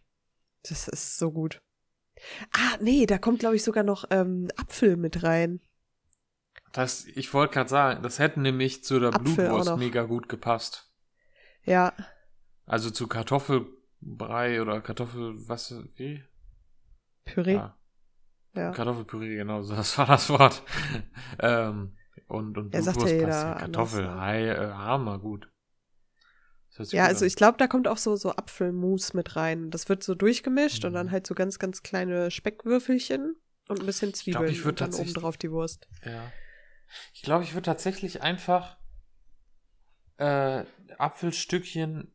Das 0.69 0.89
ist 0.89 1.19
so 1.19 1.31
gut. 1.31 1.61
Ah, 2.53 2.79
nee, 2.81 3.05
da 3.07 3.19
kommt, 3.19 3.41
glaube 3.41 3.57
ich, 3.57 3.65
sogar 3.65 3.85
noch 3.85 4.05
ähm, 4.11 4.49
Apfel 4.57 4.97
mit 4.97 5.23
rein. 5.23 5.61
Das, 6.73 7.05
ich 7.05 7.35
wollte 7.35 7.55
gerade 7.55 7.69
sagen, 7.69 8.03
das 8.03 8.19
hätte 8.19 8.41
nämlich 8.41 8.85
zu 8.85 8.99
der 9.01 9.11
Apfel 9.11 9.35
Blutwurst 9.35 9.77
mega 9.77 10.05
gut 10.05 10.29
gepasst. 10.29 10.91
Ja, 11.65 11.95
Also 12.65 12.91
zu 12.91 13.07
Kartoffelbrei 14.03 14.61
oder 14.63 14.81
Kartoffel, 14.81 15.49
was, 15.49 15.75
wie? 15.97 16.23
Püree. 17.25 17.55
Ja, 17.55 17.77
Ja. 18.55 18.71
Kartoffelpüree, 18.73 19.37
genau, 19.37 19.63
so, 19.63 19.75
das 19.75 19.97
war 19.97 20.07
das 20.07 20.29
Wort. 20.29 20.63
ähm, 21.41 21.97
und, 22.29 22.59
und 22.59 22.75
Ja, 22.75 22.83
sagt 22.83 23.03
ja 23.03 23.09
jeder 23.09 23.57
anders, 23.57 23.61
Kartoffel, 23.61 24.03
ne? 24.07 24.21
Ei, 24.21 24.49
äh, 24.49 24.73
Hammer, 24.73 25.19
gut. 25.19 25.49
Ja, 26.91 27.05
also 27.05 27.25
an. 27.25 27.27
ich 27.29 27.37
glaube, 27.37 27.59
da 27.59 27.67
kommt 27.67 27.87
auch 27.87 27.99
so, 27.99 28.17
so 28.17 28.31
Apfelmus 28.31 29.13
mit 29.15 29.37
rein. 29.37 29.71
Das 29.71 29.89
wird 29.89 30.03
so 30.03 30.15
durchgemischt 30.15 30.85
und 30.85 30.93
Mhm. 30.93 30.97
dann 30.97 31.11
halt 31.11 31.27
so 31.27 31.35
ganz, 31.35 31.59
ganz 31.59 31.83
kleine 31.83 32.31
Speckwürfelchen 32.31 33.37
und 33.69 33.81
ein 33.81 33.87
bisschen 33.87 34.15
Zwiebeln 34.15 34.51
ich 34.51 34.65
würd 34.65 34.81
und 34.83 34.93
dann 34.93 35.01
oben 35.01 35.15
drauf 35.15 35.37
die 35.37 35.51
Wurst. 35.51 35.87
Ja. 36.05 36.33
Ich 37.15 37.23
glaube, 37.23 37.45
ich 37.45 37.55
würde 37.55 37.67
tatsächlich 37.67 38.23
einfach 38.23 38.79
äh, 40.17 40.65
Apfelstückchen 40.99 42.13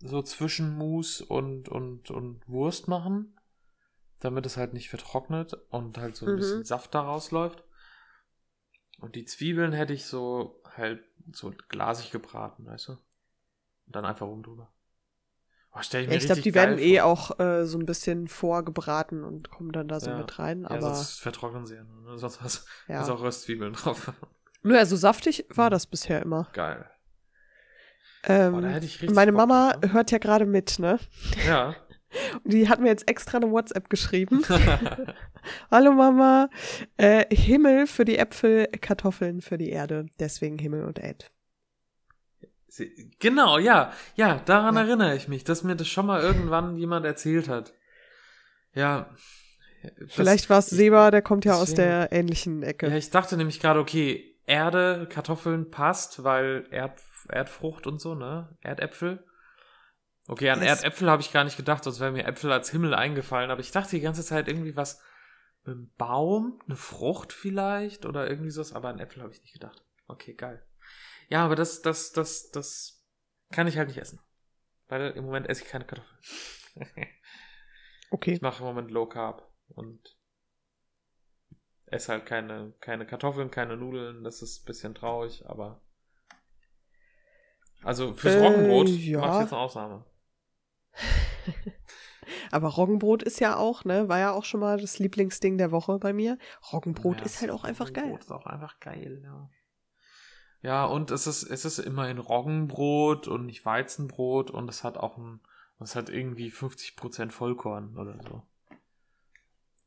so 0.00 0.22
zwischen 0.22 0.76
Mus 0.76 1.20
und, 1.20 1.68
und, 1.68 2.10
und 2.10 2.48
Wurst 2.48 2.88
machen, 2.88 3.36
damit 4.20 4.46
es 4.46 4.56
halt 4.56 4.72
nicht 4.74 4.88
vertrocknet 4.90 5.54
und 5.70 5.98
halt 5.98 6.16
so 6.16 6.26
ein 6.26 6.32
Mhm. 6.34 6.38
bisschen 6.38 6.64
Saft 6.64 6.94
daraus 6.94 7.30
läuft. 7.30 7.64
Und 8.98 9.14
die 9.14 9.24
Zwiebeln 9.24 9.72
hätte 9.72 9.92
ich 9.92 10.06
so 10.06 10.62
halt 10.76 11.02
so 11.32 11.52
glasig 11.68 12.10
gebraten, 12.10 12.66
weißt 12.66 12.88
du? 12.88 12.92
Und 12.92 13.96
dann 13.96 14.04
einfach 14.04 14.26
oben 14.26 14.42
drüber. 14.42 14.72
Oh, 15.72 15.78
stell 15.82 16.02
ich 16.02 16.08
Ja, 16.08 16.12
mir 16.14 16.18
ich 16.18 16.26
glaube, 16.26 16.40
die 16.40 16.54
werden 16.54 16.78
eh 16.78 16.98
vor. 16.98 17.06
auch 17.06 17.38
äh, 17.38 17.64
so 17.66 17.78
ein 17.78 17.86
bisschen 17.86 18.26
vorgebraten 18.28 19.22
und 19.24 19.50
kommen 19.50 19.72
dann 19.72 19.86
da 19.88 20.00
so 20.00 20.10
Ja. 20.10 20.16
mit 20.18 20.38
rein. 20.38 20.62
Ja, 20.62 20.70
Aber 20.70 20.94
sonst 20.94 21.20
vertrocknen 21.20 21.66
sie 21.66 21.76
ja 21.76 21.84
nur. 21.84 22.02
Ne? 22.02 22.18
Sonst 22.18 22.40
hast 22.40 22.66
ja. 22.88 23.00
hast 23.00 23.08
auch 23.10 23.22
Röstzwiebeln 23.22 23.72
drauf. 23.74 24.12
Nö, 24.62 24.76
also 24.76 24.96
saftig 24.96 25.46
war 25.50 25.70
das 25.70 25.86
bisher 25.86 26.22
immer. 26.22 26.48
Geil. 26.52 26.90
Ähm, 28.24 28.54
Oh, 28.54 28.60
da 28.60 28.68
hätte 28.68 28.86
ich 28.86 29.00
richtig 29.00 29.14
meine 29.14 29.32
Bock 29.32 29.38
Mama 29.48 29.76
ne? 29.82 29.92
hört 29.92 30.10
ja 30.10 30.18
gerade 30.18 30.46
mit, 30.46 30.78
ne? 30.78 30.98
Ja. 31.46 31.74
Und 32.44 32.52
die 32.52 32.68
hat 32.68 32.80
mir 32.80 32.88
jetzt 32.88 33.08
extra 33.08 33.38
eine 33.38 33.50
WhatsApp 33.50 33.88
geschrieben. 33.88 34.42
Hallo 35.70 35.92
Mama, 35.92 36.50
äh, 36.96 37.24
Himmel 37.34 37.86
für 37.86 38.04
die 38.04 38.18
Äpfel, 38.18 38.66
Kartoffeln 38.80 39.40
für 39.40 39.56
die 39.58 39.70
Erde. 39.70 40.06
Deswegen 40.18 40.58
Himmel 40.58 40.84
und. 40.84 41.00
Sie- 42.66 43.10
genau, 43.20 43.58
ja. 43.58 43.92
Ja, 44.16 44.40
daran 44.44 44.74
Ja. 44.74 44.82
erinnere 44.82 45.16
ich 45.16 45.28
mich, 45.28 45.44
dass 45.44 45.62
mir 45.64 45.76
das 45.76 45.88
schon 45.88 46.06
mal 46.06 46.20
irgendwann 46.20 46.76
jemand 46.76 47.06
erzählt 47.06 47.48
hat. 47.48 47.72
Ja. 48.74 49.08
Vielleicht 50.08 50.50
war 50.50 50.58
es 50.58 50.68
Seba, 50.68 51.10
der 51.10 51.22
kommt 51.22 51.44
ja 51.44 51.54
aus 51.54 51.70
deswegen- 51.70 51.88
der 51.88 52.12
ähnlichen 52.12 52.62
Ecke. 52.62 52.88
Ja, 52.88 52.96
ich 52.96 53.10
dachte 53.10 53.36
nämlich 53.36 53.60
gerade, 53.60 53.80
okay, 53.80 54.36
Erde, 54.46 55.08
Kartoffeln 55.10 55.70
passt, 55.70 56.22
weil 56.24 56.66
Erd, 56.70 57.00
Erdfrucht 57.30 57.86
und 57.86 58.00
so, 58.00 58.14
ne? 58.14 58.56
Erdäpfel. 58.60 59.24
Okay, 60.26 60.50
an 60.50 60.62
Es- 60.62 60.82
Erdäpfel 60.82 61.10
habe 61.10 61.22
ich 61.22 61.32
gar 61.32 61.44
nicht 61.44 61.56
gedacht, 61.56 61.84
sonst 61.84 62.00
wäre 62.00 62.12
mir 62.12 62.26
Äpfel 62.26 62.52
als 62.52 62.70
Himmel 62.70 62.94
eingefallen. 62.94 63.50
Aber 63.50 63.60
ich 63.60 63.72
dachte 63.72 63.90
die 63.96 64.00
ganze 64.00 64.24
Zeit 64.24 64.48
irgendwie 64.48 64.76
was 64.76 65.02
mit 65.64 65.74
einem 65.74 65.92
Baum, 65.96 66.60
eine 66.66 66.76
Frucht 66.76 67.32
vielleicht 67.32 68.06
oder 68.06 68.28
irgendwie 68.30 68.50
sowas. 68.50 68.72
Aber 68.72 68.88
an 68.88 68.98
Äpfel 68.98 69.22
habe 69.22 69.32
ich 69.32 69.40
nicht 69.42 69.52
gedacht. 69.52 69.82
Okay, 70.06 70.34
geil. 70.34 70.64
Ja, 71.28 71.44
aber 71.44 71.56
das, 71.56 71.82
das, 71.82 72.12
das, 72.12 72.50
das 72.50 73.04
kann 73.50 73.66
ich 73.66 73.76
halt 73.78 73.88
nicht 73.88 73.98
essen. 73.98 74.20
Weil 74.88 75.10
im 75.12 75.24
Moment 75.24 75.48
esse 75.48 75.62
ich 75.62 75.68
keine 75.68 75.84
Kartoffeln. 75.84 76.18
Okay. 78.10 78.32
Ich 78.32 78.40
mache 78.40 78.60
im 78.60 78.66
Moment 78.66 78.90
Low 78.90 79.06
Carb 79.06 79.48
und 79.68 80.16
esse 81.86 82.12
halt 82.12 82.26
keine, 82.26 82.72
keine 82.80 83.06
Kartoffeln, 83.06 83.50
keine 83.50 83.76
Nudeln. 83.76 84.24
Das 84.24 84.42
ist 84.42 84.62
ein 84.62 84.66
bisschen 84.66 84.94
traurig, 84.94 85.44
aber. 85.46 85.80
Also 87.82 88.14
fürs 88.14 88.34
Äh, 88.34 88.46
Roggenbrot 88.46 88.88
ja. 88.88 89.20
mache 89.20 89.34
ich 89.36 89.40
jetzt 89.42 89.52
eine 89.52 89.62
Ausnahme. 89.62 90.04
Aber 92.50 92.68
Roggenbrot 92.68 93.22
ist 93.22 93.40
ja 93.40 93.56
auch, 93.56 93.84
ne, 93.84 94.08
war 94.08 94.18
ja 94.18 94.32
auch 94.32 94.44
schon 94.44 94.60
mal 94.60 94.80
das 94.80 94.98
Lieblingsding 94.98 95.58
der 95.58 95.70
Woche 95.72 95.98
bei 95.98 96.12
mir. 96.12 96.38
Roggenbrot 96.72 97.18
Ja, 97.18 97.24
ist 97.24 97.40
halt 97.40 97.50
auch 97.50 97.64
einfach 97.64 97.92
geil. 97.92 98.04
Roggenbrot 98.04 98.24
ist 98.24 98.32
auch 98.32 98.46
einfach 98.46 98.78
geil, 98.80 99.20
ja. 99.24 99.50
Ja, 100.62 100.84
und 100.84 101.10
es 101.10 101.26
ist, 101.26 101.44
es 101.44 101.64
ist 101.64 101.78
immerhin 101.78 102.18
Roggenbrot 102.18 103.28
und 103.28 103.46
nicht 103.46 103.64
Weizenbrot 103.64 104.50
und 104.50 104.68
es 104.68 104.84
hat 104.84 104.98
auch 104.98 105.16
ein, 105.16 105.40
es 105.80 105.96
hat 105.96 106.10
irgendwie 106.10 106.50
50% 106.50 107.30
Vollkorn 107.30 107.96
oder 107.96 108.18
so. 108.22 108.42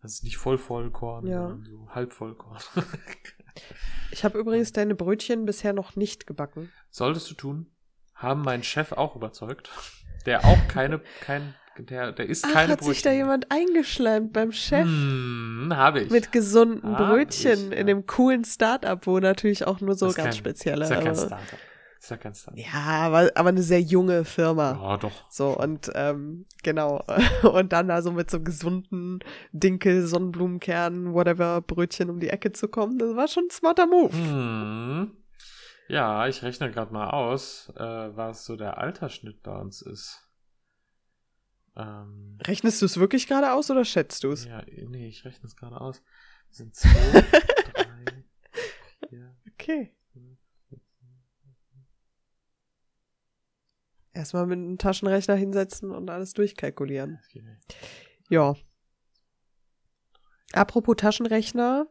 Das 0.02 0.14
ist 0.16 0.24
nicht 0.24 0.38
voll 0.38 0.58
Vollkorn, 0.58 1.28
Ja. 1.28 1.48
sondern 1.48 1.64
so 1.64 1.90
halb 1.92 2.12
Vollkorn. 2.12 2.58
Ich 4.12 4.26
habe 4.26 4.38
übrigens 4.40 4.72
deine 4.74 4.96
Brötchen 4.96 5.46
bisher 5.46 5.74
noch 5.74 5.96
nicht 5.96 6.26
gebacken. 6.28 6.72
Solltest 6.90 7.30
du 7.30 7.36
tun. 7.36 7.73
Haben 8.16 8.42
meinen 8.42 8.64
Chef 8.64 8.92
auch 8.94 9.16
überzeugt, 9.16 9.70
der 10.26 10.46
auch 10.46 10.68
keine, 10.68 11.02
kein, 11.22 11.56
Der, 11.78 12.12
der 12.12 12.28
isst 12.30 12.46
Ach, 12.48 12.54
keine 12.54 12.74
hat 12.74 12.80
Brötchen. 12.80 12.94
sich 12.94 13.02
da 13.04 13.12
jemand 13.12 13.52
eingeschleimt 13.52 14.32
beim 14.32 14.52
Chef? 14.52 14.86
Hm, 14.86 15.74
habe 15.76 16.02
ich. 16.02 16.10
Mit 16.12 16.32
gesunden 16.32 16.98
Hab 16.98 17.10
Brötchen 17.10 17.66
ich, 17.66 17.70
ja. 17.72 17.78
in 17.78 17.88
dem 17.88 18.06
coolen 18.06 18.46
Start-up, 18.46 19.08
wo 19.08 19.20
natürlich 19.20 19.66
auch 19.68 19.82
nur 19.82 19.96
so 19.96 20.06
ganz 20.08 20.16
kein- 20.18 20.34
spezielle. 20.34 20.84
Ist 20.86 20.92
ja 20.92 21.02
kein 21.02 21.16
Startup. 21.16 21.40
Ist 22.00 22.12
ja 22.12 22.18
kein 22.18 22.36
Startup. 22.36 22.60
ja, 22.64 22.74
aber, 22.80 23.32
aber 23.36 23.50
eine 23.50 23.64
sehr 23.64 23.80
junge 23.82 24.24
Firma. 24.26 24.78
Ja, 24.82 24.98
doch. 24.98 25.12
So, 25.30 25.58
und 25.58 25.90
ähm, 25.96 26.46
genau. 26.62 27.02
Und 27.44 27.72
dann 27.74 27.88
da 27.88 28.02
so 28.02 28.12
mit 28.12 28.30
so 28.30 28.42
gesunden 28.42 29.20
Dinkel, 29.54 30.06
Sonnenblumenkern, 30.06 31.14
whatever, 31.14 31.62
Brötchen 31.62 32.10
um 32.10 32.20
die 32.20 32.30
Ecke 32.30 32.52
zu 32.52 32.68
kommen, 32.68 32.98
das 33.00 33.16
war 33.16 33.28
schon 33.30 33.46
ein 33.46 33.52
smarter 33.52 33.88
Move. 33.88 34.12
Hm. 34.14 35.12
Ja, 35.90 36.28
ich 36.28 36.42
rechne 36.44 36.72
gerade 36.72 36.94
mal 36.94 37.10
aus, 37.10 37.70
äh, 37.76 38.16
was 38.16 38.46
so 38.46 38.56
der 38.56 38.78
Altersschnitt 38.78 39.44
bei 39.44 39.56
uns 39.56 39.82
ist. 39.82 40.30
Ähm, 41.76 42.38
Rechnest 42.46 42.82
du 42.82 42.86
es 42.86 42.98
wirklich 43.00 43.28
gerade 43.28 43.52
aus 43.54 43.70
oder 43.72 43.84
schätzt 43.84 44.24
du 44.24 44.32
es? 44.32 44.46
ja, 44.46 44.64
nee, 44.68 45.08
ich 45.08 45.26
rechne 45.26 45.46
es 45.46 45.56
gerade 45.56 45.80
aus. 45.80 46.02
Das 46.50 46.58
sind 46.58 46.76
zwei, 46.76 46.90
drei, 47.74 48.24
vier, 49.10 49.36
Okay. 49.54 49.96
fünf, 50.14 50.40
sechs, 50.70 50.86
Erstmal 54.14 54.46
mit 54.46 54.58
einem 54.60 54.78
Taschenrechner 54.78 55.36
hinsetzen 55.36 55.90
und 55.92 56.10
alles 56.12 56.34
durchkalkulieren. 56.34 57.20
Ja. 58.30 58.56
Apropos 60.54 60.96
Taschenrechner, 60.98 61.88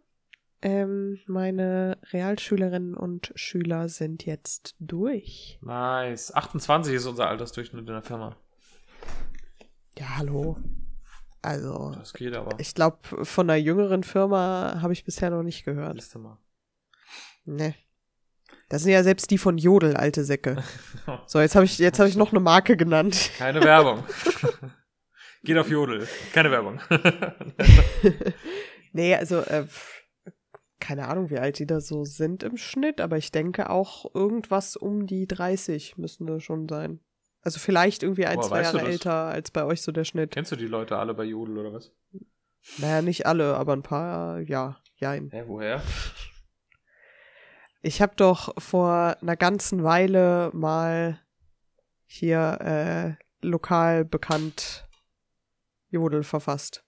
ähm, 0.63 1.19
meine 1.27 1.99
Realschülerinnen 2.13 2.95
und 2.95 3.33
Schüler 3.35 3.89
sind 3.89 4.25
jetzt 4.25 4.77
durch. 4.79 5.59
Nice. 5.61 6.33
28 6.35 6.95
ist 6.95 7.07
unser 7.07 7.29
Altersdurchschnitt 7.29 7.81
in 7.81 7.87
der 7.93 8.03
Firma. 8.03 8.37
Ja, 9.99 10.17
hallo. 10.17 10.59
Also, 11.43 11.93
Das 11.99 12.13
geht 12.13 12.35
aber. 12.35 12.59
ich 12.61 12.75
glaube, 12.75 12.99
von 13.25 13.51
einer 13.51 13.59
jüngeren 13.59 14.05
Firma 14.05 14.79
habe 14.81 14.93
ich 14.93 15.05
bisher 15.05 15.31
noch 15.31 15.43
nicht 15.43 15.65
gehört. 15.65 15.97
Liste 15.97 16.19
mal. 16.21 16.39
Ne. 17.45 17.75
Das 18.69 18.83
sind 18.83 18.93
ja 18.93 19.03
selbst 19.03 19.31
die 19.31 19.39
von 19.39 19.59
Jodel, 19.59 19.97
alte 19.97 20.25
Säcke. 20.25 20.63
So, 21.27 21.41
jetzt 21.41 21.57
habe 21.57 21.65
ich, 21.65 21.79
jetzt 21.79 21.99
habe 21.99 22.09
ich 22.09 22.17
noch 22.17 22.31
eine 22.31 22.41
Marke 22.41 22.77
genannt. 22.77 23.33
Keine 23.37 23.63
Werbung. 23.63 24.05
Geht 25.43 25.59
auf 25.59 25.69
Jodel. 25.69 26.07
Keine 26.33 26.51
Werbung. 26.53 26.81
nee, 28.93 29.15
also, 29.17 29.41
äh, 29.41 29.67
keine 30.83 31.09
Ahnung, 31.09 31.30
wie 31.30 31.39
alt 31.39 31.61
die 31.61 31.66
da 31.66 31.80
so 31.80 32.05
sind 32.05 32.43
im 32.43 32.57
Schnitt, 32.57 33.01
aber 33.01 33.16
ich 33.16 33.30
denke 33.30 33.70
auch 33.70 34.12
irgendwas 34.14 34.76
um 34.76 35.07
die 35.07 35.28
30 35.28 35.97
müssen 35.97 36.26
das 36.26 36.43
schon 36.43 36.68
sein. 36.68 36.99
Also 37.41 37.61
vielleicht 37.61 38.03
irgendwie 38.03 38.26
ein, 38.26 38.37
Woher 38.39 38.49
zwei 38.49 38.62
Jahre 38.62 38.83
älter 38.83 39.12
als 39.12 39.53
bei 39.53 39.64
euch 39.64 39.80
so 39.83 39.93
der 39.93 40.05
Schnitt. 40.05 40.33
Kennst 40.33 40.51
du 40.51 40.57
die 40.57 40.66
Leute 40.66 40.99
alle 40.99 41.14
bei 41.14 41.22
Jodel 41.22 41.59
oder 41.59 41.72
was? 41.72 41.93
Naja, 42.78 43.01
nicht 43.01 43.26
alle, 43.26 43.57
aber 43.57 43.74
ein 43.74 43.83
paar, 43.83 44.41
ja, 44.41 44.80
jein. 44.97 45.30
Hä, 45.30 45.45
woher? 45.47 45.83
Ich 47.80 48.03
habe 48.03 48.14
doch 48.16 48.53
vor 48.61 49.16
einer 49.20 49.37
ganzen 49.37 49.85
Weile 49.85 50.51
mal 50.53 51.20
hier 52.07 52.59
äh, 52.61 53.47
lokal 53.47 54.05
bekannt 54.05 54.89
Jodel 55.91 56.24
verfasst. 56.24 56.85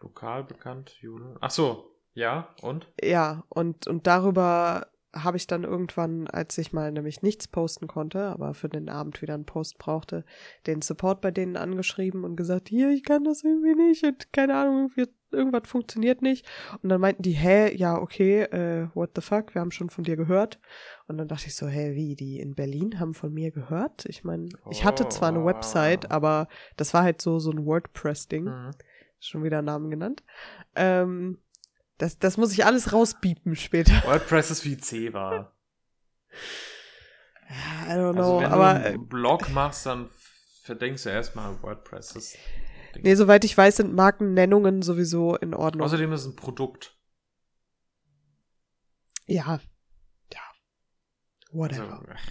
Lokal 0.00 0.44
bekannt, 0.44 0.96
Jodel. 1.00 1.36
Ach 1.40 1.50
so, 1.50 1.97
ja, 2.18 2.48
und? 2.62 2.88
Ja, 3.02 3.44
und, 3.48 3.86
und 3.86 4.06
darüber 4.06 4.88
habe 5.14 5.36
ich 5.36 5.46
dann 5.46 5.64
irgendwann, 5.64 6.26
als 6.26 6.58
ich 6.58 6.72
mal 6.72 6.92
nämlich 6.92 7.22
nichts 7.22 7.48
posten 7.48 7.86
konnte, 7.86 8.24
aber 8.24 8.54
für 8.54 8.68
den 8.68 8.88
Abend 8.88 9.22
wieder 9.22 9.34
einen 9.34 9.46
Post 9.46 9.78
brauchte, 9.78 10.24
den 10.66 10.82
Support 10.82 11.20
bei 11.20 11.30
denen 11.30 11.56
angeschrieben 11.56 12.24
und 12.24 12.36
gesagt, 12.36 12.68
hier, 12.68 12.90
ich 12.90 13.04
kann 13.04 13.24
das 13.24 13.42
irgendwie 13.42 13.74
nicht 13.74 14.04
und 14.04 14.32
keine 14.32 14.56
Ahnung, 14.56 14.90
irgendwas 15.30 15.68
funktioniert 15.68 16.22
nicht. 16.22 16.46
Und 16.82 16.88
dann 16.90 17.00
meinten 17.00 17.22
die, 17.22 17.32
hä, 17.32 17.74
ja, 17.74 17.96
okay, 17.98 18.42
äh, 18.42 18.88
what 18.94 19.10
the 19.14 19.22
fuck, 19.22 19.54
wir 19.54 19.60
haben 19.60 19.70
schon 19.70 19.90
von 19.90 20.04
dir 20.04 20.16
gehört. 20.16 20.58
Und 21.06 21.18
dann 21.18 21.28
dachte 21.28 21.46
ich 21.46 21.54
so, 21.54 21.66
hä, 21.68 21.94
wie, 21.94 22.14
die 22.16 22.40
in 22.40 22.54
Berlin 22.54 22.98
haben 23.00 23.14
von 23.14 23.32
mir 23.32 23.50
gehört? 23.50 24.04
Ich 24.06 24.24
meine, 24.24 24.48
ich 24.70 24.84
hatte 24.84 25.08
zwar 25.08 25.28
eine 25.28 25.40
Oh. 25.40 25.46
Website, 25.46 26.10
aber 26.10 26.48
das 26.76 26.92
war 26.94 27.02
halt 27.02 27.22
so, 27.22 27.38
so 27.38 27.50
ein 27.50 27.64
WordPress-Ding 27.64 28.44
Mhm. 28.44 28.70
schon 29.20 29.42
wieder 29.42 29.62
Namen 29.62 29.90
genannt. 29.90 30.22
Ähm, 30.76 31.38
das, 31.98 32.18
das 32.18 32.36
muss 32.36 32.52
ich 32.52 32.64
alles 32.64 32.92
rausbiepen 32.92 33.56
später. 33.56 33.92
WordPress 34.04 34.50
ist 34.50 34.64
wie 34.64 34.78
C 34.78 35.12
war. 35.12 35.52
I 37.50 37.92
don't 37.92 38.12
know, 38.12 38.20
Also 38.22 38.40
wenn 38.40 38.52
aber 38.52 38.74
du 38.74 38.84
äh, 38.84 38.88
einen 38.88 39.08
Blog 39.08 39.48
machst, 39.50 39.86
dann 39.86 40.08
verdenkst 40.62 41.02
du 41.04 41.08
erstmal 41.10 41.60
WordPress. 41.62 42.12
Das 42.14 42.36
nee, 43.00 43.14
soweit 43.14 43.44
ich 43.44 43.56
weiß, 43.56 43.76
sind 43.76 43.94
Markennennungen 43.94 44.82
sowieso 44.82 45.36
in 45.36 45.54
Ordnung. 45.54 45.84
Außerdem 45.84 46.12
ist 46.12 46.20
es 46.22 46.26
ein 46.26 46.36
Produkt. 46.36 46.96
ja. 49.26 49.60
Ja. 50.32 50.40
Also, 51.50 51.58
Whatever. 51.58 52.04
ach. 52.14 52.26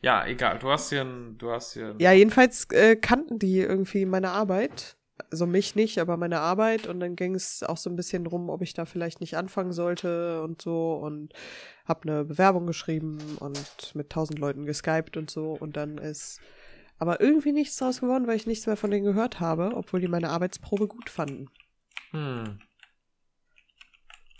ja, 0.00 0.26
egal. 0.26 0.58
Du 0.58 0.70
hast 0.70 0.88
hier 0.88 1.02
ein, 1.02 1.36
du 1.38 1.50
hast 1.52 1.74
hier 1.74 1.94
Ja, 1.98 2.12
jedenfalls 2.12 2.64
äh, 2.70 2.96
kannten 2.96 3.38
die 3.38 3.58
irgendwie 3.58 4.06
meine 4.06 4.30
Arbeit. 4.30 4.96
Also 5.30 5.46
mich 5.46 5.74
nicht, 5.74 5.98
aber 5.98 6.16
meine 6.16 6.40
Arbeit. 6.40 6.86
Und 6.86 7.00
dann 7.00 7.16
ging 7.16 7.34
es 7.34 7.62
auch 7.62 7.76
so 7.76 7.90
ein 7.90 7.96
bisschen 7.96 8.24
drum, 8.24 8.48
ob 8.50 8.62
ich 8.62 8.74
da 8.74 8.84
vielleicht 8.84 9.20
nicht 9.20 9.36
anfangen 9.36 9.72
sollte 9.72 10.42
und 10.42 10.62
so. 10.62 10.94
Und 10.94 11.32
hab 11.84 12.04
eine 12.04 12.24
Bewerbung 12.24 12.66
geschrieben 12.66 13.18
und 13.40 13.94
mit 13.94 14.10
tausend 14.10 14.38
Leuten 14.38 14.66
geskypt 14.66 15.16
und 15.16 15.30
so. 15.30 15.52
Und 15.52 15.76
dann 15.76 15.98
ist 15.98 16.40
aber 16.98 17.20
irgendwie 17.20 17.52
nichts 17.52 17.76
draus 17.76 18.00
geworden, 18.00 18.26
weil 18.26 18.36
ich 18.36 18.46
nichts 18.46 18.66
mehr 18.66 18.76
von 18.76 18.90
denen 18.90 19.04
gehört 19.04 19.40
habe, 19.40 19.72
obwohl 19.74 20.00
die 20.00 20.08
meine 20.08 20.30
Arbeitsprobe 20.30 20.88
gut 20.88 21.10
fanden. 21.10 21.48
hm. 22.10 22.58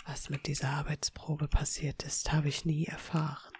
Was 0.07 0.31
mit 0.31 0.47
dieser 0.47 0.71
Arbeitsprobe 0.71 1.49
passiert 1.49 2.03
ist, 2.03 2.33
habe 2.33 2.49
ich 2.49 2.65
nie 2.65 2.87
erfahren. 2.87 3.53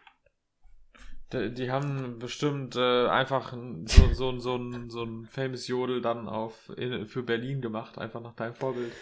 Die, 1.33 1.53
die 1.53 1.71
haben 1.71 2.19
bestimmt 2.19 2.75
äh, 2.77 3.07
einfach 3.09 3.53
ein- 3.53 3.87
so, 3.87 4.13
so, 4.15 4.39
so, 4.39 4.57
ein, 4.57 4.89
so 4.91 5.05
ein 5.05 5.27
famous 5.27 5.69
Jodel 5.69 6.01
dann 6.01 6.29
auf 6.29 6.71
in, 6.77 7.07
für 7.07 7.23
Berlin 7.23 7.61
gemacht, 7.61 7.99
einfach 7.99 8.21
nach 8.23 8.35
deinem 8.35 8.55
Vorbild. 8.55 8.93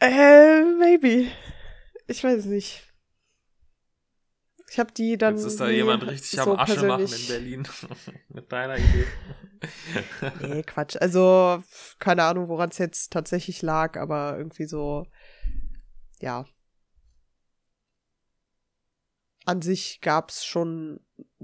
Äh, 0.00 0.62
maybe. 0.78 1.30
Ich 2.06 2.22
weiß 2.22 2.44
nicht. 2.46 2.82
Ich 4.70 4.78
habe 4.78 4.92
die 4.92 5.16
dann. 5.16 5.36
Jetzt 5.36 5.44
ist 5.46 5.60
da 5.60 5.68
jemand 5.68 6.06
richtig 6.06 6.40
so 6.40 6.52
am 6.52 6.58
Asche 6.58 6.86
machen 6.86 7.00
in 7.02 7.08
persönlich- 7.08 7.28
Berlin 7.28 7.68
mit 8.28 8.52
deiner 8.52 8.76
Idee. 8.78 9.06
Nee, 10.42 10.62
Quatsch. 10.64 10.96
Also, 11.00 11.62
keine 11.98 12.24
Ahnung, 12.24 12.48
woran 12.48 12.68
es 12.68 12.76
jetzt 12.78 13.10
tatsächlich 13.12 13.62
lag, 13.62 13.96
aber 13.96 14.36
irgendwie 14.36 14.66
so, 14.66 15.06
ja. 16.20 16.44
An 19.46 19.62
sich 19.62 20.00
gab's 20.02 20.44
schon 20.44 21.00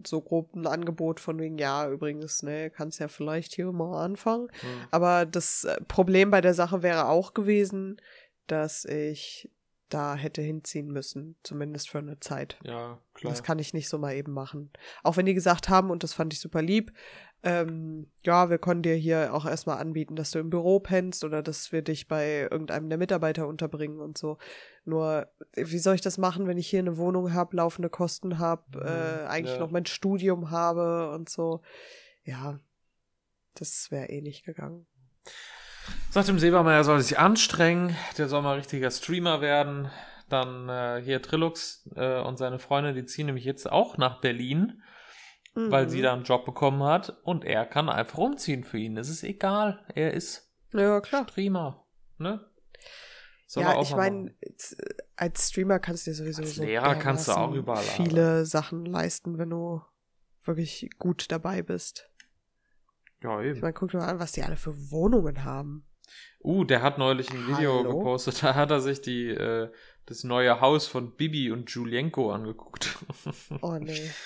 so 0.07 0.21
grob 0.21 0.55
ein 0.55 0.67
Angebot 0.67 1.21
von 1.21 1.39
wegen, 1.39 1.57
ja, 1.57 1.89
übrigens, 1.89 2.43
ne, 2.43 2.71
kannst 2.71 2.99
ja 3.01 3.09
vielleicht 3.09 3.55
hier 3.55 3.73
mal 3.73 4.05
anfangen. 4.05 4.49
Hm. 4.61 4.69
Aber 4.91 5.25
das 5.25 5.65
äh, 5.65 5.81
Problem 5.89 6.31
bei 6.31 6.41
der 6.41 6.55
Sache 6.55 6.83
wäre 6.83 7.07
auch 7.09 7.33
gewesen, 7.33 8.01
dass 8.47 8.85
ich 8.85 9.51
da 9.89 10.15
hätte 10.15 10.41
hinziehen 10.43 10.89
müssen, 10.89 11.37
zumindest 11.43 11.91
für 11.91 11.99
eine 11.99 12.19
Zeit. 12.19 12.59
Ja, 12.65 12.99
klar. 13.15 13.33
Das 13.33 13.43
kann 13.43 13.59
ich 13.59 13.75
nicht 13.75 13.89
so 13.89 13.99
mal 13.99 14.15
eben 14.15 14.33
machen. 14.33 14.71
Auch 15.03 15.17
wenn 15.17 15.27
die 15.27 15.35
gesagt 15.35 15.69
haben, 15.69 15.91
und 15.91 16.03
das 16.03 16.15
fand 16.15 16.33
ich 16.33 16.41
super 16.41 16.63
lieb, 16.63 16.93
ähm, 17.45 18.07
ja, 18.23 18.51
wir 18.51 18.59
können 18.59 18.83
dir 18.83 18.95
hier 18.95 19.35
auch 19.35 19.47
erstmal 19.47 19.79
anbieten, 19.79 20.15
dass 20.15 20.31
du 20.31 20.39
im 20.39 20.51
Büro 20.51 20.79
pennst 20.79 21.25
oder 21.25 21.43
dass 21.43 21.73
wir 21.73 21.83
dich 21.83 22.07
bei 22.07 22.49
irgendeinem 22.51 22.89
der 22.89 22.99
Mitarbeiter 22.99 23.49
unterbringen 23.49 24.01
und 24.01 24.17
so. 24.17 24.39
Nur, 24.85 25.29
wie 25.55 25.79
soll 25.79 25.97
ich 25.97 26.01
das 26.01 26.19
machen, 26.19 26.47
wenn 26.47 26.59
ich 26.59 26.69
hier 26.69 26.79
eine 26.79 26.97
Wohnung 26.97 27.33
habe, 27.33 27.57
laufende 27.57 27.91
Kosten 27.91 28.39
habe, 28.39 28.81
äh, 28.81 29.23
Mhm, 29.23 29.29
eigentlich 29.29 29.55
ja. 29.55 29.61
noch 29.61 29.71
mein 29.71 29.87
Studium 29.87 30.51
habe 30.51 31.11
und 31.11 31.29
so. 31.29 31.63
Ja, 32.25 32.61
das 33.55 33.91
wäre 33.91 34.09
eh 34.09 34.21
nicht 34.21 34.45
gegangen. 34.45 34.87
Sagt 36.11 36.29
dem 36.29 36.39
Sebermeier, 36.39 36.77
er 36.77 36.85
soll 36.85 37.01
sich 37.01 37.19
anstrengen, 37.19 37.97
der 38.19 38.29
soll 38.29 38.43
mal 38.43 38.57
richtiger 38.57 38.91
Streamer 38.91 39.41
werden. 39.41 39.91
Dann 40.29 40.69
äh, 40.69 41.03
hier 41.05 41.21
Trilux 41.21 41.89
äh, 41.97 42.21
und 42.21 42.39
seine 42.39 42.59
Freundin, 42.59 42.95
die 42.95 43.05
ziehen 43.05 43.27
nämlich 43.27 43.45
jetzt 43.45 43.71
auch 43.71 43.99
nach 43.99 44.21
Berlin, 44.21 44.83
weil 45.55 45.87
Mhm. 45.87 45.91
sie 45.91 46.03
da 46.03 46.13
einen 46.13 46.25
Job 46.25 46.45
bekommen 46.45 46.83
hat 46.83 47.19
und 47.25 47.45
er 47.45 47.67
kann 47.67 47.89
einfach 47.89 48.19
umziehen 48.19 48.65
für 48.65 48.79
ihn. 48.79 48.97
Es 48.97 49.09
ist 49.09 49.23
egal, 49.23 49.85
er 49.95 50.13
ist 50.15 50.51
Ja, 50.73 51.01
klar. 51.01 51.27
Streamer, 51.29 51.85
ne? 52.19 52.45
Soll 53.47 53.65
ja, 53.65 53.81
ich 53.83 53.95
meine, 53.95 54.35
als 55.17 55.49
Streamer 55.51 55.79
kannst 55.79 56.07
du 56.07 56.11
dir 56.11 56.15
sowieso 56.15 56.41
Als 56.43 56.55
so 56.57 56.63
Lehrer 56.65 56.95
kannst 56.95 57.29
du 57.29 57.33
auch 57.33 57.53
überall 57.53 57.83
viele 57.83 58.47
Sachen 58.47 58.87
leisten, 58.87 59.37
wenn 59.37 59.51
du 59.51 59.83
wirklich 60.45 60.89
gut 60.99 61.31
dabei 61.31 61.61
bist. 61.63 62.09
Ja, 63.23 63.41
Ich 63.43 63.51
eben. 63.51 63.61
meine, 63.61 63.75
guck 63.75 63.91
dir 63.91 63.99
mal 63.99 64.09
an, 64.09 64.19
was 64.19 64.33
die 64.33 64.43
alle 64.43 64.57
für 64.57 64.75
Wohnungen 64.91 65.45
haben. 65.45 65.87
Uh, 66.43 66.65
der 66.65 66.83
hat 66.83 66.97
neulich 66.99 67.31
ein 67.31 67.47
Video 67.47 67.79
Hallo? 67.81 67.99
gepostet, 67.99 68.43
da 68.43 68.55
hat 68.55 68.71
er 68.71 68.81
sich 68.81 69.03
die, 69.03 69.29
äh, 69.29 69.71
das 70.07 70.25
neue 70.25 70.61
Haus 70.63 70.87
von 70.87 71.15
Bibi 71.15 71.51
und 71.53 71.71
Julienko 71.71 72.33
angeguckt. 72.33 72.99
Oh 73.61 73.77
nee. 73.79 74.11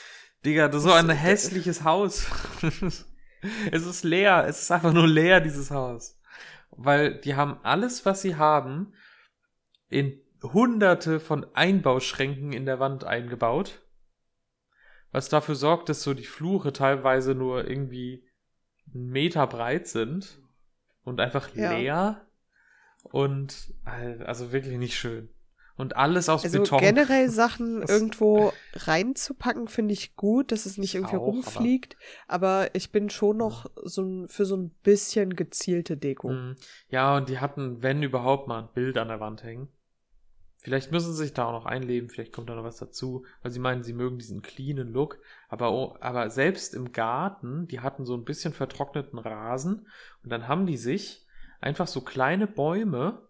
Digga, 0.47 0.69
das 0.69 0.85
ist 0.85 0.89
so 0.89 0.93
ein 0.93 1.11
hässliches 1.11 1.85
Haus. 1.85 2.27
Es 3.71 3.85
ist 3.87 4.03
leer. 4.03 4.47
Es 4.49 4.63
ist 4.63 4.71
einfach 4.73 4.93
nur 4.93 5.07
leer, 5.07 5.41
dieses 5.41 5.71
Haus. 5.71 6.19
Weil 6.71 7.21
die 7.21 7.37
haben 7.37 7.59
alles, 7.63 8.05
was 8.05 8.23
sie 8.23 8.37
haben, 8.37 8.93
in 9.89 10.21
hunderte 10.43 11.21
von 11.21 11.47
Einbauschränken 11.55 12.53
in 12.53 12.65
der 12.67 12.81
Wand 12.81 13.05
eingebaut. 13.05 13.83
Was 15.13 15.29
dafür 15.29 15.55
sorgt, 15.55 15.89
dass 15.91 16.03
so 16.03 16.15
die 16.15 16.25
Flure 16.25 16.73
teilweise 16.73 17.35
nur 17.35 17.69
irgendwie 17.69 18.27
einen 18.93 19.11
Meter 19.11 19.47
breit 19.47 19.87
sind 19.87 20.41
und 21.05 21.21
einfach 21.21 21.55
Ja. 21.55 21.77
leer. 21.77 22.27
Und 23.05 23.75
äh, 23.85 24.25
also 24.25 24.51
wirklich 24.51 24.79
nicht 24.79 24.97
schön. 24.97 25.29
Und 25.77 25.95
alles 25.97 26.29
aus 26.31 26.43
Also 26.45 26.61
Beton. 26.61 26.79
generell 26.81 27.29
Sachen 27.29 27.83
irgendwo 27.83 28.53
reinzupacken, 28.73 29.69
finde 29.69 29.93
ich 29.93 30.17
gut, 30.17 30.51
dass 30.51 30.65
es 30.65 30.79
nicht 30.79 30.91
Ich 30.91 30.95
irgendwie 30.95 31.17
auch, 31.17 31.23
aber- 31.23 31.33
rumfliegt. 31.33 31.97
Aber, 32.27 32.75
ich 32.75 32.93
bin 32.93 33.11
schon 33.11 33.37
noch 33.37 33.67
so 33.85 34.03
ein, 34.03 34.29
für 34.29 34.47
so 34.47 34.57
ein 34.57 34.71
bisschen 34.83 35.37
gezielte 35.37 35.97
Deko. 35.97 36.31
Mhm. 36.31 36.57
Ja, 36.89 37.17
und 37.17 37.29
die 37.29 37.39
hatten, 37.41 37.83
wenn 37.83 38.03
überhaupt, 38.03 38.49
mal 38.49 38.63
ein 38.63 38.69
Bild 38.75 38.97
an 38.97 39.09
der 39.09 39.21
Wand 39.21 39.43
hängen. 39.45 39.69
Vielleicht 40.59 40.91
müssen 40.91 41.13
sie 41.13 41.19
sich 41.25 41.33
da 41.35 41.45
auch 41.45 41.53
noch 41.53 41.67
einleben, 41.67 42.09
vielleicht 42.09 42.33
kommt 42.33 42.49
da 42.51 42.55
noch 42.57 42.65
was 42.65 42.79
dazu, 42.79 43.25
weil 43.43 43.53
sie 43.53 43.61
meinen, 43.61 43.85
sie 43.85 43.93
mögen 43.93 44.19
diesen 44.19 44.43
cleanen 44.43 44.93
Look. 44.93 45.21
Aber, 45.49 45.71
oh, 45.73 45.97
aber 46.01 46.29
selbst 46.31 46.75
im 46.75 46.91
Garten, 46.91 47.69
die 47.69 47.81
hatten 47.81 48.05
so 48.05 48.15
ein 48.17 48.25
bisschen 48.25 48.53
vertrockneten 48.53 49.19
Rasen 49.19 49.87
und 50.25 50.31
dann 50.33 50.49
haben 50.49 50.67
die 50.67 50.77
sich 50.77 51.25
einfach 51.61 51.87
so 51.87 52.01
kleine 52.01 52.47
Bäume, 52.49 53.26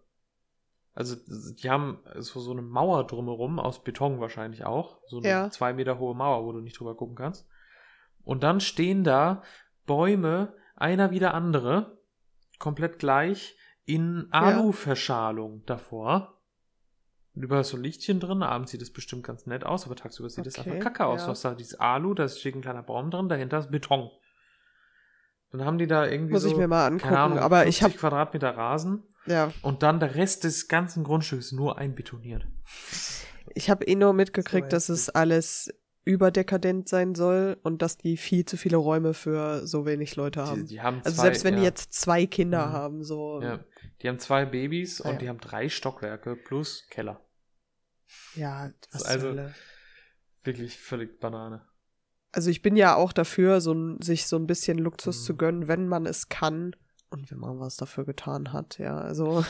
also 0.97 1.15
die 1.53 1.69
haben 1.69 1.99
so, 2.15 2.39
so 2.39 2.51
eine 2.53 2.63
Mauer 2.63 3.05
drumherum, 3.05 3.59
aus 3.59 3.83
Beton 3.83 4.19
wahrscheinlich 4.19 4.65
auch, 4.65 4.97
so 5.07 5.17
eine 5.19 5.27
Ja. 5.29 5.49
zwei 5.51 5.71
Meter 5.71 5.99
hohe 5.99 6.15
Mauer, 6.15 6.43
wo 6.43 6.51
du 6.53 6.59
nicht 6.59 6.79
drüber 6.79 6.95
gucken 6.95 7.15
kannst. 7.15 7.47
Und 8.23 8.41
dann 8.41 8.59
stehen 8.59 9.03
da 9.03 9.43
Bäume, 9.85 10.55
einer 10.75 11.11
wie 11.11 11.19
der 11.19 11.35
andere, 11.35 11.99
komplett 12.57 12.97
gleich, 12.97 13.55
in 13.85 14.27
Aluverschalung 14.31 15.63
davor. 15.67 16.33
Und 17.35 17.43
überall 17.43 17.63
so 17.63 17.77
ein 17.77 17.83
Lichtchen 17.83 18.19
drin, 18.19 18.41
abends 18.41 18.71
sieht 18.71 18.81
es 18.81 18.91
bestimmt 18.91 19.23
ganz 19.23 19.45
nett 19.45 19.63
aus, 19.67 19.85
aber 19.85 19.95
tagsüber 19.95 20.31
sieht 20.31 20.47
es 20.47 20.57
Okay, 20.57 20.71
einfach 20.71 20.83
kacke 20.85 21.05
aus. 21.05 21.19
ja. 21.21 21.25
Du 21.27 21.31
hast 21.31 21.45
da 21.45 21.53
dieses 21.53 21.79
Alu, 21.79 22.15
da 22.15 22.27
steht 22.27 22.55
ein 22.55 22.61
kleiner 22.61 22.81
Baum 22.81 23.11
drin, 23.11 23.29
dahinter 23.29 23.59
ist 23.59 23.69
Beton. 23.69 24.09
Dann 25.51 25.63
haben 25.63 25.77
die 25.77 25.85
da 25.85 26.07
irgendwie 26.07 26.33
Muss 26.33 26.41
so, 26.41 26.49
ich 26.49 26.57
mir 26.57 26.67
mal 26.67 26.87
angucken. 26.87 27.03
keine 27.03 27.19
Ahnung, 27.19 27.37
aber 27.37 27.57
50 27.61 27.69
ich 27.77 27.83
habe, 27.83 27.93
Quadratmeter 27.93 28.57
Rasen 28.57 29.03
ja, 29.27 29.51
und 29.61 29.83
dann 29.83 29.99
der 29.99 30.15
Rest 30.15 30.43
des 30.43 30.67
ganzen 30.67 31.03
Grundstücks 31.03 31.51
nur 31.51 31.77
einbetoniert. 31.77 32.47
ich 33.55 33.69
habe 33.69 33.85
eh 33.85 33.95
nur 33.95 34.13
mitgekriegt, 34.13 34.67
So 34.71 34.75
dass 34.75 34.89
es 34.89 35.09
alles 35.09 35.73
überdekadent 36.05 36.87
sein 36.87 37.15
soll 37.15 37.57
und 37.63 37.81
dass 37.81 37.97
die 37.97 38.15
viel 38.15 38.45
zu 38.45 38.55
viele 38.55 38.77
Räume 38.77 39.13
für 39.13 39.67
so 39.67 39.85
wenig 39.85 40.15
Leute 40.15 40.39
Die, 40.41 40.45
haben. 40.49 40.65
die 40.65 40.81
haben 40.81 41.01
also 41.03 41.17
zwei, 41.17 41.21
selbst 41.23 41.43
wenn 41.43 41.53
ja, 41.55 41.59
die 41.59 41.65
jetzt 41.65 41.93
zwei 41.93 42.25
Kinder 42.25 42.67
Mhm. 42.67 42.71
haben, 42.71 43.03
so, 43.03 43.41
ja, 43.41 43.59
die 44.01 44.07
haben 44.07 44.19
zwei 44.19 44.45
Babys 44.45 45.01
Ah, 45.01 45.09
und 45.09 45.13
ja. 45.15 45.19
die 45.19 45.29
haben 45.29 45.39
drei 45.39 45.67
Stockwerke 45.67 46.35
plus 46.37 46.85
Keller. 46.89 47.19
ja, 48.35 48.71
was 48.91 49.03
Also- 49.03 49.27
Hölle. 49.27 49.53
Wirklich 50.43 50.77
völlig 50.79 51.19
Banane. 51.19 51.61
Also 52.31 52.49
ich 52.49 52.61
bin 52.61 52.77
ja 52.77 52.95
auch 52.95 53.11
dafür, 53.11 53.59
so 53.59 53.97
sich 53.99 54.27
so 54.27 54.37
ein 54.37 54.47
bisschen 54.47 54.77
Luxus 54.77 55.19
Mhm. 55.21 55.25
zu 55.25 55.35
gönnen, 55.35 55.67
wenn 55.67 55.87
man 55.89 56.05
es 56.05 56.29
kann 56.29 56.73
und 57.09 57.31
wenn 57.31 57.37
man 57.39 57.59
was 57.59 57.77
dafür 57.77 58.05
getan 58.05 58.51
hat, 58.53 58.77
ja. 58.79 58.97
Also 58.97 59.43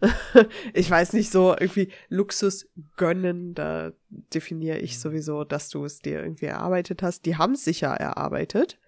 ich 0.74 0.90
weiß 0.90 1.12
nicht 1.12 1.30
so 1.30 1.52
irgendwie 1.52 1.92
Luxus 2.08 2.68
gönnen, 2.96 3.54
da 3.54 3.92
definiere 4.08 4.78
ich 4.78 4.94
Mhm. 4.96 5.00
sowieso, 5.00 5.44
dass 5.44 5.68
du 5.68 5.84
es 5.84 5.98
dir 6.00 6.22
irgendwie 6.22 6.46
erarbeitet 6.46 7.02
hast. 7.02 7.26
Die 7.26 7.36
haben 7.36 7.52
es 7.52 7.64
sicher 7.64 7.88
erarbeitet. 7.88 8.78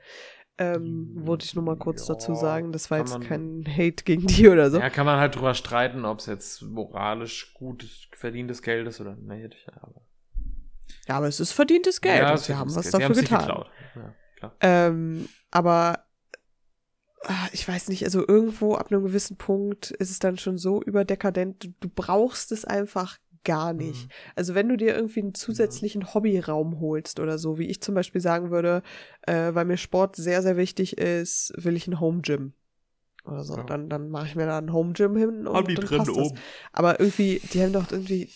Ähm, 0.57 1.15
Mhm. 1.15 1.27
wollte 1.27 1.45
ich 1.47 1.55
nur 1.57 1.65
mal 1.65 1.77
kurz 1.77 2.07
dazu 2.07 2.33
Ja, 2.33 2.39
sagen. 2.39 2.71
Das 2.73 2.91
war 2.91 2.99
jetzt 2.99 3.11
man- 3.11 3.23
kein 3.23 3.65
Hate 3.69 4.05
gegen 4.05 4.27
die 4.27 4.49
oder 4.49 4.71
so. 4.71 4.79
Ja, 4.79 4.89
kann 4.89 5.05
man 5.05 5.19
halt 5.19 5.35
drüber 5.35 5.53
streiten, 5.55 6.05
ob 6.05 6.21
es 6.21 6.27
jetzt 6.27 6.63
moralisch 6.63 7.53
gut 7.55 7.85
verdientes 8.13 8.63
Geld 8.63 8.87
ist 8.87 9.01
oder 9.01 9.17
nicht. 9.17 9.67
Aber 9.81 10.01
Ja, 11.09 11.17
aber 11.17 11.27
es 11.29 11.41
ist 11.41 11.53
verdientes 11.53 12.01
Geld 12.01 12.21
Ja, 12.23 12.37
sie 12.37 12.49
wird 12.51 12.59
haben 12.59 12.75
was 12.75 12.91
Geld. 12.91 12.95
Dafür 13.11 13.15
getan. 13.17 13.65
Ja. 14.41 14.53
Ähm, 14.61 15.29
aber 15.51 16.04
ich 17.53 17.67
weiß 17.67 17.89
nicht, 17.89 18.05
also 18.05 18.27
irgendwo 18.27 18.75
ab 18.75 18.91
einem 18.91 19.03
gewissen 19.03 19.37
Punkt 19.37 19.91
ist 19.93 20.11
es 20.11 20.19
dann 20.19 20.39
schon 20.39 20.59
so 20.59 20.83
überdekadent, 20.83 21.71
du, 21.81 21.89
brauchst 21.89 22.53
es 22.53 22.65
einfach 22.65 23.19
gar 23.45 23.73
nicht. 23.73 24.07
Mhm. 24.07 24.11
Also 24.37 24.55
wenn 24.55 24.69
du 24.69 24.77
dir 24.77 24.95
irgendwie 24.95 25.21
einen 25.21 25.35
zusätzlichen 25.35 26.15
Hobbyraum 26.15 26.81
holst 26.81 27.21
oder 27.21 27.39
so, 27.39 27.59
wie 27.59 27.67
ich 27.67 27.81
zum 27.81 27.95
Beispiel 27.95 28.21
sagen 28.21 28.51
würde, 28.51 28.83
äh, 29.23 29.55
weil 29.55 29.67
mir 29.67 29.77
Sport 29.77 30.17
sehr, 30.17 30.43
sehr 30.43 30.57
wichtig 30.57 30.99
ist, 30.99 31.53
will 31.57 31.77
ich 31.77 31.87
ein 31.87 32.01
Home 32.01 32.23
Gym. 32.23 32.55
Oder 33.25 33.45
so. 33.45 33.57
Ja. 33.57 33.63
Dann, 33.65 33.89
dann 33.89 34.11
mache 34.11 34.27
ich 34.27 34.35
mir 34.35 34.47
da 34.47 34.59
ein 34.59 34.73
Home 34.73 34.93
Gym 34.93 35.17
hin 35.17 35.47
und 35.47 35.57
Haben 35.57 35.69
die 35.69 35.75
dann 35.75 35.87
drin 35.87 35.99
passt 35.99 36.11
das. 36.11 36.17
oben. 36.17 36.39
Aber 36.73 37.01
irgendwie, 37.01 37.41
die 37.53 37.63
haben 37.63 37.73
doch 37.73 37.91
irgendwie, 37.91 38.31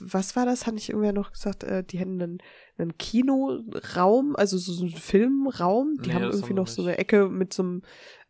was 0.00 0.36
war 0.36 0.44
das? 0.44 0.66
Hat 0.66 0.74
nicht 0.74 0.88
irgendwer 0.88 1.12
noch 1.12 1.32
gesagt, 1.32 1.64
äh, 1.64 1.82
die 1.82 1.98
hätten 1.98 2.20
einen, 2.20 2.38
einen 2.78 2.96
Kinoraum, 2.98 4.34
also 4.36 4.58
so, 4.58 4.72
so 4.72 4.84
einen 4.84 4.94
Filmraum. 4.94 5.94
Die 6.00 6.08
Nee, 6.08 6.14
haben 6.14 6.24
irgendwie 6.24 6.48
haben 6.48 6.54
noch 6.56 6.66
wir 6.66 6.72
so 6.72 6.82
nicht. 6.82 6.88
eine 6.90 6.98
Ecke 6.98 7.28
mit 7.28 7.52
so 7.52 7.62
einem, 7.62 7.82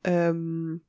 ähm, 0.05 0.83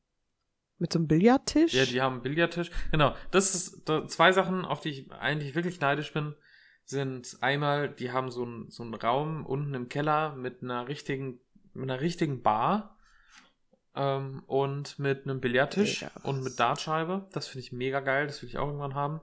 mit 0.78 0.92
so 0.92 1.00
einem 1.00 1.08
Billardtisch. 1.08 1.74
Ja, 1.74 1.86
die 1.86 2.02
haben 2.02 2.14
einen 2.16 2.22
Billardtisch. 2.24 2.70
Genau. 2.92 3.16
Das 3.32 3.56
ist 3.56 3.84
da, 3.88 4.08
zwei 4.08 4.32
Sachen, 4.34 4.66
auf 4.66 4.82
die 4.82 4.90
ich 4.90 5.12
eigentlich 5.12 5.56
wirklich 5.56 5.80
neidisch 5.80 6.12
bin, 6.14 6.36
sind 6.84 7.38
einmal, 7.42 7.90
die 7.90 8.12
haben 8.12 8.30
so 8.30 8.44
einen 8.44 8.70
so 8.70 8.84
einen 8.84 8.94
Raum 8.94 9.46
unten 9.46 9.74
im 9.74 9.90
Keller 9.90 10.36
mit 10.36 10.62
einer 10.62 10.88
richtigen, 10.88 11.40
mit 11.74 11.90
einer 11.90 12.02
richtigen 12.02 12.44
Bar 12.44 12.98
ähm, 13.96 14.44
und 14.48 15.00
mit 15.00 15.24
einem 15.24 15.40
Billardtisch 15.40 16.02
Mega. 16.02 16.12
und 16.24 16.44
mit 16.44 16.60
Dartscheibe. 16.60 17.28
Das 17.32 17.48
finde 17.48 17.62
ich 17.66 17.72
mega 17.72 18.02
geil. 18.02 18.28
Das 18.28 18.42
will 18.42 18.50
ich 18.50 18.58
auch 18.58 18.68
irgendwann 18.68 18.94
haben. 18.96 19.22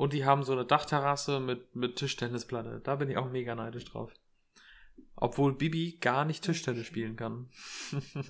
Und 0.00 0.14
die 0.14 0.24
haben 0.24 0.44
so 0.44 0.52
eine 0.52 0.64
Dachterrasse 0.64 1.40
mit, 1.40 1.76
mit 1.76 1.96
Tischtennisplatte. 1.96 2.80
Da 2.82 2.96
bin 2.96 3.10
ich 3.10 3.18
auch 3.18 3.30
mega 3.30 3.54
neidisch 3.54 3.84
drauf. 3.84 4.14
Obwohl 5.14 5.54
Bibi 5.54 5.98
gar 6.00 6.24
nicht 6.24 6.42
Tischtennis 6.42 6.86
spielen 6.86 7.16
kann. 7.16 7.50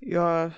ja, 0.00 0.54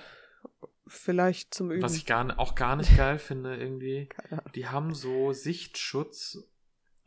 vielleicht 0.87 1.53
zum 1.53 1.69
Üben. 1.69 1.81
Was 1.81 1.95
ich 1.95 2.05
gar, 2.05 2.39
auch 2.39 2.55
gar 2.55 2.77
nicht 2.77 2.95
geil 2.95 3.19
finde, 3.19 3.57
irgendwie. 3.57 4.07
Die 4.55 4.69
haben 4.69 4.93
so 4.93 5.33
Sichtschutz 5.33 6.49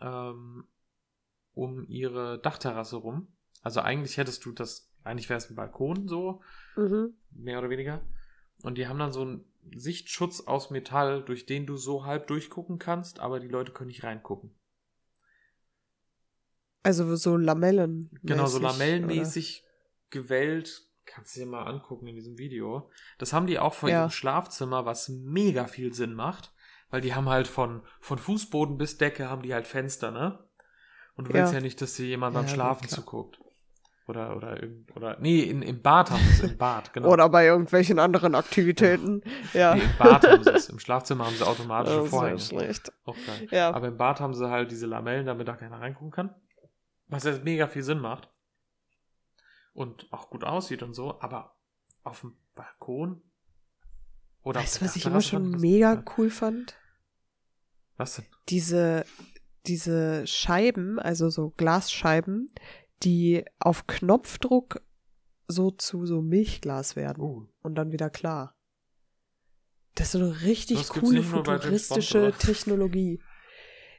ähm, 0.02 0.68
um 1.54 1.86
ihre 1.88 2.40
Dachterrasse 2.40 2.96
rum. 2.96 3.28
Also 3.62 3.80
eigentlich 3.80 4.18
hättest 4.18 4.44
du 4.44 4.52
das, 4.52 4.92
eigentlich 5.02 5.30
wäre 5.30 5.38
es 5.38 5.48
ein 5.48 5.56
Balkon 5.56 6.08
so, 6.08 6.42
Mhm. 6.76 7.14
mehr 7.30 7.58
oder 7.58 7.70
weniger. 7.70 8.02
Und 8.62 8.76
die 8.76 8.86
haben 8.86 8.98
dann 8.98 9.12
so 9.12 9.22
einen 9.22 9.49
Sichtschutz 9.76 10.40
aus 10.40 10.70
Metall, 10.70 11.22
durch 11.24 11.46
den 11.46 11.66
du 11.66 11.76
so 11.76 12.04
halb 12.04 12.26
durchgucken 12.26 12.78
kannst, 12.78 13.20
aber 13.20 13.40
die 13.40 13.48
Leute 13.48 13.72
können 13.72 13.88
nicht 13.88 14.04
reingucken. 14.04 14.54
Also 16.82 17.14
so 17.16 17.36
Lamellen. 17.36 18.10
Genau, 18.22 18.46
so 18.46 18.58
lamellenmäßig 18.58 19.64
gewellt. 20.10 20.86
Kannst 21.04 21.34
du 21.34 21.40
dir 21.40 21.46
mal 21.46 21.64
angucken 21.64 22.06
in 22.06 22.14
diesem 22.14 22.38
Video. 22.38 22.90
Das 23.18 23.32
haben 23.32 23.46
die 23.46 23.58
auch 23.58 23.74
vor 23.74 23.88
Ja. 23.88 24.02
ihrem 24.02 24.10
Schlafzimmer, 24.10 24.86
was 24.86 25.08
mega 25.08 25.66
viel 25.66 25.92
Sinn 25.92 26.14
macht. 26.14 26.52
Weil 26.88 27.00
die 27.00 27.14
haben 27.14 27.28
halt 27.28 27.46
von, 27.48 27.82
von 28.00 28.18
Fußboden 28.18 28.76
bis 28.78 28.96
Decke 28.98 29.28
haben 29.28 29.42
die 29.42 29.54
halt 29.54 29.66
Fenster, 29.66 30.10
ne? 30.10 30.44
Und 31.16 31.28
du 31.28 31.32
willst 31.34 31.52
Ja. 31.52 31.58
ja 31.58 31.62
nicht, 31.62 31.80
dass 31.80 31.94
dir 31.94 32.06
jemand 32.06 32.34
Ja, 32.34 32.40
beim 32.40 32.46
gut, 32.46 32.54
Schlafen 32.54 32.88
zuguckt. 32.88 33.40
Oder, 34.10 34.36
oder, 34.36 34.60
irgend- 34.62 34.94
oder, 34.96 35.16
nee, 35.20 35.40
in, 35.42 35.62
im 35.62 35.80
Bad 35.80 36.10
haben 36.10 36.20
sie 36.22 36.44
es, 36.44 36.50
im 36.52 36.58
Bad, 36.58 36.92
genau. 36.92 37.08
Oder 37.10 37.28
bei 37.28 37.46
irgendwelchen 37.46 37.98
anderen 37.98 38.34
Aktivitäten. 38.34 39.22
Ja. 39.54 39.74
Nee, 39.76 39.82
im 39.84 39.96
Bad 39.98 40.26
haben 40.28 40.42
sie 40.44 40.50
es. 40.50 40.68
Im 40.70 40.78
Schlafzimmer 40.80 41.26
haben 41.26 41.36
sie 41.36 41.46
automatische 41.46 41.96
Das 41.96 42.04
ist 42.06 42.10
Vorhänge. 42.10 42.36
ja 42.38 42.44
schlecht. 42.44 42.92
Auch 43.04 43.16
geil. 43.26 43.48
Ja. 43.52 43.70
Aber 43.72 43.86
im 43.88 43.96
Bad 43.96 44.20
haben 44.20 44.34
sie 44.34 44.50
halt 44.50 44.70
diese 44.70 44.86
Lamellen, 44.86 45.26
damit 45.26 45.46
da 45.48 45.54
keiner 45.56 45.80
reingucken 45.80 46.10
kann. 46.10 46.34
Was 47.06 47.24
jetzt 47.24 47.44
mega 47.44 47.66
viel 47.68 47.82
Sinn 47.84 47.98
macht. 48.00 48.28
Und 49.72 50.12
auch 50.12 50.28
gut 50.30 50.44
aussieht 50.44 50.82
und 50.82 50.94
so. 50.94 51.20
Aber 51.20 51.54
auf 52.02 52.20
dem 52.20 52.36
Balkon 52.54 53.22
oder 54.42 54.60
Weißt 54.60 54.80
du, 54.80 54.84
was 54.84 54.96
ich 54.96 55.06
immer 55.06 55.20
schon 55.20 55.42
fand 55.42 55.54
das- 55.54 55.60
mega 55.62 55.94
Ja. 55.94 56.04
cool 56.18 56.30
fand? 56.30 56.76
Was 57.96 58.16
denn? 58.16 58.24
Diese, 58.48 59.04
diese 59.66 60.26
Scheiben, 60.26 60.98
also 60.98 61.28
so 61.30 61.50
Glasscheiben, 61.50 62.50
die 63.02 63.44
auf 63.58 63.86
Knopfdruck 63.86 64.82
so 65.48 65.70
zu 65.70 66.06
so 66.06 66.22
Milchglas 66.22 66.96
werden 66.96 67.22
Oh. 67.22 67.46
und 67.62 67.74
dann 67.74 67.92
wieder 67.92 68.10
klar. 68.10 68.54
Das 69.94 70.06
ist 70.08 70.12
so 70.12 70.18
eine 70.18 70.42
richtig 70.42 70.78
Das 70.78 70.88
coole 70.90 71.22
futuristische? 71.22 72.32
Technologie. 72.38 73.20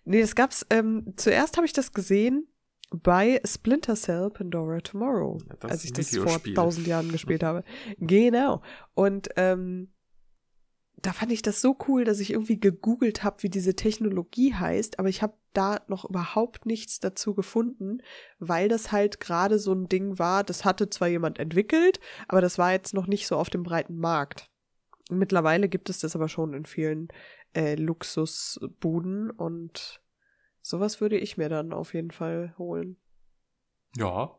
Nee, 0.06 0.22
das 0.22 0.36
gab's, 0.36 0.66
ähm, 0.70 1.14
zuerst 1.18 1.58
habe 1.58 1.66
ich 1.66 1.74
das 1.74 1.92
gesehen 1.94 2.48
bei 2.92 3.42
Splinter 3.46 3.96
Cell 3.96 4.30
Pandora 4.32 4.80
Tomorrow, 4.80 5.40
Ja, 5.48 5.70
als 5.70 5.84
ich 5.86 5.94
das 5.94 6.16
vor 6.16 6.42
tausend 6.54 6.88
Jahren 6.88 7.12
gespielt 7.12 7.44
habe. 7.44 7.64
Genau. 8.00 8.62
Und 8.94 9.30
ähm, 9.36 9.94
da 11.02 11.14
fand 11.14 11.32
ich 11.32 11.42
das 11.42 11.62
so 11.62 11.76
cool, 11.88 12.04
dass 12.04 12.20
ich 12.20 12.32
irgendwie 12.32 12.60
gegoogelt 12.60 13.24
habe, 13.24 13.44
wie 13.44 13.50
diese 13.50 13.76
Technologie 13.76 14.54
heißt, 14.54 15.00
aber 15.00 15.10
ich 15.10 15.22
habe 15.22 15.34
da 15.54 15.82
noch 15.88 16.06
überhaupt 16.06 16.66
nichts 16.66 17.00
dazu 17.00 17.34
gefunden, 17.34 18.02
weil 18.40 18.70
das 18.70 18.92
halt 18.92 19.20
gerade 19.20 19.60
so 19.60 19.74
ein 19.74 19.88
Ding 19.88 20.20
war, 20.20 20.44
das 20.44 20.64
hatte 20.64 20.90
zwar 20.90 21.08
jemand 21.08 21.40
entwickelt, 21.40 22.00
aber 22.28 22.42
das 22.42 22.58
war 22.58 22.72
jetzt 22.72 22.94
noch 22.94 23.08
nicht 23.08 23.28
so 23.28 23.38
auf 23.38 23.50
dem 23.50 23.64
breiten 23.64 23.98
Markt. 23.98 24.50
Mittlerweile 25.10 25.68
gibt 25.68 25.90
es 25.90 26.00
das 26.00 26.16
aber 26.16 26.30
schon 26.30 26.54
in 26.54 26.66
vielen 26.66 27.10
äh, 27.54 27.76
Luxusbuden 27.76 29.32
und 29.32 30.02
sowas 30.62 31.02
würde 31.02 31.18
ich 31.18 31.38
mir 31.38 31.50
dann 31.50 31.74
auf 31.74 31.94
jeden 31.94 32.12
Fall 32.12 32.54
holen. 32.58 32.98
Ja. 33.98 34.38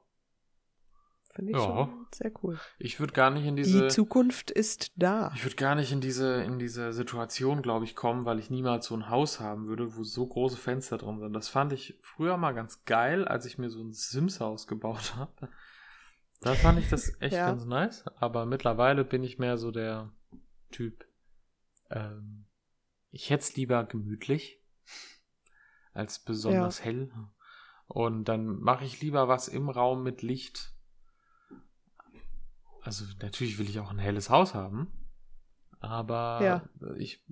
Finde 1.35 1.53
ich 1.53 1.57
Ja. 1.57 1.65
schon 1.65 2.07
sehr 2.13 2.31
cool. 2.43 2.59
Ich 2.79 3.01
würde 3.01 3.15
gar 3.15 3.31
nicht 3.31 3.47
in 3.47 3.57
diese. 3.57 3.83
Die 3.85 3.89
Zukunft 3.89 4.51
ist 4.51 4.93
da. 4.97 5.33
Ich 5.35 5.45
würde 5.45 5.57
gar 5.57 5.75
nicht 5.75 5.91
in 5.91 6.03
diese, 6.03 6.43
in 6.43 6.59
diese 6.59 6.93
Situation, 6.93 7.63
glaube 7.63 7.87
ich, 7.87 7.97
kommen, 7.97 8.27
weil 8.27 8.39
ich 8.39 8.51
niemals 8.51 8.87
so 8.87 8.95
ein 8.95 9.09
Haus 9.09 9.41
haben 9.41 9.67
würde, 9.67 9.97
wo 9.97 10.05
so 10.05 10.27
große 10.27 10.59
Fenster 10.59 10.99
drin 10.99 11.21
sind. 11.21 11.33
Das 11.33 11.49
fand 11.49 11.73
ich 11.73 11.99
früher 12.03 12.37
mal 12.37 12.53
ganz 12.53 12.85
geil, 12.85 13.27
als 13.27 13.47
ich 13.47 13.57
mir 13.57 13.71
so 13.71 13.83
ein 13.83 13.93
Sims-Haus 13.93 14.67
gebaut 14.67 15.15
habe. 15.17 15.49
Da 16.43 16.55
fand 16.55 16.79
ich 16.79 16.91
das 16.91 17.19
echt 17.21 17.35
Ja. 17.35 17.47
ganz 17.47 17.65
nice. 17.65 18.05
Aber 18.17 18.45
mittlerweile 18.45 19.05
bin 19.05 19.23
ich 19.23 19.39
mehr 19.39 19.57
so 19.57 19.71
der 19.71 20.13
Typ. 20.71 21.07
Ähm, 21.91 22.47
ich 23.11 23.31
hätte 23.31 23.43
es 23.43 23.57
lieber 23.57 23.85
gemütlich 23.85 24.61
als 25.95 26.19
besonders 26.19 26.85
hell. 26.85 27.11
Und 27.87 28.25
dann 28.25 28.61
mache 28.61 28.85
ich 28.85 29.01
lieber 29.01 29.29
was 29.29 29.49
im 29.49 29.69
Raum 29.71 30.03
mit 30.03 30.23
Licht. 30.23 30.72
Also 32.83 33.05
natürlich 33.21 33.59
will 33.59 33.69
ich 33.69 33.79
auch 33.81 33.91
ein 33.91 33.99
helles 33.99 34.29
Haus 34.29 34.55
haben. 34.55 34.93
Aber 35.81 36.41
Ja. 36.43 36.69
ich, 36.97 37.25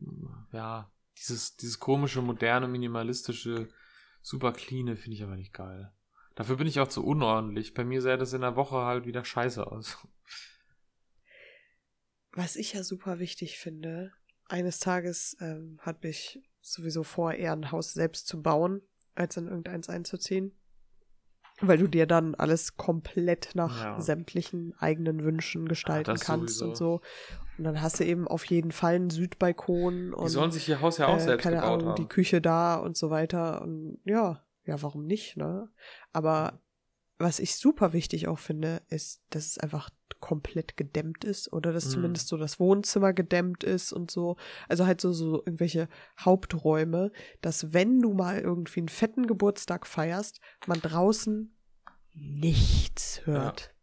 ja, 0.52 0.90
dieses, 1.18 1.56
dieses 1.56 1.78
komische, 1.78 2.22
moderne, 2.22 2.66
minimalistische, 2.68 3.68
super 4.22 4.52
cleane 4.52 4.96
finde 4.96 5.16
ich 5.16 5.22
aber 5.22 5.36
nicht 5.36 5.52
geil. 5.52 5.92
Dafür 6.34 6.56
bin 6.56 6.66
ich 6.66 6.80
auch 6.80 6.88
zu 6.88 7.04
unordentlich. 7.04 7.74
Bei 7.74 7.84
mir 7.84 8.00
sähe 8.00 8.16
das 8.16 8.32
in 8.32 8.40
der 8.40 8.56
Woche 8.56 8.76
halt 8.76 9.04
wieder 9.06 9.24
scheiße 9.24 9.66
aus. 9.66 9.98
Was 12.32 12.56
ich 12.56 12.72
ja 12.72 12.84
super 12.84 13.18
wichtig 13.18 13.58
finde, 13.58 14.12
eines 14.46 14.78
Tages 14.78 15.36
ähm, 15.40 15.78
hat 15.80 16.02
mich 16.02 16.40
sowieso 16.60 17.02
vor, 17.02 17.34
eher 17.34 17.52
ein 17.52 17.72
Haus 17.72 17.92
selbst 17.92 18.26
zu 18.28 18.40
bauen, 18.40 18.82
als 19.14 19.36
in 19.36 19.48
irgendeins 19.48 19.88
einzuziehen. 19.88 20.56
Weil 21.62 21.78
du 21.78 21.86
dir 21.88 22.06
dann 22.06 22.34
alles 22.34 22.76
komplett 22.76 23.50
nach 23.54 23.84
Ja. 23.84 24.00
sämtlichen 24.00 24.74
eigenen 24.78 25.24
Wünschen 25.24 25.68
gestalten 25.68 26.10
das 26.12 26.20
kannst 26.20 26.58
sowieso. 26.58 26.68
und 26.70 26.76
so. 26.76 27.00
Und 27.58 27.64
dann 27.64 27.82
hast 27.82 28.00
du 28.00 28.04
eben 28.04 28.26
auf 28.26 28.44
jeden 28.46 28.72
Fall 28.72 28.94
einen 28.94 29.10
Südbalkon 29.10 30.08
Die 30.08 30.14
und 30.14 30.28
sollen 30.28 30.50
sich 30.52 30.68
ihr 30.68 30.80
Haus 30.80 30.96
ja 30.98 31.08
auch 31.08 31.16
äh, 31.16 31.20
selbst 31.20 31.42
keine 31.42 31.62
Ahnung, 31.62 31.94
die 31.96 32.02
haben. 32.02 32.08
Küche 32.08 32.40
da 32.40 32.76
und 32.76 32.96
so 32.96 33.10
weiter. 33.10 33.60
Und 33.62 33.98
ja, 34.04 34.42
ja, 34.64 34.80
warum 34.82 35.04
nicht, 35.06 35.36
ne? 35.36 35.68
Aber 36.12 36.60
was 37.20 37.38
ich 37.38 37.54
super 37.54 37.92
wichtig 37.92 38.28
auch 38.28 38.38
finde, 38.38 38.82
ist, 38.88 39.22
dass 39.30 39.46
es 39.46 39.58
einfach 39.58 39.90
komplett 40.20 40.76
gedämmt 40.76 41.24
ist 41.24 41.52
oder 41.52 41.72
dass 41.72 41.86
Mhm. 41.86 41.90
zumindest 41.90 42.28
so 42.28 42.36
das 42.36 42.58
Wohnzimmer 42.58 43.12
gedämmt 43.12 43.62
ist 43.62 43.92
und 43.92 44.10
so. 44.10 44.36
Also 44.68 44.86
halt 44.86 45.00
so, 45.00 45.12
so 45.12 45.38
irgendwelche 45.38 45.88
Haupträume, 46.18 47.12
dass 47.40 47.72
wenn 47.72 48.00
du 48.00 48.12
mal 48.12 48.38
irgendwie 48.40 48.80
einen 48.80 48.88
fetten 48.88 49.26
Geburtstag 49.26 49.86
feierst, 49.86 50.40
man 50.66 50.80
draußen 50.80 51.54
nichts 52.14 53.24
hört. 53.26 53.74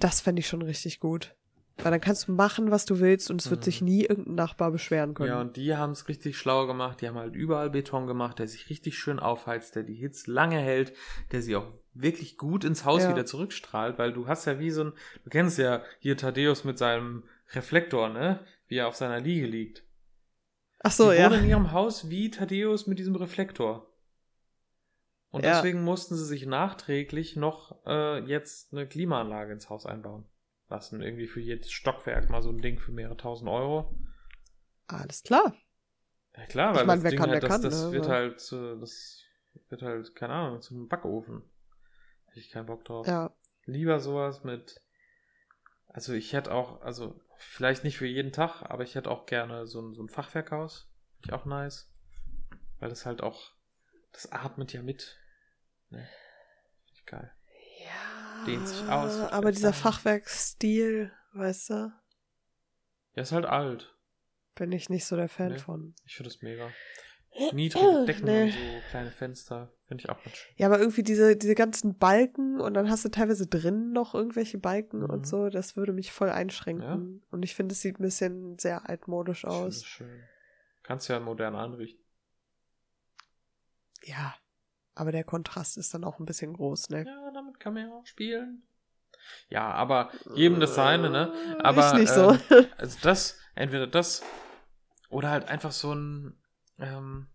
Das 0.00 0.20
fände 0.20 0.40
ich 0.40 0.46
schon 0.46 0.62
richtig 0.62 1.00
gut. 1.00 1.36
Weil 1.78 1.90
dann 1.90 2.00
kannst 2.00 2.28
du 2.28 2.32
machen, 2.32 2.70
was 2.70 2.84
du 2.84 3.00
willst 3.00 3.30
und 3.30 3.40
es 3.42 3.50
wird 3.50 3.60
Mhm. 3.60 3.64
sich 3.64 3.82
nie 3.82 4.04
irgendein 4.04 4.36
Nachbar 4.36 4.70
beschweren 4.70 5.14
können. 5.14 5.28
Ja, 5.28 5.40
und 5.40 5.56
die 5.56 5.74
haben 5.76 5.90
es 5.90 6.08
richtig 6.08 6.38
schlau 6.38 6.66
gemacht. 6.66 7.00
Die 7.00 7.08
haben 7.08 7.18
halt 7.18 7.34
überall 7.34 7.68
Beton 7.68 8.06
gemacht, 8.06 8.38
der 8.38 8.46
sich 8.46 8.70
richtig 8.70 8.96
schön 8.96 9.18
aufheizt, 9.18 9.74
der 9.74 9.82
die 9.82 9.94
Hitze 9.94 10.30
lange 10.30 10.58
hält, 10.58 10.94
der 11.32 11.42
sie 11.42 11.56
auch 11.56 11.66
wirklich 11.92 12.38
gut 12.38 12.64
ins 12.64 12.84
Haus 12.84 13.02
Ja. 13.02 13.10
wieder 13.10 13.26
zurückstrahlt, 13.26 13.98
weil 13.98 14.12
du 14.12 14.28
hast 14.28 14.44
ja 14.46 14.58
wie 14.60 14.70
so 14.70 14.84
ein, 14.84 14.92
du 15.24 15.30
kennst 15.30 15.58
ja 15.58 15.82
hier 15.98 16.16
Thaddeus 16.16 16.64
mit 16.64 16.78
seinem 16.78 17.24
Reflektor, 17.52 18.08
ne? 18.08 18.40
Wie 18.68 18.76
er 18.76 18.88
auf 18.88 18.94
seiner 18.96 19.20
Liege 19.20 19.46
liegt. 19.46 19.84
Ach 20.82 20.92
so, 20.92 21.10
die 21.10 21.18
ja. 21.18 21.24
wohnen 21.30 21.42
in 21.44 21.50
ihrem 21.50 21.72
Haus 21.72 22.08
wie 22.08 22.30
Thaddeus 22.30 22.86
mit 22.86 22.98
diesem 22.98 23.16
Reflektor. 23.16 23.90
Und 25.30 25.44
Ja. 25.44 25.54
deswegen 25.54 25.82
mussten 25.82 26.14
sie 26.14 26.24
sich 26.24 26.46
nachträglich 26.46 27.34
noch 27.34 27.84
äh, 27.84 28.20
jetzt 28.24 28.72
eine 28.72 28.86
Klimaanlage 28.86 29.52
ins 29.52 29.68
Haus 29.68 29.86
einbauen 29.86 30.24
lassen. 30.68 31.02
Irgendwie 31.02 31.26
für 31.26 31.40
jedes 31.40 31.70
Stockwerk 31.70 32.30
mal 32.30 32.42
so 32.42 32.50
ein 32.50 32.58
Ding 32.58 32.78
für 32.78 32.92
mehrere 32.92 33.16
tausend 33.16 33.48
Euro. 33.48 33.96
Alles 34.86 35.22
klar. 35.22 35.54
Ja 36.36 36.46
klar, 36.46 36.72
Ich 36.72 36.78
weil 36.78 36.86
mein, 36.86 37.02
das 37.02 37.10
Ding 37.10 37.18
kann, 37.18 37.30
halt, 37.30 37.42
das, 37.42 37.50
kann, 37.50 37.62
das 37.62 37.84
ne, 37.84 37.92
wird 37.92 38.08
halt, 38.08 38.34
das 38.34 39.22
wird 39.68 39.82
halt, 39.82 40.14
keine 40.16 40.34
Ahnung, 40.34 40.60
zu 40.60 40.74
einem 40.74 40.88
Backofen. 40.88 41.42
Hätte 42.26 42.40
ich 42.40 42.50
keinen 42.50 42.66
Bock 42.66 42.84
drauf. 42.84 43.06
Ja. 43.06 43.34
Lieber 43.66 44.00
sowas 44.00 44.44
mit, 44.44 44.82
also 45.88 46.12
ich 46.12 46.32
hätte 46.32 46.52
auch, 46.52 46.80
also 46.82 47.20
vielleicht 47.36 47.84
nicht 47.84 47.98
für 47.98 48.06
jeden 48.06 48.32
Tag, 48.32 48.62
aber 48.62 48.82
ich 48.82 48.94
hätte 48.94 49.10
auch 49.10 49.26
gerne 49.26 49.66
so 49.66 49.80
ein, 49.80 49.94
so 49.94 50.02
ein 50.02 50.08
Fachwerkhaus. 50.08 50.90
Finde 51.14 51.28
ich 51.28 51.32
auch 51.32 51.44
nice. 51.44 51.88
Weil 52.80 52.88
das 52.88 53.06
halt 53.06 53.22
auch, 53.22 53.52
das 54.12 54.32
atmet 54.32 54.72
ja 54.72 54.82
mit. 54.82 55.16
Ne? 55.90 55.98
Finde 55.98 56.92
ich 56.94 57.06
geil. 57.06 57.32
Ja. 58.46 58.52
Dehnt 58.52 58.68
sich 58.68 58.88
aus, 58.88 59.18
wird 59.18 59.32
Aber 59.32 59.52
dieser. 59.52 59.72
Fachwerkstil, 59.72 61.12
weißt 61.34 61.70
du, 61.70 61.92
Ja, 63.14 63.22
ist 63.22 63.32
halt 63.32 63.46
alt. 63.46 63.94
bin 64.54 64.72
ich 64.72 64.88
nicht 64.90 65.04
so 65.06 65.16
der 65.16 65.28
Fan 65.28 65.52
Nee. 65.52 65.58
von. 65.58 65.94
Ich 66.04 66.16
finde 66.16 66.30
das 66.30 66.42
mega. 66.42 66.70
Niedrige 67.52 68.04
Decken 68.06 68.24
Nee. 68.26 68.44
und 68.44 68.50
so 68.52 68.88
kleine 68.90 69.10
Fenster. 69.10 69.72
Finde 69.86 70.02
ich 70.04 70.08
auch 70.10 70.22
ganz 70.22 70.36
schön. 70.36 70.54
Ja, 70.56 70.66
aber 70.68 70.78
irgendwie 70.78 71.02
diese, 71.02 71.36
diese 71.36 71.54
ganzen 71.56 71.98
Balken 71.98 72.60
und 72.60 72.74
dann 72.74 72.88
hast 72.88 73.04
du 73.04 73.08
teilweise 73.10 73.46
drinnen 73.48 73.92
noch 73.92 74.14
irgendwelche 74.14 74.58
Balken 74.58 75.00
Mhm. 75.00 75.10
und 75.10 75.26
so, 75.26 75.48
das 75.48 75.76
würde 75.76 75.92
mich 75.92 76.12
voll 76.12 76.30
einschränken. 76.30 77.24
Und 77.30 77.42
ich 77.42 77.54
finde, 77.56 77.72
es 77.72 77.80
sieht 77.80 77.98
ein 77.98 78.02
bisschen 78.04 78.58
sehr 78.58 78.88
altmodisch 78.88 79.40
Ich 79.44 79.50
aus. 79.50 79.84
schön. 79.84 80.22
Kannst 80.84 81.08
ja 81.08 81.18
modern 81.18 81.56
einrichten. 81.56 82.02
Ja. 84.04 84.34
Aber 84.94 85.12
der 85.12 85.24
Kontrast 85.24 85.76
ist 85.76 85.92
dann 85.94 86.04
auch 86.04 86.18
ein 86.18 86.26
bisschen 86.26 86.52
groß, 86.52 86.90
ne? 86.90 87.04
Ja, 87.04 87.30
damit 87.32 87.58
kann 87.58 87.74
man 87.74 87.88
ja 87.88 87.94
auch 87.94 88.06
spielen. 88.06 88.62
Ja, 89.48 89.72
aber 89.72 90.10
jedem 90.34 90.60
das 90.60 90.74
seine, 90.74 91.10
ne? 91.10 91.58
Aber 91.62 91.88
ich 91.88 92.00
nicht 92.00 92.12
so. 92.12 92.32
ähm, 92.32 92.66
also 92.76 92.98
das, 93.02 93.38
entweder 93.54 93.86
das 93.86 94.22
oder 95.08 95.30
halt 95.30 95.48
einfach 95.48 95.72
so 95.72 95.94
ein, 95.94 96.36
ähm, 96.78 97.28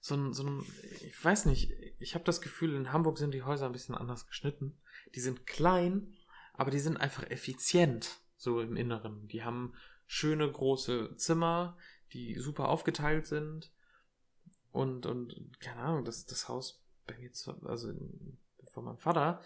so 0.00 0.14
ein, 0.14 0.32
so 0.32 0.44
ein, 0.44 0.64
ich 1.00 1.24
weiß 1.24 1.46
nicht, 1.46 1.70
ich 1.98 2.14
habe 2.14 2.24
das 2.24 2.40
Gefühl, 2.40 2.74
in 2.74 2.92
Hamburg 2.92 3.18
sind 3.18 3.32
die 3.32 3.42
Häuser 3.42 3.66
ein 3.66 3.72
bisschen 3.72 3.94
anders 3.94 4.26
geschnitten. 4.26 4.78
Die 5.14 5.20
sind 5.20 5.46
klein, 5.46 6.14
aber 6.54 6.70
die 6.70 6.78
sind 6.78 6.96
einfach 6.96 7.28
effizient, 7.30 8.20
so 8.36 8.60
im 8.60 8.76
Inneren. 8.76 9.28
Die 9.28 9.42
haben 9.42 9.74
schöne 10.06 10.50
große 10.50 11.16
Zimmer, 11.16 11.76
die 12.12 12.38
super 12.38 12.68
aufgeteilt 12.68 13.26
sind. 13.26 13.72
Und, 14.76 15.06
und 15.06 15.58
keine 15.58 15.80
Ahnung, 15.80 16.04
das, 16.04 16.26
das 16.26 16.48
Haus 16.48 16.84
bei 17.06 17.16
mir, 17.16 17.32
zu, 17.32 17.52
also 17.64 17.88
in, 17.88 18.38
von 18.72 18.84
meinem 18.84 18.98
Vater, 18.98 19.40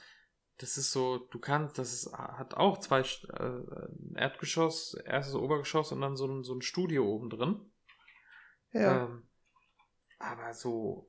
das 0.59 0.77
ist 0.77 0.91
so, 0.91 1.19
du 1.19 1.39
kannst, 1.39 1.79
das 1.79 1.93
ist, 1.93 2.13
hat 2.13 2.55
auch 2.55 2.79
zwei 2.79 3.01
äh, 3.01 3.35
ein 3.39 4.17
Erdgeschoss, 4.17 4.95
erstes 4.95 5.37
Obergeschoss 5.37 5.93
und 5.93 6.01
dann 6.01 6.17
so 6.17 6.27
ein, 6.27 6.43
so 6.43 6.55
ein 6.55 6.63
Studio 6.63 7.07
oben 7.07 7.31
drin. 7.31 7.73
ja. 8.73 9.05
Ähm, 9.05 9.27
aber 10.19 10.53
so, 10.53 11.09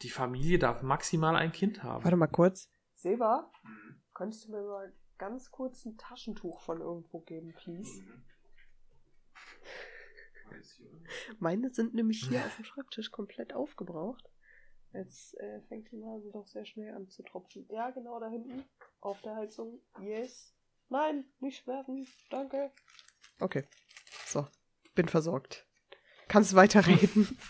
die 0.00 0.10
Familie 0.10 0.58
darf 0.58 0.82
maximal 0.82 1.36
ein 1.36 1.52
Kind 1.52 1.82
haben. 1.82 2.04
Warte 2.04 2.16
mal 2.16 2.28
kurz. 2.28 2.70
Seba, 2.94 3.50
könntest 4.14 4.46
du 4.46 4.52
mir 4.52 4.62
mal 4.62 4.94
ganz 5.18 5.50
kurz 5.50 5.84
ein 5.84 5.98
Taschentuch 5.98 6.60
von 6.60 6.80
irgendwo 6.80 7.20
geben, 7.20 7.52
please? 7.52 8.02
Meine 11.38 11.72
sind 11.72 11.94
nämlich 11.94 12.26
hier 12.28 12.44
auf 12.44 12.56
dem 12.56 12.64
Schreibtisch 12.64 13.10
komplett 13.10 13.52
aufgebraucht. 13.52 14.24
Jetzt 14.92 15.34
äh, 15.40 15.60
fängt 15.68 15.90
die 15.90 15.96
Nase 15.96 16.30
doch 16.32 16.46
sehr 16.46 16.64
schnell 16.64 16.94
an 16.94 17.08
zu 17.08 17.22
tropfen. 17.24 17.66
Ja, 17.68 17.90
genau 17.90 18.20
da 18.20 18.28
hinten. 18.28 18.64
Auf 19.00 19.20
der 19.22 19.34
Heizung. 19.34 19.80
Yes. 20.00 20.54
Nein, 20.88 21.24
nicht 21.40 21.66
werfen. 21.66 22.06
Danke. 22.30 22.70
Okay. 23.40 23.64
So. 24.26 24.46
Bin 24.94 25.08
versorgt. 25.08 25.66
Kannst 26.28 26.54
weiterreden. 26.54 27.38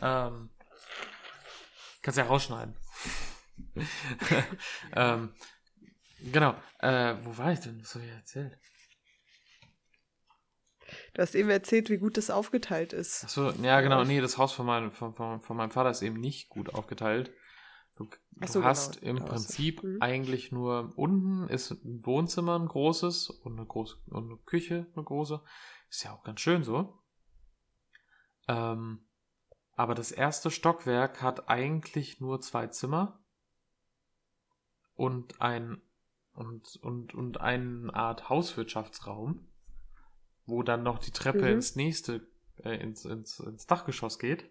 Ähm, 0.00 0.50
kannst 2.02 2.18
ja 2.18 2.24
rausschneiden. 2.24 2.76
ähm, 4.94 5.34
genau. 6.20 6.54
Äh, 6.78 7.16
wo 7.24 7.36
war 7.36 7.52
ich 7.52 7.58
denn? 7.58 7.80
Was 7.80 7.96
habe 7.96 8.04
ich 8.04 8.12
erzählt? 8.12 8.58
Du 11.14 11.22
hast 11.22 11.34
eben 11.34 11.50
erzählt, 11.50 11.90
wie 11.90 11.98
gut 11.98 12.16
das 12.16 12.30
aufgeteilt 12.30 12.92
ist. 12.92 13.24
Achso, 13.24 13.50
ja, 13.62 13.80
genau. 13.80 14.04
Nee, 14.04 14.20
das 14.20 14.38
Haus 14.38 14.52
von, 14.52 14.66
meinem 14.66 14.90
von, 14.90 15.14
von, 15.14 15.40
von 15.40 15.56
meinem 15.56 15.70
Vater 15.70 15.90
ist 15.90 16.02
eben 16.02 16.20
nicht 16.20 16.48
gut 16.48 16.74
aufgeteilt. 16.74 17.32
Du, 17.96 18.08
Ach 18.40 18.46
du 18.46 18.52
so, 18.52 18.64
hast 18.64 19.00
genau, 19.00 19.18
im 19.18 19.24
Prinzip 19.24 19.82
Mhm. 19.82 19.98
eigentlich 20.00 20.52
nur 20.52 20.92
unten 20.96 21.48
ist 21.48 21.72
ein 21.72 22.06
Wohnzimmer, 22.06 22.58
ein 22.58 22.68
großes 22.68 23.30
und 23.30 23.58
eine 23.58 23.66
große 23.66 23.96
und 24.06 24.26
eine 24.30 24.38
Küche, 24.38 24.86
eine 24.94 25.04
große. 25.04 25.42
Ist 25.90 26.04
ja 26.04 26.12
auch 26.12 26.22
ganz 26.22 26.40
schön 26.40 26.62
so. 26.62 27.02
Ähm, 28.46 29.04
aber 29.72 29.94
das 29.94 30.12
erste 30.12 30.50
Stockwerk 30.50 31.22
hat 31.22 31.48
eigentlich 31.48 32.20
nur 32.20 32.40
zwei 32.40 32.66
Zimmer 32.68 33.20
und 34.94 35.40
ein 35.40 35.80
und, 36.32 36.76
und, 36.82 37.14
und 37.14 37.40
eine 37.40 37.92
Art 37.94 38.28
Hauswirtschaftsraum, 38.28 39.48
wo 40.48 40.62
dann 40.62 40.82
noch 40.82 40.98
die 40.98 41.10
Treppe 41.12 41.46
Mhm. 41.46 41.52
ins 41.52 41.76
nächste, 41.76 42.26
äh, 42.64 42.76
ins, 42.76 43.04
ins, 43.04 43.38
ins 43.38 43.66
Dachgeschoss 43.66 44.18
geht. 44.18 44.50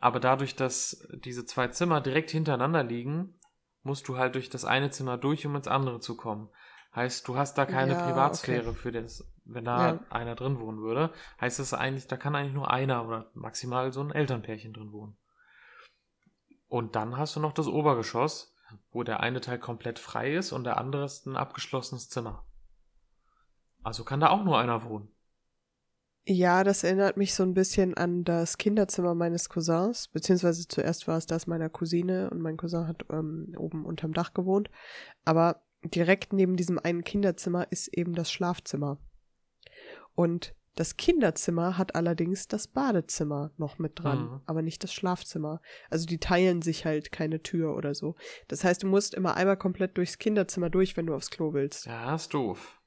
Aber 0.00 0.20
dadurch, 0.20 0.54
dass 0.54 1.06
diese 1.24 1.44
zwei 1.44 1.68
Zimmer 1.68 2.00
direkt 2.00 2.30
hintereinander 2.30 2.84
liegen, 2.84 3.38
musst 3.82 4.06
du 4.08 4.16
halt 4.16 4.34
durch 4.34 4.50
das 4.50 4.64
eine 4.64 4.90
Zimmer 4.90 5.18
durch, 5.18 5.44
um 5.46 5.56
ins 5.56 5.66
andere 5.68 6.00
zu 6.00 6.16
kommen. 6.16 6.48
Heißt, 6.94 7.26
du 7.26 7.36
hast 7.36 7.58
da 7.58 7.66
keine 7.66 7.94
Ja, 7.94 8.02
Privatsphäre 8.02 8.70
okay. 8.70 8.78
für 8.78 8.92
das, 8.92 9.24
wenn 9.44 9.64
da 9.64 9.94
Ja. 9.94 10.00
einer 10.10 10.34
drin 10.36 10.58
wohnen 10.60 10.80
würde. 10.80 11.12
Heißt 11.40 11.58
es 11.58 11.74
eigentlich, 11.74 12.06
da 12.06 12.16
kann 12.16 12.34
eigentlich 12.34 12.54
nur 12.54 12.70
einer 12.70 13.06
oder 13.06 13.30
maximal 13.34 13.92
so 13.92 14.00
ein 14.00 14.10
Elternpärchen 14.12 14.72
drin 14.72 14.92
wohnen. 14.92 15.16
Und 16.68 16.96
dann 16.96 17.16
hast 17.16 17.34
du 17.34 17.40
noch 17.40 17.52
das 17.52 17.66
Obergeschoss, 17.66 18.54
wo 18.92 19.02
der 19.02 19.20
eine 19.20 19.40
Teil 19.40 19.58
komplett 19.58 19.98
frei 19.98 20.34
ist 20.34 20.52
und 20.52 20.64
der 20.64 20.76
andere 20.76 21.04
ist 21.04 21.26
ein 21.26 21.36
abgeschlossenes 21.36 22.08
Zimmer. 22.08 22.44
Also 23.82 24.04
kann 24.04 24.20
da 24.20 24.30
auch 24.30 24.44
nur 24.44 24.58
einer 24.58 24.84
wohnen. 24.84 25.08
Ja, 26.26 26.62
das 26.62 26.84
erinnert 26.84 27.16
mich 27.16 27.32
so 27.34 27.42
ein 27.42 27.54
bisschen 27.54 27.94
an 27.96 28.22
das 28.22 28.58
Kinderzimmer 28.58 29.14
meines 29.14 29.48
Cousins, 29.48 30.08
beziehungsweise 30.08 30.68
zuerst 30.68 31.08
war 31.08 31.16
es 31.16 31.24
das 31.24 31.46
meiner 31.46 31.70
Cousine 31.70 32.28
und 32.28 32.42
mein 32.42 32.58
Cousin 32.58 32.86
hat 32.86 33.06
ähm, 33.10 33.54
oben 33.56 33.86
unterm 33.86 34.12
Dach 34.12 34.34
gewohnt. 34.34 34.68
Aber 35.24 35.62
direkt 35.82 36.34
neben 36.34 36.56
diesem 36.56 36.78
einen 36.78 37.02
Kinderzimmer 37.02 37.66
ist 37.72 37.88
eben 37.96 38.14
das 38.14 38.30
Schlafzimmer. 38.30 38.98
Und 40.14 40.54
das 40.74 40.96
Kinderzimmer 40.96 41.78
hat 41.78 41.94
allerdings 41.96 42.46
das 42.46 42.68
Badezimmer 42.68 43.50
noch 43.56 43.78
mit 43.78 43.92
dran, 43.98 44.24
Mhm. 44.24 44.40
aber 44.46 44.62
nicht 44.62 44.84
das 44.84 44.92
Schlafzimmer. 44.92 45.60
Also 45.90 46.06
die 46.06 46.18
teilen 46.18 46.60
sich 46.62 46.84
halt 46.84 47.10
keine 47.10 47.42
Tür 47.42 47.74
oder 47.74 47.94
so. 47.94 48.16
Das 48.48 48.64
heißt, 48.64 48.82
du 48.82 48.86
musst 48.86 49.14
immer 49.14 49.34
einmal 49.34 49.56
komplett 49.56 49.96
durchs 49.96 50.18
Kinderzimmer 50.18 50.68
durch, 50.70 50.96
wenn 50.96 51.06
du 51.06 51.14
aufs 51.14 51.30
Klo 51.30 51.52
willst. 51.54 51.86
Ja, 51.86 52.14
ist 52.14 52.32
doof. 52.34 52.77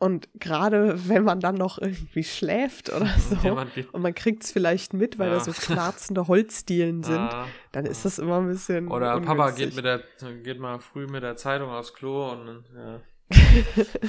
Und 0.00 0.28
gerade 0.34 1.08
wenn 1.08 1.24
man 1.24 1.40
dann 1.40 1.56
noch 1.56 1.78
irgendwie 1.78 2.22
schläft 2.22 2.88
oder 2.90 3.08
so 3.18 3.34
geht, 3.74 3.92
und 3.92 4.02
man 4.02 4.14
kriegt 4.14 4.44
es 4.44 4.52
vielleicht 4.52 4.92
mit, 4.94 5.18
weil 5.18 5.28
Ja. 5.30 5.38
da 5.38 5.44
so 5.44 5.50
knarzende 5.74 6.28
Holzdielen 6.28 7.02
sind, 7.02 7.18
Ah, 7.18 7.48
dann 7.72 7.84
ist 7.84 8.04
das 8.04 8.18
immer 8.20 8.38
ein 8.38 8.46
bisschen. 8.46 8.88
Oder 8.88 9.20
Papa 9.20 9.48
ungünstig. 9.48 9.66
geht 9.66 9.74
mit 9.76 9.84
der 9.84 10.02
geht 10.44 10.60
mal 10.60 10.78
früh 10.78 11.06
mit 11.08 11.22
der 11.24 11.36
Zeitung 11.36 11.70
aufs 11.70 11.94
Klo 11.94 12.30
und 12.32 12.64
ja. 12.76 13.00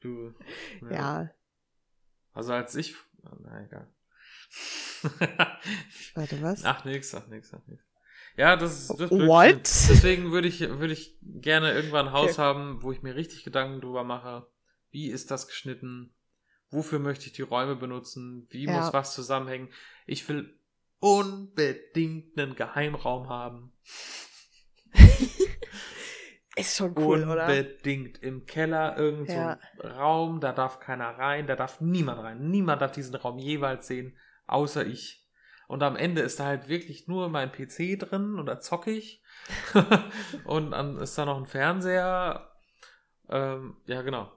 du. 0.00 0.34
ja, 0.90 1.30
Also 2.32 2.52
als 2.52 2.74
ich. 2.74 2.94
Na 3.22 3.64
egal. 3.64 3.88
warte, 6.14 6.42
was? 6.42 6.64
ach 6.64 6.84
nix, 6.84 7.14
ach 7.14 7.26
nix, 7.28 7.52
ach 7.54 7.60
nix. 7.66 7.82
Ja, 8.36 8.56
das 8.56 8.90
ist. 8.90 9.00
Das 9.00 9.10
What? 9.10 9.54
Deswegen 9.62 10.32
würde 10.32 10.48
ich, 10.48 10.60
würde 10.60 10.92
ich 10.92 11.16
gerne 11.22 11.72
irgendwann 11.72 12.08
ein 12.08 12.12
Haus 12.12 12.32
Okay. 12.32 12.40
haben, 12.42 12.82
wo 12.82 12.90
ich 12.92 13.02
mir 13.02 13.14
richtig 13.14 13.44
Gedanken 13.44 13.80
drüber 13.80 14.02
mache. 14.04 14.46
Wie 14.94 15.10
ist 15.10 15.32
das 15.32 15.48
geschnitten? 15.48 16.14
Wofür 16.70 17.00
möchte 17.00 17.26
ich 17.26 17.32
die 17.32 17.42
Räume 17.42 17.74
benutzen? 17.74 18.46
Wie 18.50 18.66
Ja. 18.66 18.72
muss 18.72 18.92
was 18.92 19.12
zusammenhängen? 19.12 19.68
Ich 20.06 20.28
will 20.28 20.56
unbedingt 21.00 22.38
einen 22.38 22.54
Geheimraum 22.54 23.28
haben. 23.28 23.72
Ist 26.56 26.76
schon 26.76 26.96
cool, 26.96 27.24
oder? 27.28 27.46
Unbedingt. 27.48 28.22
Im 28.22 28.46
Keller 28.46 28.96
irgend 28.96 29.30
so 29.30 29.34
Ja. 29.34 29.58
Raum, 29.82 30.38
da 30.38 30.52
darf 30.52 30.78
keiner 30.78 31.18
rein, 31.18 31.48
da 31.48 31.56
darf 31.56 31.80
niemand 31.80 32.20
rein. 32.20 32.48
Niemand 32.48 32.80
darf 32.80 32.92
diesen 32.92 33.16
Raum 33.16 33.38
jeweils 33.38 33.88
sehen, 33.88 34.16
außer 34.46 34.86
ich. 34.86 35.28
Und 35.66 35.82
am 35.82 35.96
Ende 35.96 36.22
ist 36.22 36.38
da 36.38 36.44
halt 36.44 36.68
wirklich 36.68 37.08
nur 37.08 37.28
mein 37.30 37.50
PC 37.50 37.98
drin 37.98 38.38
und 38.38 38.46
da 38.46 38.60
zocke 38.60 38.92
ich. 38.92 39.24
und 40.44 40.70
dann 40.70 40.98
ist 40.98 41.18
da 41.18 41.24
noch 41.24 41.38
ein 41.38 41.46
Fernseher. 41.46 42.48
Ähm, 43.28 43.76
ja, 43.86 44.02
genau. 44.02 44.30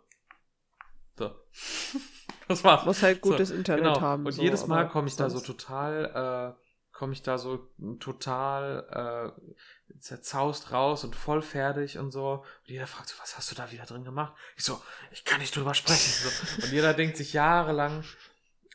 So. 1.17 1.35
Das 2.47 2.63
war's. 2.63 2.85
Muss 2.85 3.03
halt 3.03 3.21
So, 3.23 3.31
gutes 3.31 3.51
Internet 3.51 3.83
genau. 3.83 3.99
haben. 3.99 4.25
Und 4.25 4.31
so, 4.31 4.41
jedes 4.41 4.67
Mal 4.67 4.87
komme 4.87 5.09
ich 5.09 5.17
da 5.17 5.29
so 5.29 5.41
total, 5.41 6.55
äh, 6.55 6.93
komme 6.93 7.11
ich 7.11 7.21
da 7.21 7.37
so 7.37 7.57
total 7.99 9.35
äh, 9.35 9.99
zerzaust 9.99 10.71
raus 10.71 11.03
und 11.03 11.13
voll 11.13 11.41
fertig 11.41 11.97
und 11.97 12.11
so. 12.11 12.45
Und 12.61 12.69
jeder 12.69 12.87
fragt 12.87 13.09
so, 13.09 13.15
was 13.21 13.37
hast 13.37 13.51
du 13.51 13.55
da 13.55 13.69
wieder 13.71 13.83
drin 13.83 14.05
gemacht? 14.05 14.33
Ich 14.55 14.63
so, 14.63 14.81
ich 15.11 15.25
kann 15.25 15.41
nicht 15.41 15.53
drüber 15.53 15.73
sprechen. 15.73 16.29
So. 16.29 16.63
Und 16.63 16.71
jeder 16.71 16.93
denkt 16.93 17.17
sich 17.17 17.33
jahrelang, 17.33 18.05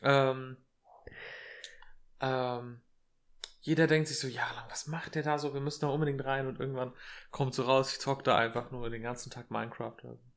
ähm, 0.02 0.58
ähm, 2.20 2.82
jeder 3.60 3.86
denkt 3.86 4.08
sich 4.08 4.18
so, 4.18 4.26
jahrelang, 4.26 4.64
was 4.68 4.86
macht 4.86 5.14
der 5.14 5.22
da 5.22 5.38
so? 5.38 5.54
Wir 5.54 5.60
müssen 5.60 5.80
da 5.80 5.86
unbedingt 5.88 6.24
rein 6.24 6.46
und 6.46 6.60
irgendwann 6.60 6.92
kommt 7.30 7.54
so 7.54 7.62
raus, 7.62 7.92
ich 7.92 8.00
zock 8.00 8.22
da 8.24 8.36
einfach 8.36 8.70
nur 8.70 8.90
den 8.90 9.02
ganzen 9.02 9.30
Tag 9.30 9.50
Minecraft. 9.50 9.96
Oder, 10.02 10.16
so. 10.16 10.31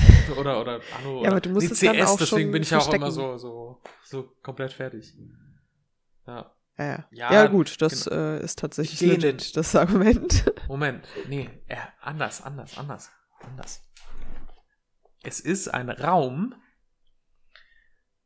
oder, 0.36 0.60
oder 0.60 0.80
Anno. 0.98 1.22
Ja, 1.22 1.30
aber 1.30 1.40
du 1.40 1.50
musst 1.50 1.68
nee, 1.68 1.72
es 1.72 1.80
dann 1.80 1.96
CS, 1.96 2.08
auch 2.08 2.18
deswegen 2.18 2.42
schon 2.42 2.52
bin 2.52 2.62
ich 2.62 2.70
ja 2.70 2.78
auch 2.78 2.92
immer 2.92 3.10
so, 3.10 3.36
so, 3.38 3.80
so 4.04 4.36
komplett 4.42 4.72
fertig. 4.72 5.14
Ja. 6.26 6.54
Ja, 6.78 6.84
ja. 6.86 7.04
Ja, 7.10 7.32
ja, 7.32 7.46
gut, 7.48 7.82
das 7.82 8.04
genau. 8.06 8.16
äh, 8.16 8.44
ist 8.44 8.58
tatsächlich 8.58 9.00
legit, 9.00 9.56
das 9.56 9.76
Argument. 9.76 10.52
Moment, 10.68 11.06
nee, 11.28 11.50
äh, 11.68 11.76
anders, 12.00 12.42
anders, 12.42 12.78
anders, 12.78 13.10
anders. 13.42 13.82
Es 15.22 15.38
ist 15.38 15.68
ein 15.68 15.90
Raum 15.90 16.54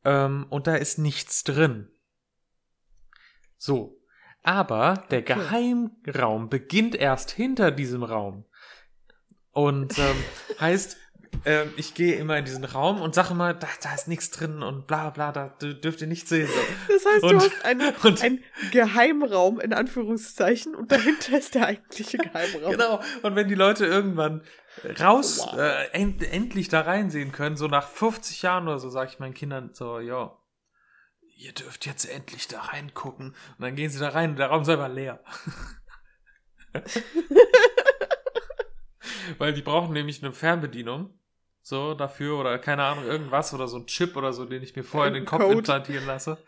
ähm, 0.05 0.47
und 0.51 0.67
da 0.67 0.77
ist 0.77 0.99
nichts 0.99 1.45
drin. 1.45 1.91
So. 3.59 4.01
Aber 4.43 5.05
der 5.11 5.21
Okay. 5.21 5.35
Geheimraum 5.35 6.49
beginnt 6.49 6.95
erst 6.95 7.33
hinter 7.33 7.73
diesem 7.73 8.05
Raum. 8.05 8.45
Und 9.51 9.99
ähm, 9.99 10.17
heißt, 10.61 10.97
ähm, 11.45 11.73
ich 11.77 11.95
gehe 11.95 12.17
immer 12.17 12.37
in 12.39 12.45
diesen 12.45 12.65
Raum 12.65 13.01
und 13.01 13.15
sage 13.15 13.31
immer, 13.33 13.53
da, 13.55 13.69
da 13.83 13.95
ist 13.95 14.09
nichts 14.09 14.31
drin 14.31 14.63
und 14.63 14.87
bla 14.87 15.11
bla, 15.11 15.33
da 15.33 15.49
dürft 15.61 16.01
ihr 16.01 16.07
nichts 16.07 16.29
sehen. 16.31 16.49
So. 16.49 16.55
Das 16.95 17.05
heißt, 17.07 17.23
Und- 17.25 17.33
du 17.33 17.39
hast 17.41 17.65
einen, 17.65 17.95
und- 18.05 18.23
einen 18.23 18.45
Geheimraum 18.73 19.61
in 19.61 19.73
Anführungszeichen 19.73 20.75
und 20.75 20.91
dahinter 20.93 21.39
ist 21.39 21.55
der 21.55 21.67
eigentliche 21.67 22.19
Geheimraum. 22.19 22.73
Genau. 22.73 23.01
Und 23.23 23.37
wenn 23.37 23.49
die 23.49 23.55
Leute 23.55 23.87
irgendwann 23.87 24.43
raus, 25.01 25.39
Wow. 25.41 25.59
äh, 25.59 25.87
end, 25.93 26.23
endlich 26.23 26.69
da 26.69 26.81
reinsehen 26.83 27.33
können, 27.33 27.57
so 27.57 27.67
nach 27.67 27.89
50 27.89 28.43
Jahren 28.43 28.69
oder 28.69 28.79
so, 28.79 28.89
sage 28.91 29.11
ich 29.13 29.19
meinen 29.19 29.35
Kindern 29.35 29.71
so, 29.73 29.99
ja, 30.01 30.37
ihr 31.39 31.53
dürft 31.53 31.85
jetzt 31.87 32.05
endlich 32.09 32.49
da 32.49 32.61
reingucken. 32.61 33.29
Und 33.31 33.61
dann 33.61 33.75
gehen 33.77 33.91
sie 33.91 33.99
da 33.99 34.09
rein 34.11 34.31
und 34.31 34.39
der 34.39 34.49
Raum 34.49 34.63
ist 34.63 34.69
einfach 34.69 34.93
leer. 34.93 35.23
Weil 39.39 39.53
die 39.55 39.63
brauchen 39.63 39.93
nämlich 39.93 40.23
eine 40.23 40.33
Fernbedienung. 40.33 41.19
So, 41.69 41.95
dafür 41.95 42.39
oder 42.39 42.61
keine 42.61 42.85
Ahnung, 42.85 43.07
irgendwas 43.07 43.53
oder 43.53 43.67
so 43.67 43.79
ein 43.79 43.87
Chip 43.89 44.15
oder 44.15 44.33
so, 44.33 44.45
den 44.45 44.63
ich 44.63 44.77
mir 44.77 44.85
vorher 44.85 45.09
in 45.09 45.15
den 45.15 45.25
Kopf 45.25 45.41
Code. 45.41 45.59
implantieren 45.59 46.07
lasse. 46.07 46.39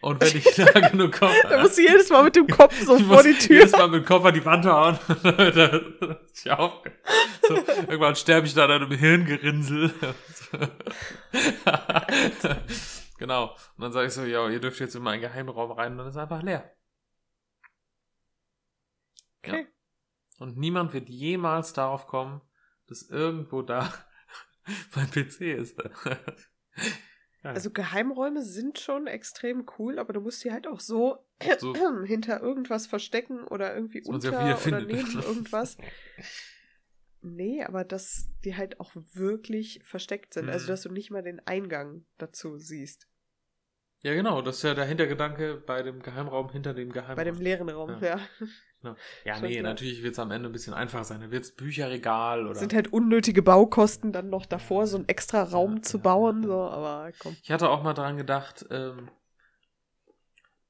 Und 0.00 0.18
wenn 0.22 0.34
ich 0.34 0.54
da 0.54 0.88
genug 0.88 1.12
komme. 1.12 1.34
Da 1.42 1.60
musst 1.60 1.76
du 1.76 1.82
jedes 1.82 2.08
Mal 2.08 2.24
mit 2.24 2.36
dem 2.36 2.46
Kopf 2.46 2.74
so 2.82 2.96
Ich 2.98 3.04
vor 3.04 3.16
muss 3.16 3.24
die 3.24 3.34
Tür. 3.34 3.56
Jedes 3.58 3.72
Mal 3.72 3.88
mit 3.88 4.00
dem 4.00 4.06
Kopf 4.06 4.24
an 4.24 4.32
die 4.32 4.44
Wand 4.46 4.64
hauen. 4.64 4.98
Ich 6.34 6.50
auf. 6.50 6.72
So, 7.46 7.54
irgendwann 7.54 8.16
sterbe 8.16 8.46
ich 8.46 8.54
da 8.54 8.66
dann 8.66 8.90
im 8.90 8.98
Hirngerinnsel. 8.98 9.92
genau. 13.18 13.50
Und 13.76 13.82
dann 13.82 13.92
sage 13.92 14.06
ich 14.06 14.14
so, 14.14 14.24
ja, 14.24 14.48
ihr 14.48 14.60
dürft 14.60 14.80
jetzt 14.80 14.94
in 14.96 15.02
meinen 15.02 15.20
Geheimraum 15.20 15.72
rein 15.72 15.92
und 15.92 15.98
dann 15.98 16.06
ist 16.06 16.16
er 16.16 16.22
einfach 16.22 16.42
leer. 16.42 16.74
Okay. 19.42 19.66
Und 20.38 20.56
niemand 20.56 20.94
wird 20.94 21.10
jemals 21.10 21.74
darauf 21.74 22.06
kommen, 22.06 22.40
dass 22.86 23.02
irgendwo 23.02 23.60
da 23.60 23.92
mein 24.96 25.10
PC 25.10 25.40
ist. 25.56 25.76
Also 27.42 27.70
Geheimräume 27.70 28.42
sind 28.42 28.78
schon 28.78 29.06
extrem 29.06 29.64
cool, 29.78 29.98
aber 29.98 30.12
du 30.12 30.20
musst 30.20 30.40
sie 30.40 30.52
halt 30.52 30.66
auch 30.66 30.80
so, 30.80 31.24
So. 31.58 31.74
hinter 32.04 32.40
irgendwas 32.42 32.86
verstecken 32.86 33.44
oder 33.44 33.74
irgendwie 33.74 34.02
unter 34.04 34.28
oder 34.28 34.44
wiederfindet. 34.44 34.86
neben 34.88 35.22
irgendwas. 35.22 35.76
Nee, 37.22 37.62
aber 37.64 37.84
dass 37.84 38.30
die 38.44 38.56
halt 38.56 38.80
auch 38.80 38.92
wirklich 39.12 39.80
versteckt 39.84 40.34
sind. 40.34 40.48
Also 40.48 40.64
Mhm. 40.64 40.68
dass 40.68 40.82
du 40.82 40.90
nicht 40.90 41.10
mal 41.10 41.22
den 41.22 41.40
Eingang 41.46 42.04
dazu 42.18 42.56
siehst. 42.58 43.06
ja, 44.02 44.14
genau. 44.14 44.40
Das 44.42 44.56
ist 44.58 44.62
ja 44.62 44.72
der 44.74 44.86
Hintergedanke 44.86 45.56
bei 45.66 45.82
dem 45.82 46.00
Geheimraum 46.00 46.50
hinter 46.50 46.72
dem 46.72 46.90
Geheimraum. 46.92 47.16
Bei 47.16 47.24
dem 47.24 47.38
leeren 47.40 47.68
Raum, 47.68 47.90
Ja. 48.02 48.16
ja. 48.18 48.20
Ja, 48.82 48.94
Schon 49.36 49.48
nee, 49.48 49.56
klar. 49.56 49.72
natürlich 49.72 50.02
wird 50.02 50.12
es 50.14 50.18
am 50.18 50.30
Ende 50.30 50.48
ein 50.48 50.52
bisschen 50.52 50.74
einfacher 50.74 51.04
sein. 51.04 51.20
Da 51.20 51.30
wird 51.30 51.44
es 51.44 51.54
Bücherregal 51.54 52.46
oder. 52.46 52.60
Sind 52.60 52.74
halt 52.74 52.92
unnötige 52.92 53.42
Baukosten, 53.42 54.12
dann 54.12 54.30
noch 54.30 54.46
davor 54.46 54.86
so 54.86 54.96
einen 54.96 55.08
extra 55.08 55.42
Raum 55.42 55.76
Ja, 55.76 55.82
zu 55.82 55.98
ja, 55.98 56.02
bauen, 56.02 56.42
ja. 56.42 56.48
so, 56.48 56.60
aber 56.62 57.12
komm. 57.18 57.36
ich 57.42 57.50
hatte 57.50 57.68
auch 57.68 57.82
mal 57.82 57.94
dran 57.94 58.16
gedacht, 58.16 58.66
ähm, 58.70 59.10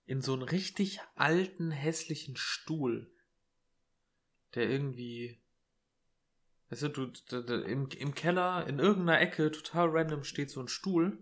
in 0.06 0.20
so 0.20 0.34
einen 0.34 0.42
richtig 0.42 1.00
alten, 1.14 1.70
hässlichen 1.70 2.36
Stuhl, 2.36 3.10
der 4.54 4.68
irgendwie, 4.68 5.40
weißt 6.70 6.82
du, 6.82 6.88
du 6.88 7.06
d- 7.06 7.42
d- 7.44 7.70
im, 7.70 7.88
im 7.90 8.14
Keller, 8.14 8.66
in 8.66 8.78
irgendeiner 8.78 9.20
Ecke, 9.20 9.50
total 9.50 9.88
random 9.90 10.24
steht 10.24 10.50
so 10.50 10.60
ein 10.60 10.68
Stuhl, 10.68 11.18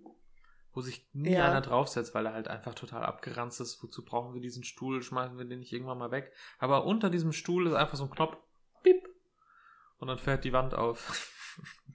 wo 0.78 0.80
sich 0.80 1.08
nie 1.12 1.32
Ja. 1.32 1.46
einer 1.46 1.60
draufsetzt, 1.60 2.14
weil 2.14 2.24
er 2.26 2.34
halt 2.34 2.46
einfach 2.46 2.72
total 2.72 3.02
abgeranzt 3.04 3.60
ist. 3.60 3.82
Wozu 3.82 4.04
brauchen 4.04 4.32
wir 4.32 4.40
diesen 4.40 4.62
Stuhl? 4.62 5.02
Schmeißen 5.02 5.36
wir 5.36 5.44
den 5.44 5.58
nicht 5.58 5.72
irgendwann 5.72 5.98
mal 5.98 6.12
weg? 6.12 6.32
Aber 6.60 6.84
unter 6.84 7.10
diesem 7.10 7.32
Stuhl 7.32 7.66
ist 7.66 7.74
einfach 7.74 7.96
so 7.96 8.04
ein 8.04 8.10
Knopf, 8.10 8.36
piep, 8.84 9.08
und 9.98 10.06
dann 10.06 10.18
fährt 10.18 10.44
die 10.44 10.52
Wand 10.52 10.74
auf. 10.74 11.32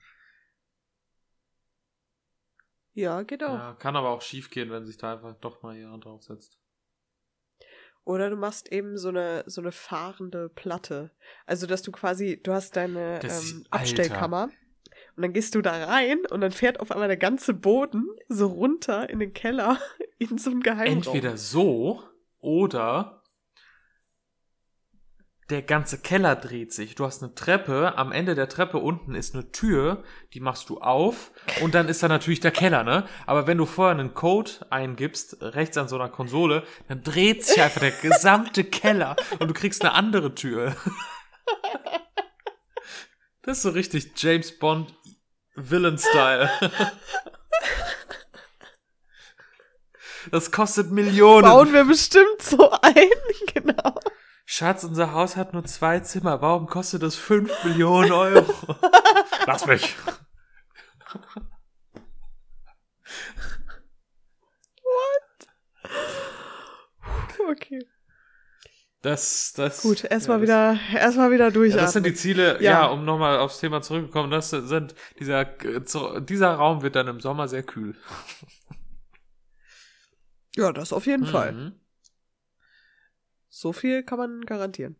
Ja, 2.95 3.23
geht 3.23 3.43
auch. 3.43 3.53
Ja, 3.55 3.73
kann 3.73 3.95
aber 3.95 4.09
auch 4.09 4.21
schief 4.21 4.51
gehen, 4.51 4.69
wenn 4.69 4.85
sich 4.85 4.97
da 4.97 5.13
einfach 5.13 5.33
doch 5.41 5.63
mal 5.63 5.75
jemand 5.75 6.05
draufsetzt. 6.05 6.59
Oder 8.03 8.29
du 8.29 8.35
machst 8.35 8.71
eben 8.71 8.97
so 8.97 9.09
eine, 9.09 9.43
so 9.47 9.61
eine 9.61 9.71
fahrende 9.71 10.47
Platte. 10.49 11.09
Also, 11.47 11.65
dass 11.65 11.81
du 11.81 11.91
quasi, 11.91 12.39
du 12.43 12.53
hast 12.53 12.75
deine 12.75 13.17
Das- 13.19 13.51
ähm, 13.51 13.65
Alter. 13.71 14.03
Und 15.15 15.21
dann 15.21 15.33
gehst 15.33 15.53
du 15.53 15.61
da 15.61 15.85
rein 15.85 16.19
und 16.31 16.41
dann 16.41 16.51
fährt 16.51 16.79
auf 16.79 16.91
einmal 16.91 17.07
der 17.07 17.17
ganze 17.17 17.53
Boden 17.53 18.07
so 18.29 18.47
runter 18.47 19.09
in 19.09 19.19
den 19.19 19.33
Keller 19.33 19.77
in 20.17 20.37
so 20.37 20.49
einen 20.49 20.61
Geheimraum. 20.61 20.97
Entweder 20.97 21.37
so 21.37 22.01
oder 22.39 23.23
der 25.49 25.61
ganze 25.61 25.99
Keller 25.99 26.35
dreht 26.35 26.73
sich. 26.73 26.95
Du 26.95 27.05
hast 27.05 27.21
eine 27.21 27.35
Treppe, 27.35 27.97
am 27.97 28.11
Ende 28.11 28.33
der 28.33 28.49
Treppe 28.49 28.79
unten 28.79 29.13
ist 29.13 29.35
eine 29.35 29.51
Tür, 29.51 30.03
die 30.33 30.39
machst 30.39 30.69
du 30.69 30.79
auf 30.79 31.31
und 31.61 31.75
dann 31.75 31.89
ist 31.89 32.01
da 32.01 32.07
natürlich 32.07 32.39
der 32.39 32.51
Keller, 32.51 32.83
ne? 32.83 33.05
Aber 33.27 33.45
wenn 33.45 33.57
du 33.57 33.65
vorher 33.65 33.97
einen 33.97 34.13
Code 34.13 34.51
eingibst, 34.69 35.37
rechts 35.41 35.77
an 35.77 35.87
so 35.87 35.95
einer 35.95 36.09
Konsole, 36.09 36.63
dann 36.87 37.03
dreht 37.03 37.45
sich 37.45 37.61
einfach 37.61 37.81
der 37.81 37.91
gesamte 37.91 38.63
Keller 38.63 39.15
und 39.37 39.47
du 39.47 39.53
kriegst 39.53 39.83
eine 39.83 39.93
andere 39.93 40.33
Tür. 40.33 40.75
Das 43.45 43.57
ist 43.57 43.63
so 43.63 43.71
richtig 43.71 44.13
James 44.15 44.57
Bond 44.57 44.95
Villain-Style. 45.55 46.49
Das 50.31 50.51
kostet 50.51 50.91
Millionen. 50.91 51.43
Bauen 51.43 51.73
wir 51.73 51.85
bestimmt 51.85 52.41
so 52.41 52.71
ein, 52.81 53.09
genau. 53.53 53.99
Schatz, 54.45 54.83
unser 54.83 55.13
Haus 55.13 55.35
hat 55.35 55.53
nur 55.53 55.63
zwei 55.65 55.99
Zimmer. 55.99 56.41
Warum 56.41 56.67
kostet 56.67 57.03
das 57.03 57.15
5 57.15 57.63
Millionen 57.63 58.11
Euro? 58.11 58.45
Lass 59.47 59.65
mich. 59.65 59.95
Okay. 67.49 67.79
Das, 69.03 69.51
das. 69.53 69.81
Gut, 69.81 70.05
erstmal 70.05 70.37
ja, 70.37 70.43
wieder, 70.43 70.79
erstmal 70.97 71.29
wieder 71.29 71.45
Das, 71.47 71.53
durchatmen. 71.53 71.77
ja, 71.77 71.83
das 71.83 71.93
sind 71.93 72.05
die 72.05 72.13
Ziele, 72.13 72.53
ja, 72.63 72.71
Ja. 72.71 72.85
um 72.87 73.03
nochmal 73.03 73.37
aufs 73.37 73.59
Thema 73.59 73.81
zurückzukommen. 73.81 74.31
Das 74.31 74.49
sind, 74.49 74.95
dieser, 75.19 75.43
dieser 76.21 76.53
Raum 76.53 76.81
wird 76.83 76.95
dann 76.95 77.09
im 77.09 77.19
Sommer 77.19 77.49
sehr 77.49 77.63
kühl. 77.63 77.95
ja, 80.55 80.71
das 80.71 80.93
auf 80.93 81.05
jeden 81.05 81.25
Fall. 81.25 81.51
Mhm. 81.51 81.71
So 83.49 83.73
viel 83.73 84.03
kann 84.03 84.17
man 84.19 84.41
garantieren. 84.45 84.95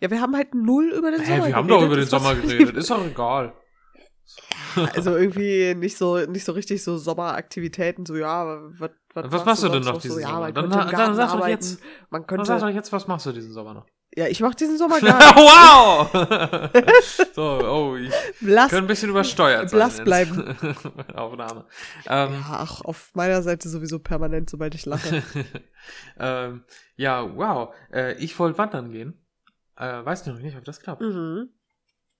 Ja, 0.00 0.10
wir 0.12 0.20
haben 0.20 0.36
halt 0.36 0.54
null 0.54 0.92
über 0.96 1.10
den 1.10 1.20
Hä, 1.20 1.26
Sommer 1.36 1.46
wir 1.48 1.56
haben 1.56 1.66
geredet. 1.66 1.82
doch 1.82 1.86
über 1.86 1.96
den 1.96 2.06
Sommer 2.08 2.36
so 2.36 2.42
geredet. 2.42 2.76
Ist 2.76 2.90
doch 2.90 3.04
egal. 3.04 3.52
Also 4.94 5.16
irgendwie 5.16 5.74
nicht 5.74 5.96
so, 5.96 6.18
nicht 6.26 6.44
so 6.44 6.52
richtig 6.52 6.84
so 6.84 6.96
Sommeraktivitäten, 6.96 8.06
so 8.06 8.14
ja, 8.14 8.60
was, 8.78 8.90
Was 9.14 9.44
machst 9.44 9.62
du 9.64 9.68
denn 9.68 9.82
noch 9.82 9.98
diesen 10.00 10.14
so, 10.16 10.20
ja, 10.20 10.28
Sommer? 10.28 10.40
man 10.40 10.54
Dann- 10.54 10.70
dann 10.70 10.88
Garten 10.90 11.14
sag 11.14 11.32
doch 11.32 11.46
jetzt. 11.48 11.80
man 12.10 12.22
Was 12.22 12.26
könnte, 12.28 12.44
sag 12.46 12.60
doch 12.60 12.68
jetzt, 12.68 12.92
was 12.92 13.06
machst 13.08 13.26
du 13.26 13.32
diesen 13.32 13.52
Sommer 13.52 13.74
noch? 13.74 13.86
ja, 14.16 14.26
ich 14.26 14.40
mach 14.40 14.54
diesen 14.54 14.76
Sommer 14.78 15.00
gar 15.00 15.18
nicht. 15.18 15.36
wow! 15.36 17.32
so, 17.34 17.42
oh, 17.68 17.96
ich 17.96 18.12
Blass, 18.40 18.72
ein 18.74 18.86
bisschen 18.86 19.10
übersteuert 19.10 19.70
sein. 19.70 19.78
blass 19.78 20.00
bleiben. 20.02 20.56
Aufnahme. 21.14 21.66
Ähm, 22.06 22.32
ja, 22.32 22.42
ach, 22.50 22.80
auf 22.82 23.10
meiner 23.14 23.42
Seite 23.42 23.68
sowieso 23.68 23.98
permanent, 24.00 24.50
sobald 24.50 24.74
ich 24.74 24.84
lache. 24.86 25.22
ähm, 26.18 26.64
ja, 26.96 27.36
wow. 27.36 27.74
Äh, 27.92 28.14
ich 28.22 28.38
wollte 28.38 28.58
wandern 28.58 28.90
gehen. 28.90 29.14
Äh, 29.76 30.04
weiß 30.04 30.26
noch 30.26 30.38
nicht, 30.38 30.56
ob 30.56 30.64
das 30.64 30.80
klappt. 30.80 31.02
mhm. 31.02 31.48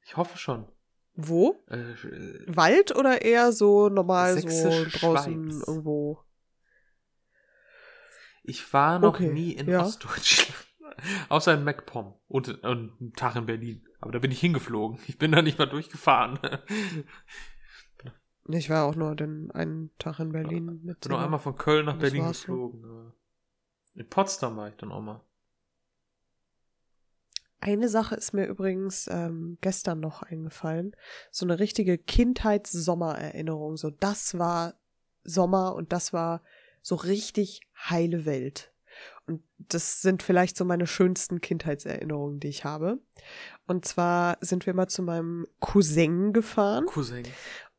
Ich 0.05 0.17
hoffe 0.17 0.39
schon. 0.39 0.67
Wo? 1.15 1.57
Äh, 1.69 1.77
äh, 1.93 2.45
Wald 2.47 2.95
oder 2.97 3.23
eher 3.23 3.53
so 3.53 3.89
normal 3.89 4.41
so 4.41 4.49
draußen 4.49 5.51
Schweiz. 5.51 5.65
irgendwo? 5.69 6.21
Ich 8.51 8.73
war 8.73 8.99
noch 8.99 9.15
Okay, 9.15 9.33
nie 9.33 9.53
in 9.53 9.69
ja. 9.69 9.83
Ostdeutschland. 9.83 10.67
Außer 11.29 11.55
in 11.55 11.65
MacPom 11.65 12.15
und, 12.29 12.49
und 12.63 13.01
einen 13.01 13.13
Tag 13.15 13.37
in 13.37 13.47
Berlin. 13.47 13.87
Aber 14.01 14.13
da 14.13 14.19
bin 14.19 14.31
ich 14.31 14.41
hingeflogen. 14.41 14.99
Ich 15.07 15.17
bin 15.17 15.33
da 15.33 15.41
nicht 15.41 15.59
mal 15.59 15.67
durchgefahren. 15.67 16.39
Ich 18.49 18.69
war 18.69 18.85
auch 18.85 18.97
nur 18.97 19.15
den 19.15 19.51
einen 19.53 19.91
Tag 19.99 20.19
in 20.19 20.33
Berlin 20.33 20.81
mit 20.83 21.01
bin 21.01 21.13
nur 21.13 21.21
einmal 21.21 21.39
von 21.39 21.57
Köln 21.57 21.87
nach 21.87 21.99
Berlin 21.99 22.25
so. 22.25 22.29
geflogen. 22.31 23.13
In 23.95 24.09
Potsdam 24.09 24.57
war 24.57 24.69
ich 24.69 24.77
dann 24.77 24.93
auch 24.93 25.01
mal. 25.01 25.21
Eine 27.61 27.89
Sache 27.89 28.15
ist 28.15 28.33
mir 28.33 28.47
übrigens 28.47 29.07
ähm, 29.09 29.59
gestern 29.61 30.01
noch 30.01 30.23
eingefallen. 30.23 30.97
So 31.31 31.45
eine 31.45 31.59
richtige 31.59 31.99
Kindheits-Sommererinnerung. 31.99 33.77
So, 33.77 33.91
das 33.91 34.39
war 34.39 34.75
Sommer 35.25 35.75
und 35.75 35.93
das 35.93 36.13
war 36.13 36.43
so 36.83 36.95
richtig 36.95 37.61
heile 37.89 38.25
Welt. 38.25 38.73
Und 39.27 39.43
das 39.59 40.03
sind 40.03 40.23
vielleicht 40.23 40.57
so 40.57 40.65
meine 40.65 40.87
schönsten 40.87 41.41
Kindheitserinnerungen, 41.41 42.41
die 42.41 42.49
ich 42.49 42.65
habe. 42.65 42.99
Und 43.67 43.85
zwar 43.85 44.39
sind 44.41 44.67
wir 44.67 44.75
mal 44.75 44.89
zu 44.89 45.03
meinem 45.03 45.47
Cousin 45.61 46.33
gefahren 46.33 46.87
Cousin. 46.87 47.23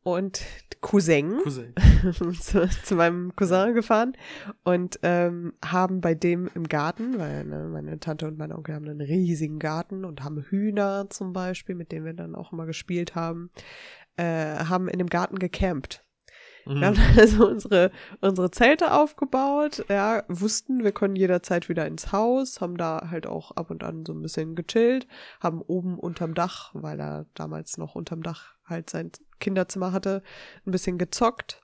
und 0.04 0.42
Cousin. 0.80 1.40
Cousin. 1.44 1.76
zu, 2.40 2.70
zu 2.70 2.96
meinem 2.96 3.36
Cousin 3.36 3.74
gefahren 3.74 4.14
und 4.64 5.00
ähm, 5.04 5.54
haben 5.64 6.00
bei 6.00 6.16
dem 6.16 6.50
im 6.56 6.68
Garten, 6.68 7.20
weil 7.20 7.44
ne, 7.44 7.68
meine 7.68 8.00
Tante 8.00 8.28
und 8.28 8.38
mein 8.38 8.54
Onkel 8.54 8.76
haben 8.76 8.88
einen 8.88 9.02
riesigen 9.02 9.60
Garten 9.60 10.06
und 10.06 10.24
haben 10.24 10.42
Hühner 10.42 11.10
zum 11.10 11.34
Beispiel, 11.34 11.76
mit 11.76 11.92
denen 11.92 12.06
wir 12.06 12.14
dann 12.14 12.34
auch 12.34 12.54
immer 12.54 12.66
gespielt 12.66 13.14
haben, 13.14 13.52
äh, 14.16 14.24
haben 14.24 14.88
in 14.88 15.00
dem 15.00 15.10
Garten 15.10 15.38
gecampt. 15.38 16.04
Wir 16.66 16.88
haben 16.88 16.98
Mhm. 16.98 17.04
also 17.20 17.48
unsere, 17.48 17.92
unsere 18.20 18.52
Zelte 18.52 18.94
aufgebaut, 18.94 19.86
ja, 19.90 20.24
wussten, 20.28 20.84
wir 20.84 20.92
können 20.92 21.16
jederzeit 21.16 21.70
wieder 21.70 21.86
ins 21.88 22.12
Haus, 22.12 22.62
haben 22.62 22.78
da 22.78 23.08
halt 23.10 23.28
auch 23.28 23.52
ab 23.52 23.72
und 23.72 23.84
an 23.84 24.06
so 24.06 24.14
ein 24.14 24.22
bisschen 24.22 24.56
gechillt, 24.56 25.08
haben 25.40 25.62
oben 25.62 25.98
unterm 25.98 26.34
Dach, 26.34 26.72
weil 26.74 27.00
er 27.00 27.26
damals 27.34 27.78
noch 27.78 27.96
unterm 27.96 28.24
Dach 28.24 28.56
halt 28.66 28.90
sein 28.90 29.12
Kinderzimmer 29.40 29.92
hatte, 29.92 30.24
ein 30.66 30.72
bisschen 30.72 30.98
gezockt. 30.98 31.62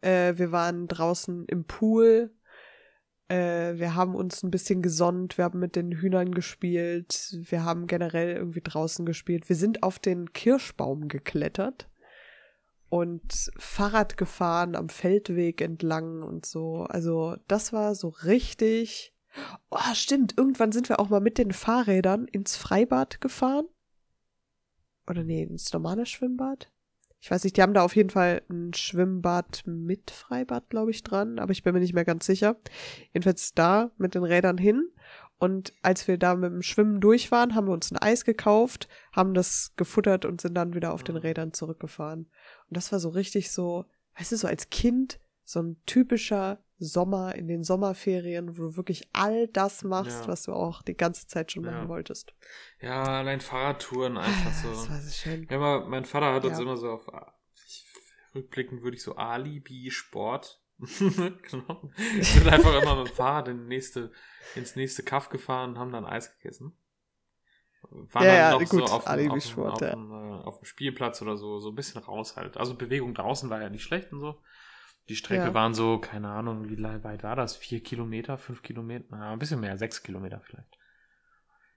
Äh, 0.00 0.34
wir 0.36 0.52
waren 0.52 0.86
draußen 0.88 1.46
im 1.46 1.64
Pool. 1.64 2.34
Äh, 3.28 3.78
wir 3.78 3.94
haben 3.94 4.14
uns 4.14 4.42
ein 4.42 4.50
bisschen 4.50 4.82
gesonnt, 4.82 5.38
wir 5.38 5.44
haben 5.46 5.58
mit 5.58 5.76
den 5.76 5.92
Hühnern 5.92 6.32
gespielt, 6.32 7.34
wir 7.40 7.64
haben 7.64 7.86
generell 7.86 8.36
irgendwie 8.36 8.60
draußen 8.62 9.06
gespielt. 9.06 9.48
Wir 9.48 9.56
sind 9.56 9.82
auf 9.82 9.98
den 9.98 10.32
Kirschbaum 10.34 11.08
geklettert 11.08 11.88
und 12.88 13.50
Fahrrad 13.56 14.16
gefahren 14.16 14.76
am 14.76 14.88
Feldweg 14.88 15.60
entlang 15.60 16.22
und 16.22 16.46
so. 16.46 16.84
Also 16.84 17.36
das 17.48 17.72
war 17.72 17.94
so 17.94 18.08
richtig. 18.08 19.12
Oh, 19.70 19.94
stimmt. 19.94 20.36
Irgendwann 20.38 20.72
sind 20.72 20.88
wir 20.88 21.00
auch 21.00 21.08
mal 21.08 21.20
mit 21.20 21.38
den 21.38 21.52
Fahrrädern 21.52 22.26
ins 22.26 22.56
Freibad 22.56 23.20
gefahren. 23.20 23.66
Oder 25.08 25.24
nee, 25.24 25.42
ins 25.42 25.72
normale 25.72 26.06
Schwimmbad. 26.06 26.70
Ich 27.24 27.30
weiß 27.30 27.42
nicht, 27.44 27.56
die 27.56 27.62
haben 27.62 27.72
da 27.72 27.82
auf 27.82 27.96
jeden 27.96 28.10
Fall 28.10 28.42
ein 28.50 28.74
Schwimmbad 28.74 29.62
mit 29.66 30.10
Freibad, 30.10 30.68
glaube 30.68 30.90
ich, 30.90 31.02
dran, 31.02 31.38
aber 31.38 31.52
ich 31.52 31.62
bin 31.62 31.72
mir 31.72 31.80
nicht 31.80 31.94
mehr 31.94 32.04
ganz 32.04 32.26
sicher. 32.26 32.56
Jedenfalls 33.14 33.54
da 33.54 33.92
mit 33.96 34.14
den 34.14 34.24
Rädern 34.24 34.58
hin. 34.58 34.90
Und 35.38 35.72
als 35.82 36.06
wir 36.08 36.16
da 36.16 36.34
mit 36.36 36.52
dem 36.52 36.62
Schwimmen 36.62 37.00
durch 37.00 37.30
waren, 37.30 37.54
haben 37.54 37.66
wir 37.66 37.72
uns 37.74 37.90
ein 37.90 37.98
Eis 37.98 38.24
gekauft, 38.24 38.88
haben 39.12 39.34
das 39.34 39.72
gefuttert 39.76 40.24
und 40.24 40.40
sind 40.40 40.54
dann 40.54 40.74
wieder 40.74 40.92
auf 40.94 41.02
den 41.02 41.16
Rädern 41.16 41.52
zurückgefahren. 41.52 42.30
Und 42.68 42.76
das 42.76 42.92
war 42.92 43.00
so 43.00 43.08
richtig 43.10 43.50
so, 43.50 43.84
weißt 44.18 44.32
du, 44.32 44.36
so 44.36 44.46
als 44.48 44.70
Kind, 44.70 45.20
so 45.44 45.60
ein 45.60 45.76
typischer 45.86 46.62
Sommer 46.78 47.34
in 47.34 47.46
den 47.48 47.62
Sommerferien, 47.62 48.56
wo 48.56 48.62
du 48.62 48.76
wirklich 48.76 49.08
all 49.12 49.48
das 49.48 49.84
machst, 49.84 50.22
Ja. 50.22 50.28
was 50.28 50.44
du 50.44 50.52
auch 50.52 50.82
die 50.82 50.96
ganze 50.96 51.26
Zeit 51.26 51.52
schon 51.52 51.64
Ja. 51.64 51.72
machen 51.72 51.88
wolltest. 51.88 52.32
Ja, 52.80 53.02
allein 53.02 53.40
Fahrradtouren 53.40 54.16
einfach 54.16 54.52
so. 54.52 54.70
Das 54.70 54.88
war 54.90 55.00
so 55.00 55.10
schön. 55.10 55.46
Ja, 55.50 55.80
mein 55.86 56.04
Vater 56.04 56.32
hat 56.32 56.44
uns 56.44 56.56
Ja. 56.58 56.62
immer 56.62 56.76
so 56.76 56.90
auf, 56.90 57.06
rückblickend 58.34 58.82
würde 58.82 58.96
ich 58.96 59.02
so 59.02 59.16
Alibi-Sport. 59.16 60.60
genau. 60.78 61.90
Sind 62.20 62.48
einfach 62.48 62.82
immer 62.82 62.96
mit 62.96 63.08
dem 63.08 63.14
Fahrrad 63.14 63.48
in 63.48 63.66
nächste, 63.68 64.10
ins 64.56 64.76
nächste 64.76 65.02
Kaff 65.02 65.28
gefahren 65.28 65.70
und 65.70 65.78
haben 65.78 65.92
dann 65.92 66.04
Eis 66.04 66.36
gegessen. 66.38 66.76
Waren 67.90 68.24
Ja, 68.24 68.32
dann 68.32 68.38
ja, 68.38 68.50
noch 68.52 68.68
gut, 68.68 68.88
so 68.88 68.94
auf, 68.94 69.04
dem- 69.04 69.30
auf, 69.30 69.44
dem- 69.44 69.62
auf, 69.62 69.80
ja. 69.80 69.90
dem, 69.90 70.10
äh, 70.10 70.42
auf 70.44 70.58
dem 70.58 70.64
Spielplatz 70.64 71.22
oder 71.22 71.36
so, 71.36 71.60
so 71.60 71.68
ein 71.70 71.74
bisschen 71.74 72.02
raus 72.02 72.36
halt. 72.36 72.56
Also 72.56 72.74
Bewegung 72.76 73.14
draußen 73.14 73.50
war 73.50 73.60
ja 73.60 73.68
nicht 73.70 73.82
schlecht 73.84 74.12
und 74.12 74.20
so. 74.20 74.40
Die 75.08 75.16
Strecke 75.16 75.44
Ja. 75.48 75.54
waren 75.54 75.74
so, 75.74 75.98
keine 75.98 76.30
Ahnung, 76.30 76.68
wie 76.68 76.82
weit 76.82 77.22
war 77.22 77.36
das? 77.36 77.56
Vier 77.56 77.82
Kilometer, 77.82 78.38
fünf 78.38 78.62
Kilometer? 78.62 79.04
Na, 79.10 79.32
ein 79.32 79.38
bisschen 79.38 79.60
mehr, 79.60 79.76
sechs 79.76 80.02
Kilometer 80.02 80.40
vielleicht. 80.40 80.78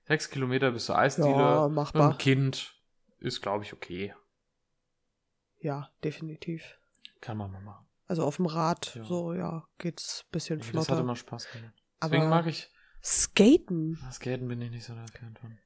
Sechs 0.06 0.30
Kilometer 0.30 0.72
bis 0.72 0.86
zur 0.86 0.98
Eisdiele. 0.98 1.34
Ja, 1.34 1.68
machbar. 1.68 2.10
einem 2.12 2.18
Kind 2.18 2.74
ist, 3.20 3.42
glaube 3.42 3.66
ich, 3.66 3.74
okay. 3.74 4.14
Ja, 5.60 5.92
definitiv. 6.04 6.80
Kann 7.22 7.38
man 7.38 7.52
mal 7.52 7.62
machen. 7.62 7.87
Also 8.08 8.24
auf 8.24 8.38
dem 8.38 8.46
Rad, 8.46 8.96
Ja. 8.96 9.04
so, 9.04 9.34
ja, 9.34 9.68
geht's 9.78 10.24
ein 10.26 10.32
bisschen 10.32 10.60
Das 10.60 10.68
hat 10.68 10.72
flotter. 10.86 11.02
immer 11.02 11.16
Spaß 11.16 11.52
gemacht. 11.52 11.74
Aber 12.00 12.12
Deswegen 12.12 12.30
mag 12.30 12.48
ich. 12.48 12.72
Skaten. 13.04 13.98
Skaten 14.12 14.48
bin 14.48 14.62
ich 14.62 14.72
nicht 14.72 14.86
so 14.86 14.94
der 14.94 15.06
Fan 15.08 15.36
von. 15.40 15.58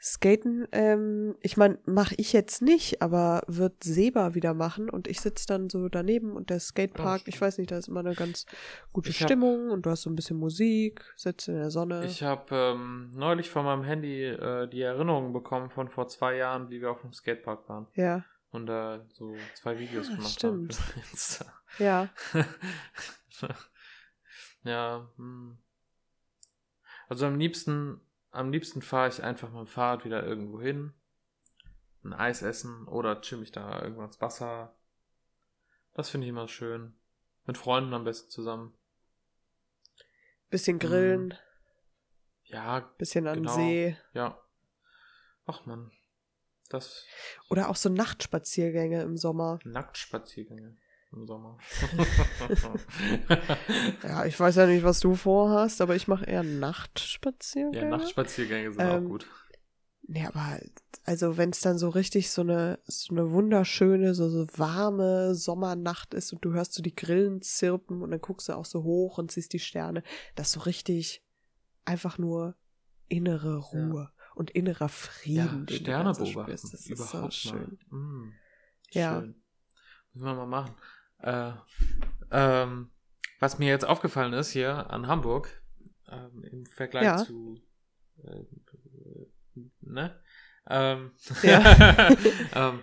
Skaten, 0.00 0.68
ähm, 0.70 1.34
ich 1.40 1.56
meine, 1.56 1.78
mache 1.84 2.14
ich 2.18 2.32
jetzt 2.32 2.62
nicht, 2.62 3.02
aber 3.02 3.42
wird 3.48 3.82
Seba 3.82 4.34
wieder 4.34 4.54
machen 4.54 4.88
und 4.88 5.08
ich 5.08 5.20
sitze 5.20 5.46
dann 5.48 5.68
so 5.70 5.88
daneben 5.88 6.36
und 6.36 6.50
der 6.50 6.60
Skatepark, 6.60 7.22
Ja, 7.22 7.26
ich 7.28 7.40
weiß 7.40 7.58
nicht, 7.58 7.72
da 7.72 7.78
ist 7.78 7.88
immer 7.88 7.98
eine 8.00 8.14
ganz 8.14 8.46
gute 8.92 9.10
Ich 9.10 9.20
hab- 9.20 9.26
Stimmung 9.28 9.70
und 9.70 9.86
du 9.86 9.90
hast 9.90 10.02
so 10.02 10.10
ein 10.10 10.14
bisschen 10.14 10.36
Musik, 10.38 11.02
sitzt 11.16 11.48
in 11.48 11.54
der 11.56 11.70
Sonne. 11.72 12.04
Ich 12.06 12.22
habe 12.22 12.54
ähm, 12.54 13.10
neulich 13.16 13.50
von 13.50 13.64
meinem 13.64 13.82
Handy 13.82 14.22
äh, 14.24 14.68
die 14.68 14.82
Erinnerung 14.82 15.32
bekommen 15.32 15.68
von 15.70 15.88
vor 15.88 16.06
zwei 16.06 16.36
Jahren, 16.36 16.70
wie 16.70 16.80
wir 16.80 16.92
auf 16.92 17.00
dem 17.00 17.12
Skatepark 17.12 17.68
waren. 17.68 17.88
ja, 17.94 18.24
Und 18.52 18.66
da 18.66 19.04
so 19.14 19.34
zwei 19.60 19.80
Videos 19.80 20.08
Ah, 20.10 20.14
gemacht 20.14 20.30
stimmt. 20.30 20.78
haben. 20.78 21.48
ja. 21.78 22.08
ja. 24.64 25.08
Hm. 25.16 25.58
Also 27.08 27.26
am 27.26 27.38
liebsten, 27.38 28.00
am 28.30 28.52
liebsten 28.52 28.82
fahre 28.82 29.08
ich 29.08 29.22
einfach 29.22 29.48
mit 29.50 29.58
dem 29.60 29.66
Fahrrad 29.66 30.04
wieder 30.04 30.24
irgendwo 30.24 30.60
hin, 30.60 30.92
ein 32.04 32.12
Eis 32.12 32.42
essen 32.42 32.86
oder 32.86 33.20
chill 33.20 33.38
mich 33.38 33.52
da 33.52 33.82
irgendwo 33.82 34.04
ins 34.04 34.20
Wasser. 34.20 34.74
Das 35.94 36.10
finde 36.10 36.26
ich 36.26 36.30
immer 36.30 36.48
schön. 36.48 36.94
Mit 37.46 37.56
Freunden 37.56 37.94
am 37.94 38.04
besten 38.04 38.30
zusammen. 38.30 38.74
Bisschen 40.50 40.78
grillen, 40.78 41.34
Ja, 42.44 42.80
bisschen 42.98 43.26
an 43.26 43.34
den 43.34 43.42
genau. 43.44 43.54
See. 43.54 43.96
ja. 44.12 44.40
Ach 45.46 45.64
man. 45.66 45.90
Das 46.68 47.06
Oder 47.48 47.70
auch 47.70 47.76
so 47.76 47.88
Nachtspaziergänge 47.88 49.02
im 49.02 49.16
Sommer. 49.16 49.58
Nacktspaziergänge 49.64 50.76
im 51.12 51.26
Sommer. 51.26 51.58
Ja, 54.02 54.24
ich 54.26 54.38
weiß 54.38 54.56
ja 54.56 54.66
nicht, 54.66 54.84
was 54.84 55.00
du 55.00 55.14
vorhast, 55.14 55.80
aber 55.80 55.96
ich 55.96 56.08
mache 56.08 56.24
eher 56.26 56.42
Nachtspaziergänge. 56.42 57.84
ja, 57.90 57.96
Nachtspaziergänge 57.96 58.72
sind 58.72 58.80
Ähm, 58.80 59.06
auch 59.06 59.08
gut. 59.08 59.26
Nee, 60.10 60.24
aber 60.26 60.58
also 61.04 61.36
wenn 61.36 61.50
es 61.50 61.60
dann 61.60 61.76
so 61.76 61.90
richtig 61.90 62.30
so 62.30 62.40
eine 62.40 62.78
so 62.86 63.14
eine 63.14 63.30
wunderschöne, 63.30 64.14
so, 64.14 64.30
so 64.30 64.46
warme 64.56 65.34
Sommernacht 65.34 66.14
ist 66.14 66.32
und 66.32 66.42
du 66.44 66.52
hörst 66.54 66.72
so 66.72 66.82
die 66.82 66.94
Grillen 66.94 67.42
zirpen 67.42 68.00
und 68.00 68.10
dann 68.10 68.20
guckst 68.20 68.48
du 68.48 68.54
auch 68.54 68.64
so 68.64 68.84
hoch 68.84 69.18
und 69.18 69.30
siehst 69.30 69.52
die 69.52 69.58
Sterne, 69.58 70.02
das 70.34 70.46
ist 70.48 70.52
so 70.54 70.60
richtig 70.60 71.22
einfach 71.84 72.16
nur 72.16 72.54
innere 73.08 73.58
Ruhe 73.58 74.10
und 74.34 74.50
innerer 74.50 74.88
Frieden. 74.88 75.66
Ja, 75.68 75.76
Sterne 75.76 76.12
beobachten. 76.12 76.52
Das 76.52 76.64
ist 76.72 76.88
Überhaupt 76.88 77.12
so 77.12 77.18
mal. 77.20 77.30
schön. 77.32 77.78
Mm, 77.90 78.32
Ja. 78.92 79.20
Schön. 79.20 79.42
Müssen 80.14 80.26
wir 80.26 80.34
mal 80.34 80.46
machen. 80.46 80.74
Äh, 81.22 81.52
ähm, 82.30 82.90
was 83.40 83.58
mir 83.58 83.68
jetzt 83.68 83.86
aufgefallen 83.86 84.32
ist 84.32 84.50
hier 84.50 84.90
an 84.90 85.06
Hamburg, 85.06 85.62
ähm, 86.08 86.42
im 86.44 86.66
Vergleich 86.66 87.06
Ja. 87.06 87.16
zu, 87.16 87.60
äh, 88.24 88.44
ne? 89.80 90.20
Ähm, 90.68 91.12
Ja. 91.42 92.10
ähm, 92.54 92.82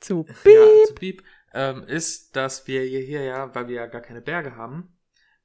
Zu 0.00 0.24
ja, 0.24 0.34
Piep. 0.42 0.86
zu 0.86 0.94
Piep, 0.94 1.22
ähm, 1.52 1.84
ist, 1.84 2.36
dass 2.36 2.66
wir 2.66 2.82
hier, 2.82 3.00
hier 3.00 3.22
ja, 3.22 3.54
weil 3.54 3.68
wir 3.68 3.76
ja 3.76 3.86
gar 3.86 4.00
keine 4.02 4.20
Berge 4.20 4.56
haben, 4.56 4.96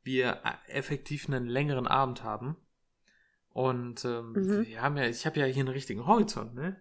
wir 0.04 0.42
äh, 0.44 0.72
effektiv 0.72 1.28
einen 1.28 1.48
längeren 1.48 1.88
Abend 1.88 2.24
haben. 2.24 2.56
Und 3.52 4.06
ähm, 4.06 4.34
Mhm. 4.34 4.66
wir 4.66 4.82
haben 4.82 4.98
ja, 4.98 5.06
ich 5.06 5.26
habe 5.26 5.40
ja 5.40 5.46
hier 5.46 5.62
einen 5.62 5.74
richtigen 5.74 6.06
Horizont, 6.06 6.56
ne? 6.56 6.80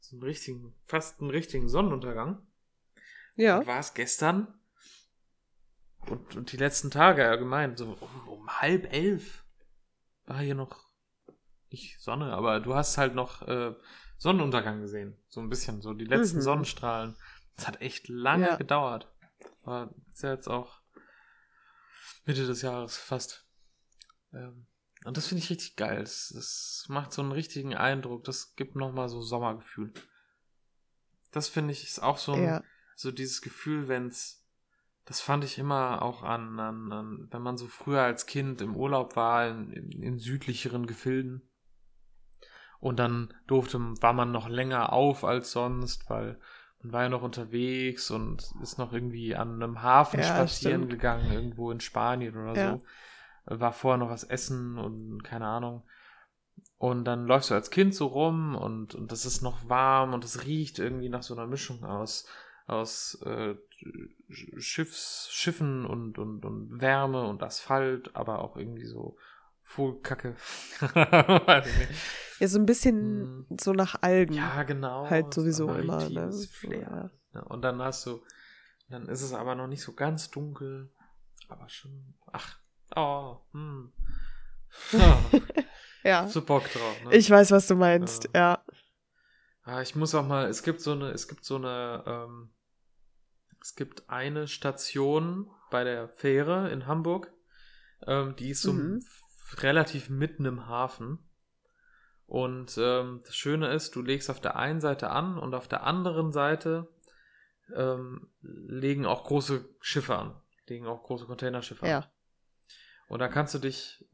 So 0.00 0.16
einen 0.16 0.22
richtigen, 0.22 0.74
fast 0.86 1.20
einen 1.20 1.30
richtigen 1.30 1.68
Sonnenuntergang. 1.68 2.46
Ja. 3.36 3.64
War 3.66 3.78
es 3.80 3.94
gestern 3.94 4.58
und, 6.06 6.36
und 6.36 6.52
die 6.52 6.56
letzten 6.56 6.90
Tage 6.90 7.28
allgemein, 7.28 7.76
so 7.76 7.92
um, 8.00 8.28
um 8.28 8.60
halb 8.60 8.92
elf 8.92 9.44
war 10.26 10.40
hier 10.40 10.54
noch 10.54 10.88
nicht 11.70 12.00
Sonne, 12.00 12.32
aber 12.32 12.60
du 12.60 12.74
hast 12.74 12.98
halt 12.98 13.14
noch 13.14 13.42
äh, 13.46 13.74
Sonnenuntergang 14.18 14.80
gesehen. 14.80 15.16
So 15.28 15.40
ein 15.40 15.48
bisschen, 15.48 15.80
so 15.82 15.94
die 15.94 16.04
letzten 16.04 16.38
Mhm. 16.38 16.42
Sonnenstrahlen. 16.42 17.16
Das 17.56 17.66
hat 17.68 17.80
echt 17.80 18.08
lange 18.08 18.46
Ja. 18.48 18.56
gedauert. 18.56 19.12
Aber 19.62 19.94
ist 20.12 20.22
ja 20.22 20.32
jetzt 20.32 20.48
auch 20.48 20.80
Mitte 22.24 22.46
des 22.46 22.62
Jahres 22.62 22.96
fast. 22.96 23.46
Ähm, 24.32 24.66
und 25.04 25.16
das 25.16 25.26
finde 25.28 25.42
ich 25.42 25.50
richtig 25.50 25.76
geil. 25.76 26.00
Das, 26.00 26.32
das 26.34 26.84
macht 26.88 27.12
so 27.12 27.22
einen 27.22 27.32
richtigen 27.32 27.74
Eindruck. 27.74 28.24
Das 28.24 28.54
gibt 28.56 28.76
nochmal 28.76 29.08
so 29.08 29.22
Sommergefühl. 29.22 29.92
Das 31.30 31.48
finde 31.48 31.72
ich 31.72 31.84
ist 31.84 32.02
auch 32.02 32.18
so 32.18 32.32
ein, 32.34 32.42
Ja. 32.44 32.62
So 33.00 33.10
dieses 33.10 33.42
Gefühl, 33.42 33.88
wenn's, 33.88 34.46
das 35.04 35.20
fand 35.20 35.44
ich 35.44 35.58
immer 35.58 36.02
auch 36.02 36.22
an, 36.22 36.58
an, 36.60 36.92
an 36.92 37.28
wenn 37.30 37.42
man 37.42 37.56
so 37.56 37.66
früher 37.66 38.02
als 38.02 38.26
Kind 38.26 38.60
im 38.60 38.76
Urlaub 38.76 39.16
war, 39.16 39.48
in, 39.48 39.72
in, 39.72 40.02
in 40.02 40.18
südlicheren 40.18 40.86
Gefilden. 40.86 41.42
Und 42.78 42.98
dann 42.98 43.34
durfte, 43.46 43.78
war 43.78 44.12
man 44.12 44.32
noch 44.32 44.48
länger 44.48 44.92
auf 44.92 45.24
als 45.24 45.52
sonst, 45.52 46.08
weil 46.08 46.38
man 46.82 46.92
war 46.92 47.02
ja 47.02 47.08
noch 47.10 47.22
unterwegs 47.22 48.10
und 48.10 48.50
ist 48.62 48.78
noch 48.78 48.92
irgendwie 48.92 49.36
an 49.36 49.62
einem 49.62 49.82
Hafen 49.82 50.20
Ja, 50.20 50.24
spazieren 50.24 50.82
stimmt. 50.82 50.92
gegangen, 50.92 51.30
irgendwo 51.30 51.70
in 51.70 51.80
Spanien 51.80 52.36
oder 52.36 52.56
Ja. 52.56 52.78
so. 52.78 52.84
War 53.44 53.72
vorher 53.72 53.98
noch 53.98 54.10
was 54.10 54.24
essen 54.24 54.78
und 54.78 55.22
keine 55.24 55.46
Ahnung. 55.46 55.82
Und 56.78 57.04
dann 57.04 57.26
läufst 57.26 57.50
du 57.50 57.54
als 57.54 57.70
Kind 57.70 57.94
so 57.94 58.06
rum 58.06 58.54
und, 58.54 58.94
und 58.94 59.12
das 59.12 59.26
ist 59.26 59.42
noch 59.42 59.68
warm 59.68 60.14
und 60.14 60.24
es 60.24 60.46
riecht 60.46 60.78
irgendwie 60.78 61.10
nach 61.10 61.22
so 61.22 61.34
einer 61.34 61.46
Mischung 61.46 61.84
aus, 61.84 62.26
aus 62.70 63.20
äh, 63.24 63.54
Schiffs, 64.58 65.28
Schiffen 65.30 65.84
und, 65.86 66.18
und, 66.18 66.44
und 66.44 66.80
Wärme 66.80 67.26
und 67.26 67.42
Asphalt, 67.42 68.14
aber 68.14 68.40
auch 68.40 68.56
irgendwie 68.56 68.86
so 68.86 69.16
Vogelkacke. 69.62 70.36
Ja, 72.40 72.48
so 72.48 72.58
ein 72.58 72.64
bisschen 72.64 73.46
Hm. 73.50 73.58
so 73.60 73.72
nach 73.74 74.00
Algen. 74.02 74.32
ja, 74.32 74.62
genau. 74.62 75.08
halt 75.10 75.34
sowieso 75.34 75.74
immer, 75.74 76.08
ne? 76.08 76.30
Ja, 77.34 77.42
und 77.42 77.62
dann 77.62 77.82
hast 77.82 78.06
du, 78.06 78.22
dann 78.88 79.08
ist 79.08 79.20
es 79.22 79.34
aber 79.34 79.54
noch 79.54 79.66
nicht 79.66 79.82
so 79.82 79.92
ganz 79.92 80.30
dunkel, 80.30 80.90
aber 81.48 81.68
schon, 81.68 82.14
ach, 82.32 82.58
oh, 82.96 83.36
hm. 83.52 83.92
Ja, 84.92 85.20
Ja. 86.02 86.28
so 86.28 86.40
Bock 86.42 86.64
drauf, 86.72 87.04
ne? 87.04 87.14
Ich 87.16 87.28
weiß, 87.28 87.50
was 87.50 87.66
du 87.66 87.74
meinst, 87.74 88.28
ja. 88.34 88.64
Ah, 89.64 89.82
ich 89.82 89.94
muss 89.94 90.14
auch 90.14 90.26
mal, 90.26 90.46
es 90.48 90.62
gibt 90.62 90.80
so 90.80 90.92
eine, 90.92 91.10
es 91.10 91.28
gibt 91.28 91.44
so 91.44 91.56
eine, 91.56 92.02
ähm, 92.06 92.50
es 93.60 93.74
gibt 93.74 94.08
eine 94.08 94.48
Station 94.48 95.50
bei 95.70 95.84
der 95.84 96.08
Fähre 96.08 96.70
in 96.70 96.86
Hamburg, 96.86 97.32
ähm, 98.06 98.34
die 98.36 98.50
ist 98.50 98.62
so 98.62 98.72
Mhm. 98.72 99.00
relativ 99.58 100.08
mitten 100.10 100.44
im 100.44 100.66
Hafen. 100.66 101.18
Und 102.26 102.78
ähm, 102.78 103.20
das 103.24 103.34
Schöne 103.34 103.72
ist, 103.72 103.96
du 103.96 104.02
legst 104.02 104.30
auf 104.30 104.40
der 104.40 104.56
einen 104.56 104.80
Seite 104.80 105.10
an 105.10 105.36
und 105.38 105.54
auf 105.54 105.66
der 105.66 105.82
anderen 105.84 106.32
Seite 106.32 106.88
ähm, 107.74 108.30
legen 108.40 109.04
auch 109.06 109.24
große 109.24 109.68
Schiffe 109.80 110.16
an, 110.16 110.40
legen 110.66 110.86
auch 110.86 111.02
große 111.02 111.26
Containerschiffe 111.26 111.84
an. 111.84 111.90
Ja. 111.90 112.10
Und 113.08 113.18
da 113.18 113.26
kannst 113.26 113.54
du 113.54 113.58
dich, 113.58 114.04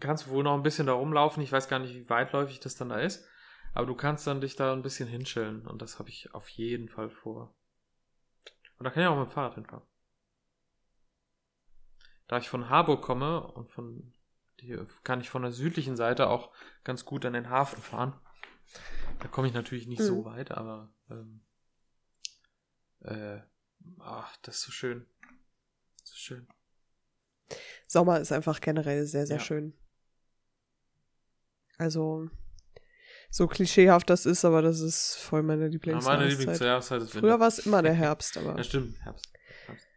kannst 0.00 0.28
wohl 0.28 0.44
noch 0.44 0.54
ein 0.54 0.62
bisschen 0.62 0.86
da 0.86 0.92
rumlaufen. 0.92 1.42
Ich 1.42 1.50
weiß 1.52 1.68
gar 1.68 1.78
nicht, 1.78 1.94
wie 1.94 2.10
weitläufig 2.10 2.60
das 2.60 2.76
dann 2.76 2.90
da 2.90 2.98
ist. 2.98 3.26
Aber 3.72 3.86
du 3.86 3.94
kannst 3.94 4.26
dann 4.26 4.42
dich 4.42 4.56
da 4.56 4.74
ein 4.74 4.82
bisschen 4.82 5.08
hinschillen. 5.08 5.66
Und 5.66 5.80
das 5.80 5.98
habe 5.98 6.10
ich 6.10 6.34
auf 6.34 6.48
jeden 6.50 6.90
Fall 6.90 7.08
vor. 7.08 7.54
Und 8.82 8.86
da 8.86 8.90
kann 8.90 9.04
ich 9.04 9.08
auch 9.08 9.16
mit 9.16 9.28
dem 9.28 9.32
Fahrrad 9.32 9.54
hinfahren. 9.54 9.86
Da 12.26 12.38
ich 12.38 12.48
von 12.48 12.68
Harburg 12.68 13.00
komme 13.00 13.46
und 13.52 13.70
von, 13.70 14.12
die, 14.58 14.76
kann 15.04 15.20
ich 15.20 15.30
von 15.30 15.42
der 15.42 15.52
südlichen 15.52 15.94
Seite 15.94 16.28
auch 16.28 16.52
ganz 16.82 17.04
gut 17.04 17.24
an 17.24 17.34
den 17.34 17.48
Hafen 17.48 17.80
fahren. 17.80 18.20
Da 19.20 19.28
komme 19.28 19.46
ich 19.46 19.54
natürlich 19.54 19.86
nicht 19.86 20.02
so 20.02 20.22
Mhm. 20.22 20.24
weit, 20.24 20.50
aber 20.50 20.92
ähm, 21.10 21.44
äh, 23.02 23.38
ach, 24.00 24.36
das 24.38 24.56
ist 24.56 24.62
so 24.62 24.72
schön. 24.72 25.06
Das 26.00 26.10
ist 26.10 26.18
schön. 26.18 26.48
Sommer 27.86 28.18
ist 28.18 28.32
einfach 28.32 28.60
generell 28.60 29.06
sehr, 29.06 29.28
sehr 29.28 29.38
Ja. 29.38 29.44
schön. 29.44 29.78
Also, 31.78 32.30
so 33.32 33.46
klischeehaft 33.48 34.08
das 34.10 34.26
ist, 34.26 34.44
aber 34.44 34.60
das 34.62 34.80
ist 34.80 35.16
voll 35.16 35.42
meine 35.42 35.62
Ja, 35.64 35.68
Lieblingsjahreszeit. 35.70 36.18
meine 36.18 36.28
Lieblingsjahreszeit 36.30 37.02
ist 37.02 37.12
Früher 37.12 37.40
war 37.40 37.48
es 37.48 37.58
immer 37.60 37.82
der 37.82 37.94
Herbst, 38.04 38.36
aber 38.36 38.56
Ja, 38.58 38.62
stimmt. 38.62 39.00
Herbst. 39.02 39.32
Herbst. 39.66 39.88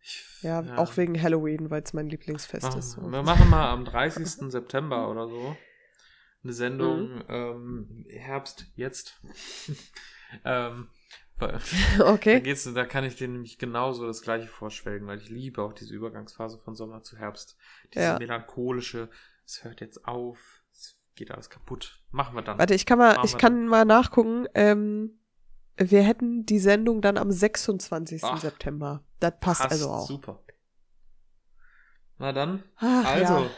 Ich, 0.00 0.24
ja, 0.42 0.76
auch 0.76 0.96
wegen 0.96 1.20
Halloween, 1.20 1.70
weil 1.70 1.82
es 1.82 1.92
mein 1.92 2.08
Lieblingsfest 2.08 2.64
Machen, 2.64 2.78
ist. 2.78 2.96
Wir 2.96 3.22
machen 3.22 3.48
mal 3.50 3.70
am 3.70 3.84
30. 3.84 4.50
September 4.50 5.08
oder 5.10 5.28
so 5.28 5.56
eine 6.42 6.52
Sendung 6.52 7.14
Mhm. 7.16 7.24
ähm, 7.28 8.06
Herbst 8.08 8.66
jetzt. 8.74 9.20
ähm, 10.44 10.88
Okay. 11.98 12.34
Da, 12.34 12.38
geht's, 12.38 12.64
da 12.72 12.86
kann 12.86 13.02
ich 13.04 13.16
dir 13.16 13.26
nämlich 13.28 13.58
genauso 13.58 14.06
das 14.06 14.22
gleiche 14.22 14.46
vorschwelgen, 14.46 15.08
weil 15.08 15.18
ich 15.18 15.28
liebe 15.28 15.62
auch 15.62 15.72
diese 15.72 15.92
Übergangsphase 15.92 16.58
von 16.58 16.74
Sommer 16.76 17.02
zu 17.02 17.18
Herbst. 17.18 17.56
Diese 17.92 18.04
Ja. 18.04 18.18
melancholische, 18.18 19.10
es 19.44 19.64
hört 19.64 19.80
jetzt 19.80 20.06
auf, 20.06 20.62
geht 21.14 21.30
alles 21.30 21.50
kaputt. 21.50 22.00
Machen 22.10 22.34
wir 22.34 22.42
dann. 22.42 22.58
Warte, 22.58 22.74
ich 22.74 22.86
kann 22.86 22.98
mal, 22.98 23.14
Machen 23.14 23.26
ich 23.26 23.36
kann 23.38 23.66
mal 23.66 23.84
nachgucken. 23.84 24.46
Ähm, 24.54 25.18
wir 25.76 26.02
hätten 26.02 26.46
die 26.46 26.58
Sendung 26.58 27.02
dann 27.02 27.18
am 27.18 27.30
26. 27.30 28.22
Ach. 28.22 28.40
September. 28.40 29.02
Das 29.20 29.34
passt, 29.40 29.62
also 29.62 29.90
auch. 29.90 30.06
Super. 30.06 30.40
Na 32.18 32.32
dann, 32.32 32.62
Ach, 32.76 33.04
also, 33.06 33.32
ja. 33.34 33.50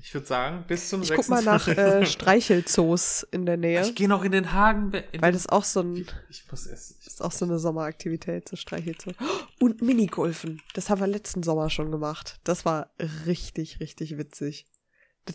ich 0.00 0.14
würde 0.14 0.26
sagen, 0.26 0.64
bis 0.66 0.88
zum 0.88 1.02
Ich 1.02 1.12
guck 1.12 1.28
mal 1.28 1.42
nach 1.42 1.66
26. 1.66 1.78
äh, 1.78 2.06
Streichelzoos 2.10 3.26
in 3.30 3.44
der 3.44 3.58
Nähe, 3.58 3.82
Ich 3.82 3.94
gehe 3.94 4.08
noch 4.08 4.24
in 4.24 4.32
den 4.32 4.52
Hagen. 4.54 4.92
in 5.12 5.20
weil 5.20 5.32
das 5.32 5.46
auch 5.46 5.64
so 5.64 5.80
ein, 5.80 6.06
ich 6.30 6.50
muss 6.50 6.66
essen. 6.66 6.96
Ich, 7.00 7.06
ist 7.06 7.22
auch 7.22 7.32
so 7.32 7.44
eine 7.44 7.58
Sommeraktivität, 7.58 8.48
so 8.48 8.56
Streichelzoo. 8.56 9.12
Und 9.60 9.82
Minigolfen. 9.82 10.62
Das 10.72 10.88
haben 10.88 11.00
wir 11.00 11.06
letzten 11.06 11.42
Sommer 11.42 11.68
schon 11.68 11.90
gemacht. 11.90 12.40
Das 12.44 12.64
war 12.64 12.90
richtig, 13.26 13.80
richtig 13.80 14.16
witzig. 14.16 14.66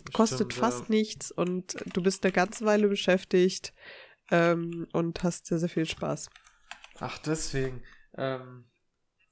Das 0.02 0.12
kostet 0.12 0.52
Stimmt, 0.52 0.54
fast 0.54 0.80
ja. 0.88 0.94
nichts 0.96 1.30
und 1.30 1.76
du 1.94 2.02
bist 2.02 2.24
eine 2.24 2.32
ganze 2.32 2.64
Weile 2.64 2.88
beschäftigt 2.88 3.72
ähm, 4.30 4.88
und 4.92 5.22
hast 5.22 5.46
sehr, 5.46 5.58
sehr 5.58 5.68
viel 5.68 5.86
Spaß. 5.86 6.28
ach, 6.98 7.18
deswegen. 7.18 7.82
Ähm, 8.16 8.64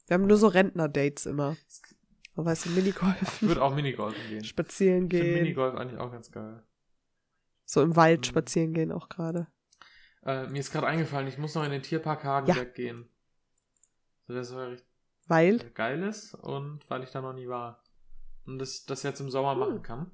Wir 0.07 0.15
haben 0.15 0.27
nur 0.27 0.37
so 0.37 0.47
Rentner-Dates 0.47 1.25
immer. 1.25 1.57
So, 2.35 2.45
Weißt 2.45 2.65
du, 2.65 2.69
ich 2.69 2.75
Minigolfen, 2.75 3.47
würde 3.47 3.61
auch 3.61 3.75
Minigolfen 3.75 4.21
gehen. 4.29 4.43
spazieren 4.43 5.05
Ich 5.05 5.11
finde 5.11 5.25
gehen. 5.25 5.33
Minigolf 5.43 5.75
eigentlich 5.75 5.99
auch 5.99 6.11
ganz 6.11 6.31
geil. 6.31 6.63
So 7.65 7.81
im 7.81 7.95
Wald 7.95 8.21
Mhm. 8.21 8.23
spazieren 8.23 8.73
gehen 8.73 8.91
auch 8.91 9.09
gerade. 9.09 9.47
Äh, 10.25 10.47
mir 10.47 10.59
ist 10.59 10.71
gerade 10.71 10.87
eingefallen, 10.87 11.27
ich 11.27 11.37
muss 11.37 11.55
noch 11.55 11.63
in 11.65 11.71
den 11.71 11.81
Tierpark 11.81 12.23
Hagenberg 12.23 12.73
gehen. 12.75 13.09
So, 14.27 14.33
das 14.33 14.53
war 14.55 14.69
richtig 14.69 14.87
Weil? 15.27 15.57
geil 15.71 16.01
ist 16.03 16.33
und 16.35 16.89
weil 16.89 17.03
ich 17.03 17.09
da 17.11 17.21
noch 17.21 17.33
nie 17.33 17.47
war. 17.47 17.83
Und 18.45 18.59
das, 18.59 18.85
das 18.85 19.03
jetzt 19.03 19.19
im 19.21 19.29
Sommer 19.29 19.55
machen 19.55 19.81
kann. 19.81 20.11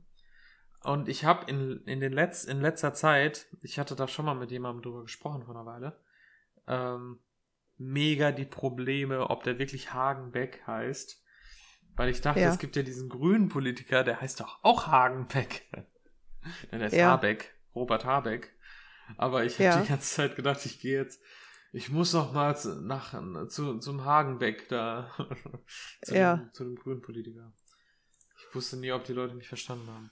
Und 0.83 1.09
ich 1.09 1.25
habe 1.25 1.49
in, 1.51 1.83
in, 1.85 1.99
den 1.99 2.13
Letz-, 2.13 2.45
in 2.47 2.61
letzter 2.61 2.93
Zeit, 2.93 3.47
ich 3.61 3.79
hatte 3.79 3.95
da 3.95 4.07
schon 4.07 4.25
mal 4.25 4.33
mit 4.35 4.51
jemandem 4.51 4.81
drüber 4.81 5.01
gesprochen 5.03 5.43
vor 5.43 5.55
einer 5.55 5.65
Weile, 5.65 5.99
ähm, 6.67 7.19
mega 7.77 8.31
die 8.31 8.45
Probleme, 8.45 9.29
ob 9.29 9.43
der 9.43 9.59
wirklich 9.59 9.93
Hagenbeck 9.93 10.63
heißt. 10.65 11.23
Weil 11.95 12.09
ich 12.09 12.21
dachte, 12.21 12.39
Ja. 12.39 12.49
es 12.49 12.59
gibt 12.59 12.75
ja 12.77 12.83
diesen 12.83 13.09
grünen 13.09 13.49
Politiker, 13.49 14.03
der 14.05 14.21
heißt 14.21 14.39
doch 14.39 14.63
auch 14.63 14.87
Hagenbeck. 14.87 15.69
Denn 16.71 16.79
der 16.79 16.87
ist 16.87 16.93
Ja. 16.95 17.11
Habeck, 17.11 17.53
Robert 17.75 18.05
Habeck. 18.05 18.55
Aber 19.17 19.43
ich 19.43 19.55
habe 19.55 19.63
Ja. 19.63 19.81
die 19.81 19.87
ganze 19.89 20.15
Zeit 20.15 20.35
gedacht, 20.37 20.65
ich 20.65 20.79
gehe 20.79 20.97
jetzt, 21.01 21.21
ich 21.73 21.89
muss 21.89 22.13
noch 22.13 22.31
mal 22.31 22.55
zu, 22.55 22.81
nach, 22.81 23.13
zu, 23.49 23.79
zum 23.79 24.05
Hagenbeck 24.05 24.69
da. 24.69 25.11
zu, 26.03 26.15
Ja. 26.15 26.37
dem, 26.37 26.53
zu 26.53 26.63
dem 26.63 26.75
grünen 26.75 27.01
Politiker. 27.01 27.51
Ich 28.37 28.55
wusste 28.55 28.77
nie, 28.77 28.91
ob 28.93 29.03
die 29.03 29.13
Leute 29.13 29.35
mich 29.35 29.47
verstanden 29.49 29.87
haben. 29.89 30.11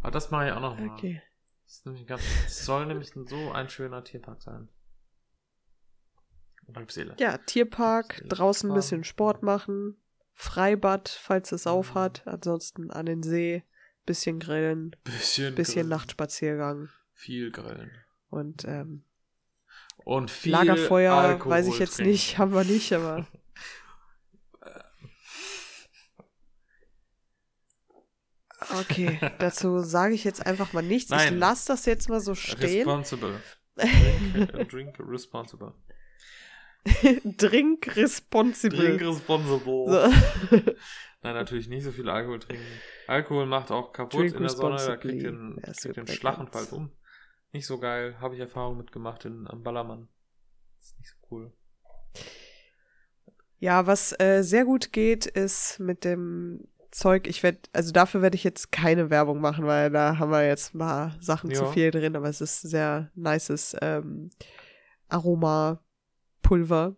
Aber 0.00 0.10
das 0.10 0.30
mache 0.30 0.46
ich 0.46 0.52
auch 0.52 0.60
noch 0.60 0.78
mal. 0.78 0.94
Okay. 0.96 1.22
Das, 1.64 1.82
ganz, 2.06 2.22
das 2.44 2.64
soll 2.64 2.86
nämlich 2.86 3.12
so 3.14 3.52
ein 3.52 3.68
schöner 3.68 4.02
Tierpark 4.02 4.42
sein. 4.42 4.68
Ja, 7.18 7.36
Tierpark, 7.38 8.22
draußen 8.28 8.70
ein 8.70 8.74
bisschen. 8.74 9.04
Sport 9.04 9.42
machen, 9.42 9.96
Freibad, 10.34 11.08
falls 11.08 11.52
es 11.52 11.66
auf 11.66 11.90
Mhm. 11.94 11.98
hat, 11.98 12.26
ansonsten 12.26 12.90
an 12.90 13.06
den 13.06 13.22
See, 13.22 13.64
bisschen 14.06 14.38
grillen, 14.38 14.94
Bisschen, 15.04 15.54
bisschen 15.54 15.74
grillen. 15.74 15.88
Nachtspaziergang 15.88 16.88
Viel 17.12 17.50
grillen. 17.50 17.90
und 18.30 18.64
ähm, 18.66 19.04
Und 20.04 20.30
viel 20.30 20.52
Lagerfeuer 20.52 21.12
Alkohol 21.14 21.52
weiß 21.52 21.66
ich 21.66 21.78
jetzt 21.78 21.96
trinken. 21.96 22.12
nicht, 22.12 22.38
haben 22.38 22.52
wir 22.54 22.64
nicht, 22.64 22.92
aber 22.92 23.26
okay, 28.78 29.18
dazu 29.38 29.80
sage 29.80 30.14
ich 30.14 30.24
jetzt 30.24 30.44
einfach 30.46 30.72
mal 30.72 30.82
nichts. 30.82 31.10
Ich 31.10 31.16
Nein. 31.16 31.38
lasse 31.38 31.68
das 31.68 31.86
jetzt 31.86 32.08
mal 32.08 32.20
so 32.20 32.34
stehen. 32.34 32.86
Responsible. 32.88 33.40
Drink, 33.76 34.54
äh, 34.54 34.64
drink 34.66 34.96
responsible. 35.00 35.74
Drink 37.24 37.96
responsible. 37.96 38.78
Drink 38.78 39.02
responsible. 39.02 39.86
So. 39.86 40.56
Nein, 41.22 41.34
natürlich 41.34 41.68
nicht 41.68 41.84
so 41.84 41.92
viel 41.92 42.08
Alkohol 42.08 42.38
trinken. 42.38 42.64
Alkohol 43.06 43.46
macht 43.46 43.70
auch 43.70 43.92
kaputt 43.92 44.20
Drink 44.20 44.34
in 44.34 44.40
der 44.42 44.50
Sonne, 44.50 44.76
da 44.76 44.96
kriegt 44.96 45.22
ihr 45.22 45.56
es 45.62 45.82
kriegt 45.82 46.10
Schlaganfall 46.10 46.62
ganz- 46.62 46.72
um. 46.72 46.90
Nicht 47.52 47.66
so 47.66 47.78
geil, 47.78 48.16
habe 48.20 48.34
ich 48.34 48.40
Erfahrung 48.40 48.76
mitgemacht 48.76 49.24
in, 49.24 49.46
am 49.48 49.62
Ballermann. 49.62 50.08
ist 50.78 50.96
nicht 50.98 51.10
so 51.10 51.16
cool. 51.30 51.52
Ja, 53.58 53.86
was 53.86 54.18
äh, 54.18 54.42
sehr 54.42 54.64
gut 54.64 54.92
geht, 54.92 55.26
ist 55.26 55.80
mit 55.80 56.04
dem 56.04 56.66
Zeug, 56.90 57.26
ich 57.28 57.42
werde, 57.42 57.58
also 57.72 57.92
dafür 57.92 58.20
werde 58.22 58.34
ich 58.34 58.44
jetzt 58.44 58.72
keine 58.72 59.10
Werbung 59.10 59.40
machen, 59.40 59.64
weil 59.66 59.90
da 59.90 60.18
haben 60.18 60.30
wir 60.32 60.46
jetzt 60.46 60.74
mal 60.74 61.14
Sachen 61.20 61.52
zu 61.54 61.64
Ja. 61.64 61.70
viel 61.72 61.90
drin, 61.90 62.16
aber 62.16 62.28
es 62.28 62.40
ist 62.40 62.60
sehr 62.62 63.10
nices 63.14 63.76
ähm, 63.80 64.30
Aroma-Pulver. 65.08 66.96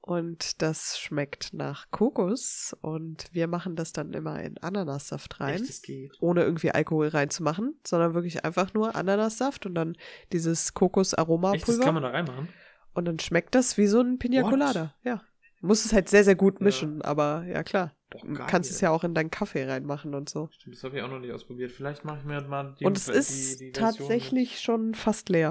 Und 0.00 0.60
das 0.60 0.98
schmeckt 0.98 1.54
nach 1.54 1.90
Kokos 1.90 2.76
und 2.82 3.24
wir 3.32 3.46
machen 3.46 3.74
das 3.74 3.94
dann 3.94 4.12
immer 4.12 4.38
in 4.42 4.58
Ananassaft 4.58 5.40
rein, 5.40 5.62
Echt, 5.64 5.82
geht. 5.82 6.12
ohne 6.20 6.42
irgendwie 6.42 6.72
Alkohol 6.72 7.08
reinzumachen, 7.08 7.74
sondern 7.86 8.12
wirklich 8.12 8.44
einfach 8.44 8.74
nur 8.74 8.94
Ananassaft 8.96 9.64
und 9.64 9.74
dann 9.74 9.96
dieses 10.30 10.58
Echt, 10.60 10.68
das 10.68 10.74
Kokos-Aroma-Pulver. 10.74 11.82
kann 11.84 11.94
man 11.94 12.02
da 12.02 12.10
reinmachen? 12.10 12.50
Und 12.92 13.06
dann 13.06 13.18
schmeckt 13.18 13.54
das 13.54 13.78
wie 13.78 13.86
so 13.86 14.00
ein 14.02 14.18
Pina 14.18 14.42
What? 14.42 14.50
Colada. 14.50 14.94
Ja. 15.04 15.22
Musst 15.64 15.86
es 15.86 15.92
halt 15.92 16.08
sehr, 16.08 16.24
sehr 16.24 16.34
gut 16.34 16.60
Ja. 16.60 16.64
mischen, 16.64 17.02
aber 17.02 17.44
ja 17.44 17.62
klar. 17.62 17.92
Boah, 18.10 18.20
Du 18.26 18.34
geil. 18.34 18.46
kannst 18.48 18.70
es 18.70 18.80
ja 18.80 18.90
auch 18.90 19.02
in 19.04 19.14
deinen 19.14 19.30
Kaffee 19.30 19.64
reinmachen 19.64 20.14
und 20.14 20.28
so. 20.28 20.48
Stimmt, 20.52 20.76
das 20.76 20.84
habe 20.84 20.96
ich 20.98 21.02
auch 21.02 21.08
noch 21.08 21.18
nicht 21.20 21.32
ausprobiert. 21.32 21.72
Vielleicht 21.72 22.04
mache 22.04 22.18
ich 22.18 22.24
mir 22.24 22.40
mal 22.42 22.74
die 22.78 22.84
und 22.84 22.96
es 22.96 23.06
die- 23.06 23.12
ist 23.12 23.60
die 23.60 23.72
Version 23.72 23.72
tatsächlich 23.72 24.60
schon 24.60 24.94
fast 24.94 25.28
leer. 25.28 25.50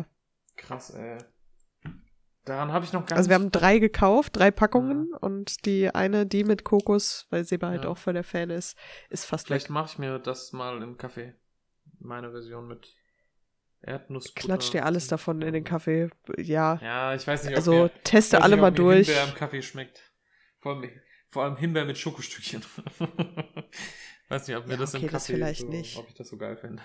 Mit. 0.56 0.58
Krass, 0.58 0.92
ey. 0.92 1.18
Daran 2.46 2.74
habe 2.74 2.84
ich 2.84 2.92
noch 2.92 3.06
gar 3.06 3.18
Also 3.18 3.30
wir 3.30 3.36
haben 3.36 3.52
drei 3.52 3.80
gekauft, 3.80 4.36
drei 4.36 4.52
Packungen 4.52 5.14
und 5.14 5.66
die 5.66 5.96
eine, 5.96 6.26
die 6.26 6.44
mit 6.44 6.66
Kokos, 6.66 7.26
weil 7.30 7.46
Seba 7.46 7.70
halt 7.70 7.86
Ja. 7.86 7.90
auch 7.90 7.98
voll 7.98 8.14
der 8.14 8.26
Fan 8.26 8.50
ist, 8.50 8.78
ist 9.10 9.24
fast 9.26 9.48
Vielleicht 9.48 9.70
mache 9.70 9.88
ich 9.94 9.98
mir 9.98 10.20
das 10.20 10.52
mal 10.52 10.82
im 10.84 10.98
Kaffee. 10.98 11.36
Meine 12.00 12.32
Version 12.32 12.68
mit 12.68 12.94
Erdnussbutter. 13.84 14.46
Klatsch 14.48 14.72
dir 14.72 14.86
alles 14.86 15.08
davon 15.08 15.42
in 15.42 15.54
den 15.54 15.64
Kaffee. 15.64 16.10
Ja. 16.38 16.80
Ja, 16.82 17.14
ich 17.16 17.28
weiß 17.28 17.44
nicht, 17.44 17.52
ob 17.54 17.58
Also 17.58 17.74
mir, 17.84 17.92
teste 18.04 18.42
alle 18.42 18.56
nicht, 18.56 18.62
mal 18.62 18.72
durch. 18.72 19.08
Himbeer 19.08 19.28
im 19.28 19.36
Kaffee 19.36 19.62
schmeckt. 19.62 20.14
Vor 20.60 20.76
allem, 20.76 20.90
vor 21.30 21.44
allem 21.44 21.58
Himbeer 21.58 21.86
mit 21.86 21.98
Schokostückchen. 21.98 22.64
weiß 24.30 24.48
nicht, 24.48 24.58
ob 24.58 24.68
mir 24.68 24.74
Ja, 24.74 24.80
das 24.80 24.96
okay, 24.96 25.06
im 25.06 25.12
das 25.12 25.24
Kaffee 25.24 25.34
vielleicht 25.34 25.62
so, 25.62 25.68
nicht. 25.68 25.98
ob 25.98 26.08
ich 26.08 26.14
das 26.16 26.30
so 26.30 26.38
geil 26.38 26.56
finde. 26.58 26.82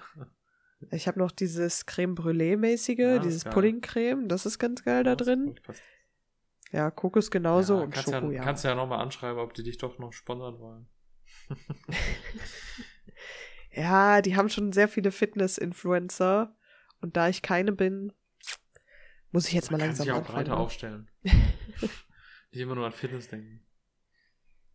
Ich 0.91 1.07
habe 1.09 1.19
noch 1.19 1.31
dieses 1.31 1.87
Creme 1.87 2.15
Brûlée-mäßige, 2.15 2.99
Ja, 2.99 3.17
ist 3.17 3.25
dieses. 3.25 3.45
Puddingcreme, 3.45 4.29
das 4.29 4.47
ist 4.47 4.59
ganz 4.59 4.85
geil 4.85 5.05
da 5.05 5.17
Das 5.17 5.27
drin. 5.27 5.59
Ja, 6.71 6.91
Kokos 6.91 7.31
genauso 7.31 7.77
ja, 7.77 7.83
und 7.85 7.91
kannst 7.91 8.11
Schoko, 8.13 8.31
ja, 8.31 8.37
ja. 8.39 8.43
Kannst 8.43 8.65
ja 8.65 8.75
nochmal 8.75 9.01
anschreiben, 9.01 9.41
ob 9.41 9.55
die 9.55 9.63
dich 9.63 9.79
doch 9.79 9.99
noch 9.99 10.13
sponsern 10.13 10.59
wollen. 10.59 10.89
Ja, 13.71 14.23
die 14.23 14.35
haben 14.35 14.49
schon 14.49 14.73
sehr 14.73 14.89
viele 14.89 15.13
Fitness-Influencer. 15.13 16.57
Und 17.01 17.17
da 17.17 17.29
ich 17.29 17.43
keine 17.43 17.73
bin, 17.73 18.13
muss 19.31 19.47
ich 19.49 19.55
jetzt 19.55 19.71
mal 19.71 19.79
Man 19.79 19.81
kann 19.81 19.89
langsam 19.89 20.05
sich 20.05 20.13
auch 20.13 20.19
anfangen. 20.19 20.37
breiter 20.37 20.57
aufstellen. 20.57 21.11
Nicht 21.23 22.63
immer 22.63 22.75
nur 22.75 22.87
an 22.87 22.93
Fitness 22.93 23.29
denken. 23.29 23.65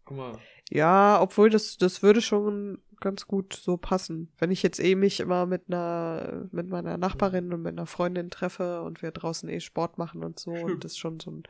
Guck 0.05 0.17
mal. 0.17 0.39
Ja, 0.69 1.19
obwohl 1.21 1.49
das, 1.49 1.77
das 1.77 2.03
würde 2.03 2.21
schon 2.21 2.81
ganz 2.99 3.25
gut 3.27 3.53
so 3.53 3.77
passen. 3.77 4.31
Wenn 4.37 4.51
ich 4.51 4.63
jetzt 4.63 4.79
eh 4.79 4.95
mich 4.95 5.19
immer 5.19 5.45
mit 5.45 5.63
einer, 5.67 6.47
mit 6.51 6.67
meiner 6.69 6.97
Nachbarin 6.97 7.53
und 7.53 7.61
mit 7.61 7.73
einer 7.73 7.85
Freundin 7.85 8.29
treffe 8.29 8.81
und 8.81 9.01
wir 9.01 9.11
draußen 9.11 9.49
eh 9.49 9.59
Sport 9.59 9.97
machen 9.97 10.23
und 10.23 10.39
so 10.39 10.55
Stimmt. 10.55 10.71
und 10.71 10.83
das 10.83 10.97
schon 10.97 11.19
so 11.19 11.31
ein 11.31 11.43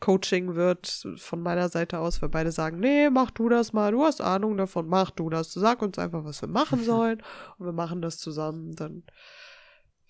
Coaching 0.00 0.54
wird 0.54 1.06
von 1.16 1.40
meiner 1.40 1.68
Seite 1.68 1.98
aus, 1.98 2.20
weil 2.20 2.28
beide 2.28 2.52
sagen, 2.52 2.78
nee, 2.78 3.10
mach 3.10 3.30
du 3.30 3.48
das 3.48 3.72
mal, 3.72 3.92
du 3.92 4.02
hast 4.02 4.20
Ahnung 4.20 4.56
davon, 4.56 4.86
mach 4.86 5.10
du 5.10 5.30
das, 5.30 5.52
sag 5.52 5.82
uns 5.82 5.98
einfach, 5.98 6.24
was 6.24 6.42
wir 6.42 6.48
machen 6.48 6.82
sollen 6.84 7.22
und 7.58 7.66
wir 7.66 7.72
machen 7.72 8.02
das 8.02 8.18
zusammen, 8.18 8.74
dann 8.74 9.04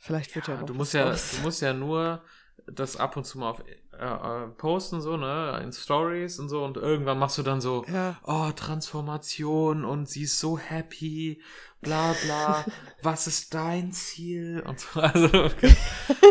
vielleicht 0.04 0.34
wird 0.34 0.46
ja, 0.48 0.54
Ja, 0.56 0.62
du 0.62 0.74
musst 0.74 0.94
ja, 0.94 1.08
draus. 1.10 1.30
du 1.36 1.40
musst 1.42 1.62
ja 1.62 1.72
nur 1.72 2.22
das 2.66 2.96
ab 2.96 3.16
und 3.16 3.24
zu 3.24 3.38
mal 3.38 3.50
auf 3.50 3.62
äh, 3.92 4.04
äh, 4.04 4.46
posten, 4.56 5.00
so, 5.00 5.16
ne, 5.16 5.60
in 5.62 5.72
Stories 5.72 6.38
und 6.38 6.48
so, 6.48 6.64
und 6.64 6.76
irgendwann 6.78 7.18
machst 7.18 7.36
du 7.36 7.42
dann 7.42 7.60
so, 7.60 7.84
ja. 7.92 8.18
oh, 8.24 8.50
Transformation 8.52 9.84
und 9.84 10.08
sie 10.08 10.22
ist 10.22 10.38
so 10.40 10.56
happy, 10.58 11.42
bla 11.82 12.14
bla, 12.24 12.64
was 13.02 13.26
ist 13.26 13.52
dein 13.54 13.92
Ziel? 13.92 14.62
Und 14.66 14.80
so, 14.80 15.00
also, 15.00 15.26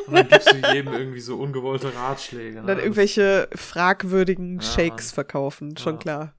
und 0.08 0.14
dann 0.16 0.28
gibst 0.28 0.52
du 0.52 0.58
jedem 0.74 0.94
irgendwie 0.94 1.20
so 1.20 1.38
ungewollte 1.38 1.94
Ratschläge. 1.94 2.60
Und 2.60 2.66
Ne? 2.66 2.76
dann 2.76 2.80
irgendwelche 2.84 3.48
fragwürdigen 3.54 4.56
Ja. 4.60 4.62
Shakes 4.62 5.12
verkaufen, 5.12 5.78
schon 5.78 5.95
Ja. 5.95 6.00
klar. 6.00 6.34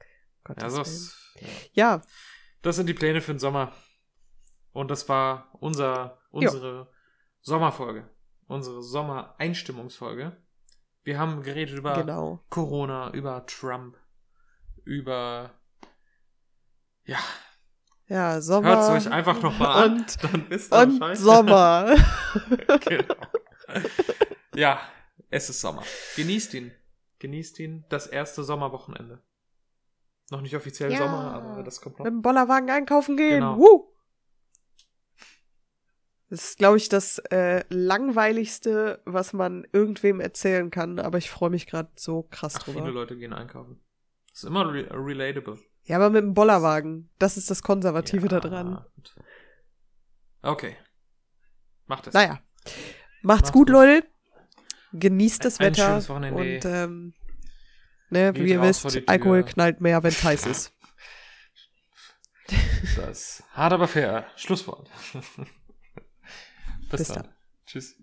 ja, 0.00 0.44
Gottes 0.44 0.72
so 0.72 0.78
Willen. 0.78 0.86
ist, 0.86 1.16
ja, 1.72 2.00
das 2.62 2.76
sind 2.76 2.86
die 2.88 2.94
Pläne 2.94 3.20
für 3.20 3.32
den 3.34 3.38
Sommer. 3.40 3.72
Und 4.72 4.90
das 4.90 5.08
war 5.08 5.48
unser, 5.60 6.18
unsere 6.30 6.90
Sommerfolge. 7.40 8.08
unsere 8.48 8.82
Sommer-Einstimmungsfolge. 8.82 10.36
Wir 11.02 11.18
haben 11.18 11.42
geredet 11.42 11.78
über 11.78 11.94
Genau. 11.94 12.44
Corona, 12.50 13.10
über 13.12 13.44
Trump, 13.46 13.96
über. 14.84 15.50
Ja, 17.04 17.18
Ja, 18.08 18.40
Sommer. 18.40 18.68
hört 18.68 18.82
es 18.98 19.06
euch 19.06 19.12
einfach 19.12 19.40
nochmal 19.42 19.84
an. 19.84 19.92
Und, 19.98 20.24
dann 20.24 20.50
wisst 20.50 20.72
ihr 20.72 20.78
und. 20.80 21.16
Sommer. 21.16 21.94
genau. 22.86 23.14
Ja, 24.54 24.80
es 25.30 25.48
ist 25.50 25.60
Sommer. 25.60 25.82
Genießt 26.16 26.54
ihn. 26.54 26.72
Genießt 27.18 27.58
ihn. 27.60 27.84
Das 27.88 28.06
erste 28.06 28.42
Sommerwochenende. 28.44 29.22
Noch 30.30 30.40
nicht 30.40 30.56
offiziell 30.56 30.90
Ja. 30.92 30.98
Sommer, 30.98 31.32
aber 31.34 31.62
das 31.62 31.80
kommt 31.80 31.98
noch. 31.98 32.04
Mit 32.04 32.12
dem 32.12 32.22
Bollerwagen 32.22 32.68
einkaufen 32.70 33.16
gehen. 33.16 33.34
Genau. 33.40 33.58
Woo! 33.58 33.92
Das 36.28 36.42
ist, 36.44 36.58
glaube 36.58 36.76
ich, 36.76 36.88
das 36.88 37.18
äh, 37.30 37.62
langweiligste, 37.68 39.00
was 39.04 39.32
man 39.32 39.64
irgendwem 39.72 40.20
erzählen 40.20 40.70
kann, 40.70 40.98
aber 40.98 41.18
ich 41.18 41.30
freue 41.30 41.50
mich 41.50 41.66
gerade 41.66 41.90
so 41.94 42.22
krass 42.24 42.54
Ach, 42.58 42.62
drüber. 42.64 42.80
viele 42.80 42.90
Leute 42.92 43.16
gehen 43.16 43.32
einkaufen. 43.32 43.80
Das 44.30 44.42
ist 44.42 44.48
immer 44.48 44.72
re 44.72 44.88
relatable. 44.90 45.58
Ja, 45.84 45.96
aber 45.96 46.10
mit 46.10 46.22
dem 46.22 46.34
Bollerwagen. 46.34 47.10
Das 47.20 47.36
ist 47.36 47.48
das 47.48 47.62
Konservative 47.62 48.26
da 48.26 48.40
dran. 48.40 48.84
Okay. 50.42 50.76
Macht 51.86 52.08
es. 52.08 52.14
Naja. 52.14 52.40
Macht's 52.64 52.74
Macht's 53.22 53.52
gut, 53.52 53.68
gut. 53.68 53.74
Leute. 53.74 54.04
Genießt 54.92 55.44
das 55.44 55.60
Ein 55.60 55.66
Wetter. 55.66 55.86
schönes 55.86 56.08
Wochenende. 56.08 56.40
Und 56.40 56.64
ähm, 56.64 57.14
ne, 58.10 58.32
Geht 58.32 58.44
wie 58.44 58.50
ihr 58.50 58.62
wisst. 58.62 59.08
Alkohol 59.08 59.44
knallt 59.44 59.80
mehr, 59.80 60.02
wenn 60.02 60.10
es 60.10 60.24
heiß 60.24 60.46
ist. 60.46 60.72
Das 62.96 63.44
hart 63.52 63.72
aber 63.72 63.86
fair. 63.86 64.26
Schlusswort. 64.36 64.90
Bis, 66.90 66.98
Bis 66.98 67.08
dann. 67.08 67.22
dann. 67.22 67.34
Tschüss. 67.66 67.96